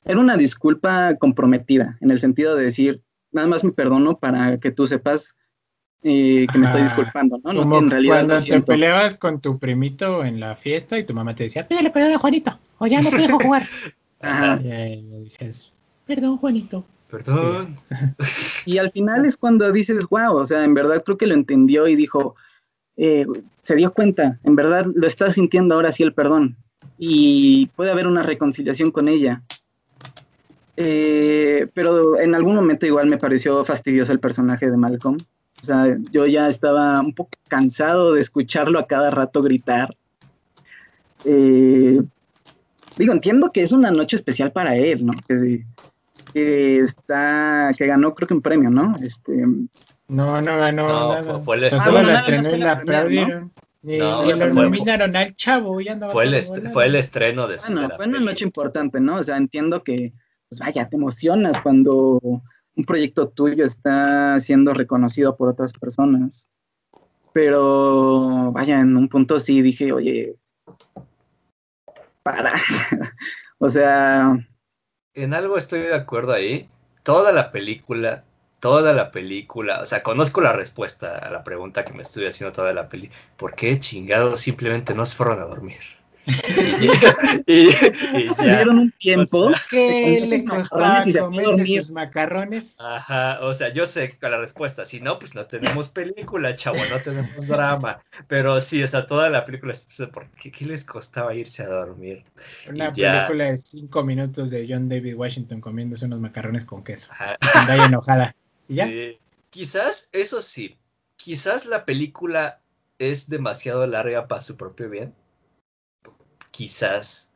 era 0.06 0.20
una 0.20 0.38
disculpa 0.38 1.16
comprometida, 1.16 1.98
en 2.00 2.12
el 2.12 2.20
sentido 2.20 2.56
de 2.56 2.66
decir, 2.66 3.02
nada 3.32 3.48
más 3.48 3.64
me 3.64 3.72
perdono 3.72 4.20
para 4.20 4.60
que 4.60 4.70
tú 4.70 4.86
sepas 4.86 5.36
eh, 6.04 6.46
que 6.52 6.60
me 6.60 6.66
estoy 6.66 6.84
disculpando, 6.84 7.40
¿no? 7.44 7.54
no 7.54 7.80
en 7.80 7.90
realidad 7.90 8.28
cuando 8.28 8.44
te 8.44 8.62
peleabas 8.62 9.16
con 9.16 9.42
tu 9.42 9.58
primito 9.58 10.24
en 10.24 10.40
la 10.40 10.56
fiesta 10.56 11.00
y 11.00 11.06
tu 11.06 11.16
mamá 11.16 11.34
te 11.34 11.46
decía, 11.46 11.68
pídele 11.68 11.90
perdón 11.90 12.14
a 12.14 12.20
Juanito, 12.20 12.60
o 12.78 12.86
ya 12.86 13.02
no 13.02 13.10
te 13.10 13.18
dejo 13.18 13.40
jugar. 13.40 13.66
Ajá. 14.22 14.60
Y 14.62 15.02
le 15.02 15.20
dices, 15.22 15.74
perdón, 16.06 16.38
Juanito. 16.38 16.86
Perdón. 17.10 17.78
Y 18.66 18.78
al 18.78 18.92
final 18.92 19.26
es 19.26 19.38
cuando 19.38 19.72
dices, 19.72 20.06
wow, 20.08 20.36
o 20.36 20.46
sea, 20.46 20.64
en 20.64 20.76
verdad 20.76 21.04
creo 21.04 21.18
que 21.18 21.28
lo 21.28 21.34
entendió 21.34 21.88
y 21.88 21.96
dijo, 21.96 22.36
eh, 22.96 23.26
se 23.64 23.76
dio 23.76 23.92
cuenta, 23.92 24.40
en 24.44 24.56
verdad 24.56 24.86
lo 24.94 25.08
está 25.08 25.34
sintiendo 25.34 25.74
ahora 25.74 25.92
sí 25.92 26.04
el 26.04 26.14
perdón. 26.14 26.58
Y 26.98 27.68
puede 27.76 27.92
haber 27.92 28.08
una 28.08 28.24
reconciliación 28.24 28.92
con 28.92 29.08
ella. 29.08 29.42
Eh, 30.76 31.68
pero 31.74 32.20
en 32.20 32.34
algún 32.34 32.56
momento 32.56 32.86
igual 32.86 33.08
me 33.08 33.18
pareció 33.18 33.64
fastidioso 33.64 34.12
el 34.12 34.20
personaje 34.20 34.70
de 34.70 34.78
Malcolm. 34.78 35.18
O 35.62 35.66
sea, 35.66 35.98
yo 36.12 36.26
ya 36.26 36.50
estaba 36.50 37.00
un 37.00 37.14
poco 37.14 37.32
cansado 37.48 38.14
de 38.14 38.22
escucharlo 38.22 38.80
a 38.80 38.88
cada 38.88 39.12
rato 39.12 39.42
gritar. 39.42 39.96
Eh, 41.26 42.02
digo, 42.98 43.14
entiendo 43.14 43.52
que 43.52 43.62
es 43.62 43.72
una 43.72 43.92
noche 43.92 44.16
especial 44.16 44.52
para 44.52 44.76
él, 44.76 45.06
¿no? 45.06 45.14
Que, 45.28 45.64
que 46.34 46.80
está, 46.80 47.72
que 47.78 47.86
ganó 47.86 48.14
creo 48.14 48.28
que 48.28 48.34
un 48.34 48.42
premio, 48.42 48.70
¿no? 48.70 48.96
Este, 49.02 49.46
no, 50.08 50.42
no 50.42 50.58
ganó 50.58 50.88
nada. 50.88 51.40
Fue, 51.40 51.58
el 51.58 51.64
estreno. 51.66 51.86
Solo 51.86 52.02
la 52.04 52.20
estrenó 52.20 52.56
y 52.56 52.60
la 52.60 52.72
aplaudieron. 52.74 53.52
Y, 53.84 53.98
lo 53.98 54.54
nominaron 54.54 55.14
al 55.16 55.36
chavo 55.36 55.82
y 55.82 55.90
andaba 55.90 56.14
fue, 56.14 56.24
el 56.24 56.42
fue 56.72 56.86
el 56.86 56.96
estreno 56.96 57.48
de 57.48 57.58
Bueno, 57.68 57.90
fue 57.98 58.08
una 58.08 58.22
noche 58.22 58.46
importante, 58.46 59.02
¿no? 59.02 59.18
O 59.18 59.24
sea, 59.24 59.36
entiendo 59.36 59.84
que, 59.84 60.14
pues 60.48 60.60
vaya, 60.60 60.88
te 60.88 60.96
emocionas 60.96 61.60
cuando 61.60 62.20
un 62.76 62.86
proyecto 62.86 63.28
tuyo 63.28 63.66
está 63.66 64.40
siendo 64.40 64.74
reconocido 64.74 65.36
por 65.36 65.50
otras 65.50 65.74
personas. 65.74 66.48
Pero, 67.34 68.52
vaya, 68.54 68.80
en 68.80 68.96
un 68.96 69.10
punto 69.10 69.38
sí 69.40 69.62
dije, 69.62 69.92
oye, 69.92 70.38
para. 72.22 72.54
o 73.58 73.70
sea. 73.70 74.38
En 75.14 75.34
algo 75.34 75.58
estoy 75.58 75.82
de 75.82 75.96
acuerdo 75.96 76.32
ahí. 76.32 76.70
Toda 77.04 77.34
la 77.34 77.52
película, 77.52 78.24
toda 78.64 78.94
la 78.94 79.12
película, 79.12 79.82
o 79.82 79.86
sea, 79.86 80.02
conozco 80.02 80.40
la 80.40 80.54
respuesta 80.54 81.18
a 81.18 81.30
la 81.30 81.44
pregunta 81.44 81.84
que 81.84 81.92
me 81.92 82.02
estoy 82.02 82.28
haciendo 82.28 82.54
toda 82.54 82.72
la 82.72 82.88
película. 82.88 83.20
¿Por 83.36 83.56
qué 83.56 83.78
chingados 83.78 84.40
simplemente 84.40 84.94
no 84.94 85.06
se 85.06 85.18
fueron 85.18 85.42
a 85.42 85.44
dormir? 85.44 85.82
y, 87.46 87.68
ya. 88.42 88.64
un 88.66 88.90
tiempo 88.92 89.52
que 89.70 90.24
les 90.26 90.46
costaba 90.46 91.04
comerse 91.04 91.82
sus 91.82 91.92
macarrones. 91.92 92.76
Ajá, 92.80 93.40
o 93.42 93.54
sea, 93.54 93.68
yo 93.74 93.86
sé 93.86 94.18
la 94.22 94.38
respuesta. 94.38 94.86
Si 94.86 95.02
no, 95.02 95.20
pues 95.20 95.36
no 95.36 95.46
tenemos 95.46 95.90
película, 95.90 96.56
chavo, 96.56 96.78
no 96.90 97.00
tenemos 97.04 97.46
drama. 97.46 98.02
Pero 98.30 98.62
sí, 98.62 98.82
o 98.82 98.88
sea, 98.88 99.06
toda 99.06 99.30
la 99.30 99.44
película 99.44 99.74
¿por 100.14 100.30
qué, 100.42 100.54
qué 100.54 100.66
les 100.66 100.86
costaba 100.86 101.36
irse 101.36 101.64
a 101.64 101.68
dormir? 101.68 102.24
Una 102.70 102.94
película 102.94 103.52
de 103.52 103.58
cinco 103.58 104.04
minutos 104.04 104.52
de 104.52 104.66
John 104.70 104.88
David 104.88 105.16
Washington 105.16 105.60
comiéndose 105.60 106.06
unos 106.06 106.22
macarrones 106.22 106.64
con 106.64 106.82
queso. 106.82 107.10
Con 107.52 107.70
enojada. 107.70 108.34
¿Y 108.68 108.76
ya? 108.76 108.90
Quizás, 109.50 110.10
eso 110.12 110.42
sí, 110.42 110.78
quizás 111.16 111.66
la 111.66 111.86
película 111.86 112.62
es 112.98 113.30
demasiado 113.30 113.86
larga 113.86 114.28
para 114.28 114.42
su 114.42 114.58
propio 114.58 114.90
bien 114.90 115.14
quizás, 116.54 117.34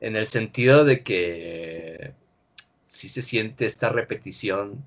en 0.00 0.16
el 0.16 0.26
sentido 0.26 0.84
de 0.84 1.02
que 1.04 2.14
si 2.88 3.08
se 3.08 3.22
siente 3.22 3.64
esta 3.64 3.90
repetición, 3.90 4.84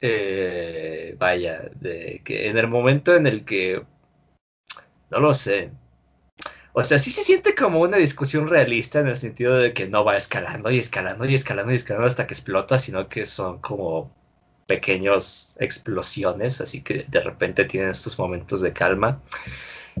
eh, 0.00 1.16
vaya, 1.18 1.70
que 2.24 2.48
en 2.48 2.56
el 2.56 2.68
momento 2.68 3.14
en 3.16 3.26
el 3.26 3.44
que, 3.44 3.84
no 5.10 5.20
lo 5.20 5.34
sé, 5.34 5.72
o 6.72 6.84
sea, 6.84 6.98
sí 6.98 7.10
se 7.10 7.24
siente 7.24 7.54
como 7.54 7.80
una 7.80 7.96
discusión 7.96 8.46
realista 8.46 9.00
en 9.00 9.08
el 9.08 9.16
sentido 9.16 9.56
de 9.58 9.72
que 9.74 9.88
no 9.88 10.04
va 10.04 10.16
escalando 10.16 10.70
y 10.70 10.78
escalando 10.78 11.24
y 11.24 11.34
escalando 11.34 11.72
y 11.72 11.76
escalando 11.76 12.06
hasta 12.06 12.26
que 12.26 12.34
explota, 12.34 12.78
sino 12.78 13.08
que 13.08 13.26
son 13.26 13.60
como 13.60 14.14
pequeñas 14.66 15.56
explosiones, 15.60 16.60
así 16.60 16.82
que 16.82 16.98
de 17.08 17.20
repente 17.20 17.64
tienen 17.64 17.90
estos 17.90 18.18
momentos 18.18 18.60
de 18.62 18.72
calma 18.72 19.22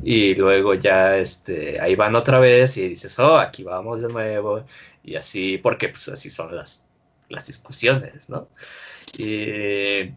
y 0.02 0.34
luego 0.34 0.74
ya 0.74 1.16
este, 1.16 1.80
ahí 1.80 1.94
van 1.94 2.14
otra 2.16 2.38
vez 2.38 2.76
y 2.76 2.88
dices, 2.88 3.18
oh, 3.18 3.38
aquí 3.38 3.62
vamos 3.62 4.02
de 4.02 4.08
nuevo, 4.08 4.64
y 5.02 5.16
así, 5.16 5.58
porque 5.58 5.88
pues 5.88 6.08
así 6.08 6.30
son 6.30 6.54
las, 6.54 6.84
las 7.28 7.46
discusiones, 7.46 8.28
¿no? 8.28 8.48
Y 9.16 10.12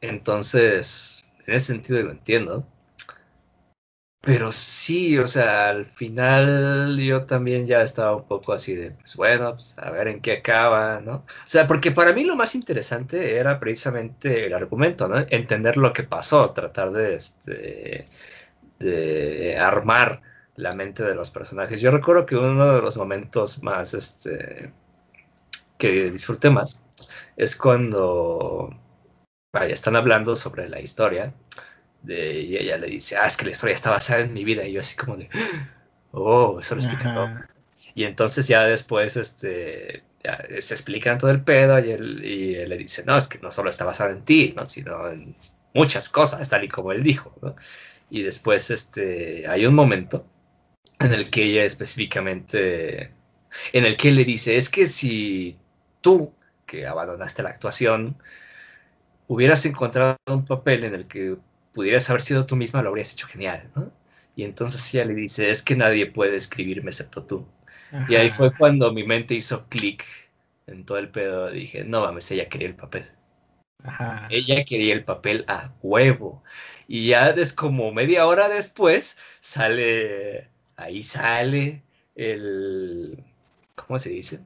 entonces, 0.00 1.24
en 1.46 1.54
ese 1.54 1.66
sentido 1.66 2.02
lo 2.02 2.10
entiendo. 2.10 2.66
Pero 4.24 4.52
sí, 4.52 5.18
o 5.18 5.26
sea, 5.26 5.68
al 5.70 5.84
final 5.84 6.96
yo 6.98 7.24
también 7.26 7.66
ya 7.66 7.82
estaba 7.82 8.14
un 8.16 8.24
poco 8.28 8.52
así 8.52 8.74
de, 8.76 8.92
pues 8.92 9.16
bueno, 9.16 9.54
pues 9.54 9.76
a 9.78 9.90
ver 9.90 10.06
en 10.08 10.20
qué 10.22 10.34
acaba, 10.34 11.00
¿no? 11.00 11.14
O 11.16 11.24
sea, 11.44 11.66
porque 11.66 11.90
para 11.90 12.12
mí 12.12 12.22
lo 12.24 12.36
más 12.36 12.54
interesante 12.54 13.36
era 13.36 13.58
precisamente 13.58 14.46
el 14.46 14.54
argumento, 14.54 15.08
¿no? 15.08 15.18
Entender 15.28 15.76
lo 15.76 15.92
que 15.92 16.04
pasó, 16.04 16.42
tratar 16.52 16.92
de, 16.92 17.16
este, 17.16 18.04
de 18.78 19.58
armar 19.58 20.22
la 20.56 20.72
mente 20.72 21.02
de 21.02 21.14
los 21.16 21.30
personajes. 21.30 21.80
Yo 21.80 21.90
recuerdo 21.90 22.24
que 22.26 22.36
uno 22.36 22.76
de 22.76 22.80
los 22.82 22.96
momentos 22.96 23.62
más 23.64 23.92
este, 23.94 24.72
que 25.78 26.10
disfruté 26.12 26.50
más 26.50 26.84
es 27.36 27.56
cuando 27.56 28.70
vaya, 29.52 29.74
están 29.74 29.96
hablando 29.96 30.36
sobre 30.36 30.68
la 30.68 30.80
historia 30.80 31.34
de, 32.02 32.40
y 32.40 32.56
ella 32.56 32.78
le 32.78 32.88
dice, 32.88 33.16
ah, 33.16 33.26
es 33.26 33.36
que 33.36 33.46
la 33.46 33.52
historia 33.52 33.74
está 33.74 33.90
basada 33.90 34.20
en 34.20 34.32
mi 34.32 34.44
vida. 34.44 34.64
Y 34.64 34.72
yo 34.72 34.80
así 34.80 34.96
como 34.96 35.16
de, 35.16 35.28
oh, 36.12 36.58
eso 36.60 36.74
lo 36.74 36.80
explica 36.80 37.14
todo. 37.14 37.30
Y 37.94 38.04
entonces 38.04 38.48
ya 38.48 38.64
después 38.64 39.16
este, 39.16 40.02
se 40.60 40.74
explican 40.74 41.18
todo 41.18 41.30
el 41.30 41.42
pedo 41.42 41.78
y 41.78 41.90
él, 41.90 42.24
y 42.24 42.54
él 42.54 42.70
le 42.70 42.78
dice, 42.78 43.04
no, 43.04 43.16
es 43.16 43.28
que 43.28 43.38
no 43.38 43.50
solo 43.50 43.70
está 43.70 43.84
basada 43.84 44.12
en 44.12 44.24
ti, 44.24 44.54
¿no? 44.56 44.64
sino 44.66 45.10
en 45.10 45.36
muchas 45.74 46.08
cosas, 46.08 46.48
tal 46.48 46.64
y 46.64 46.68
como 46.68 46.92
él 46.92 47.02
dijo. 47.02 47.34
¿no? 47.42 47.54
y 48.12 48.20
después 48.20 48.70
este, 48.70 49.48
hay 49.48 49.64
un 49.64 49.74
momento 49.74 50.26
en 51.00 51.14
el 51.14 51.30
que 51.30 51.44
ella 51.44 51.64
específicamente, 51.64 53.10
en 53.72 53.86
el 53.86 53.96
que 53.96 54.10
él 54.10 54.16
le 54.16 54.26
dice, 54.26 54.58
es 54.58 54.68
que 54.68 54.84
si 54.84 55.56
tú, 56.02 56.30
que 56.66 56.86
abandonaste 56.86 57.42
la 57.42 57.48
actuación, 57.48 58.18
hubieras 59.28 59.64
encontrado 59.64 60.18
un 60.26 60.44
papel 60.44 60.84
en 60.84 60.94
el 60.94 61.06
que 61.06 61.38
pudieras 61.72 62.08
haber 62.10 62.22
sido 62.22 62.46
tú 62.46 62.56
misma, 62.56 62.82
lo 62.82 62.90
habrías 62.90 63.12
hecho 63.12 63.26
genial, 63.26 63.70
¿no? 63.74 63.92
Y 64.36 64.44
entonces 64.44 64.94
ella 64.94 65.06
le 65.06 65.14
dice, 65.14 65.50
es 65.50 65.62
que 65.62 65.76
nadie 65.76 66.06
puede 66.06 66.36
escribirme 66.36 66.90
excepto 66.90 67.24
tú. 67.24 67.46
Y 68.08 68.14
ahí 68.14 68.30
fue 68.30 68.56
cuando 68.56 68.90
mi 68.90 69.04
mente 69.04 69.34
hizo 69.34 69.68
clic 69.68 70.04
en 70.66 70.84
todo 70.84 70.96
el 70.96 71.10
pedo. 71.10 71.50
Dije, 71.50 71.84
no 71.84 72.00
mames, 72.00 72.30
ella 72.30 72.48
quería 72.48 72.68
el 72.68 72.74
papel. 72.74 73.04
Ella 74.30 74.64
quería 74.64 74.94
el 74.94 75.04
papel 75.04 75.44
a 75.48 75.72
huevo. 75.82 76.42
Y 76.88 77.08
ya 77.08 77.30
es 77.30 77.52
como 77.52 77.92
media 77.92 78.26
hora 78.26 78.48
después 78.48 79.18
sale, 79.40 80.48
ahí 80.76 81.02
sale 81.02 81.82
el, 82.14 83.22
¿cómo 83.74 83.98
se 83.98 84.10
dice? 84.10 84.40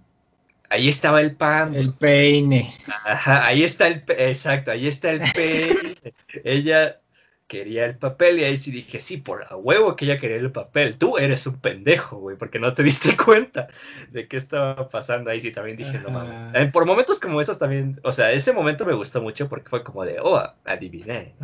Ahí 0.68 0.88
estaba 0.88 1.20
el 1.20 1.36
pan. 1.36 1.74
El 1.74 1.92
peine. 1.94 2.74
Ajá, 3.04 3.46
ahí 3.46 3.62
está 3.62 3.86
el, 3.86 4.02
exacto, 4.08 4.72
ahí 4.72 4.88
está 4.88 5.12
el 5.12 5.22
peine. 5.32 5.94
Ella 6.44 7.00
quería 7.46 7.84
el 7.84 7.96
papel 7.96 8.40
y 8.40 8.44
ahí 8.44 8.56
sí 8.56 8.70
dije, 8.70 8.98
sí, 8.98 9.18
por 9.18 9.46
a 9.48 9.56
huevo 9.56 9.94
que 9.94 10.04
ella 10.04 10.18
quería 10.18 10.36
el 10.36 10.50
papel. 10.50 10.98
Tú 10.98 11.16
eres 11.16 11.46
un 11.46 11.60
pendejo, 11.60 12.16
güey, 12.18 12.36
porque 12.36 12.58
no 12.58 12.74
te 12.74 12.82
diste 12.82 13.16
cuenta 13.24 13.68
de 14.10 14.26
qué 14.26 14.36
estaba 14.36 14.88
pasando 14.88 15.30
ahí. 15.30 15.40
Sí, 15.40 15.52
también 15.52 15.76
dije, 15.76 15.98
no 16.00 16.10
mames. 16.10 16.54
Eh, 16.54 16.66
por 16.72 16.84
momentos 16.86 17.20
como 17.20 17.40
esos 17.40 17.58
también, 17.58 17.98
o 18.02 18.10
sea, 18.10 18.32
ese 18.32 18.52
momento 18.52 18.84
me 18.84 18.94
gustó 18.94 19.22
mucho 19.22 19.48
porque 19.48 19.68
fue 19.68 19.84
como 19.84 20.04
de, 20.04 20.18
oh, 20.20 20.42
adiviné. 20.64 21.34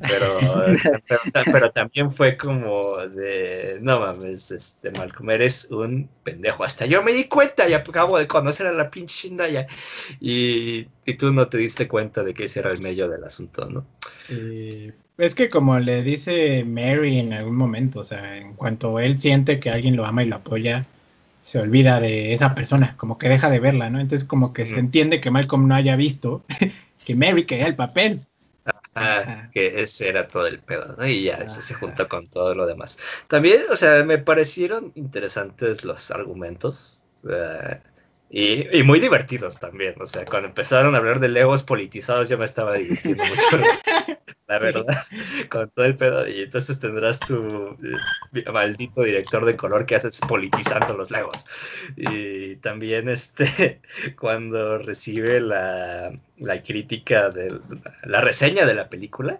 Pero, 0.00 0.38
pero, 1.52 1.70
también 1.72 2.10
fue 2.10 2.36
como 2.36 2.98
de, 3.06 3.78
no 3.82 4.00
mames, 4.00 4.50
este, 4.50 4.90
Malcolm, 4.92 5.30
eres 5.30 5.70
un 5.70 6.08
pendejo. 6.22 6.64
Hasta 6.64 6.86
yo 6.86 7.02
me 7.02 7.12
di 7.12 7.24
cuenta 7.24 7.68
y 7.68 7.74
acabo 7.74 8.18
de 8.18 8.26
conocer 8.26 8.66
a 8.66 8.72
la 8.72 8.90
pinche 8.90 9.28
Shindaya. 9.28 9.66
Y, 10.20 10.88
y 11.04 11.14
tú 11.14 11.32
no 11.32 11.48
te 11.48 11.58
diste 11.58 11.86
cuenta 11.86 12.22
de 12.22 12.32
que 12.32 12.44
ese 12.44 12.60
era 12.60 12.70
el 12.70 12.80
medio 12.80 13.08
del 13.08 13.24
asunto, 13.24 13.68
¿no? 13.68 13.86
Sí. 14.26 14.92
Es 15.16 15.34
que 15.34 15.48
como 15.48 15.78
le 15.78 16.02
dice 16.02 16.64
Mary 16.64 17.20
en 17.20 17.32
algún 17.32 17.56
momento, 17.56 18.00
o 18.00 18.04
sea, 18.04 18.36
en 18.36 18.54
cuanto 18.54 18.98
él 18.98 19.20
siente 19.20 19.60
que 19.60 19.70
alguien 19.70 19.96
lo 19.96 20.04
ama 20.04 20.24
y 20.24 20.26
lo 20.26 20.36
apoya, 20.36 20.86
se 21.40 21.58
olvida 21.60 22.00
de 22.00 22.32
esa 22.32 22.54
persona, 22.54 22.96
como 22.96 23.18
que 23.18 23.28
deja 23.28 23.50
de 23.50 23.60
verla, 23.60 23.90
¿no? 23.90 24.00
Entonces 24.00 24.26
como 24.26 24.52
que 24.52 24.66
se 24.66 24.78
entiende 24.78 25.20
que 25.20 25.30
Malcolm 25.30 25.68
no 25.68 25.74
haya 25.74 25.94
visto 25.94 26.42
que 27.04 27.14
Mary 27.14 27.46
quería 27.46 27.66
el 27.66 27.76
papel. 27.76 28.26
Ajá, 28.94 29.50
que 29.52 29.82
ese 29.82 30.08
era 30.08 30.26
todo 30.26 30.46
el 30.46 30.60
pedo, 30.60 30.96
¿no? 30.96 31.06
Y 31.06 31.24
ya 31.24 31.34
eso 31.34 31.60
se 31.60 31.74
junta 31.74 32.08
con 32.08 32.28
todo 32.28 32.54
lo 32.54 32.66
demás. 32.66 32.98
También, 33.28 33.62
o 33.70 33.76
sea, 33.76 34.04
me 34.04 34.18
parecieron 34.18 34.92
interesantes 34.94 35.84
los 35.84 36.10
argumentos. 36.10 36.98
Eh, 37.28 37.78
y, 38.36 38.82
muy 38.82 38.98
divertidos 38.98 39.60
también. 39.60 39.94
O 40.00 40.06
sea, 40.06 40.24
cuando 40.24 40.48
empezaron 40.48 40.94
a 40.94 40.98
hablar 40.98 41.20
de 41.20 41.28
legos 41.28 41.62
politizados, 41.62 42.28
yo 42.28 42.36
me 42.36 42.44
estaba 42.44 42.74
divirtiendo 42.74 43.22
mucho, 43.28 43.64
la 44.48 44.58
verdad, 44.58 45.04
con 45.48 45.70
todo 45.70 45.84
el 45.84 45.96
pedo. 45.96 46.26
Y 46.26 46.42
entonces 46.42 46.80
tendrás 46.80 47.20
tu 47.20 47.46
eh, 48.34 48.50
maldito 48.52 49.02
director 49.02 49.44
de 49.44 49.56
color 49.56 49.86
que 49.86 49.94
haces 49.94 50.20
politizando 50.20 50.96
los 50.96 51.12
legos. 51.12 51.44
Y 51.96 52.56
también, 52.56 53.08
este, 53.08 53.80
cuando 54.18 54.78
recibe 54.78 55.40
la, 55.40 56.12
la 56.38 56.60
crítica 56.60 57.30
de 57.30 57.56
la 58.02 58.20
reseña 58.20 58.66
de 58.66 58.74
la 58.74 58.88
película, 58.88 59.38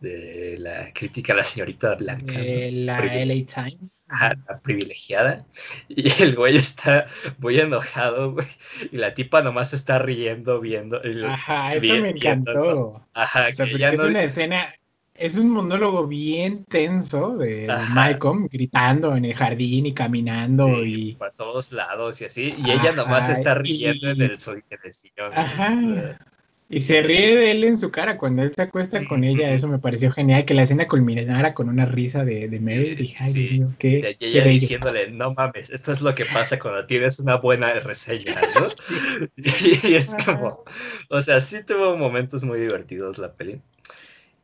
de 0.00 0.56
la 0.58 0.92
crítica 0.92 1.32
a 1.32 1.36
la 1.36 1.42
señorita 1.42 1.94
Blanca. 1.94 2.38
De 2.38 2.70
la 2.70 3.00
LA 3.00 3.46
Times. 3.46 3.95
La 4.08 4.60
privilegiada. 4.62 5.44
Y 5.88 6.10
el 6.22 6.36
güey 6.36 6.56
está 6.56 7.06
muy 7.38 7.58
enojado, 7.58 8.32
güey. 8.32 8.46
Y 8.92 8.96
la 8.98 9.14
tipa 9.14 9.42
nomás 9.42 9.72
está 9.72 9.98
riendo, 9.98 10.60
viendo. 10.60 11.00
Ajá, 11.26 11.74
eso 11.74 11.94
me 12.00 12.10
encantó. 12.10 13.06
Ajá, 13.14 13.48
es 13.48 13.58
una 13.58 14.22
escena, 14.22 14.74
es 15.14 15.36
un 15.36 15.50
monólogo 15.50 16.06
bien 16.06 16.64
tenso 16.64 17.36
de 17.36 17.66
Malcolm 17.90 18.48
gritando 18.50 19.16
en 19.16 19.24
el 19.24 19.34
jardín 19.34 19.86
y 19.86 19.94
caminando 19.94 20.84
y. 20.84 21.14
Por 21.14 21.32
todos 21.32 21.72
lados 21.72 22.20
y 22.20 22.26
así. 22.26 22.54
Y 22.58 22.70
ella 22.70 22.92
nomás 22.92 23.28
está 23.28 23.54
riendo 23.54 24.10
en, 24.10 24.22
el, 24.22 24.32
en 24.32 24.78
el 24.84 24.94
sillón. 24.94 25.32
Ajá. 25.34 26.18
Y 26.68 26.82
se 26.82 27.00
ríe 27.00 27.36
de 27.36 27.52
él 27.52 27.62
en 27.62 27.78
su 27.78 27.92
cara 27.92 28.18
cuando 28.18 28.42
él 28.42 28.52
se 28.52 28.62
acuesta 28.62 29.06
con 29.06 29.22
ella. 29.22 29.52
Eso 29.52 29.68
me 29.68 29.78
pareció 29.78 30.10
genial, 30.10 30.44
que 30.44 30.54
la 30.54 30.64
escena 30.64 30.88
culminara 30.88 31.54
con 31.54 31.68
una 31.68 31.86
risa 31.86 32.24
de, 32.24 32.48
de 32.48 32.60
Mary. 32.60 32.96
Dije, 32.96 33.16
ay, 33.20 33.32
Dios 33.32 33.52
mío, 33.52 33.74
qué. 33.78 34.16
Y 34.18 34.24
ella 34.26 34.44
diciéndole, 34.44 35.10
no 35.12 35.32
mames, 35.32 35.70
esto 35.70 35.92
es 35.92 36.00
lo 36.00 36.12
que 36.14 36.24
pasa 36.24 36.58
cuando 36.58 36.84
tienes 36.84 37.20
una 37.20 37.36
buena 37.36 37.72
reseña, 37.74 38.34
¿no? 38.58 38.66
y, 39.36 39.94
es 39.94 40.16
como, 40.24 40.64
o 41.08 41.20
sea, 41.20 41.40
sí 41.40 41.62
tuvo 41.64 41.96
momentos 41.96 42.42
muy 42.42 42.58
divertidos 42.58 43.18
la 43.18 43.32
peli. 43.32 43.60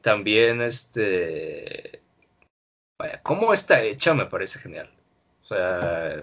También, 0.01 0.61
este. 0.61 2.03
Vaya, 3.01 3.20
cómo 3.24 3.53
está 3.53 3.82
hecha 3.82 4.15
me 4.15 4.27
parece 4.27 4.61
genial. 4.61 4.89
O 5.51 5.55
en 5.55 6.23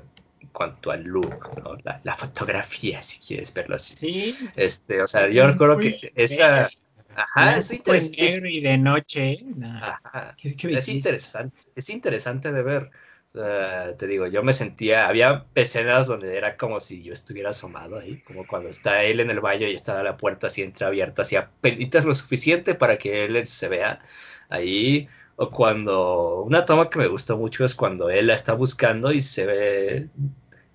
cuanto 0.51 0.91
al 0.91 1.03
look, 1.03 1.81
la, 2.03 2.15
fotografía, 2.15 3.01
si 3.01 3.19
quieres 3.19 3.53
verlo 3.53 3.75
así. 3.75 3.95
Sí. 3.95 4.49
Este, 4.55 5.01
o 5.01 5.07
sea, 5.07 5.27
yo 5.29 5.45
recuerdo 5.45 5.77
que 5.77 6.11
esa... 6.15 6.69
Ajá, 7.15 7.57
es 7.57 7.71
interesante. 7.71 8.49
y 8.49 8.61
de 8.61 8.77
noche. 8.77 9.45
es 10.37 10.87
interesante, 10.87 11.61
es 11.75 11.89
interesante 11.89 12.51
de 12.51 12.61
ver. 12.61 12.91
te 13.97 14.07
digo, 14.07 14.27
yo 14.27 14.41
me 14.43 14.53
sentía, 14.53 15.07
había 15.07 15.45
escenas 15.55 16.07
donde 16.07 16.37
era 16.37 16.55
como 16.55 16.79
si 16.79 17.03
yo 17.03 17.11
estuviera 17.11 17.49
asomado 17.49 17.99
ahí, 17.99 18.21
como 18.21 18.47
cuando 18.47 18.69
está 18.69 19.03
él 19.03 19.19
en 19.19 19.29
el 19.31 19.41
baño 19.41 19.67
y 19.67 19.73
está 19.73 20.01
la 20.01 20.17
puerta 20.17 20.47
así 20.47 20.61
entreabierta, 20.61 21.23
así 21.23 21.35
apenas 21.35 22.05
lo 22.05 22.13
suficiente 22.13 22.75
para 22.75 22.97
que 22.97 23.25
él 23.25 23.45
se 23.45 23.67
vea 23.67 23.99
ahí. 24.49 25.07
O 25.41 25.49
cuando 25.51 26.41
una 26.43 26.65
toma 26.65 26.89
que 26.89 26.99
me 26.99 27.07
gustó 27.07 27.37
mucho 27.37 27.63
es 27.63 27.73
cuando 27.73 28.09
él 28.09 28.27
la 28.27 28.33
está 28.33 28.53
buscando 28.53 29.13
y 29.13 29.21
se 29.21 29.45
ve 29.45 30.09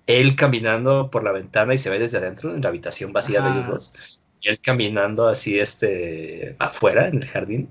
él 0.07 0.35
caminando 0.35 1.09
por 1.09 1.23
la 1.23 1.31
ventana 1.31 1.73
y 1.73 1.77
se 1.77 1.89
ve 1.89 1.99
desde 1.99 2.17
adentro 2.17 2.53
en 2.53 2.61
la 2.61 2.69
habitación 2.69 3.13
vacía 3.13 3.41
de 3.41 3.51
ellos 3.51 3.67
dos 3.67 3.93
él 4.45 4.59
caminando 4.59 5.27
así 5.27 5.59
este, 5.59 6.55
afuera 6.59 7.07
en 7.07 7.17
el 7.17 7.25
jardín, 7.25 7.69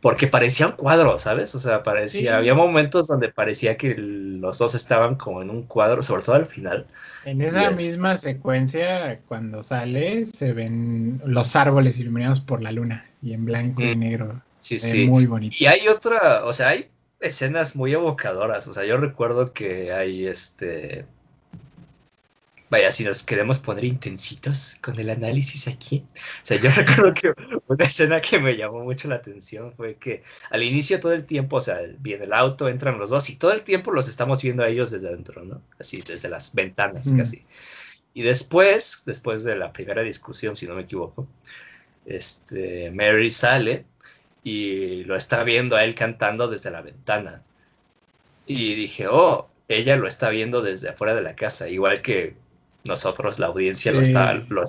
porque 0.00 0.26
parecía 0.26 0.66
un 0.66 0.72
cuadro, 0.72 1.18
¿sabes? 1.18 1.54
O 1.54 1.58
sea, 1.58 1.82
parecía, 1.82 2.36
había 2.36 2.54
momentos 2.54 3.06
donde 3.06 3.30
parecía 3.30 3.76
que 3.76 3.94
los 3.96 4.58
dos 4.58 4.74
estaban 4.74 5.16
como 5.16 5.42
en 5.42 5.50
un 5.50 5.62
cuadro, 5.64 6.02
sobre 6.02 6.22
todo 6.22 6.36
al 6.36 6.46
final. 6.46 6.86
En 7.24 7.40
esa 7.42 7.70
misma 7.70 8.16
secuencia, 8.18 9.20
cuando 9.26 9.62
sale, 9.62 10.26
se 10.26 10.52
ven 10.52 11.20
los 11.24 11.56
árboles 11.56 11.98
iluminados 11.98 12.40
por 12.40 12.62
la 12.62 12.70
luna 12.72 13.10
y 13.22 13.32
en 13.32 13.44
blanco 13.44 13.82
y 13.82 13.96
negro. 13.96 14.42
Sí, 14.58 14.78
sí. 14.78 15.06
Muy 15.06 15.26
bonito. 15.26 15.56
Y 15.58 15.66
hay 15.66 15.88
otra, 15.88 16.44
o 16.44 16.52
sea, 16.52 16.68
hay 16.68 16.90
escenas 17.20 17.74
muy 17.74 17.92
evocadoras. 17.92 18.68
O 18.68 18.72
sea, 18.72 18.84
yo 18.84 18.98
recuerdo 18.98 19.52
que 19.52 19.92
hay 19.92 20.26
este 20.26 21.06
Vaya, 22.70 22.90
si 22.90 23.02
nos 23.02 23.22
queremos 23.22 23.58
poner 23.58 23.84
intensitos 23.84 24.76
con 24.82 24.98
el 25.00 25.08
análisis 25.08 25.68
aquí. 25.68 26.04
O 26.14 26.46
sea, 26.46 26.60
yo 26.60 26.70
recuerdo 26.76 27.14
que 27.14 27.32
una 27.66 27.84
escena 27.84 28.20
que 28.20 28.38
me 28.38 28.56
llamó 28.56 28.84
mucho 28.84 29.08
la 29.08 29.16
atención 29.16 29.72
fue 29.72 29.96
que 29.96 30.22
al 30.50 30.62
inicio 30.62 31.00
todo 31.00 31.12
el 31.12 31.24
tiempo, 31.24 31.56
o 31.56 31.60
sea, 31.60 31.78
viene 31.98 32.24
el 32.24 32.32
auto, 32.32 32.68
entran 32.68 32.98
los 32.98 33.10
dos 33.10 33.30
y 33.30 33.36
todo 33.36 33.52
el 33.52 33.62
tiempo 33.62 33.90
los 33.90 34.08
estamos 34.08 34.42
viendo 34.42 34.62
a 34.62 34.68
ellos 34.68 34.90
desde 34.90 35.08
adentro, 35.08 35.44
¿no? 35.44 35.62
Así, 35.78 36.02
desde 36.02 36.28
las 36.28 36.54
ventanas 36.54 37.06
mm. 37.06 37.16
casi. 37.16 37.44
Y 38.12 38.22
después, 38.22 39.02
después 39.06 39.44
de 39.44 39.56
la 39.56 39.72
primera 39.72 40.02
discusión, 40.02 40.56
si 40.56 40.66
no 40.66 40.74
me 40.74 40.82
equivoco, 40.82 41.26
este, 42.04 42.90
Mary 42.90 43.30
sale 43.30 43.86
y 44.42 45.04
lo 45.04 45.16
está 45.16 45.42
viendo 45.44 45.76
a 45.76 45.84
él 45.84 45.94
cantando 45.94 46.48
desde 46.48 46.70
la 46.70 46.82
ventana. 46.82 47.42
Y 48.46 48.74
dije, 48.74 49.06
oh, 49.08 49.48
ella 49.68 49.96
lo 49.96 50.06
está 50.06 50.30
viendo 50.30 50.62
desde 50.62 50.88
afuera 50.90 51.14
de 51.14 51.22
la 51.22 51.36
casa, 51.36 51.68
igual 51.68 52.02
que 52.02 52.34
nosotros, 52.88 53.38
la 53.38 53.46
audiencia, 53.46 53.92
lo 53.92 54.00
está, 54.00 54.34
lo, 54.34 54.64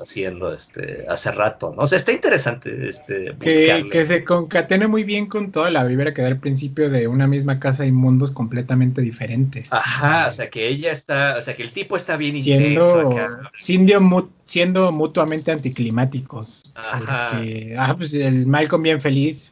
haciendo 0.00 0.52
este, 0.54 1.04
hace 1.08 1.32
rato, 1.32 1.74
¿no? 1.76 1.82
O 1.82 1.86
sea, 1.86 1.96
está 1.96 2.12
interesante 2.12 2.88
este, 2.88 3.34
que, 3.38 3.88
que, 3.90 4.06
se 4.06 4.24
concatena 4.24 4.88
muy 4.88 5.04
bien 5.04 5.26
con 5.26 5.52
toda 5.52 5.70
la 5.70 5.84
vibra 5.84 6.14
que 6.14 6.22
da 6.22 6.28
al 6.28 6.38
principio 6.38 6.88
de 6.88 7.08
una 7.08 7.26
misma 7.26 7.60
casa 7.60 7.84
y 7.84 7.92
mundos 7.92 8.30
completamente 8.30 9.02
diferentes. 9.02 9.72
Ajá, 9.72 10.26
o 10.26 10.30
sea, 10.30 10.48
que 10.48 10.68
ella 10.68 10.92
está, 10.92 11.36
o 11.38 11.42
sea, 11.42 11.54
que 11.54 11.62
el 11.62 11.70
tipo 11.70 11.96
está 11.96 12.16
bien 12.16 12.40
siendo, 12.40 13.12
intenso 13.68 14.30
siendo, 14.52 14.92
mutuamente 14.92 15.50
anticlimáticos. 15.50 16.70
Ajá. 16.74 17.40
ah, 17.78 17.94
pues 17.96 18.12
el 18.12 18.46
Malcolm 18.46 18.82
bien 18.82 19.00
feliz. 19.00 19.50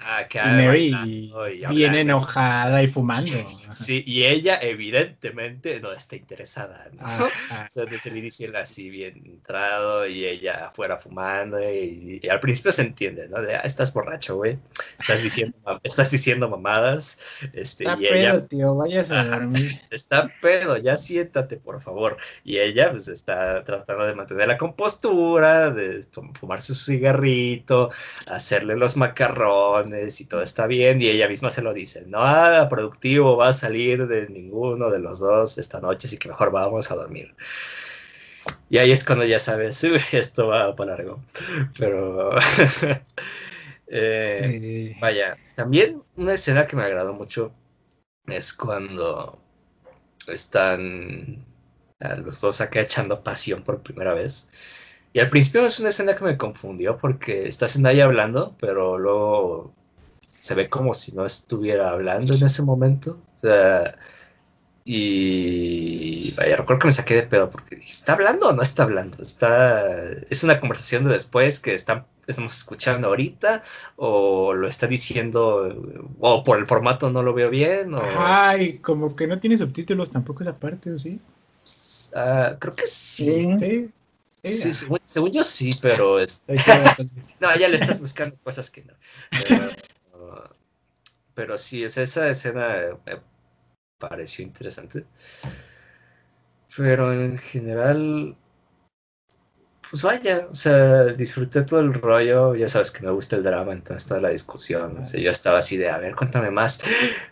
Ah, 0.00 0.26
y 0.30 0.38
Mary 0.38 1.32
bien 1.70 1.94
enojada 1.94 2.82
y 2.82 2.88
fumando. 2.88 3.30
Sí, 3.70 4.02
y 4.06 4.24
ella 4.24 4.58
evidentemente 4.62 5.78
no 5.78 5.92
está 5.92 6.16
interesada, 6.16 6.88
¿no? 6.94 7.26
O 7.26 7.30
sea, 7.68 7.84
desde 7.84 8.08
el 8.08 8.16
inicio 8.16 8.48
era 8.48 8.60
así 8.60 8.88
bien 8.88 9.22
y 10.08 10.24
ella 10.24 10.68
afuera 10.68 10.96
fumando 10.96 11.58
y, 11.60 12.26
al 12.30 12.40
principio 12.40 12.72
se 12.72 12.82
entiende, 12.82 13.28
¿no? 13.28 13.42
De, 13.42 13.56
ah, 13.56 13.60
estás 13.64 13.92
borracho, 13.92 14.36
güey, 14.36 14.58
estás 14.98 15.22
diciendo, 15.22 15.56
estás 15.82 16.10
diciendo 16.10 16.48
mamadas. 16.48 17.20
Este, 17.52 17.84
está 17.84 17.96
pedo, 17.98 18.44
tío, 18.44 18.74
vayas 18.74 19.10
a 19.10 19.24
dormir. 19.24 19.70
Está 19.90 20.32
pedo, 20.40 20.78
ya 20.78 20.96
siéntate, 20.96 21.58
por 21.58 21.82
favor. 21.82 22.16
Y 22.44 22.58
ella 22.58 22.90
pues 22.90 23.08
está 23.08 23.62
tratando 23.64 24.06
de 24.06 24.14
mantener 24.18 24.48
la 24.48 24.58
compostura, 24.58 25.70
de 25.70 26.06
fumarse 26.34 26.74
su 26.74 26.84
cigarrito, 26.92 27.90
hacerle 28.26 28.76
los 28.76 28.96
macarrones 28.96 30.20
y 30.20 30.26
todo 30.26 30.42
está 30.42 30.66
bien 30.66 31.00
y 31.00 31.08
ella 31.08 31.28
misma 31.28 31.50
se 31.50 31.62
lo 31.62 31.72
dice, 31.72 32.04
nada 32.06 32.68
productivo 32.68 33.36
va 33.36 33.48
a 33.48 33.52
salir 33.52 34.06
de 34.06 34.28
ninguno 34.28 34.90
de 34.90 34.98
los 34.98 35.20
dos 35.20 35.58
esta 35.58 35.80
noche, 35.80 36.06
así 36.06 36.18
que 36.18 36.28
mejor 36.28 36.50
vamos 36.50 36.90
a 36.90 36.96
dormir. 36.96 37.34
Y 38.70 38.78
ahí 38.78 38.92
es 38.92 39.04
cuando 39.04 39.24
ya 39.24 39.38
sabes, 39.38 39.82
esto 40.12 40.48
va 40.48 40.74
para 40.76 40.92
largo. 40.92 41.22
Pero, 41.78 42.30
eh, 43.86 44.96
vaya, 45.00 45.36
también 45.54 46.02
una 46.16 46.34
escena 46.34 46.66
que 46.66 46.76
me 46.76 46.84
agradó 46.84 47.12
mucho 47.12 47.52
es 48.26 48.52
cuando 48.52 49.40
están 50.26 51.44
los 52.00 52.40
dos 52.40 52.60
acá 52.60 52.80
echando 52.80 53.22
pasión 53.22 53.62
por 53.62 53.82
primera 53.82 54.14
vez. 54.14 54.48
Y 55.12 55.20
al 55.20 55.30
principio 55.30 55.66
es 55.66 55.80
una 55.80 55.88
escena 55.88 56.14
que 56.14 56.24
me 56.24 56.36
confundió 56.36 56.98
porque 56.98 57.48
está 57.48 57.66
Zendaya 57.66 58.04
hablando, 58.04 58.54
pero 58.60 58.98
luego 58.98 59.72
se 60.26 60.54
ve 60.54 60.68
como 60.68 60.94
si 60.94 61.14
no 61.14 61.26
estuviera 61.26 61.90
hablando 61.90 62.34
en 62.34 62.44
ese 62.44 62.62
momento. 62.62 63.18
Y 64.84 66.30
vaya, 66.32 66.56
recuerdo 66.56 66.80
que 66.80 66.86
me 66.86 66.92
saqué 66.92 67.14
de 67.14 67.22
pedo 67.24 67.50
porque 67.50 67.76
dije, 67.76 67.92
¿está 67.92 68.14
hablando 68.14 68.48
o 68.48 68.52
no 68.52 68.62
está 68.62 68.84
hablando? 68.84 69.20
Está, 69.20 69.84
es 70.30 70.44
una 70.44 70.60
conversación 70.60 71.04
de 71.04 71.10
después 71.10 71.60
que 71.60 71.74
estamos 71.74 72.06
escuchando 72.26 73.08
ahorita 73.08 73.62
o 73.96 74.54
lo 74.54 74.68
está 74.68 74.86
diciendo 74.86 76.08
o 76.20 76.44
por 76.44 76.58
el 76.58 76.66
formato 76.66 77.10
no 77.10 77.22
lo 77.22 77.34
veo 77.34 77.50
bien 77.50 77.94
o... 77.94 78.00
Ay, 78.02 78.78
como 78.78 79.14
que 79.16 79.26
no 79.26 79.40
tiene 79.40 79.58
subtítulos 79.58 80.10
tampoco 80.10 80.42
esa 80.42 80.56
parte, 80.56 80.92
¿o 80.92 80.98
sí? 80.98 81.20
Ah, 82.14 82.56
creo 82.58 82.74
que 82.74 82.86
sí. 82.86 83.90
Sí, 84.42 84.72
según, 84.72 85.32
yo 85.32 85.42
sí, 85.42 85.70
pero 85.82 86.12
no, 87.40 87.56
ya 87.56 87.68
le 87.68 87.76
estás 87.76 88.00
buscando 88.00 88.36
cosas 88.42 88.70
que 88.70 88.84
no. 88.84 88.94
Pero, 91.34 91.56
sí, 91.58 91.82
es 91.82 91.98
esa 91.98 92.28
escena 92.28 92.76
eh, 93.06 93.20
pareció 93.98 94.44
interesante. 94.44 95.04
Pero 96.76 97.12
en 97.12 97.36
general, 97.38 98.36
pues 99.90 100.02
vaya, 100.02 100.48
o 100.50 100.54
sea, 100.54 101.04
disfruté 101.04 101.62
todo 101.62 101.80
el 101.80 101.94
rollo, 101.94 102.54
ya 102.54 102.68
sabes 102.68 102.90
que 102.90 103.04
me 103.04 103.10
gusta 103.10 103.36
el 103.36 103.42
drama, 103.42 103.72
entonces 103.72 104.06
toda 104.06 104.20
la 104.20 104.30
discusión, 104.30 104.98
o 104.98 105.04
sea, 105.04 105.20
yo 105.20 105.30
estaba 105.30 105.58
así 105.58 105.76
de, 105.76 105.88
a 105.88 105.98
ver, 105.98 106.14
cuéntame 106.14 106.50
más, 106.50 106.80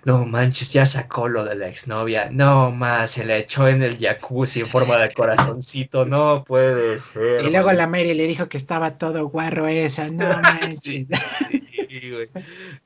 no 0.04 0.24
manches, 0.24 0.72
ya 0.72 0.86
sacó 0.86 1.28
lo 1.28 1.44
de 1.44 1.54
la 1.54 1.68
exnovia, 1.68 2.28
no 2.30 2.70
más, 2.70 3.10
se 3.10 3.24
le 3.24 3.38
echó 3.38 3.68
en 3.68 3.82
el 3.82 3.98
jacuzzi 3.98 4.60
en 4.60 4.66
forma 4.66 4.96
de 4.96 5.12
corazoncito, 5.12 6.04
no 6.04 6.44
puede 6.44 6.98
ser. 6.98 7.44
Y 7.44 7.50
luego 7.50 7.72
la 7.72 7.86
Mary 7.86 8.14
le 8.14 8.26
dijo 8.26 8.48
que 8.48 8.58
estaba 8.58 8.98
todo 8.98 9.28
guarro 9.28 9.66
esa, 9.66 10.10
no 10.10 10.26
manches. 10.42 11.06
sí, 11.50 12.10
güey. 12.10 12.28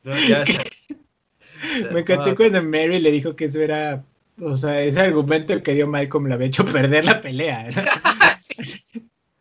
No, 0.03 0.17
ya, 0.17 0.45
Me 1.93 2.01
encanté 2.01 2.35
cuando 2.35 2.63
Mary 2.63 2.99
le 2.99 3.11
dijo 3.11 3.37
que 3.37 3.47
eso 3.47 3.61
era, 3.61 4.05
o 4.41 4.57
sea, 4.57 4.81
ese 4.81 5.01
argumento 5.01 5.53
el 5.53 5.63
que 5.63 5.75
dio 5.75 5.87
Malcolm 5.87 6.27
le 6.27 6.35
había 6.35 6.47
hecho 6.47 6.65
perder 6.73 7.05
la 7.05 7.21
pelea. 7.21 7.69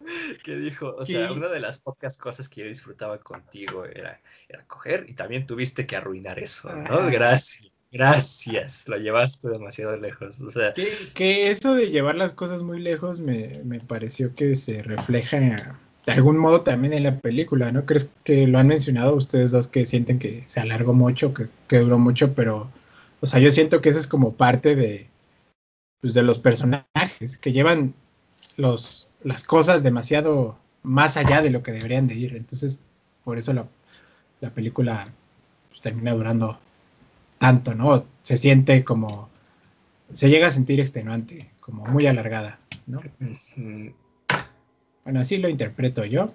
que 0.43 0.57
dijo, 0.57 0.95
o 0.95 1.05
sea, 1.05 1.31
una 1.31 1.47
de 1.47 1.59
las 1.59 1.79
pocas 1.79 2.17
cosas 2.17 2.49
que 2.49 2.61
yo 2.61 2.67
disfrutaba 2.67 3.19
contigo 3.19 3.85
era, 3.85 4.21
era 4.47 4.65
coger 4.65 5.05
y 5.07 5.13
también 5.13 5.45
tuviste 5.45 5.85
que 5.85 5.95
arruinar 5.95 6.39
eso, 6.39 6.73
¿no? 6.73 7.07
Gracias. 7.07 7.71
Gracias, 7.91 8.87
lo 8.87 8.97
llevaste 8.97 9.49
demasiado 9.49 9.97
lejos. 9.97 10.39
O 10.41 10.51
sea, 10.51 10.73
que, 10.73 11.49
eso 11.49 11.73
de 11.73 11.89
llevar 11.89 12.15
las 12.15 12.33
cosas 12.33 12.61
muy 12.61 12.79
lejos 12.79 13.19
me, 13.19 13.61
me 13.63 13.79
pareció 13.79 14.35
que 14.35 14.55
se 14.55 14.83
refleja 14.83 15.79
de 16.05 16.15
algún 16.15 16.37
modo 16.37 16.61
también 16.61 16.93
en 16.93 17.03
la 17.03 17.19
película, 17.19 17.71
¿no? 17.71 17.85
¿Crees 17.85 18.11
que 18.23 18.47
lo 18.47 18.59
han 18.59 18.67
mencionado 18.67 19.15
ustedes 19.15 19.51
dos 19.51 19.67
que 19.67 19.85
sienten 19.85 20.19
que 20.19 20.43
se 20.45 20.59
alargó 20.59 20.93
mucho, 20.93 21.33
que, 21.33 21.77
duró 21.79 21.99
mucho, 21.99 22.33
pero, 22.33 22.71
o 23.21 23.27
sea, 23.27 23.39
yo 23.39 23.51
siento 23.51 23.81
que 23.81 23.89
eso 23.89 23.99
es 23.99 24.07
como 24.07 24.33
parte 24.33 24.75
de, 24.75 25.07
pues, 26.01 26.13
de 26.13 26.23
los 26.23 26.39
personajes, 26.39 27.37
que 27.39 27.51
llevan 27.51 27.93
los, 28.57 29.08
las 29.23 29.43
cosas 29.43 29.83
demasiado 29.83 30.57
más 30.83 31.17
allá 31.17 31.41
de 31.41 31.49
lo 31.49 31.63
que 31.63 31.71
deberían 31.71 32.07
de 32.07 32.15
ir. 32.15 32.35
Entonces, 32.35 32.79
por 33.23 33.37
eso 33.37 33.53
la, 33.53 33.65
película 34.51 35.09
pues, 35.69 35.81
termina 35.81 36.13
durando 36.13 36.59
tanto, 37.37 37.75
¿no? 37.75 38.05
Se 38.23 38.37
siente 38.37 38.83
como, 38.83 39.29
se 40.13 40.29
llega 40.29 40.47
a 40.47 40.51
sentir 40.51 40.79
extenuante, 40.79 41.49
como 41.59 41.85
muy 41.85 42.07
alargada, 42.07 42.59
¿no? 42.87 43.01
Bueno, 45.03 45.21
así 45.21 45.37
lo 45.37 45.49
interpreto 45.49 46.05
yo. 46.05 46.33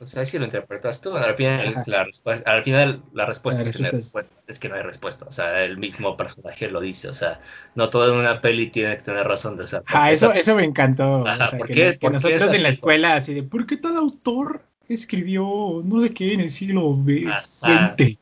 O 0.00 0.06
sea, 0.06 0.24
si 0.24 0.38
lo 0.38 0.44
interpretas 0.44 1.00
tú, 1.00 1.16
al 1.16 1.34
final, 1.34 1.82
la, 1.86 2.04
respuesta, 2.04 2.50
al 2.50 2.62
final 2.62 3.02
la 3.12 3.26
respuesta, 3.26 3.62
es, 3.62 4.58
que 4.60 4.68
no 4.68 4.76
hay 4.76 4.82
respuesta, 4.82 5.26
O 5.26 5.32
sea, 5.32 5.64
el 5.64 5.76
mismo 5.76 6.16
personaje 6.16 6.68
lo 6.68 6.80
dice. 6.80 7.08
O 7.08 7.12
sea, 7.12 7.40
no 7.74 7.90
todo 7.90 8.12
en 8.12 8.18
una 8.20 8.40
peli 8.40 8.70
tiene 8.70 8.96
que 8.96 9.02
tener 9.02 9.26
razón 9.26 9.56
de 9.56 9.66
ser. 9.66 9.82
Ah, 9.86 10.12
eso, 10.12 10.30
eso 10.30 10.54
me 10.54 10.62
encantó. 10.62 11.24
¿por 11.56 11.68
qué? 11.68 11.98
nosotros 12.00 12.54
en 12.54 12.62
la 12.62 12.68
escuela, 12.68 13.16
así 13.16 13.34
de, 13.34 13.42
¿por 13.42 13.66
qué 13.66 13.76
tal 13.76 13.96
autor 13.96 14.62
escribió 14.88 15.82
no 15.84 16.00
sé 16.00 16.14
qué 16.14 16.32
en 16.32 16.40
el 16.40 16.50
siglo 16.50 16.94
XX? 16.94 18.18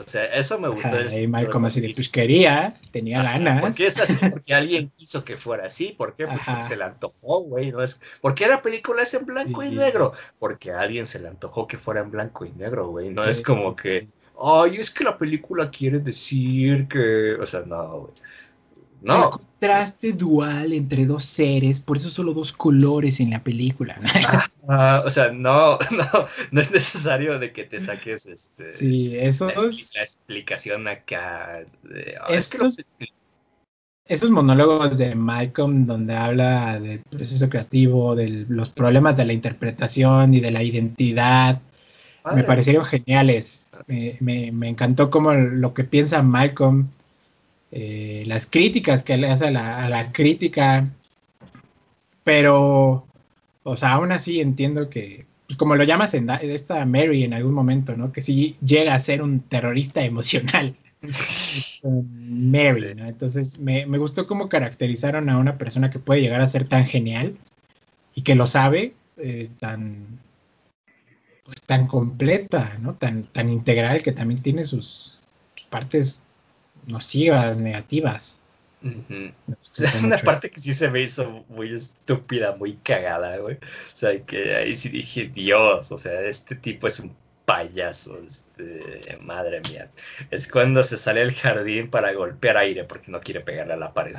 O 0.00 0.08
sea, 0.08 0.24
eso 0.26 0.58
me 0.58 0.68
gustó. 0.68 0.96
Ay, 1.10 1.26
Malcolm 1.26 1.66
así 1.66 1.80
de, 1.80 1.92
pues 1.94 2.08
quería, 2.08 2.74
tenía 2.90 3.22
ganas. 3.22 3.60
Porque 3.60 3.86
es 3.86 4.00
así, 4.00 4.30
porque 4.30 4.54
alguien 4.54 4.90
quiso 4.96 5.24
que 5.24 5.36
fuera 5.36 5.66
así. 5.66 5.94
¿Por 5.96 6.14
qué? 6.14 6.26
Pues 6.26 6.40
porque 6.44 6.62
se 6.62 6.76
le 6.76 6.84
antojó, 6.84 7.40
güey. 7.42 7.70
No 7.70 7.82
es... 7.82 8.00
¿Por 8.20 8.34
qué 8.34 8.48
la 8.48 8.62
película 8.62 9.02
es 9.02 9.12
en 9.14 9.26
blanco 9.26 9.62
y 9.62 9.70
negro? 9.70 10.14
Porque 10.38 10.72
a 10.72 10.80
alguien 10.80 11.06
se 11.06 11.20
le 11.20 11.28
antojó 11.28 11.66
que 11.66 11.76
fuera 11.76 12.00
en 12.00 12.10
blanco 12.10 12.44
y 12.44 12.52
negro, 12.52 12.88
güey. 12.88 13.10
No 13.10 13.24
es 13.24 13.42
como 13.42 13.76
que, 13.76 14.08
ay, 14.42 14.76
es 14.76 14.90
que 14.90 15.04
la 15.04 15.18
película 15.18 15.70
quiere 15.70 15.98
decir 15.98 16.88
que. 16.88 17.34
O 17.34 17.44
sea, 17.44 17.60
no, 17.60 18.00
güey. 18.00 18.12
No. 19.02 19.24
El 19.24 19.30
contraste 19.30 20.12
dual 20.12 20.72
entre 20.72 21.06
dos 21.06 21.24
seres, 21.24 21.80
por 21.80 21.96
eso 21.96 22.10
solo 22.10 22.34
dos 22.34 22.52
colores 22.52 23.20
en 23.20 23.30
la 23.30 23.42
película. 23.42 23.98
Ah, 24.68 25.02
o 25.06 25.10
sea, 25.10 25.30
no, 25.30 25.78
no, 25.90 26.26
no 26.50 26.60
es 26.60 26.70
necesario 26.70 27.38
de 27.38 27.52
que 27.52 27.64
te 27.64 27.80
saques 27.80 28.26
este, 28.26 28.76
sí, 28.76 29.08
la, 29.08 30.02
explicación 30.02 30.88
acá. 30.88 31.64
Ah, 32.20 32.34
esos 34.06 34.30
monólogos 34.30 34.98
de 34.98 35.14
Malcolm 35.14 35.86
donde 35.86 36.16
habla 36.16 36.80
del 36.80 36.98
proceso 37.00 37.48
creativo, 37.48 38.16
de 38.16 38.44
los 38.48 38.68
problemas 38.68 39.16
de 39.16 39.24
la 39.24 39.32
interpretación 39.32 40.34
y 40.34 40.40
de 40.40 40.50
la 40.50 40.62
identidad, 40.62 41.60
me 42.34 42.42
parecieron 42.42 42.84
geniales. 42.84 43.64
Me, 43.86 44.16
me, 44.20 44.52
me 44.52 44.68
encantó 44.68 45.10
como 45.10 45.32
lo 45.32 45.72
que 45.72 45.84
piensa 45.84 46.22
Malcolm 46.22 46.88
eh, 47.72 48.24
las 48.26 48.46
críticas 48.46 49.02
que 49.02 49.16
le 49.16 49.28
hace 49.28 49.46
a 49.46 49.88
la, 49.88 50.12
crítica, 50.12 50.90
pero, 52.24 53.06
o 53.62 53.76
sea, 53.76 53.92
aún 53.92 54.12
así 54.12 54.40
entiendo 54.40 54.90
que, 54.90 55.26
pues 55.46 55.56
como 55.56 55.76
lo 55.76 55.84
llamas 55.84 56.14
en 56.14 56.28
esta 56.30 56.84
Mary 56.86 57.24
en 57.24 57.34
algún 57.34 57.54
momento, 57.54 57.96
¿no? 57.96 58.12
Que 58.12 58.22
sí 58.22 58.56
llega 58.64 58.94
a 58.94 59.00
ser 59.00 59.22
un 59.22 59.40
terrorista 59.40 60.04
emocional. 60.04 60.76
Mary, 61.82 62.94
¿no? 62.94 63.06
Entonces 63.06 63.58
me, 63.58 63.84
gustó 63.98 64.26
cómo 64.26 64.48
caracterizaron 64.48 65.28
a 65.30 65.38
una 65.38 65.56
persona 65.58 65.90
que 65.90 65.98
puede 65.98 66.20
llegar 66.20 66.40
a 66.40 66.48
ser 66.48 66.68
tan 66.68 66.86
genial 66.86 67.36
y 68.14 68.22
que 68.22 68.34
lo 68.34 68.46
sabe, 68.46 68.94
eh, 69.16 69.48
tan, 69.58 70.20
pues, 71.44 71.62
tan 71.62 71.86
completa, 71.86 72.76
¿no? 72.80 72.94
Tan, 72.94 73.24
tan 73.24 73.48
integral 73.48 74.02
que 74.02 74.12
también 74.12 74.42
tiene 74.42 74.64
sus 74.64 75.20
partes 75.70 76.24
nocivas, 76.90 77.56
negativas. 77.56 78.40
una 80.02 80.16
parte 80.18 80.50
que 80.50 80.58
sí 80.58 80.72
se 80.72 80.90
me 80.90 81.02
hizo 81.02 81.44
muy 81.48 81.74
estúpida, 81.74 82.56
muy 82.56 82.76
cagada, 82.76 83.36
güey. 83.38 83.56
O 83.56 83.96
sea, 83.96 84.18
que 84.24 84.54
ahí 84.54 84.74
sí 84.74 84.88
dije, 84.88 85.26
Dios, 85.26 85.92
o 85.92 85.98
sea, 85.98 86.22
este 86.22 86.54
tipo 86.54 86.86
es 86.86 86.98
un 87.00 87.14
payaso, 87.50 88.16
este, 88.24 89.18
madre 89.20 89.60
mía. 89.68 89.90
Es 90.30 90.46
cuando 90.46 90.84
se 90.84 90.96
sale 90.96 91.20
al 91.20 91.34
jardín 91.34 91.90
para 91.90 92.12
golpear 92.12 92.56
aire 92.56 92.84
porque 92.84 93.10
no 93.10 93.20
quiere 93.20 93.40
pegarle 93.40 93.72
a 93.72 93.76
la 93.76 93.92
pared, 93.92 94.14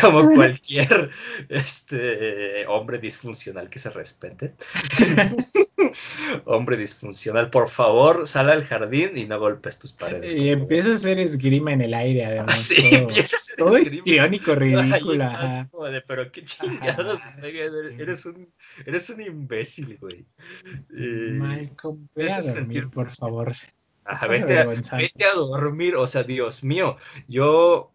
como, 0.00 0.30
cualquier 0.34 1.10
este, 1.50 2.66
hombre 2.66 2.96
disfuncional 2.98 3.68
que 3.68 3.78
se 3.78 3.90
respete. 3.90 4.54
hombre 6.46 6.78
disfuncional, 6.78 7.50
por 7.50 7.68
favor, 7.68 8.26
sal 8.26 8.48
al 8.48 8.64
jardín 8.64 9.18
y 9.18 9.26
no 9.26 9.38
golpes 9.38 9.78
tus 9.78 9.92
paredes. 9.92 10.32
Y 10.32 10.48
empieza 10.48 10.92
a 10.92 10.94
hacer 10.94 11.18
esgrima 11.18 11.74
en 11.74 11.82
el 11.82 11.92
aire, 11.92 12.24
además. 12.24 12.54
Sí, 12.74 12.90
todo, 12.90 12.98
empieza 13.00 13.36
a 13.36 13.38
hacer 13.38 13.56
todo 13.56 13.76
es 13.76 13.92
irónico, 13.92 14.54
ridículo. 14.54 15.30
pero 16.06 16.32
qué 16.32 16.42
chingados, 16.44 17.20
eres 17.42 18.24
un, 18.24 18.50
eres 18.86 19.10
un 19.10 19.20
imbécil, 19.20 19.98
güey. 20.00 20.24
Eh, 20.96 21.70
Ve 22.14 22.32
a 22.32 22.40
dormir, 22.40 22.90
por 22.90 23.10
favor. 23.10 23.54
vete, 24.28 24.58
a, 24.58 25.34
dormir, 25.34 25.96
o 25.96 26.06
sea, 26.06 26.22
Dios 26.22 26.62
mío, 26.62 26.96
yo, 27.26 27.92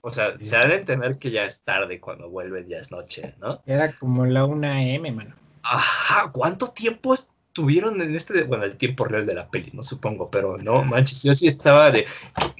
o 0.00 0.12
sea, 0.12 0.36
se 0.40 0.56
ha 0.56 0.66
de 0.66 0.76
entender 0.76 1.18
que 1.18 1.30
ya 1.30 1.44
es 1.44 1.62
tarde 1.62 2.00
cuando 2.00 2.28
vuelve, 2.28 2.66
ya 2.68 2.78
es 2.78 2.90
noche, 2.90 3.34
¿no? 3.40 3.62
Era 3.66 3.94
como 3.94 4.26
la 4.26 4.44
1am, 4.44 5.14
mano. 5.14 5.34
Ajá, 5.62 6.30
¿cuánto 6.32 6.68
tiempo 6.68 7.14
estuvieron 7.14 8.00
en 8.00 8.14
este, 8.14 8.44
bueno, 8.44 8.64
el 8.64 8.76
tiempo 8.78 9.04
real 9.04 9.26
de 9.26 9.34
la 9.34 9.50
peli, 9.50 9.70
no 9.74 9.82
supongo, 9.82 10.30
pero 10.30 10.56
no, 10.56 10.82
manches, 10.84 11.22
yo 11.22 11.34
sí 11.34 11.46
estaba 11.46 11.90
de, 11.90 12.06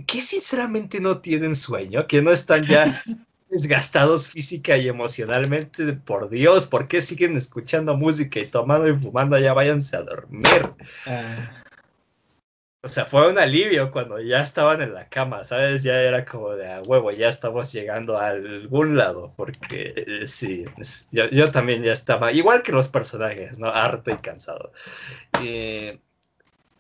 ¿qué, 0.07 0.21
sinceramente 0.21 1.01
no 1.01 1.19
tienen 1.19 1.55
sueño? 1.55 2.07
Que 2.07 2.21
no 2.21 2.31
están 2.31 2.63
ya 2.63 3.03
desgastados 3.53 4.27
física 4.27 4.79
y 4.79 4.89
emocionalmente, 4.89 5.93
por 5.93 6.31
Dios, 6.31 6.67
¿por 6.67 6.89
qué 6.89 7.03
siguen 7.03 7.37
escuchando 7.37 7.95
música 7.95 8.41
y 8.41 8.47
tomando 8.47 8.89
y 8.89 8.97
fumando? 8.97 9.39
Ya 9.39 9.53
váyanse 9.53 9.95
a 9.95 10.03
dormir. 10.03 10.71
Ah. 11.07 11.63
O 12.85 12.89
sea, 12.89 13.05
fue 13.05 13.29
un 13.29 13.39
alivio 13.39 13.91
cuando 13.91 14.19
ya 14.21 14.41
estaban 14.41 14.81
en 14.81 14.95
la 14.95 15.09
cama, 15.09 15.45
¿sabes? 15.45 15.85
Ya 15.85 16.01
era 16.01 16.25
como 16.25 16.51
de 16.53 16.73
a 16.73 16.83
huevo, 16.83 17.13
ya 17.13 17.29
estamos 17.29 17.71
llegando 17.73 18.19
a 18.19 18.29
algún 18.29 18.97
lado, 18.97 19.35
porque 19.37 19.93
eh, 19.95 20.27
sí, 20.27 20.65
yo, 21.13 21.51
también 21.53 21.83
ya 21.85 21.93
estaba, 21.93 22.33
igual 22.33 22.63
que 22.63 22.73
los 22.73 22.89
personajes, 22.89 23.59
¿no? 23.59 23.69
Harto 23.69 24.11
y 24.11 24.17
cansado. 24.17 24.73
Y 25.43 25.91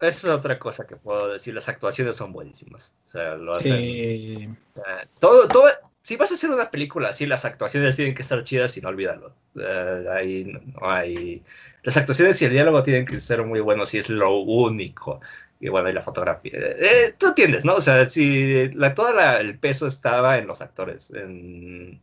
esa 0.00 0.08
es 0.08 0.24
otra 0.24 0.58
cosa 0.58 0.86
que 0.86 0.96
puedo 0.96 1.28
decir, 1.28 1.54
las 1.54 1.68
actuaciones 1.68 2.16
son 2.16 2.32
buenísimas. 2.32 2.94
O 3.04 3.08
sea, 3.08 3.36
lo 3.36 3.52
hacen. 3.52 4.58
todo, 5.20 5.46
todo, 5.46 5.68
si 6.02 6.16
vas 6.16 6.30
a 6.32 6.34
hacer 6.34 6.50
una 6.50 6.70
película 6.70 7.10
así, 7.10 7.26
las 7.26 7.44
actuaciones 7.44 7.96
tienen 7.96 8.14
que 8.14 8.22
estar 8.22 8.42
chidas 8.44 8.76
y 8.76 8.80
no 8.80 8.88
olvídalo. 8.88 9.34
Eh, 9.56 10.06
ahí 10.12 10.44
no 10.44 10.90
hay. 10.90 11.42
Las 11.84 11.96
actuaciones 11.96 12.40
y 12.42 12.46
el 12.46 12.52
diálogo 12.52 12.82
tienen 12.82 13.06
que 13.06 13.20
ser 13.20 13.44
muy 13.44 13.60
buenos 13.60 13.94
y 13.94 13.98
es 13.98 14.10
lo 14.10 14.40
único. 14.40 15.20
Y 15.60 15.68
bueno, 15.68 15.88
y 15.88 15.92
la 15.92 16.00
fotografía. 16.00 16.52
Eh, 16.54 17.14
tú 17.18 17.28
entiendes, 17.28 17.64
¿no? 17.64 17.76
O 17.76 17.80
sea, 17.80 18.04
si 18.06 18.68
la, 18.72 18.94
todo 18.94 19.18
el 19.38 19.58
peso 19.58 19.86
estaba 19.86 20.38
en 20.38 20.48
los 20.48 20.60
actores, 20.60 21.10
en, 21.12 22.00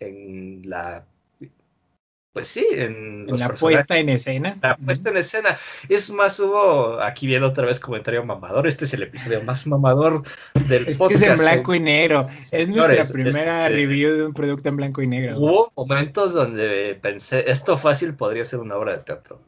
en 0.00 0.62
la 0.68 1.04
pues 2.34 2.48
sí, 2.48 2.66
en, 2.72 3.26
la 3.28 3.54
puesta 3.54 3.96
en 3.96 4.08
escena. 4.08 4.58
La 4.60 4.76
puesta 4.76 5.10
en 5.10 5.18
escena. 5.18 5.56
Es 5.88 6.10
más, 6.10 6.40
hubo 6.40 7.00
aquí 7.00 7.28
viendo 7.28 7.46
otra 7.46 7.64
vez 7.64 7.78
comentario 7.78 8.24
mamador. 8.24 8.66
Este 8.66 8.86
es 8.86 8.94
el 8.94 9.04
episodio 9.04 9.40
más 9.44 9.68
mamador 9.68 10.24
del 10.66 10.88
es 10.88 10.98
podcast. 10.98 11.22
Que 11.22 11.32
es 11.32 11.40
en 11.40 11.46
blanco 11.46 11.76
y 11.76 11.80
negro. 11.80 12.26
Es 12.50 12.68
nuestra 12.68 13.04
primera 13.04 13.68
este, 13.68 13.76
review 13.76 14.16
de 14.16 14.26
un 14.26 14.34
producto 14.34 14.68
en 14.68 14.76
blanco 14.76 15.00
y 15.00 15.06
negro. 15.06 15.38
Hubo 15.38 15.72
momentos 15.76 16.34
donde 16.34 16.98
pensé, 17.00 17.48
esto 17.48 17.78
fácil 17.78 18.14
podría 18.14 18.44
ser 18.44 18.58
una 18.58 18.76
obra 18.76 18.96
de 18.96 18.98
teatro. 19.04 19.40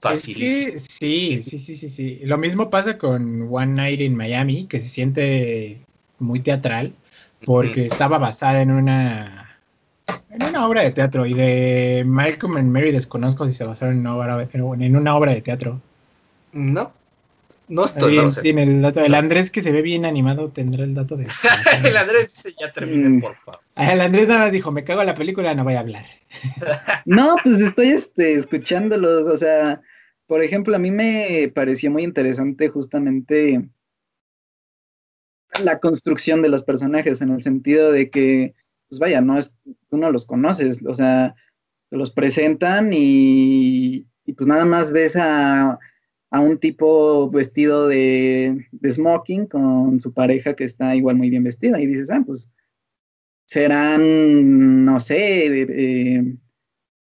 Fácil. 0.00 0.36
sí, 0.36 0.78
sí, 0.78 1.42
sí, 1.42 1.76
sí, 1.76 1.90
sí. 1.90 2.20
Lo 2.22 2.38
mismo 2.38 2.70
pasa 2.70 2.98
con 2.98 3.48
One 3.50 3.74
Night 3.74 4.00
in 4.00 4.16
Miami, 4.16 4.68
que 4.68 4.80
se 4.80 4.88
siente 4.88 5.80
muy 6.20 6.38
teatral, 6.38 6.92
porque 7.44 7.86
estaba 7.86 8.18
basada 8.18 8.62
en 8.62 8.70
una 8.70 9.47
en 10.30 10.42
una 10.44 10.66
obra 10.66 10.82
de 10.82 10.92
teatro 10.92 11.26
y 11.26 11.34
de 11.34 12.04
Malcolm 12.06 12.56
and 12.56 12.70
Mary 12.70 12.92
desconozco 12.92 13.46
si 13.46 13.54
se 13.54 13.64
basaron 13.64 13.94
en 13.94 14.00
una 14.00 14.16
obra, 14.16 14.48
en 14.52 14.96
una 14.96 15.16
obra 15.16 15.32
de 15.32 15.42
teatro. 15.42 15.80
No, 16.52 16.92
no 17.68 17.84
estoy. 17.84 18.18
tiene 18.40 18.62
el 18.62 18.82
dato. 18.82 19.00
El 19.00 19.14
Andrés 19.14 19.50
que 19.50 19.60
se 19.60 19.72
ve 19.72 19.82
bien 19.82 20.04
animado 20.04 20.50
tendrá 20.50 20.84
el 20.84 20.94
dato 20.94 21.16
de. 21.16 21.26
el 21.84 21.96
Andrés 21.96 22.32
dice 22.34 22.54
ya 22.58 22.72
termine, 22.72 23.08
mm. 23.08 23.20
por 23.20 23.36
favor. 23.36 23.60
El 23.76 24.00
Andrés 24.00 24.28
nada 24.28 24.40
más 24.40 24.52
dijo, 24.52 24.72
me 24.72 24.84
cago 24.84 25.02
en 25.02 25.06
la 25.06 25.14
película, 25.14 25.54
no 25.54 25.64
voy 25.64 25.74
a 25.74 25.80
hablar. 25.80 26.06
no, 27.04 27.36
pues 27.42 27.60
estoy 27.60 27.90
este, 27.90 28.34
escuchándolos. 28.34 29.26
O 29.26 29.36
sea, 29.36 29.80
por 30.26 30.42
ejemplo, 30.42 30.74
a 30.74 30.78
mí 30.78 30.90
me 30.90 31.52
pareció 31.54 31.90
muy 31.90 32.02
interesante 32.02 32.68
justamente 32.68 33.68
la 35.62 35.78
construcción 35.78 36.42
de 36.42 36.48
los 36.48 36.62
personajes, 36.62 37.20
en 37.20 37.30
el 37.30 37.42
sentido 37.42 37.92
de 37.92 38.10
que 38.10 38.54
pues 38.88 38.98
vaya, 38.98 39.20
no 39.20 39.38
es, 39.38 39.54
tú 39.90 39.96
no 39.96 40.10
los 40.10 40.26
conoces, 40.26 40.80
o 40.84 40.94
sea, 40.94 41.34
te 41.90 41.96
los 41.96 42.10
presentan 42.10 42.90
y, 42.92 44.06
pues 44.36 44.46
nada 44.46 44.64
más 44.64 44.92
ves 44.92 45.16
a, 45.16 45.78
un 46.30 46.58
tipo 46.58 47.30
vestido 47.30 47.88
de, 47.88 48.66
smoking 48.86 49.46
con 49.46 50.00
su 50.00 50.12
pareja 50.12 50.54
que 50.54 50.64
está 50.64 50.94
igual 50.94 51.16
muy 51.16 51.30
bien 51.30 51.44
vestida 51.44 51.80
y 51.80 51.86
dices, 51.86 52.10
ah, 52.10 52.22
pues 52.24 52.50
serán, 53.46 54.84
no 54.84 55.00
sé, 55.00 55.46
eh, 55.46 56.36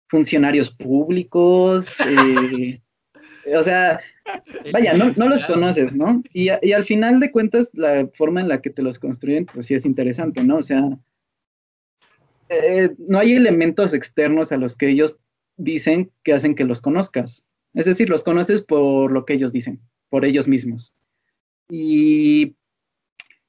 funcionarios 0.09 0.71
públicos, 0.71 1.95
eh, 2.07 2.81
o 3.55 3.63
sea, 3.63 4.01
vaya, 4.73 4.95
no, 4.97 5.13
no, 5.17 5.29
los 5.29 5.45
conoces, 5.45 5.95
¿no? 5.95 6.23
Y, 6.33 6.49
y, 6.63 6.73
al 6.73 6.85
final 6.85 7.21
de 7.21 7.31
cuentas, 7.31 7.71
la 7.75 8.09
forma 8.15 8.41
en 8.41 8.49
la 8.49 8.63
que 8.63 8.71
te 8.71 8.83
los 8.83 8.99
construyen, 8.99 9.47
pues 9.47 9.67
sí 9.67 9.75
es 9.75 9.85
interesante, 9.85 10.43
¿no? 10.43 10.57
O 10.57 10.63
sea, 10.63 10.99
eh, 12.51 12.91
no 12.99 13.21
hay 13.21 13.35
elementos 13.35 13.95
externos 13.95 14.51
a 14.51 14.57
los 14.57 14.77
que 14.77 14.89
ellos 14.89 15.19
dicen 15.57 16.11
que 16.25 16.33
hacen 16.33 16.57
que 16.57 16.65
los 16.65 16.83
conozcas. 16.83 17.47
Es 17.75 17.87
decir, 17.87 18.09
los 18.09 18.25
conoces 18.25 18.63
por 18.63 19.13
lo 19.13 19.25
que 19.25 19.35
ellos 19.35 19.53
dicen, 19.53 19.81
por 20.09 20.25
ellos 20.25 20.49
mismos. 20.49 20.97
Y 21.69 22.57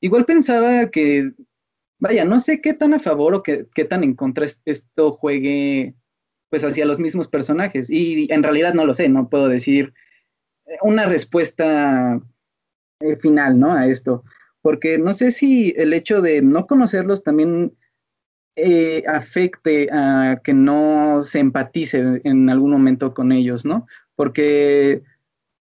igual 0.01 0.25
pensaba 0.25 0.91
que, 0.91 1.31
vaya, 1.97 2.25
no 2.25 2.39
sé 2.39 2.61
qué 2.61 2.73
tan 2.73 2.93
a 2.93 2.99
favor 2.99 3.33
o 3.33 3.41
qué, 3.41 3.65
tan 3.89 4.03
en 4.03 4.13
contra 4.13 4.45
esto 4.65 5.11
juegue 5.13 5.95
pues 6.49 6.63
hacia 6.63 6.85
los 6.85 6.99
mismos 6.99 7.27
personajes. 7.27 7.89
Y 7.89 8.31
en 8.31 8.43
realidad 8.43 8.75
no 8.75 8.85
lo 8.85 8.93
sé, 8.93 9.09
no 9.09 9.29
puedo 9.29 9.47
decir 9.47 9.93
una 10.83 11.07
respuesta 11.07 12.21
eh, 12.99 13.15
final, 13.15 13.57
¿no? 13.57 13.73
A 13.73 13.87
esto. 13.87 14.23
Porque 14.61 14.99
no 14.99 15.15
sé 15.15 15.31
si 15.31 15.73
el 15.75 15.91
hecho 15.93 16.21
de 16.21 16.43
no 16.43 16.67
conocerlos 16.67 17.23
también 17.23 17.73
eh, 18.55 19.03
afecte 19.07 19.89
a 19.91 20.41
que 20.43 20.53
no 20.53 21.21
se 21.21 21.39
empatice 21.39 22.21
en 22.23 22.49
algún 22.49 22.71
momento 22.71 23.13
con 23.13 23.31
ellos, 23.31 23.65
¿no? 23.65 23.87
Porque 24.15 25.01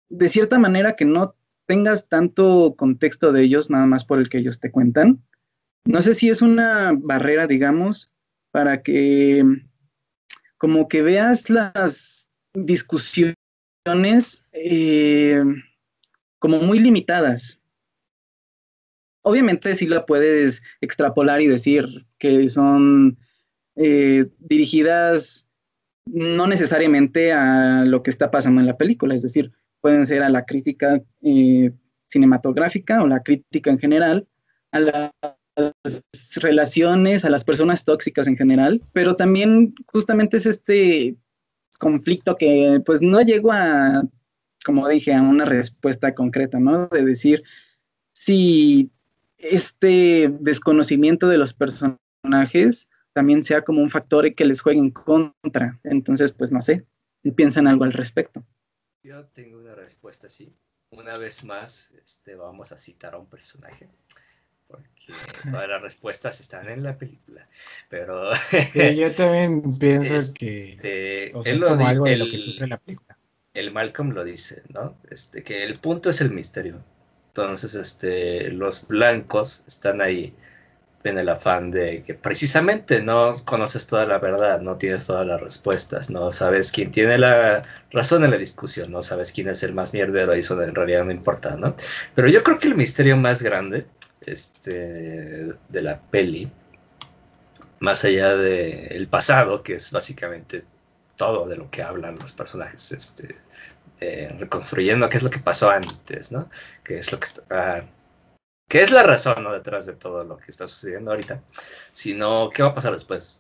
de 0.10 0.28
cierta 0.28 0.60
manera 0.60 0.96
que 0.96 1.06
no 1.06 1.36
tengas 1.66 2.08
tanto 2.08 2.76
contexto 2.78 3.32
de 3.32 3.44
ellos, 3.44 3.70
nada 3.70 3.86
más 3.86 4.04
por 4.04 4.20
el 4.20 4.30
que 4.30 4.40
ellos 4.40 4.60
te 4.60 4.72
cuentan. 4.72 5.24
No 5.86 6.02
sé 6.02 6.14
si 6.14 6.30
es 6.30 6.42
una 6.42 6.94
barrera, 6.96 7.48
digamos, 7.48 8.12
para 8.52 8.84
que 8.84 9.44
como 10.58 10.88
que 10.88 11.02
veas 11.02 11.50
las 11.50 12.30
discusiones 12.54 13.36
eh, 14.52 15.44
como 16.40 16.60
muy 16.60 16.80
limitadas. 16.80 17.61
Obviamente 19.24 19.76
sí 19.76 19.86
la 19.88 20.06
puedes 20.06 20.62
extrapolar 20.82 21.42
y 21.42 21.48
decir 21.48 22.06
que 22.18 22.50
son 22.50 23.18
eh, 23.76 24.28
dirigidas 24.40 25.48
no 26.06 26.48
necesariamente 26.48 27.32
a 27.32 27.86
lo 27.86 28.04
que 28.04 28.10
está 28.10 28.32
pasando 28.32 28.60
en 28.62 28.68
la 28.68 28.78
película, 28.78 29.16
es 29.16 29.22
decir, 29.22 29.52
pueden 29.82 30.06
ser 30.06 30.24
a 30.24 30.30
la 30.30 30.46
crítica 30.46 31.02
eh, 31.22 31.72
cinematográfica 32.08 33.02
o 33.02 33.08
la 33.08 33.22
crítica 33.22 33.70
en 33.70 33.80
general, 33.80 34.28
a 34.72 34.80
las 34.80 35.12
relaciones, 36.38 37.26
a 37.26 37.30
las 37.30 37.44
personas 37.44 37.86
tóxicas 37.86 38.28
en 38.28 38.38
general, 38.38 38.82
pero 38.94 39.16
también 39.16 39.74
justamente 39.88 40.38
es 40.38 40.46
este 40.46 41.16
conflicto 41.78 42.38
que 42.38 42.82
pues 42.86 43.02
no 43.02 43.22
llegó 43.22 43.52
a, 43.52 44.04
como 44.66 44.88
dije, 44.88 45.14
a 45.14 45.22
una 45.22 45.46
respuesta 45.46 46.14
concreta, 46.14 46.60
¿no? 46.60 46.88
De 46.88 47.04
decir 47.04 47.44
si 48.14 48.92
este 49.42 50.32
desconocimiento 50.40 51.28
de 51.28 51.38
los 51.38 51.54
personajes 51.54 52.90
también 53.14 53.44
sea 53.44 53.64
como 53.64 53.82
un 53.82 53.90
factor 53.90 54.34
que 54.34 54.46
les 54.46 54.62
juegue 54.62 54.80
en 54.80 54.92
contra. 54.92 55.80
Entonces, 55.84 56.32
pues 56.32 56.52
no 56.52 56.62
sé, 56.62 56.86
piensan 57.36 57.68
algo 57.68 57.84
al 57.84 57.94
respecto. 57.94 58.44
Yo 59.04 59.26
tengo 59.28 59.60
una 59.60 59.76
respuesta 59.76 60.28
así. 60.28 60.54
Una 60.92 61.16
vez 61.18 61.44
más, 61.44 61.92
este, 62.04 62.36
vamos 62.36 62.72
a 62.72 62.78
citar 62.78 63.14
a 63.14 63.18
un 63.18 63.28
personaje 63.28 63.90
porque 64.72 65.14
todas 65.52 65.68
las 65.68 65.82
respuestas 65.82 66.40
están 66.40 66.70
en 66.70 66.84
la 66.84 66.98
película. 66.98 67.48
Pero 67.90 68.32
yo 68.96 69.12
también 69.12 69.74
pienso 69.76 70.34
que 70.34 71.32
es 71.34 71.62
como 71.62 71.88
algo 71.88 72.06
de 72.06 72.18
lo 72.18 72.30
que 72.30 72.38
sufre 72.38 72.68
la 72.68 72.78
película. 72.78 73.18
El 73.54 73.72
Malcolm 73.72 74.12
lo 74.12 74.24
dice, 74.24 74.64
¿no? 74.70 74.98
Este, 75.10 75.44
que 75.44 75.64
el 75.64 75.78
punto 75.80 76.10
es 76.10 76.22
el 76.22 76.32
misterio. 76.32 76.82
Entonces, 77.34 77.76
este, 77.76 78.52
los 78.52 78.88
blancos 78.88 79.64
están 79.66 80.02
ahí 80.02 80.34
en 81.04 81.18
el 81.18 81.30
afán 81.30 81.72
de 81.72 82.04
que 82.04 82.14
precisamente 82.14 83.02
no 83.02 83.34
conoces 83.46 83.88
toda 83.88 84.06
la 84.06 84.20
verdad, 84.20 84.62
no 84.62 84.78
tienes 84.78 85.06
todas 85.08 85.26
las 85.26 85.42
respuestas, 85.42 86.10
no 86.10 86.32
sabes 86.32 86.72
quién 86.72 86.92
tiene 86.92 87.18
la 87.18 87.62
razón 87.92 88.24
en 88.24 88.32
la 88.32 88.38
discusión, 88.38 88.92
no 88.92 89.02
sabes 89.02 89.32
quién 89.32 89.50
es 89.50 89.64
el 89.64 89.74
más 89.74 89.94
mierdero 89.94 90.36
y 90.36 90.40
eso 90.40 90.62
en 90.62 90.76
realidad 90.76 91.06
no 91.06 91.12
importa, 91.12 91.56
¿no? 91.56 91.76
Pero 92.14 92.28
yo 92.28 92.44
creo 92.44 92.60
que 92.60 92.68
el 92.68 92.76
misterio 92.76 93.18
más 93.18 93.42
grande 93.42 93.88
este, 94.26 95.54
de 95.70 95.82
la 95.82 96.00
peli, 96.00 96.52
más 97.80 98.06
allá 98.06 98.36
del 98.36 99.08
pasado, 99.08 99.64
que 99.64 99.76
es 99.76 99.92
básicamente 99.92 100.64
todo 101.16 101.48
de 101.48 101.56
lo 101.56 101.70
que 101.72 101.82
hablan 101.82 102.16
los 102.20 102.34
personajes, 102.34 102.92
este, 102.92 103.38
eh, 104.02 104.36
reconstruyendo 104.40 105.08
qué 105.10 105.18
es 105.18 105.24
lo 105.24 105.30
que 105.30 105.40
pasó 105.40 105.70
antes, 105.70 106.32
¿no? 106.32 106.50
Qué 106.84 106.98
es 106.98 107.12
lo 107.12 107.20
que 107.20 107.26
está, 107.26 107.86
qué 108.68 108.82
es 108.82 108.90
la 108.90 109.04
razón 109.04 109.44
¿no? 109.44 109.54
detrás 109.54 109.86
de 109.86 109.94
todo 109.94 110.24
lo 110.24 110.38
que 110.38 110.50
está 110.50 110.68
sucediendo 110.68 111.12
ahorita, 111.12 111.44
sino 111.92 112.50
qué 112.50 112.64
va 112.64 112.70
a 112.70 112.74
pasar 112.74 112.94
después. 112.94 113.40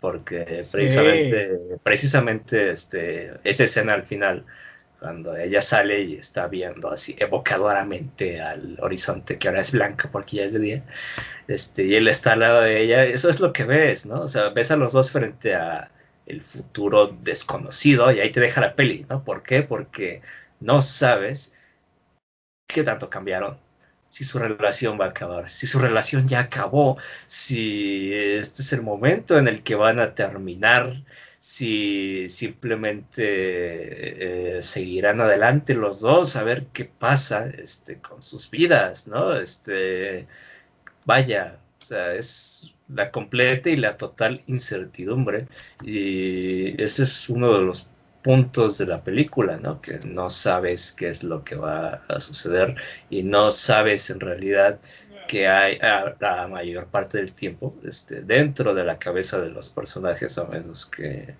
porque 0.00 0.64
precisamente, 0.70 1.58
precisamente 1.82 2.72
este, 2.72 3.32
esa 3.42 3.64
escena 3.64 3.94
al 3.94 4.04
final 4.04 4.44
cuando 5.02 5.34
ella 5.36 5.60
sale 5.62 6.02
y 6.02 6.16
está 6.16 6.46
viendo 6.46 6.90
así 6.90 7.16
evocadoramente 7.18 8.40
al 8.40 8.78
horizonte 8.80 9.38
que 9.38 9.48
ahora 9.48 9.62
es 9.62 9.72
blanco 9.72 10.08
porque 10.12 10.36
ya 10.36 10.44
es 10.44 10.52
de 10.52 10.58
día, 10.60 10.84
este, 11.48 11.84
y 11.84 11.94
él 11.96 12.06
está 12.06 12.34
al 12.34 12.40
lado 12.40 12.60
de 12.60 12.82
ella, 12.82 13.04
eso 13.04 13.30
es 13.30 13.40
lo 13.40 13.52
que 13.52 13.64
ves, 13.64 14.06
¿no? 14.06 14.20
O 14.22 14.28
sea, 14.28 14.50
ves 14.50 14.70
a 14.70 14.76
los 14.76 14.92
dos 14.92 15.10
frente 15.10 15.54
a 15.54 15.90
el 16.26 16.42
futuro 16.42 17.08
desconocido 17.08 18.10
y 18.12 18.20
ahí 18.20 18.30
te 18.32 18.40
deja 18.40 18.60
la 18.60 18.74
peli, 18.74 19.06
¿no? 19.08 19.24
¿Por 19.24 19.42
qué? 19.42 19.62
Porque 19.62 20.22
no 20.60 20.82
sabes 20.82 21.54
qué 22.66 22.82
tanto 22.82 23.10
cambiaron, 23.10 23.58
si 24.08 24.24
su 24.24 24.38
relación 24.38 24.98
va 25.00 25.06
a 25.06 25.08
acabar, 25.10 25.48
si 25.48 25.66
su 25.66 25.78
relación 25.78 26.28
ya 26.28 26.40
acabó, 26.40 26.98
si 27.26 28.12
este 28.12 28.62
es 28.62 28.72
el 28.72 28.82
momento 28.82 29.38
en 29.38 29.48
el 29.48 29.62
que 29.62 29.74
van 29.74 30.00
a 30.00 30.14
terminar, 30.14 31.02
si 31.40 32.28
simplemente 32.28 34.58
eh, 34.58 34.62
seguirán 34.62 35.20
adelante 35.20 35.74
los 35.74 36.00
dos 36.00 36.36
a 36.36 36.44
ver 36.44 36.66
qué 36.72 36.84
pasa 36.84 37.46
este, 37.46 38.00
con 38.00 38.22
sus 38.22 38.50
vidas, 38.50 39.08
¿no? 39.08 39.34
Este, 39.36 40.26
vaya, 41.06 41.58
sea, 41.94 42.14
es 42.14 42.74
la 42.88 43.10
completa 43.10 43.70
y 43.70 43.76
la 43.76 43.96
total 43.96 44.42
incertidumbre 44.46 45.46
y 45.82 46.80
ese 46.82 47.04
es 47.04 47.28
uno 47.28 47.52
de 47.54 47.62
los 47.62 47.88
puntos 48.22 48.78
de 48.78 48.86
la 48.86 49.02
película, 49.02 49.56
¿no? 49.58 49.80
Que 49.80 49.98
no 50.06 50.30
sabes 50.30 50.92
qué 50.92 51.08
es 51.08 51.24
lo 51.24 51.44
que 51.44 51.56
va 51.56 52.04
a 52.08 52.20
suceder 52.20 52.76
y 53.10 53.22
no 53.22 53.50
sabes 53.50 54.10
en 54.10 54.20
realidad 54.20 54.78
que 55.28 55.48
hay 55.48 55.78
la 56.20 56.48
mayor 56.48 56.86
parte 56.86 57.18
del 57.18 57.32
tiempo 57.32 57.74
este, 57.84 58.22
dentro 58.22 58.74
de 58.74 58.84
la 58.84 58.98
cabeza 58.98 59.40
de 59.40 59.50
los 59.50 59.70
personajes, 59.70 60.38
a 60.38 60.44
menos 60.46 60.86
que 60.86 61.34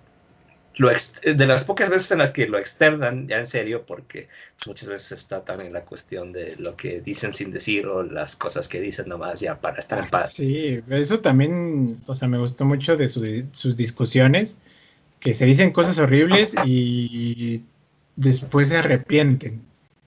lo 0.77 0.89
de 0.89 1.47
las 1.47 1.63
pocas 1.65 1.89
veces 1.89 2.11
en 2.11 2.19
las 2.19 2.31
que 2.31 2.47
lo 2.47 2.57
externan 2.57 3.27
ya 3.27 3.37
en 3.37 3.45
serio, 3.45 3.85
porque 3.85 4.27
muchas 4.65 4.89
veces 4.89 5.11
está 5.13 5.43
también 5.43 5.73
la 5.73 5.81
cuestión 5.81 6.31
de 6.31 6.55
lo 6.57 6.75
que 6.75 7.01
dicen 7.01 7.33
sin 7.33 7.51
decir 7.51 7.85
o 7.85 8.03
las 8.03 8.35
cosas 8.35 8.67
que 8.67 8.81
dicen 8.81 9.07
nomás 9.07 9.39
ya 9.39 9.59
para 9.59 9.79
estar 9.79 9.99
en 9.99 10.09
paz. 10.09 10.33
Sí, 10.33 10.81
eso 10.89 11.19
también, 11.19 12.01
o 12.07 12.15
sea, 12.15 12.27
me 12.27 12.37
gustó 12.37 12.65
mucho 12.65 12.97
de 12.97 13.07
sus 13.07 13.77
discusiones, 13.77 14.57
que 15.19 15.33
se 15.33 15.45
dicen 15.45 15.71
cosas 15.71 15.99
horribles 15.99 16.55
y 16.65 17.63
después 18.15 18.69
se 18.69 18.77
arrepienten 18.77 19.61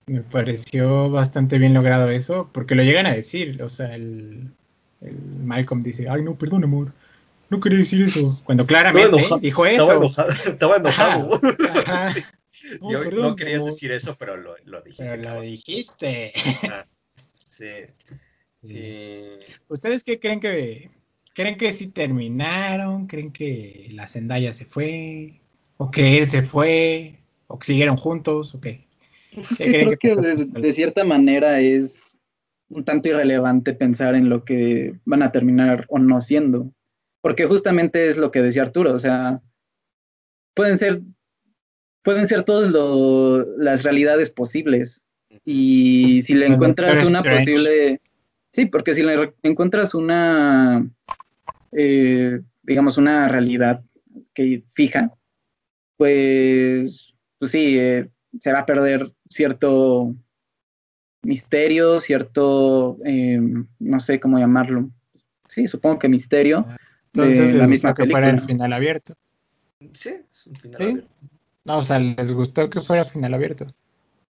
me 0.09 0.21
pareció 0.21 1.11
bastante 1.11 1.59
bien 1.59 1.75
logrado 1.75 2.11
eso, 2.11 2.49
porque 2.53 2.77
lo 2.77 2.85
llegan 2.85 3.07
a 3.07 3.13
decir, 3.13 3.61
o 3.61 3.69
sea, 3.69 3.93
el, 3.95 4.53
Malcolm 5.43 5.83
dice, 5.83 6.09
ay, 6.09 6.23
no, 6.23 6.37
perdón, 6.37 6.63
amor, 6.63 6.93
no 7.49 7.61
quería 7.61 7.79
decir 7.79 8.03
eso, 8.03 8.43
cuando 8.45 8.67
claramente 8.67 9.19
dijo 9.41 9.67
eso. 9.67 10.07
Estaba 10.47 10.77
enojado. 10.77 11.41
Yo 12.91 13.05
no 13.11 13.37
querías 13.37 13.65
decir 13.65 13.93
eso, 13.93 14.17
pero 14.19 14.37
lo, 14.37 14.57
lo 14.65 14.83
dijiste. 14.83 15.05
Pero 15.17 15.35
lo 15.35 15.41
dijiste. 15.41 16.33
sí. 17.49 17.67
¿Ustedes 19.69 20.03
qué 20.03 20.19
creen 20.19 20.41
que 20.41 20.91
creen 21.35 21.57
que 21.57 21.73
sí 21.73 21.89
terminaron? 21.89 23.07
¿Creen 23.07 23.31
que 23.31 23.89
la 23.93 24.09
Zendaya 24.09 24.55
se 24.55 24.65
fue? 24.65 25.41
¿O 25.77 25.91
que 25.91 26.19
él 26.19 26.29
se 26.29 26.43
fue? 26.43 27.21
¿O 27.47 27.59
que 27.59 27.67
siguieron 27.67 27.97
juntos? 27.97 28.55
¿O 28.55 28.61
qué? 28.61 28.87
Creo 29.59 29.97
que 29.99 30.17
de, 30.17 30.73
cierta 30.73 31.05
manera 31.05 31.61
es 31.61 32.17
un 32.71 32.85
tanto 32.85 33.11
irrelevante 33.11 33.75
pensar 33.75 34.15
en 34.15 34.31
lo 34.31 34.45
que 34.45 34.95
van 35.05 35.23
a 35.23 35.31
terminar 35.31 35.85
o 35.89 35.99
no 35.99 36.21
siendo, 36.23 36.73
porque 37.27 37.45
justamente 37.45 38.09
es 38.09 38.19
lo 38.19 38.31
que 38.31 38.41
decía 38.41 38.63
Arturo, 38.63 38.95
o 38.95 39.01
sea, 39.01 39.43
pueden 40.55 40.79
ser, 40.79 41.03
pueden 42.05 42.29
ser 42.29 42.45
todas 42.45 42.71
las 43.59 43.83
realidades 43.83 44.31
posibles 44.31 45.03
y 45.45 46.23
si 46.23 46.35
le 46.35 46.47
encuentras 46.47 47.09
una 47.09 47.23
posible, 47.23 48.01
sí, 48.53 48.67
porque 48.67 48.95
si 48.95 49.03
le 49.03 49.35
encuentras 49.43 49.93
una, 49.93 50.89
eh, 51.73 52.43
digamos, 52.63 52.97
una 52.97 53.27
realidad 53.27 53.83
que 54.33 54.63
fija, 54.73 55.13
pues, 55.97 57.13
pues 57.41 57.51
sí, 57.51 57.77
eh, 57.77 58.09
se 58.39 58.53
va 58.53 58.61
a 58.61 58.67
perder 58.67 59.13
cierto 59.29 60.15
misterio, 61.23 61.99
cierto, 61.99 62.99
eh, 63.05 63.41
no 63.81 63.99
sé 63.99 64.21
cómo 64.21 64.39
llamarlo. 64.39 64.91
Sí, 65.49 65.67
supongo 65.67 65.99
que 65.99 66.09
misterio. 66.09 66.65
Entonces, 67.17 67.55
la 67.55 67.67
misma 67.67 67.95
que 67.95 68.07
fuera 68.07 68.31
el 68.31 68.41
final 68.41 68.73
abierto. 68.73 69.15
Sí, 69.93 70.15
es 70.31 70.47
un 70.47 70.57
final 70.57 70.83
abierto. 70.83 71.09
No, 71.65 71.79
o 71.79 71.83
sea, 71.83 71.99
¿les 71.99 72.33
gustó 72.33 72.71
que 72.71 72.81
fuera 72.81 73.05
final 73.05 73.35
abierto? 73.35 73.67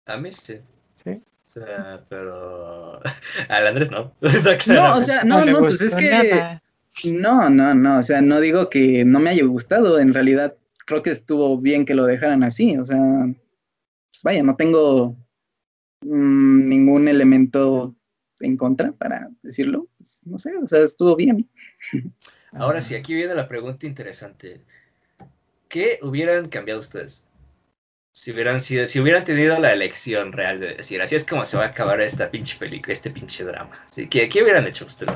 A 0.07 0.17
mí 0.17 0.33
sí. 0.33 0.59
Sí. 0.97 1.11
O 1.47 1.51
sea, 1.51 2.05
pero 2.09 3.01
al 3.49 3.67
Andrés 3.67 3.91
no. 3.91 4.13
O 4.21 4.29
sea, 4.29 4.59
no, 4.67 4.97
o 4.97 5.01
sea, 5.01 5.25
no, 5.25 5.45
no, 5.45 5.59
pues 5.61 5.81
es 5.81 5.95
que 5.95 6.61
no, 7.11 7.51
no, 7.51 7.75
no, 7.75 7.99
o 7.99 8.03
sea, 8.03 8.21
no 8.21 8.41
digo 8.41 8.71
que 8.71 9.05
no 9.05 9.19
me 9.19 9.31
haya 9.31 9.45
gustado, 9.45 9.99
en 9.99 10.15
realidad 10.15 10.57
creo 10.87 11.03
que 11.03 11.11
estuvo 11.11 11.59
bien 11.59 11.85
que 11.85 11.95
lo 11.95 12.07
dejaran 12.07 12.45
así, 12.45 12.77
o 12.77 12.85
sea, 12.85 12.99
pues 12.99 14.23
vaya, 14.23 14.43
no 14.43 14.55
tengo 14.55 15.17
mmm, 16.03 16.69
ningún 16.69 17.09
elemento 17.09 17.97
en 18.41 18.57
contra 18.57 18.93
para 18.93 19.29
decirlo, 19.43 19.89
pues, 19.99 20.21
no 20.25 20.39
sé, 20.39 20.57
o 20.57 20.69
sea, 20.69 20.81
estuvo 20.81 21.17
bien. 21.17 21.49
Ahora 22.55 22.81
sí, 22.81 22.95
aquí 22.95 23.15
viene 23.15 23.35
la 23.35 23.49
pregunta 23.49 23.87
interesante. 23.87 24.65
¿Qué 25.69 25.99
hubieran 26.03 26.49
cambiado 26.49 26.81
ustedes? 26.81 27.27
Si 28.13 28.31
hubieran 28.33 28.61
sido, 28.61 28.87
si 28.87 29.01
hubieran 29.01 29.25
tenido 29.25 29.59
la 29.59 29.73
elección 29.73 30.33
real 30.33 30.61
de 30.61 30.75
decir, 30.77 31.03
así 31.03 31.17
es 31.17 31.25
como 31.27 31.45
se 31.45 31.57
va 31.59 31.65
a 31.65 31.69
acabar 31.69 32.01
esta 32.01 32.31
pinche 32.31 32.57
película, 32.59 32.93
este 32.93 33.11
pinche 33.11 33.45
drama. 33.45 33.85
¿Sí? 33.91 34.09
¿Qué, 34.09 34.29
¿Qué 34.29 34.43
hubieran 34.43 34.67
hecho 34.67 34.85
ustedes? 34.87 35.15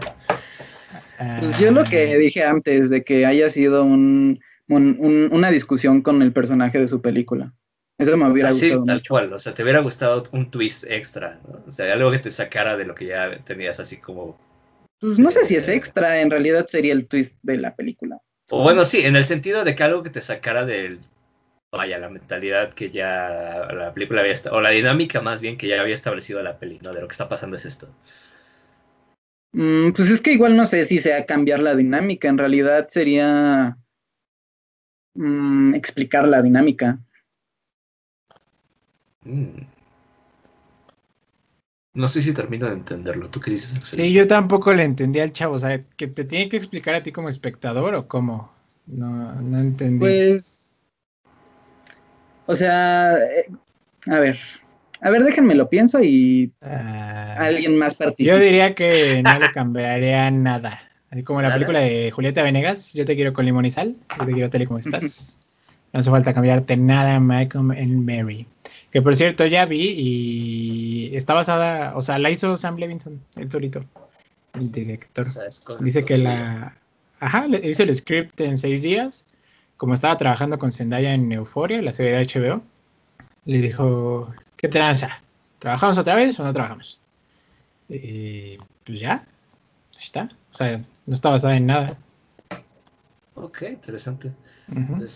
Pues 1.36 1.58
yo 1.58 1.70
lo 1.72 1.84
que 1.84 2.16
dije 2.16 2.44
antes, 2.44 2.90
de 2.90 3.02
que 3.04 3.26
haya 3.26 3.50
sido 3.50 3.84
un, 3.84 4.40
un, 4.68 4.96
un, 5.00 5.28
una 5.32 5.50
discusión 5.50 6.02
con 6.02 6.22
el 6.22 6.32
personaje 6.32 6.78
de 6.80 6.88
su 6.88 7.00
película. 7.02 7.54
Eso 7.98 8.16
me 8.16 8.30
hubiera 8.30 8.50
Así, 8.50 8.70
gustado 8.70 8.84
tal 8.84 8.96
mucho. 8.96 9.08
cual, 9.08 9.32
o 9.32 9.38
sea, 9.38 9.54
te 9.54 9.62
hubiera 9.62 9.80
gustado 9.80 10.22
un 10.32 10.50
twist 10.50 10.84
extra, 10.88 11.40
¿no? 11.46 11.64
O 11.66 11.72
sea, 11.72 11.92
algo 11.92 12.10
que 12.10 12.18
te 12.20 12.30
sacara 12.30 12.76
de 12.76 12.84
lo 12.84 12.94
que 12.94 13.06
ya 13.06 13.42
tenías 13.44 13.80
así 13.80 13.98
como... 13.98 14.38
Pues 15.00 15.18
no 15.18 15.30
sé 15.30 15.44
si 15.44 15.56
es 15.56 15.68
extra, 15.68 16.20
en 16.20 16.30
realidad 16.30 16.66
sería 16.66 16.92
el 16.92 17.06
twist 17.06 17.34
de 17.42 17.56
la 17.58 17.74
película. 17.74 18.18
O 18.50 18.62
bueno, 18.62 18.84
sí, 18.84 19.02
en 19.04 19.14
el 19.16 19.24
sentido 19.24 19.62
de 19.64 19.76
que 19.76 19.82
algo 19.82 20.02
que 20.02 20.10
te 20.10 20.20
sacara 20.20 20.64
del... 20.64 20.98
Vaya, 21.70 21.98
la 21.98 22.08
mentalidad 22.08 22.72
que 22.72 22.90
ya 22.90 23.68
la 23.72 23.92
película 23.92 24.22
había... 24.22 24.34
O 24.50 24.60
la 24.60 24.70
dinámica 24.70 25.20
más 25.20 25.40
bien 25.40 25.58
que 25.58 25.68
ya 25.68 25.80
había 25.80 25.94
establecido 25.94 26.42
la 26.42 26.58
peli, 26.58 26.78
¿no? 26.82 26.92
De 26.92 27.00
lo 27.00 27.06
que 27.06 27.12
está 27.12 27.28
pasando 27.28 27.56
es 27.56 27.66
esto. 27.66 27.88
Mm, 29.52 29.92
pues 29.92 30.10
es 30.10 30.20
que 30.20 30.32
igual 30.32 30.56
no 30.56 30.66
sé 30.66 30.84
si 30.84 30.98
sea 30.98 31.26
cambiar 31.26 31.60
la 31.60 31.74
dinámica, 31.74 32.28
en 32.28 32.38
realidad 32.38 32.88
sería 32.88 33.76
mm, 35.14 35.74
explicar 35.74 36.26
la 36.26 36.42
dinámica. 36.42 36.98
Mm. 39.24 39.77
No 41.98 42.06
sé 42.06 42.22
si 42.22 42.32
termino 42.32 42.68
de 42.68 42.74
entenderlo. 42.74 43.28
¿Tú 43.28 43.40
qué 43.40 43.50
dices, 43.50 43.74
Axel? 43.76 43.98
Sí, 43.98 44.12
yo 44.12 44.28
tampoco 44.28 44.72
le 44.72 44.84
entendí 44.84 45.18
al 45.18 45.32
chavo, 45.32 45.54
o 45.56 45.58
sea, 45.58 45.82
que 45.96 46.06
te 46.06 46.22
tiene 46.24 46.48
que 46.48 46.56
explicar 46.56 46.94
a 46.94 47.02
ti 47.02 47.10
como 47.10 47.28
espectador 47.28 47.96
o 47.96 48.06
cómo. 48.06 48.52
No, 48.86 49.34
no 49.42 49.58
entendí. 49.58 49.98
Pues, 49.98 50.86
o 52.46 52.54
sea, 52.54 53.16
eh, 53.16 53.46
a 54.06 54.18
ver, 54.20 54.38
a 55.00 55.10
ver, 55.10 55.24
déjenme 55.24 55.56
lo 55.56 55.68
pienso 55.68 56.00
y 56.00 56.52
Ah, 56.62 57.34
alguien 57.40 57.76
más 57.76 57.94
yo 57.94 57.98
participa. 57.98 58.36
diría 58.38 58.76
que 58.76 59.20
no 59.24 59.36
le 59.40 59.52
cambiaría 59.52 60.30
nada. 60.30 60.80
Así 61.10 61.24
como 61.24 61.42
la 61.42 61.48
Nada. 61.48 61.56
película 61.58 61.80
de 61.80 62.12
Julieta 62.12 62.44
Venegas, 62.44 62.92
yo 62.94 63.04
te 63.06 63.16
quiero 63.16 63.32
con 63.32 63.44
limón 63.44 63.64
y 63.66 63.72
sal, 63.72 63.96
yo 64.20 64.24
te 64.26 64.32
quiero 64.34 64.50
tal 64.50 64.62
y 64.62 64.66
como 64.66 64.78
estás. 64.78 65.36
No 65.92 66.00
hace 66.00 66.10
falta 66.10 66.34
cambiarte 66.34 66.76
nada, 66.76 67.18
Malcolm 67.18 67.70
and 67.70 68.04
Mary. 68.04 68.46
Que 68.90 69.02
por 69.02 69.16
cierto 69.16 69.46
ya 69.46 69.64
vi 69.66 69.94
y 69.96 71.16
está 71.16 71.34
basada, 71.34 71.96
o 71.96 72.02
sea, 72.02 72.18
la 72.18 72.30
hizo 72.30 72.56
Sam 72.56 72.76
Levinson, 72.76 73.20
el 73.36 73.50
solito, 73.50 73.84
el 74.54 74.70
director. 74.70 75.26
O 75.26 75.30
sea, 75.30 75.44
Dice 75.80 76.04
que 76.04 76.18
la. 76.18 76.76
Ajá, 77.20 77.46
le 77.46 77.68
hizo 77.68 77.82
el 77.82 77.94
script 77.94 78.40
en 78.40 78.58
seis 78.58 78.82
días. 78.82 79.26
Como 79.76 79.94
estaba 79.94 80.16
trabajando 80.18 80.58
con 80.58 80.72
Zendaya 80.72 81.14
en 81.14 81.30
Euphoria, 81.30 81.80
la 81.82 81.92
serie 81.92 82.16
de 82.16 82.24
HBO, 82.24 82.62
le 83.44 83.60
dijo: 83.60 84.32
¿Qué 84.56 84.68
tranza? 84.68 85.22
¿Trabajamos 85.58 85.98
otra 85.98 86.14
vez 86.14 86.38
o 86.38 86.44
no 86.44 86.52
trabajamos? 86.52 87.00
Y 87.88 88.58
pues 88.84 89.00
ya, 89.00 89.24
está. 89.98 90.28
O 90.50 90.54
sea, 90.54 90.82
no 91.06 91.14
está 91.14 91.30
basada 91.30 91.56
en 91.56 91.66
nada. 91.66 91.96
Ok, 93.34 93.62
interesante. 93.62 94.32
Ujú. 94.68 95.06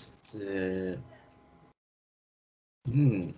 Mm, 2.87 3.33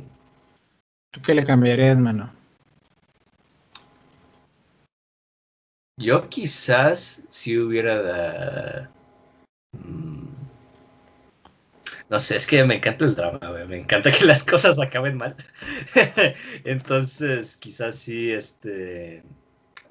¿Tú 1.13 1.23
qué 1.23 1.35
le 1.35 1.45
cambiarías, 1.45 1.99
mano? 1.99 2.31
Yo 5.99 6.29
quizás 6.29 7.23
si 7.31 7.59
hubiera... 7.59 8.91
mm, 9.73 10.29
No 12.09 12.19
sé, 12.19 12.37
es 12.37 12.47
que 12.47 12.65
me 12.65 12.77
encanta 12.77 13.05
el 13.05 13.15
drama, 13.15 13.41
Me 13.67 13.79
encanta 13.79 14.11
que 14.13 14.25
las 14.25 14.43
cosas 14.45 14.79
acaben 14.81 15.17
mal. 15.17 15.37
Entonces, 16.65 17.57
quizás 17.57 17.97
sí, 17.97 18.31
este... 18.33 19.23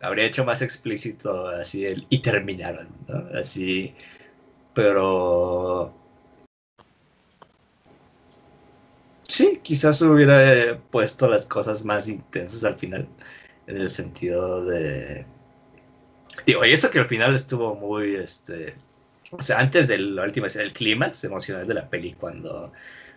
Habría 0.01 0.25
hecho 0.25 0.45
más 0.45 0.61
explícito 0.61 1.47
así 1.47 1.85
el... 1.85 2.05
Y 2.09 2.19
terminaron, 2.21 2.87
¿no? 3.07 3.39
Así... 3.39 3.95
Pero... 4.73 5.93
Sí, 9.33 9.59
quizás 9.63 9.99
hubiera 10.03 10.77
puesto 10.91 11.27
las 11.27 11.47
cosas 11.47 11.83
más 11.85 12.07
intensas 12.07 12.63
al 12.65 12.75
final. 12.75 13.07
En 13.65 13.77
el 13.77 13.89
sentido 13.89 14.63
de... 14.63 15.25
Digo, 16.45 16.63
y 16.63 16.71
eso 16.71 16.91
que 16.91 16.99
al 16.99 17.07
final 17.07 17.33
estuvo 17.33 17.73
muy, 17.73 18.13
este, 18.13 18.75
o 19.31 19.41
sea, 19.41 19.57
antes 19.57 19.87
del 19.87 20.19
último, 20.19 20.45
el 20.45 20.71
clímax 20.71 21.23
emocional 21.23 21.65
de 21.65 21.73
la 21.73 21.89
peli, 21.89 22.13
cuando 22.13 22.73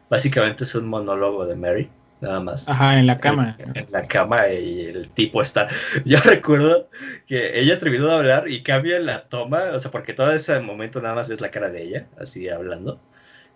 básicamente 0.08 0.64
es 0.64 0.74
un 0.74 0.86
monólogo 0.88 1.44
de 1.44 1.54
Mary, 1.54 1.90
nada 2.22 2.40
más. 2.40 2.66
Ajá, 2.66 2.98
en 2.98 3.06
la 3.06 3.20
cama. 3.20 3.54
En, 3.58 3.76
en 3.76 3.92
la 3.92 4.00
cama 4.00 4.48
y 4.48 4.86
el 4.86 5.10
tipo 5.10 5.42
está. 5.42 5.68
Yo 6.06 6.18
recuerdo 6.20 6.88
que 7.26 7.60
ella 7.60 7.78
terminó 7.78 8.06
de 8.06 8.14
hablar 8.14 8.48
y 8.48 8.62
cambia 8.62 8.98
la 9.00 9.28
toma, 9.28 9.64
o 9.74 9.78
sea, 9.78 9.90
porque 9.90 10.14
todo 10.14 10.32
ese 10.32 10.60
momento 10.60 11.02
nada 11.02 11.14
más 11.14 11.28
ves 11.28 11.42
la 11.42 11.50
cara 11.50 11.68
de 11.68 11.82
ella, 11.82 12.06
así 12.18 12.48
hablando. 12.48 13.02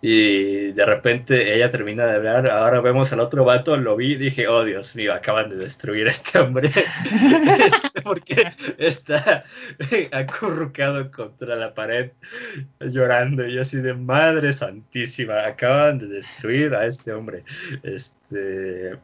Y 0.01 0.71
de 0.71 0.85
repente 0.85 1.53
ella 1.53 1.69
termina 1.69 2.07
de 2.07 2.15
hablar, 2.15 2.49
ahora 2.49 2.81
vemos 2.81 3.13
al 3.13 3.19
otro 3.19 3.45
vato, 3.45 3.77
lo 3.77 3.95
vi 3.95 4.13
y 4.13 4.15
dije, 4.15 4.47
oh 4.47 4.63
Dios 4.63 4.95
mío, 4.95 5.13
acaban 5.13 5.49
de 5.49 5.57
destruir 5.57 6.07
a 6.07 6.11
este 6.11 6.39
hombre. 6.39 6.71
porque 8.03 8.43
está 8.77 9.43
acurrucado 10.11 11.11
contra 11.11 11.55
la 11.55 11.73
pared 11.73 12.11
llorando 12.79 13.45
y 13.45 13.55
yo 13.55 13.61
así 13.61 13.77
de 13.77 13.93
madre 13.93 14.53
santísima, 14.53 15.45
acaban 15.45 15.99
de 15.99 16.07
destruir 16.07 16.73
a 16.73 16.85
este 16.85 17.13
hombre. 17.13 17.43
Este 17.83 18.97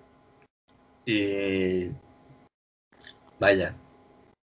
y 1.06 1.92
vaya. 3.40 3.76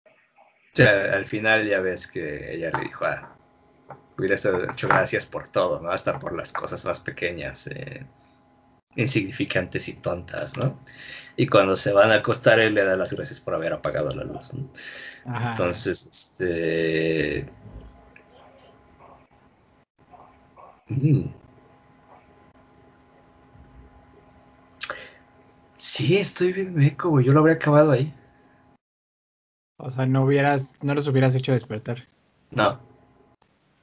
O 0.06 0.76
sea, 0.76 1.14
al 1.14 1.24
final 1.24 1.66
ya 1.66 1.80
ves 1.80 2.06
que 2.06 2.54
ella 2.54 2.70
le 2.76 2.84
dijo, 2.84 3.04
ah, 3.04 3.33
hubiera 4.16 4.34
hecho 4.34 4.88
gracias 4.88 5.26
por 5.26 5.48
todo, 5.48 5.80
¿no? 5.80 5.90
Hasta 5.90 6.18
por 6.18 6.34
las 6.34 6.52
cosas 6.52 6.84
más 6.84 7.00
pequeñas, 7.00 7.66
eh, 7.68 8.06
insignificantes 8.96 9.88
y 9.88 9.94
tontas, 9.94 10.56
¿no? 10.56 10.78
Y 11.36 11.46
cuando 11.46 11.76
se 11.76 11.92
van 11.92 12.12
a 12.12 12.16
acostar, 12.16 12.60
él 12.60 12.74
le 12.74 12.84
da 12.84 12.96
las 12.96 13.12
gracias 13.12 13.40
por 13.40 13.54
haber 13.54 13.72
apagado 13.72 14.14
la 14.14 14.24
luz, 14.24 14.54
¿no? 14.54 14.68
Ajá. 15.26 15.50
Entonces, 15.50 16.06
este. 16.06 17.46
Mm. 20.88 21.24
Sí, 25.76 26.16
estoy 26.16 26.52
bien 26.52 26.74
meco, 26.74 27.10
güey. 27.10 27.26
Yo 27.26 27.32
lo 27.32 27.40
habría 27.40 27.56
acabado 27.56 27.92
ahí. 27.92 28.14
O 29.76 29.90
sea, 29.90 30.06
no 30.06 30.24
hubieras, 30.24 30.72
no 30.82 30.94
los 30.94 31.08
hubieras 31.08 31.34
hecho 31.34 31.52
despertar. 31.52 32.08
No. 32.50 32.80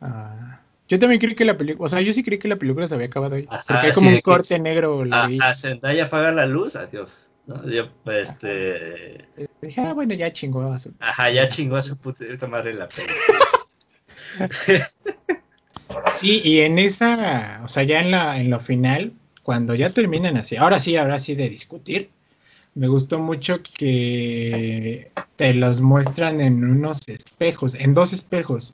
Ah, 0.02 0.60
yo 0.88 1.00
también 1.00 1.22
creí 1.22 1.36
que 1.36 1.46
la 1.46 1.58
película, 1.58 1.86
o 1.86 1.90
sea, 1.90 2.02
yo 2.02 2.12
sí 2.12 2.24
creí 2.24 2.38
que 2.40 2.48
la 2.48 2.56
película 2.58 2.88
se 2.88 2.96
había 2.96 3.08
acabado 3.08 3.36
ahí. 3.36 3.46
Ajá, 3.50 3.64
porque 3.68 3.88
hay 3.88 3.94
como 3.94 4.10
un 4.10 4.20
corte 4.22 4.56
es- 4.56 4.62
negro. 4.62 5.06
la. 5.06 5.24
Ajá, 5.26 5.54
Zendaya 5.54 6.06
apaga 6.06 6.32
la 6.32 6.46
luz, 6.46 6.76
adiós. 6.76 7.28
¿no? 7.48 7.68
Yo, 7.70 7.88
este. 8.12 9.28
Dije, 9.62 9.82
ah, 9.82 9.94
bueno, 9.94 10.14
ya 10.14 10.32
chingó. 10.34 10.72
a 10.74 10.80
su- 10.80 10.94
Ajá, 11.00 11.30
ya 11.30 11.48
chingó 11.48 11.76
a 11.78 11.82
su 11.82 11.98
puta 11.98 12.26
madre 12.48 12.74
la 12.74 12.88
peli. 12.90 13.08
Sí, 16.14 16.42
y 16.44 16.60
en 16.62 16.80
esa, 16.80 17.62
o 17.64 17.68
sea, 17.68 17.84
ya 17.84 18.00
en 18.00 18.12
la, 18.12 18.38
en 18.38 18.50
lo 18.50 18.60
final, 18.62 19.14
cuando 19.44 19.76
ya 19.76 19.90
terminan 19.90 20.38
así, 20.38 20.56
ahora 20.56 20.80
sí, 20.80 20.96
ahora 20.96 21.20
sí 21.20 21.36
de 21.36 21.50
discutir, 21.50 22.10
me 22.76 22.88
gustó 22.88 23.20
mucho 23.20 23.60
que 23.78 25.12
te 25.36 25.54
los 25.54 25.82
muestran 25.82 26.40
en 26.40 26.64
unos 26.64 27.00
espejos, 27.08 27.76
en 27.76 27.94
dos 27.94 28.14
espejos. 28.14 28.74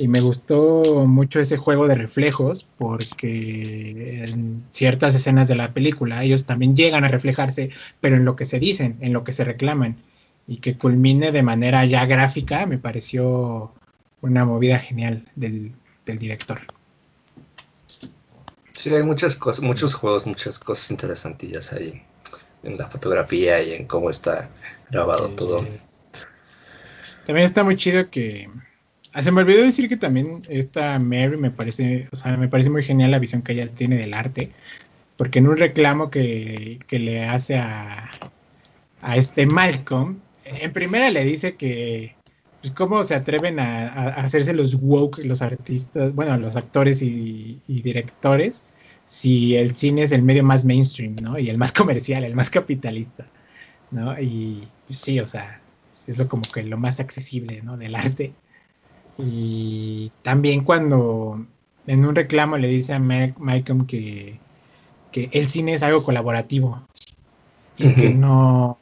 Y 0.00 0.08
me 0.08 0.22
gustó 0.22 1.04
mucho 1.06 1.40
ese 1.40 1.58
juego 1.58 1.86
de 1.86 1.94
reflejos 1.94 2.66
porque 2.78 4.24
en 4.24 4.64
ciertas 4.70 5.14
escenas 5.14 5.46
de 5.46 5.56
la 5.56 5.74
película 5.74 6.24
ellos 6.24 6.46
también 6.46 6.74
llegan 6.74 7.04
a 7.04 7.08
reflejarse, 7.08 7.68
pero 8.00 8.16
en 8.16 8.24
lo 8.24 8.34
que 8.34 8.46
se 8.46 8.58
dicen, 8.58 8.96
en 9.02 9.12
lo 9.12 9.24
que 9.24 9.34
se 9.34 9.44
reclaman. 9.44 9.98
Y 10.46 10.56
que 10.56 10.78
culmine 10.78 11.32
de 11.32 11.42
manera 11.42 11.84
ya 11.84 12.06
gráfica, 12.06 12.64
me 12.64 12.78
pareció 12.78 13.74
una 14.22 14.46
movida 14.46 14.78
genial 14.78 15.28
del, 15.36 15.72
del 16.06 16.18
director. 16.18 16.62
Sí, 18.72 18.88
hay 18.94 19.02
muchas 19.02 19.36
cosas, 19.36 19.62
muchos 19.62 19.92
juegos, 19.92 20.26
muchas 20.26 20.58
cosas 20.58 20.90
interesantillas 20.90 21.74
ahí 21.74 22.02
en 22.62 22.78
la 22.78 22.88
fotografía 22.88 23.60
y 23.60 23.72
en 23.72 23.86
cómo 23.86 24.08
está 24.08 24.48
grabado 24.90 25.28
todo. 25.32 25.62
También 27.26 27.44
está 27.44 27.62
muy 27.62 27.76
chido 27.76 28.08
que. 28.08 28.48
Ah, 29.12 29.22
se 29.22 29.32
me 29.32 29.40
olvidó 29.40 29.62
decir 29.64 29.88
que 29.88 29.96
también 29.96 30.42
esta 30.48 30.98
Mary 30.98 31.36
me 31.36 31.50
parece, 31.50 32.08
o 32.12 32.16
sea, 32.16 32.36
me 32.36 32.48
parece 32.48 32.70
muy 32.70 32.82
genial 32.82 33.10
la 33.10 33.18
visión 33.18 33.42
que 33.42 33.52
ella 33.52 33.68
tiene 33.68 33.96
del 33.96 34.14
arte, 34.14 34.52
porque 35.16 35.40
en 35.40 35.48
un 35.48 35.56
reclamo 35.56 36.10
que, 36.10 36.78
le 36.90 37.24
hace 37.24 37.56
a, 37.58 38.10
a 39.02 39.16
este 39.16 39.46
Malcolm, 39.46 40.20
en 40.44 40.72
primera 40.72 41.10
le 41.10 41.24
dice 41.24 41.56
que 41.56 42.14
pues, 42.60 42.72
cómo 42.72 43.02
se 43.04 43.14
atreven 43.14 43.58
a, 43.60 43.86
hacerse 44.14 44.52
los 44.52 44.76
woke 44.76 45.18
los 45.24 45.42
artistas, 45.42 46.14
bueno, 46.14 46.36
los 46.38 46.56
actores 46.56 47.02
y, 47.02 47.60
y, 47.66 47.82
directores, 47.82 48.62
si 49.06 49.56
el 49.56 49.74
cine 49.76 50.02
es 50.04 50.12
el 50.12 50.22
medio 50.22 50.44
más 50.44 50.64
mainstream, 50.64 51.16
¿no? 51.16 51.38
Y 51.38 51.50
el 51.50 51.58
más 51.58 51.72
comercial, 51.74 52.24
el 52.24 52.34
más 52.36 52.50
capitalista, 52.50 53.26
¿no? 53.90 54.18
Y 54.20 54.68
pues, 54.86 54.98
sí, 55.00 55.20
o 55.20 55.26
sea, 55.26 55.60
es 56.06 56.18
lo 56.18 56.28
como 56.28 56.42
que 56.42 56.62
lo 56.62 56.78
más 56.78 57.00
accesible, 57.00 57.62
¿no? 57.62 57.76
Del 57.76 57.94
arte. 57.94 58.34
Y 59.18 60.12
también 60.22 60.64
cuando 60.64 61.44
en 61.86 62.04
un 62.04 62.14
reclamo 62.14 62.56
le 62.56 62.68
dice 62.68 62.94
a 62.94 62.98
Malcolm 62.98 63.86
que, 63.86 64.38
que 65.10 65.28
el 65.32 65.48
cine 65.48 65.74
es 65.74 65.82
algo 65.82 66.04
colaborativo 66.04 66.82
y 67.76 67.94
que 67.94 68.10
no, 68.10 68.78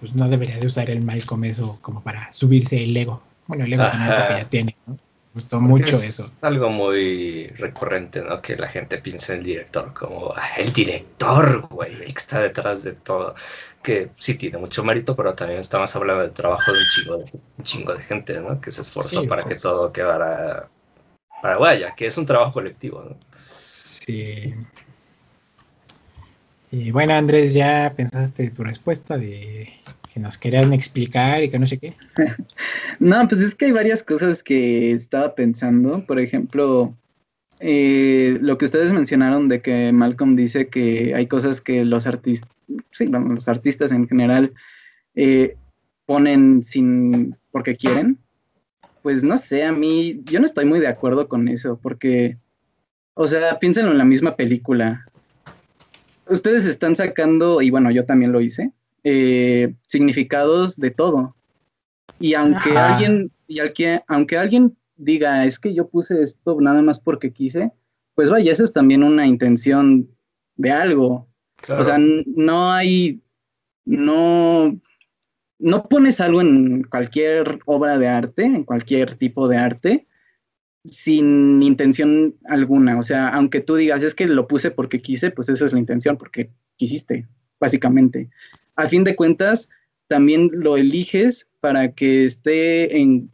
pues 0.00 0.14
no 0.14 0.28
debería 0.28 0.58
de 0.58 0.66
usar 0.66 0.90
el 0.90 1.00
Malcolm 1.00 1.44
eso 1.44 1.78
como 1.80 2.02
para 2.02 2.32
subirse 2.32 2.82
el 2.82 2.96
ego. 2.96 3.22
Bueno, 3.46 3.64
el 3.64 3.72
ego 3.72 3.84
que 3.84 3.98
ya 3.98 4.46
tiene, 4.48 4.76
¿no? 4.86 4.98
Gustó 5.32 5.60
mucho 5.60 5.96
eso. 5.96 6.24
Es 6.24 6.42
algo 6.42 6.70
muy 6.70 7.46
recurrente, 7.56 8.20
¿no? 8.20 8.42
Que 8.42 8.56
la 8.56 8.68
gente 8.68 8.98
piensa 8.98 9.34
en 9.34 9.40
el 9.40 9.44
director 9.44 9.94
como 9.94 10.32
ah, 10.34 10.56
el 10.56 10.72
director, 10.72 11.68
güey, 11.68 11.94
el 11.94 12.12
que 12.12 12.18
está 12.18 12.40
detrás 12.40 12.82
de 12.82 12.92
todo 12.92 13.34
que 13.82 14.10
sí 14.16 14.34
tiene 14.34 14.58
mucho 14.58 14.84
mérito, 14.84 15.16
pero 15.16 15.34
también 15.34 15.60
estamos 15.60 15.94
hablando 15.96 16.22
del 16.22 16.32
trabajo 16.32 16.72
de 16.72 16.78
un 16.78 16.84
chingo 16.94 17.16
de, 17.18 17.30
un 17.58 17.64
chingo 17.64 17.94
de 17.94 18.02
gente, 18.02 18.40
¿no? 18.40 18.60
Que 18.60 18.70
se 18.70 18.82
esforzó 18.82 19.26
para 19.26 19.42
que 19.42 19.50
pues. 19.50 19.62
todo 19.62 19.92
quedara 19.92 20.68
para 21.40 21.58
vaya, 21.58 21.94
que 21.94 22.06
es 22.06 22.18
un 22.18 22.26
trabajo 22.26 22.52
colectivo, 22.52 23.02
¿no? 23.02 23.16
Sí. 23.64 24.54
Y 26.70 26.90
bueno, 26.90 27.14
Andrés, 27.14 27.54
¿ya 27.54 27.92
pensaste 27.96 28.50
tu 28.50 28.62
respuesta 28.62 29.16
de 29.16 29.79
que 30.12 30.20
nos 30.20 30.38
querían 30.38 30.72
explicar 30.72 31.42
y 31.42 31.50
que 31.50 31.58
no 31.58 31.66
sé 31.66 31.78
qué? 31.78 31.94
no, 32.98 33.28
pues 33.28 33.40
es 33.40 33.54
que 33.54 33.66
hay 33.66 33.72
varias 33.72 34.02
cosas 34.02 34.42
que 34.42 34.92
estaba 34.92 35.34
pensando. 35.34 36.04
Por 36.06 36.18
ejemplo, 36.18 36.94
eh, 37.60 38.38
lo 38.40 38.58
que 38.58 38.64
ustedes 38.64 38.90
mencionaron 38.90 39.48
de 39.48 39.60
que 39.60 39.92
Malcolm 39.92 40.34
dice 40.34 40.68
que 40.68 41.14
hay 41.14 41.26
cosas 41.26 41.60
que 41.60 41.84
los 41.84 42.06
artistas, 42.06 42.50
sí, 42.92 43.06
los 43.06 43.48
artistas 43.48 43.92
en 43.92 44.08
general 44.08 44.52
eh, 45.14 45.56
ponen 46.06 46.62
sin 46.62 47.36
porque 47.52 47.76
quieren, 47.76 48.18
pues 49.02 49.22
no 49.24 49.36
sé, 49.36 49.64
a 49.64 49.72
mí 49.72 50.22
yo 50.24 50.40
no 50.40 50.46
estoy 50.46 50.64
muy 50.64 50.80
de 50.80 50.88
acuerdo 50.88 51.28
con 51.28 51.48
eso, 51.48 51.78
porque, 51.82 52.36
o 53.14 53.26
sea, 53.26 53.58
piénsenlo 53.58 53.92
en 53.92 53.98
la 53.98 54.04
misma 54.04 54.36
película. 54.36 55.04
Ustedes 56.28 56.64
están 56.66 56.96
sacando, 56.96 57.60
y 57.60 57.70
bueno, 57.70 57.90
yo 57.90 58.04
también 58.04 58.32
lo 58.32 58.40
hice, 58.40 58.72
eh, 59.04 59.74
significados 59.86 60.76
de 60.76 60.90
todo. 60.90 61.36
Y 62.18 62.34
aunque 62.34 62.76
alguien, 62.76 63.30
y 63.46 63.60
aunque 64.08 64.36
alguien 64.38 64.76
diga, 64.96 65.44
es 65.44 65.58
que 65.58 65.74
yo 65.74 65.88
puse 65.88 66.22
esto 66.22 66.60
nada 66.60 66.82
más 66.82 67.00
porque 67.00 67.32
quise, 67.32 67.72
pues 68.14 68.30
vaya, 68.30 68.52
eso 68.52 68.64
es 68.64 68.72
también 68.72 69.02
una 69.02 69.26
intención 69.26 70.08
de 70.56 70.70
algo. 70.70 71.28
O 71.68 71.82
sea, 71.82 71.98
no 71.98 72.70
hay, 72.70 73.22
no, 73.84 74.78
no 75.58 75.88
pones 75.88 76.20
algo 76.20 76.40
en 76.40 76.84
cualquier 76.84 77.60
obra 77.66 77.98
de 77.98 78.08
arte, 78.08 78.44
en 78.44 78.64
cualquier 78.64 79.16
tipo 79.16 79.48
de 79.48 79.56
arte, 79.56 80.06
sin 80.84 81.62
intención 81.62 82.36
alguna. 82.46 82.98
O 82.98 83.02
sea, 83.02 83.28
aunque 83.28 83.60
tú 83.60 83.76
digas, 83.76 84.02
es 84.02 84.14
que 84.14 84.26
lo 84.26 84.46
puse 84.48 84.70
porque 84.70 85.02
quise, 85.02 85.30
pues 85.30 85.48
esa 85.48 85.66
es 85.66 85.72
la 85.72 85.78
intención, 85.78 86.16
porque 86.16 86.50
quisiste, 86.76 87.26
básicamente. 87.60 88.28
A 88.76 88.88
fin 88.88 89.04
de 89.04 89.14
cuentas, 89.14 89.68
también 90.08 90.50
lo 90.52 90.76
eliges 90.76 91.48
para 91.60 91.92
que 91.92 92.24
esté 92.24 92.98
en 92.98 93.30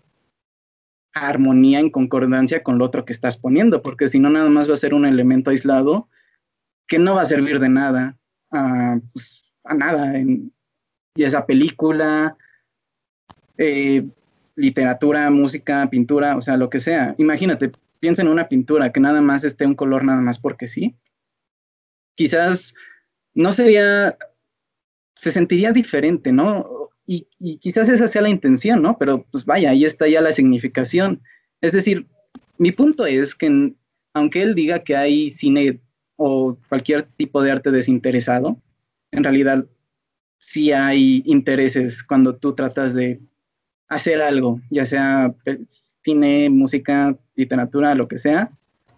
armonía, 1.15 1.81
en 1.81 1.91
concordancia 1.91 2.63
con 2.63 2.79
lo 2.79 2.85
otro 2.85 3.05
que 3.05 3.13
estás 3.13 3.39
poniendo, 3.39 3.81
porque 3.81 4.09
si 4.09 4.19
no, 4.19 4.29
nada 4.29 4.51
más 4.51 4.69
va 4.69 4.75
a 4.75 4.79
ser 4.79 4.93
un 4.93 5.07
elemento 5.07 5.51
aislado 5.51 6.09
que 6.87 6.99
no 6.99 7.15
va 7.15 7.23
a 7.23 7.27
servir 7.27 7.59
de 7.59 7.69
nada 7.69 8.19
a, 8.51 8.99
pues, 9.13 9.43
nada, 9.65 10.19
en, 10.19 10.53
ya 11.17 11.29
esa 11.29 11.47
película, 11.47 12.37
eh, 13.57 14.07
literatura, 14.55 15.31
música, 15.31 15.89
pintura, 15.91 16.37
o 16.37 16.43
sea, 16.43 16.57
lo 16.57 16.69
que 16.71 16.81
sea. 16.81 17.15
Imagínate, 17.19 17.73
piensa 17.99 18.23
en 18.23 18.29
una 18.29 18.49
pintura 18.49 18.93
que 18.93 19.01
nada 19.01 19.21
más 19.21 19.45
esté 19.45 19.67
un 19.67 19.75
color 19.75 20.05
nada 20.05 20.21
más 20.21 20.39
porque 20.39 20.69
sí. 20.69 20.95
Quizás 22.15 22.75
no 23.37 23.53
sería, 23.53 24.17
se 25.15 25.31
sentiría 25.31 25.71
diferente, 25.71 26.33
¿no? 26.33 26.91
Y, 27.07 27.29
quizás 27.59 27.89
esa 27.89 28.09
sea 28.09 28.23
la 28.23 28.31
intención, 28.31 28.83
¿no? 28.83 28.97
Pero 28.99 29.25
pues 29.31 29.45
vaya, 29.45 29.71
ahí 29.71 29.85
está 29.85 30.09
ya 30.09 30.21
la 30.21 30.33
significación. 30.33 31.21
Es 31.61 31.73
decir, 31.73 32.07
mi 32.59 32.73
punto 32.73 33.07
es 33.07 33.35
que 33.35 33.75
aunque 34.15 34.43
él 34.43 34.55
diga 34.55 34.83
que 34.83 34.97
hay 34.97 35.31
cine 35.31 35.81
o 36.17 36.59
cualquier 36.69 37.03
tipo 37.03 37.43
de 37.43 37.53
arte 37.53 37.71
desinteresado, 37.71 38.61
en 39.13 39.23
realidad 39.23 39.67
sí 40.39 40.73
hay 40.73 41.23
intereses 41.27 42.03
cuando 42.03 42.37
tú 42.37 42.55
tratas 42.55 42.95
de 42.95 43.21
hacer 43.89 44.23
algo, 44.23 44.61
ya 44.71 44.87
sea 44.87 45.35
cine, 46.03 46.49
música, 46.49 47.17
literatura, 47.35 47.95
lo 47.95 48.09
que 48.09 48.19
sea, 48.19 48.51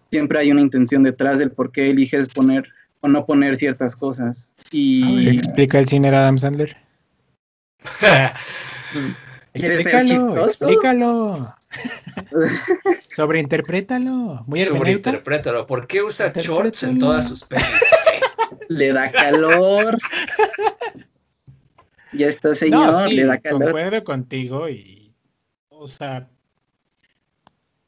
siempre 0.09 0.39
hay 0.39 0.51
una 0.51 0.61
intención 0.61 1.03
detrás 1.03 1.39
del 1.39 1.51
por 1.51 1.71
qué 1.73 1.89
eliges 1.89 2.29
poner 2.29 2.69
o 3.01 3.07
no 3.07 3.25
poner 3.25 3.55
ciertas 3.55 3.95
cosas. 3.95 4.53
Y... 4.71 5.29
explica 5.29 5.79
el 5.79 5.87
cine 5.87 6.11
de 6.11 6.17
Adam 6.17 6.37
Sandler. 6.37 6.77
Pues, 8.91 9.17
explícalo, 9.53 10.45
explícalo. 10.45 11.55
Sobreinterprétalo. 13.09 14.43
Muy 14.47 14.61
Sobreinterprétalo. 14.61 15.67
¿Por 15.67 15.87
qué 15.87 16.01
usa 16.01 16.31
shorts 16.33 16.83
en 16.83 16.99
todas 16.99 17.27
sus 17.27 17.43
pelis? 17.43 17.65
Le 18.67 18.93
da 18.93 19.11
calor. 19.11 19.97
ya 22.13 22.27
está, 22.27 22.53
señor. 22.53 23.11
le 23.11 23.25
da 23.25 23.39
calor. 23.39 23.63
Concuerdo 23.63 24.03
contigo 24.03 24.69
y. 24.69 25.13
O 25.69 25.87
sea. 25.87 26.27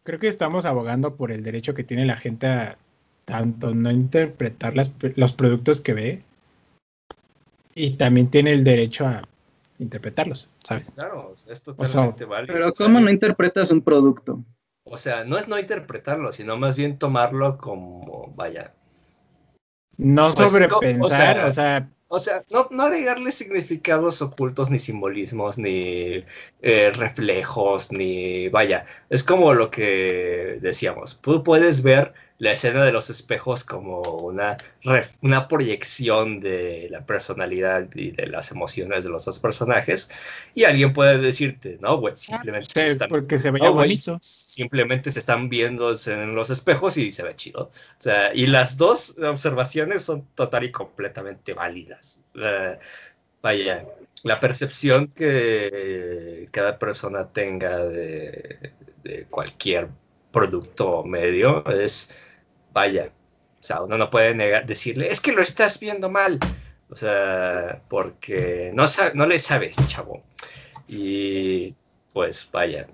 Creo 0.03 0.19
que 0.19 0.27
estamos 0.27 0.65
abogando 0.65 1.15
por 1.15 1.31
el 1.31 1.43
derecho 1.43 1.75
que 1.75 1.83
tiene 1.83 2.05
la 2.05 2.17
gente 2.17 2.47
a 2.47 2.77
tanto 3.26 3.73
no 3.73 3.91
interpretar 3.91 4.73
los 4.76 5.34
productos 5.34 5.81
que 5.81 5.93
ve 5.93 6.23
y 7.76 7.91
también 7.91 8.30
tiene 8.30 8.52
el 8.52 8.64
derecho 8.64 9.06
a 9.06 9.22
interpretarlos, 9.80 10.49
¿sabes? 10.64 10.91
Claro, 10.91 11.35
es 11.48 11.64
totalmente 11.64 12.26
válido. 12.26 12.53
Pero 12.53 12.73
¿cómo 12.73 12.99
no 12.99 13.10
interpretas 13.10 13.72
un 13.72 13.81
producto? 13.81 14.43
O 14.84 14.98
sea, 14.98 15.23
no 15.23 15.38
es 15.38 15.48
no 15.48 15.57
interpretarlo, 15.57 16.31
sino 16.31 16.57
más 16.57 16.76
bien 16.76 16.98
tomarlo 16.98 17.57
como, 17.57 18.34
vaya. 18.35 18.73
No 19.98 20.31
pues, 20.31 20.49
sobrepensar, 20.49 21.45
o 21.45 21.52
sea, 21.52 21.89
o 22.14 22.19
sea, 22.19 22.41
no, 22.52 22.68
no 22.72 22.84
agregarle 22.84 23.31
significados 23.31 24.22
ocultos, 24.22 24.69
ni 24.69 24.80
simbolismos, 24.80 25.57
ni 25.57 26.26
eh, 26.61 26.91
reflejos, 26.93 27.93
ni 27.93 28.49
vaya. 28.49 28.85
Es 29.10 29.23
como 29.23 29.53
lo 29.53 29.72
que 29.72 30.60
decíamos. 30.61 31.22
Tú 31.22 31.41
puedes 31.41 31.84
ver 31.84 32.14
la 32.41 32.53
escena 32.53 32.84
de 32.84 32.91
los 32.91 33.11
espejos 33.11 33.63
como 33.63 34.01
una, 34.01 34.57
una 35.22 35.47
proyección 35.47 36.39
de 36.39 36.88
la 36.89 37.05
personalidad 37.05 37.88
y 37.93 38.09
de 38.09 38.26
las 38.26 38.49
emociones 38.49 39.03
de 39.03 39.11
los 39.11 39.26
dos 39.26 39.38
personajes. 39.38 40.09
Y 40.55 40.63
alguien 40.63 40.91
puede 40.91 41.19
decirte, 41.19 41.77
no, 41.81 41.99
güey, 41.99 42.18
simplemente, 42.18 42.72
se 42.73 42.88
están, 42.88 43.09
porque 43.09 43.38
se 43.38 43.51
veía 43.51 43.69
bonito. 43.69 44.18
simplemente 44.23 45.11
se 45.11 45.19
están 45.19 45.49
viendo 45.49 45.93
en 46.07 46.34
los 46.34 46.49
espejos 46.49 46.97
y 46.97 47.11
se 47.11 47.22
ve 47.22 47.35
chido. 47.35 47.65
O 47.65 47.72
sea, 47.99 48.34
y 48.34 48.47
las 48.47 48.76
dos 48.76 49.19
observaciones 49.19 50.01
son 50.01 50.26
total 50.34 50.63
y 50.63 50.72
completamente 50.72 51.53
válidas. 51.53 52.23
vaya, 53.43 53.85
la 54.23 54.39
percepción 54.39 55.09
que 55.09 56.49
cada 56.49 56.80
persona 56.80 57.31
tenga 57.31 57.85
de, 57.85 58.73
de 59.03 59.26
cualquier 59.26 59.89
producto 60.31 61.03
medio 61.03 61.63
es 61.69 62.09
vaya, 62.73 63.11
o 63.60 63.64
sea, 63.64 63.81
uno 63.81 63.98
no 63.98 64.10
puede 64.10 64.34
negar, 64.34 64.65
decirle, 64.65 65.10
es 65.10 65.22
que 65.22 65.31
lo 65.31 65.41
estás 65.41 65.80
viendo 65.80 66.10
mal, 66.10 66.39
o 66.89 66.95
sea, 66.95 67.81
porque 67.89 68.72
no, 68.73 68.85
no 69.14 69.26
le 69.26 69.39
sabes, 69.39 69.76
chavo. 69.88 70.23
Y 70.88 71.73
pues 72.14 72.49
vaya, 72.52 72.88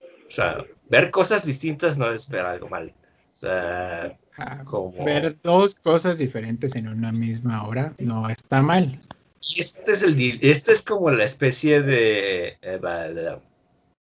o 0.00 0.30
sea, 0.30 0.64
ver 0.88 1.10
cosas 1.10 1.44
distintas 1.44 1.98
no 1.98 2.10
es 2.12 2.28
ver 2.28 2.46
algo 2.46 2.68
mal. 2.68 2.92
O 3.32 3.36
sea, 3.38 4.16
Ajá. 4.36 4.64
Como- 4.64 5.04
Ver 5.04 5.36
dos 5.42 5.74
cosas 5.74 6.18
diferentes 6.18 6.74
en 6.76 6.88
una 6.88 7.12
misma 7.12 7.66
hora 7.66 7.94
no 7.98 8.28
está 8.28 8.62
mal. 8.62 9.00
Y 9.40 9.60
este 9.60 9.92
es 9.92 10.02
el 10.02 10.38
este 10.42 10.72
es 10.72 10.82
como 10.82 11.10
la 11.10 11.24
especie 11.24 11.80
de 11.82 12.58
eh, 12.60 13.38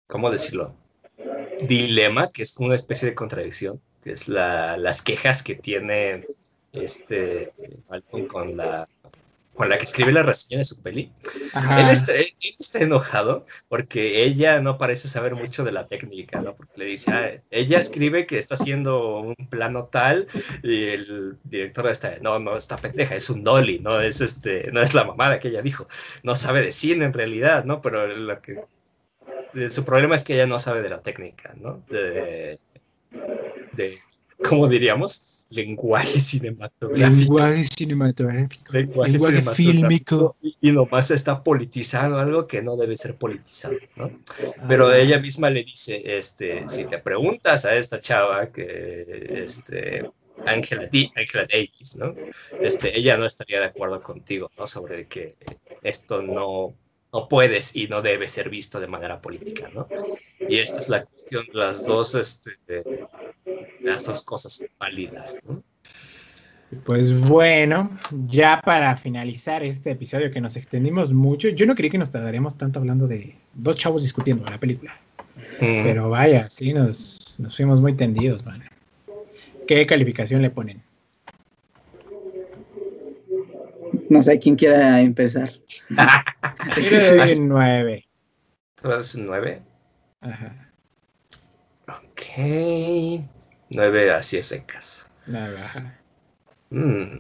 ¿cómo 0.08 0.30
decirlo? 0.30 0.76
Dilema, 1.62 2.30
que 2.30 2.44
es 2.44 2.54
como 2.54 2.68
una 2.68 2.76
especie 2.76 3.10
de 3.10 3.16
contradicción, 3.16 3.82
que 4.04 4.12
es 4.14 4.28
la, 4.28 4.78
las 4.78 5.02
quejas 5.02 5.44
que 5.44 5.56
tiene 5.56 6.26
este 6.72 7.54
Malcolm 7.90 8.28
con 8.28 8.58
la 8.58 8.88
con 9.54 9.70
la 9.70 9.78
que 9.78 9.84
escribe 9.84 10.12
la 10.12 10.24
reseña 10.24 10.60
de 10.60 10.64
su 10.64 10.82
peli. 10.82 11.12
Él 11.54 11.90
está, 11.90 12.14
él 12.16 12.34
está 12.60 12.80
enojado 12.80 13.46
porque 13.70 14.24
ella 14.24 14.60
no 14.60 14.78
parece 14.78 15.08
saber 15.08 15.36
mucho 15.36 15.64
de 15.64 15.72
la 15.72 15.88
técnica, 15.88 16.42
¿no? 16.42 16.56
Porque 16.56 16.74
le 16.78 16.86
dice, 16.86 17.12
"Ah, 17.12 17.32
ella 17.52 17.78
escribe 17.78 18.26
que 18.26 18.38
está 18.38 18.56
haciendo 18.56 19.20
un 19.20 19.36
plano 19.50 19.86
tal 19.86 20.28
y 20.64 20.86
el 20.86 21.38
director 21.44 21.88
está, 21.88 22.18
no, 22.20 22.40
no, 22.40 22.58
está 22.58 22.78
pendeja, 22.78 23.16
es 23.16 23.30
un 23.30 23.44
dolly, 23.44 23.80
no 23.80 24.02
es 24.02 24.22
este, 24.22 24.72
no 24.72 24.82
es 24.82 24.94
la 24.94 25.04
mamada 25.04 25.40
que 25.40 25.50
ella 25.50 25.62
dijo, 25.62 25.88
no 26.24 26.36
sabe 26.36 26.62
de 26.62 26.72
cine 26.72 27.06
en 27.06 27.14
realidad, 27.14 27.64
¿no? 27.64 27.82
Pero 27.82 28.08
lo 28.08 28.42
que 28.42 28.60
su 29.70 29.86
problema 29.86 30.16
es 30.16 30.24
que 30.24 30.34
ella 30.34 30.48
no 30.48 30.58
sabe 30.58 30.82
de 30.82 30.90
la 30.90 31.02
técnica, 31.02 31.54
¿no? 31.56 31.84
De, 31.90 32.60
de 33.76 34.00
¿cómo 34.44 34.68
diríamos? 34.68 35.46
Lenguaje 35.50 36.20
cinematográfico. 36.20 37.20
Lenguaje 37.20 37.64
cinematográfico. 37.64 38.74
Lenguaje 38.74 39.12
Lenguaje 39.12 39.38
cinematográfico 39.38 39.72
fílmico. 39.72 40.36
y, 40.42 40.72
nomás 40.72 41.12
está 41.12 41.44
politizando 41.44 42.18
algo 42.18 42.48
que 42.48 42.62
no 42.62 42.76
debe 42.76 42.98
ser 42.98 43.16
politizado, 43.16 43.76
¿no? 43.96 44.12
Pero 44.68 44.88
Ah, 44.88 44.98
ella 44.98 45.20
misma 45.20 45.50
le 45.50 45.64
dice, 45.64 46.02
este, 46.18 46.68
si 46.68 46.86
te 46.86 46.98
preguntas 46.98 47.66
a 47.66 47.76
esta 47.76 48.02
chava 48.02 48.52
que, 48.52 49.44
este, 49.44 50.10
Angela, 50.46 50.90
Angela 51.16 51.48
Davis, 51.52 51.96
¿no? 51.98 52.16
Este, 52.60 52.98
ella 52.98 53.18
no 53.18 53.26
estaría 53.26 53.60
de 53.60 53.68
acuerdo 53.68 54.02
contigo, 54.02 54.50
¿no? 54.58 54.66
Sobre 54.66 55.08
que 55.08 55.36
esto 55.84 56.22
no, 56.22 56.74
no 57.14 57.28
puedes 57.28 57.76
y 57.76 57.88
no 57.88 58.02
debe 58.02 58.28
ser 58.28 58.50
visto 58.50 58.80
de 58.80 58.88
manera 58.88 59.22
política, 59.22 59.70
¿no? 59.74 59.88
Y 60.40 60.58
esta 60.58 60.80
es 60.80 60.90
la 60.90 61.06
cuestión, 61.06 61.46
las 61.54 61.86
dos, 61.86 62.16
este, 62.16 62.84
las 63.84 64.06
dos 64.06 64.24
cosas 64.24 64.54
son 64.54 64.68
válidas, 64.80 65.38
¿no? 65.48 65.64
Pues 66.86 67.18
bueno, 67.20 68.00
ya 68.26 68.60
para 68.64 68.98
finalizar 68.98 69.64
este 69.64 69.92
episodio 69.92 70.32
que 70.32 70.42
nos 70.42 70.56
extendimos 70.56 71.14
mucho, 71.14 71.50
yo 71.50 71.68
no 71.68 71.76
creí 71.76 71.90
que 71.90 72.00
nos 72.00 72.10
tardaríamos 72.10 72.58
tanto 72.58 72.80
hablando 72.80 73.08
de 73.08 73.36
dos 73.54 73.76
chavos 73.76 74.02
discutiendo 74.02 74.44
la 74.46 74.60
película. 74.60 75.00
Mm. 75.60 75.84
Pero 75.84 76.10
vaya, 76.10 76.50
sí, 76.50 76.74
nos, 76.74 77.36
nos 77.40 77.56
fuimos 77.56 77.80
muy 77.80 77.94
tendidos, 77.94 78.44
man. 78.46 78.64
¿Qué 79.68 79.86
calificación 79.86 80.42
le 80.42 80.50
ponen? 80.50 80.82
No 84.10 84.24
sé 84.24 84.40
quién 84.40 84.56
quiera 84.56 85.00
empezar. 85.00 85.54
Yo 85.90 86.98
le 86.98 87.18
doy 87.18 87.34
un 87.40 87.48
9. 87.50 88.06
¿Tú 88.82 88.88
le 88.88 88.96
das 88.96 89.16
un 89.16 89.26
9? 89.28 89.62
Ajá, 90.22 90.72
Ok. 91.88 93.24
9 93.70 94.12
así 94.14 94.38
es 94.38 94.48
secas. 94.48 95.08
la 95.28 95.52
baja. 95.52 96.00
Mm, 96.70 97.20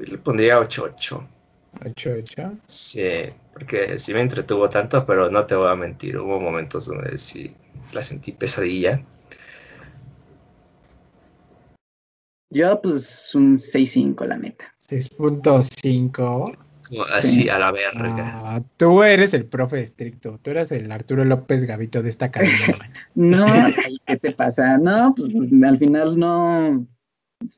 Le 0.00 0.18
pondría 0.18 0.58
8-8. 0.58 1.26
8, 1.84 2.10
8. 2.20 2.52
Sí, 2.66 3.02
porque 3.52 3.98
sí 3.98 4.14
me 4.14 4.20
entretuvo 4.20 4.68
tanto, 4.68 5.04
pero 5.04 5.30
no 5.30 5.44
te 5.46 5.54
voy 5.54 5.68
a 5.70 5.74
mentir. 5.76 6.16
Hubo 6.18 6.40
momentos 6.40 6.86
donde 6.86 7.18
sí 7.18 7.54
la 7.92 8.02
sentí 8.02 8.32
pesadilla. 8.32 9.02
Yo, 12.50 12.80
pues, 12.80 13.34
un 13.34 13.56
6-5, 13.58 14.24
la 14.24 14.36
neta. 14.38 14.74
6.5. 14.88 16.56
Así 17.12 17.42
Sí. 17.42 17.48
a 17.48 17.58
la 17.58 17.72
verga. 17.72 18.32
Ah, 18.34 18.62
tú 18.76 19.02
eres 19.02 19.34
el 19.34 19.44
profe 19.44 19.80
estricto. 19.80 20.38
Tú 20.42 20.50
eres 20.50 20.70
el 20.72 20.90
Arturo 20.92 21.24
López 21.24 21.64
Gavito 21.64 22.02
de 22.02 22.08
esta 22.10 22.30
cadena. 22.30 22.52
No, 23.14 23.46
¿qué 24.06 24.16
te 24.16 24.32
pasa? 24.32 24.78
No, 24.78 25.14
pues 25.16 25.32
al 25.64 25.78
final 25.78 26.18
no, 26.18 26.86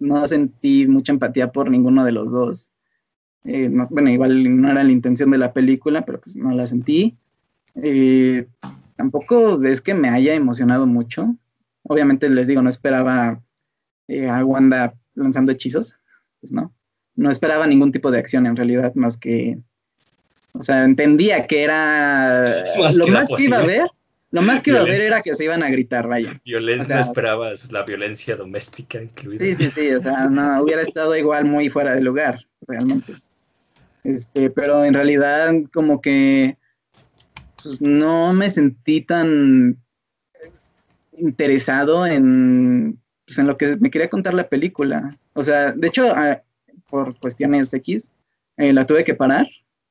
no 0.00 0.26
sentí 0.26 0.86
mucha 0.86 1.12
empatía 1.12 1.50
por 1.52 1.70
ninguno 1.70 2.04
de 2.04 2.12
los 2.12 2.30
dos. 2.30 2.72
Eh, 3.44 3.68
no- 3.68 3.86
bueno, 3.90 4.10
igual 4.10 4.60
no 4.60 4.70
era 4.70 4.82
la 4.84 4.92
intención 4.92 5.30
de 5.30 5.38
la 5.38 5.52
película, 5.52 6.04
pero 6.04 6.20
pues 6.20 6.36
no 6.36 6.52
la 6.52 6.66
sentí. 6.66 7.16
Eh, 7.82 8.46
tampoco 8.96 9.62
es 9.64 9.80
que 9.80 9.94
me 9.94 10.08
haya 10.10 10.34
emocionado 10.34 10.86
mucho. 10.86 11.34
Obviamente 11.82 12.28
les 12.28 12.46
digo, 12.46 12.62
no 12.62 12.68
esperaba 12.68 13.40
eh, 14.08 14.28
a 14.28 14.44
Wanda 14.44 14.94
lanzando 15.14 15.52
hechizos, 15.52 15.96
pues 16.40 16.52
no. 16.52 16.72
No 17.18 17.30
esperaba 17.30 17.66
ningún 17.66 17.90
tipo 17.90 18.10
de 18.12 18.18
acción 18.18 18.46
en 18.46 18.54
realidad, 18.54 18.94
más 18.94 19.16
que, 19.16 19.58
o 20.52 20.62
sea, 20.62 20.84
entendía 20.84 21.46
que 21.46 21.64
era 21.64 22.44
Más 22.78 22.96
lo 22.96 23.04
que 23.06 23.10
más 23.10 23.28
que 23.28 23.42
iba 23.42 23.58
a 23.58 23.66
ver. 23.66 23.86
Lo 24.30 24.42
más 24.42 24.60
que 24.62 24.70
iba 24.70 24.80
a 24.80 24.84
ver 24.84 25.00
era 25.00 25.20
que 25.22 25.34
se 25.34 25.44
iban 25.44 25.62
a 25.62 25.70
gritar, 25.70 26.06
vaya. 26.06 26.40
Violencia, 26.44 26.82
o 26.82 26.86
sea- 26.86 26.96
no 26.96 27.02
esperabas 27.02 27.72
la 27.72 27.82
violencia 27.82 28.36
doméstica 28.36 29.02
incluida. 29.02 29.44
Sí, 29.44 29.54
sí, 29.54 29.70
sí, 29.74 29.92
o 29.92 30.00
sea, 30.00 30.26
no, 30.28 30.62
hubiera 30.62 30.82
estado 30.82 31.16
igual 31.16 31.44
muy 31.44 31.70
fuera 31.70 31.94
de 31.94 32.02
lugar, 32.02 32.46
realmente. 32.66 33.14
Este, 34.04 34.50
pero 34.50 34.84
en 34.84 34.94
realidad 34.94 35.50
como 35.72 36.00
que 36.00 36.56
pues, 37.62 37.80
no 37.80 38.32
me 38.32 38.48
sentí 38.48 39.00
tan 39.00 39.76
interesado 41.16 42.06
en, 42.06 42.98
pues, 43.26 43.38
en 43.38 43.46
lo 43.46 43.56
que 43.56 43.76
me 43.80 43.90
quería 43.90 44.08
contar 44.08 44.34
la 44.34 44.48
película. 44.48 45.16
O 45.32 45.42
sea, 45.42 45.72
de 45.72 45.88
hecho, 45.88 46.14
por 46.88 47.18
cuestiones 47.18 47.72
X, 47.74 48.10
eh, 48.56 48.72
la 48.72 48.86
tuve 48.86 49.04
que 49.04 49.14
parar 49.14 49.46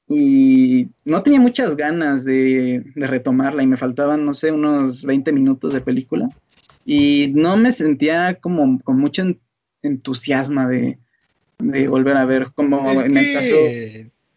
y 0.07 0.87
no 1.05 1.21
tenía 1.23 1.39
muchas 1.39 1.75
ganas 1.75 2.23
de, 2.23 2.83
de 2.95 3.07
retomarla 3.07 3.63
y 3.63 3.67
me 3.67 3.77
faltaban, 3.77 4.25
no 4.25 4.33
sé, 4.33 4.51
unos 4.51 5.03
20 5.03 5.31
minutos 5.31 5.73
de 5.73 5.81
película 5.81 6.29
y 6.85 7.31
no 7.35 7.57
me 7.57 7.71
sentía 7.71 8.35
como 8.35 8.79
con 8.81 8.97
mucho 8.99 9.21
en- 9.21 9.39
entusiasmo 9.83 10.67
de, 10.67 10.97
de 11.59 11.87
volver 11.87 12.17
a 12.17 12.25
ver 12.25 12.51
como 12.55 12.91
Es 12.91 13.03
en 13.05 13.17
el 13.17 13.31
caso 13.33 13.55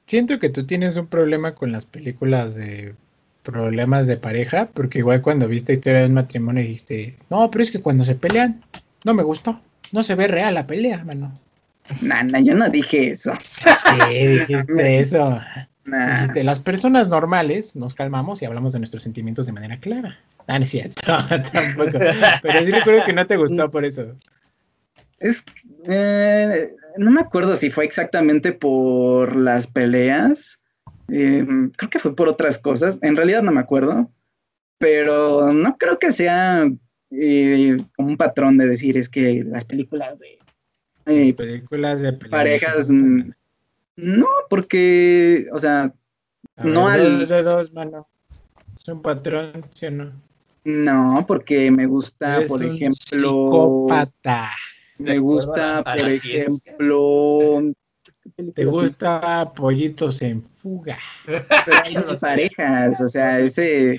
siento 0.06 0.38
que 0.40 0.48
tú 0.50 0.66
tienes 0.66 0.96
un 0.96 1.06
problema 1.06 1.54
con 1.54 1.70
las 1.72 1.86
películas 1.86 2.54
de 2.54 2.94
problemas 3.42 4.06
de 4.06 4.16
pareja, 4.16 4.68
porque 4.74 4.98
igual 4.98 5.22
cuando 5.22 5.48
viste 5.48 5.72
historia 5.72 6.00
de 6.00 6.06
un 6.06 6.14
matrimonio 6.14 6.62
dijiste, 6.62 7.16
no, 7.30 7.50
pero 7.50 7.62
es 7.62 7.70
que 7.70 7.80
cuando 7.80 8.04
se 8.04 8.14
pelean, 8.16 8.60
no 9.04 9.14
me 9.14 9.22
gustó, 9.22 9.60
no 9.92 10.02
se 10.02 10.14
ve 10.14 10.28
real 10.28 10.54
la 10.54 10.66
pelea, 10.66 11.04
mano. 11.04 11.32
Nah, 12.02 12.22
yo 12.40 12.54
no 12.54 12.68
dije 12.68 13.10
eso. 13.10 13.32
Sí, 13.50 14.26
dijiste 14.26 14.98
eso. 15.00 15.40
Nah. 15.84 16.14
Dijiste, 16.14 16.44
las 16.44 16.60
personas 16.60 17.08
normales 17.08 17.74
nos 17.76 17.94
calmamos 17.94 18.42
y 18.42 18.44
hablamos 18.44 18.72
de 18.72 18.78
nuestros 18.80 19.02
sentimientos 19.02 19.46
de 19.46 19.52
manera 19.52 19.78
clara. 19.78 20.18
Ah, 20.46 20.58
no 20.58 20.64
es 20.64 20.70
cierto, 20.70 21.00
tampoco. 21.52 21.98
Pero 22.42 22.64
sí 22.64 22.70
recuerdo 22.72 23.04
que 23.04 23.12
no 23.12 23.26
te 23.26 23.36
gustó 23.36 23.70
por 23.70 23.84
eso. 23.84 24.16
Es, 25.18 25.42
eh, 25.86 26.74
no 26.96 27.10
me 27.10 27.20
acuerdo 27.20 27.56
si 27.56 27.70
fue 27.70 27.84
exactamente 27.84 28.52
por 28.52 29.36
las 29.36 29.66
peleas. 29.66 30.58
eh, 31.12 31.44
creo 31.76 31.90
que 31.90 31.98
fue 31.98 32.16
por 32.16 32.28
otras 32.28 32.58
cosas. 32.58 32.98
En 33.02 33.16
realidad 33.16 33.42
no 33.42 33.52
me 33.52 33.60
acuerdo. 33.60 34.10
Pero 34.78 35.52
no 35.52 35.76
creo 35.76 35.98
que 35.98 36.10
sea 36.10 36.64
eh, 37.10 37.76
un 37.98 38.16
patrón 38.16 38.56
de 38.56 38.66
decir 38.66 38.96
es 38.96 39.08
que 39.10 39.44
las 39.44 39.64
películas 39.66 40.18
de 40.18 40.38
eh, 41.10 41.34
Películas 41.34 42.00
de 42.00 42.12
pelea 42.12 42.30
parejas. 42.38 42.88
no 42.88 44.26
porque, 44.48 45.48
o 45.52 45.58
sea, 45.58 45.92
A 46.56 46.64
no 46.64 46.86
ver, 46.86 47.00
al- 47.00 47.18
dos 47.18 47.28
de 47.28 47.42
dos, 47.42 47.72
mano. 47.72 48.08
Es 48.78 48.88
un 48.88 49.02
patrón, 49.02 49.52
¿sí 49.74 49.86
o 49.86 49.90
no? 49.90 50.12
no, 50.64 51.24
porque 51.26 51.70
me 51.70 51.86
gusta, 51.86 52.36
Eres 52.38 52.48
por 52.50 52.62
un 52.62 52.70
ejemplo, 52.72 52.96
psicópata. 53.28 54.50
me 54.98 55.18
gusta, 55.18 55.82
por 55.84 55.98
ejemplo, 56.08 57.60
¿qué 58.22 58.30
película 58.36 58.54
¿Te 58.54 58.64
gusta 58.66 59.52
Pollitos 59.54 60.20
en 60.22 60.42
Fuga? 60.56 60.98
Pero 61.24 61.82
hay 61.84 61.94
dos 62.06 62.18
parejas, 62.20 63.00
o 63.00 63.08
sea, 63.08 63.40
ese, 63.40 63.98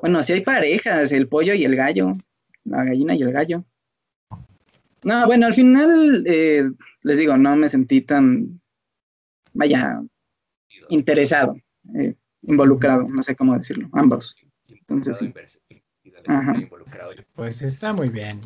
bueno, 0.00 0.22
sí 0.22 0.32
hay 0.34 0.40
parejas, 0.42 1.10
el 1.12 1.26
pollo 1.28 1.54
y 1.54 1.64
el 1.64 1.74
gallo, 1.76 2.12
la 2.64 2.84
gallina 2.84 3.14
y 3.14 3.22
el 3.22 3.32
gallo. 3.32 3.64
No, 5.04 5.26
bueno, 5.26 5.46
al 5.46 5.54
final, 5.54 6.24
eh, 6.26 6.70
les 7.02 7.18
digo, 7.18 7.36
no 7.36 7.56
me 7.56 7.68
sentí 7.68 8.00
tan, 8.00 8.60
vaya, 9.52 10.02
interesado, 10.88 11.56
eh, 11.98 12.14
involucrado, 12.42 13.06
no 13.08 13.22
sé 13.22 13.36
cómo 13.36 13.54
decirlo, 13.56 13.88
ambos. 13.92 14.36
entonces 14.68 15.18
sí. 15.18 15.32
Ajá. 16.26 16.54
Pues 17.34 17.62
está 17.62 17.92
muy 17.92 18.08
bien. 18.08 18.40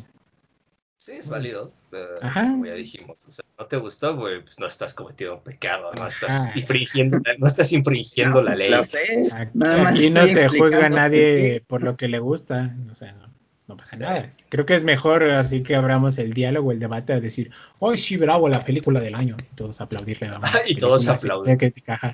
Sí, 0.97 1.13
es 1.13 1.29
válido. 1.29 1.73
eh, 1.93 2.05
Ajá. 2.21 2.51
Como 2.51 2.65
ya 2.65 2.73
dijimos. 2.73 3.17
O 3.25 3.31
sea, 3.31 3.45
no 3.57 3.65
te 3.65 3.77
gustó, 3.77 4.17
güey, 4.17 4.41
pues 4.43 4.59
no 4.59 4.67
estás 4.67 4.93
cometiendo 4.93 5.37
un 5.37 5.43
pecado, 5.43 5.91
no 5.97 6.07
estás 6.07 6.47
Ajá. 6.49 6.59
infringiendo, 6.59 7.19
no 7.37 7.47
estás 7.47 7.71
infringiendo 7.71 8.41
la 8.41 8.53
ley. 8.55 8.73
Aquí, 8.73 8.97
aquí 9.31 10.09
no 10.09 10.27
se 10.27 10.49
juzga 10.49 10.87
a 10.87 10.89
nadie 10.89 11.61
por 11.61 11.79
por 11.79 11.83
lo 11.83 11.95
que 11.95 12.09
le 12.09 12.19
gusta. 12.19 12.75
O 12.91 12.95
sea, 12.95 13.13
no 13.13 13.29
pasa 13.77 13.97
nada. 13.97 14.29
Creo 14.49 14.65
que 14.65 14.75
es 14.75 14.83
mejor 14.83 15.23
así 15.23 15.63
que 15.63 15.75
abramos 15.75 16.17
el 16.17 16.33
diálogo, 16.33 16.71
el 16.71 16.79
debate, 16.79 17.13
a 17.13 17.19
decir, 17.19 17.51
hoy 17.79 17.97
sí, 17.97 18.17
bravo, 18.17 18.49
la 18.49 18.63
película 18.63 18.99
del 18.99 19.15
año. 19.15 19.35
Y 19.39 19.55
todos 19.55 19.81
aplaudirle. 19.81 20.31
y 20.67 20.75
todos 20.75 21.07
aplauden. 21.07 21.57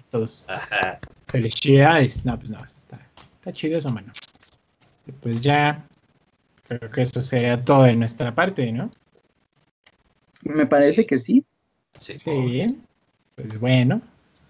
todos. 0.09 0.43
Ajá. 0.47 0.99
Felicidades. 1.27 2.25
No, 2.25 2.37
pues 2.37 2.49
no, 2.49 2.63
está, 2.65 2.99
está 3.35 3.51
chido 3.51 3.77
eso, 3.77 3.91
mano. 3.91 4.11
pues 5.21 5.41
ya, 5.41 5.85
creo 6.67 6.89
que 6.91 7.01
eso 7.01 7.21
sería 7.21 7.63
todo 7.63 7.83
de 7.83 7.95
nuestra 7.95 8.33
parte, 8.33 8.71
¿no? 8.71 8.91
Me 10.41 10.65
parece 10.65 11.05
que 11.05 11.17
sí. 11.17 11.43
Sí. 11.99 12.15
sí. 12.15 12.81
Pues 13.35 13.59
bueno, 13.59 14.01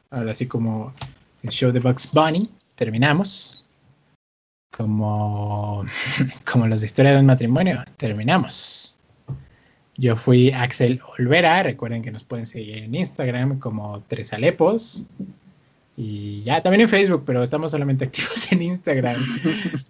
ahora 0.10 0.36
sí 0.36 0.45
como 0.48 0.94
el 1.44 1.49
show 1.49 1.72
de 1.72 1.80
Bugs 1.80 2.11
Bunny, 2.11 2.49
terminamos 2.76 3.64
como, 4.76 5.84
como 6.43 6.68
los 6.68 6.81
de 6.81 6.88
historia 6.88 7.14
de 7.14 7.19
un 7.19 7.26
matrimonio, 7.26 7.84
terminamos. 7.97 8.95
Yo 9.97 10.15
fui 10.18 10.52
Axel 10.52 11.02
Olvera, 11.18 11.64
recuerden 11.64 12.02
que 12.02 12.11
nos 12.11 12.23
pueden 12.26 12.45
seguir 12.45 12.80
en 12.80 12.95
Instagram 12.95 13.60
como 13.60 14.03
Tres 14.07 14.34
Alepos. 14.34 15.06
Y 15.97 16.41
ya, 16.43 16.61
también 16.61 16.81
en 16.81 16.89
Facebook, 16.89 17.23
pero 17.26 17.41
estamos 17.41 17.72
solamente 17.72 18.03
activos 18.06 18.52
en 18.52 18.64
Instagram. 18.64 19.23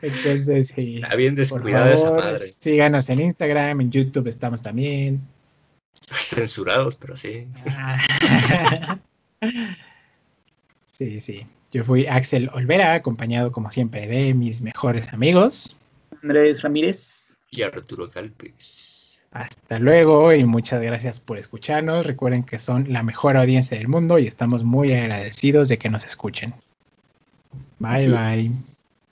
Entonces, 0.01 0.67
sí. 0.67 0.97
Está 0.97 1.15
bien 1.15 1.33
descuidada 1.33 1.91
esa 1.91 2.11
madre. 2.11 2.47
Síganos 2.47 3.09
en 3.09 3.21
Instagram, 3.21 3.81
en 3.81 3.91
YouTube 3.91 4.27
estamos 4.27 4.61
también. 4.61 5.21
Censurados, 6.11 6.95
pero 6.95 7.15
sí. 7.15 7.47
sí, 10.91 11.21
sí. 11.21 11.47
Yo 11.75 11.83
fui 11.83 12.07
Axel 12.07 12.49
Olvera, 12.53 12.93
acompañado 12.93 13.51
como 13.51 13.69
siempre 13.69 14.07
de 14.07 14.33
mis 14.33 14.61
mejores 14.61 15.11
amigos. 15.11 15.75
Andrés 16.23 16.61
Ramírez. 16.61 17.35
Y 17.51 17.63
Arturo 17.63 18.09
Calpes. 18.09 19.19
Hasta 19.31 19.77
luego 19.79 20.33
y 20.33 20.45
muchas 20.45 20.81
gracias 20.81 21.19
por 21.19 21.37
escucharnos. 21.37 22.05
Recuerden 22.05 22.45
que 22.45 22.59
son 22.59 22.93
la 22.93 23.03
mejor 23.03 23.35
audiencia 23.35 23.77
del 23.77 23.89
mundo 23.89 24.19
y 24.19 24.25
estamos 24.25 24.63
muy 24.63 24.93
agradecidos 24.93 25.67
de 25.67 25.77
que 25.77 25.89
nos 25.89 26.05
escuchen. 26.05 26.53
Bye 27.79 28.07
bye. 28.07 28.51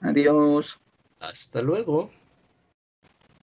Adiós. 0.00 0.80
Hasta 1.20 1.60
luego. 1.60 2.08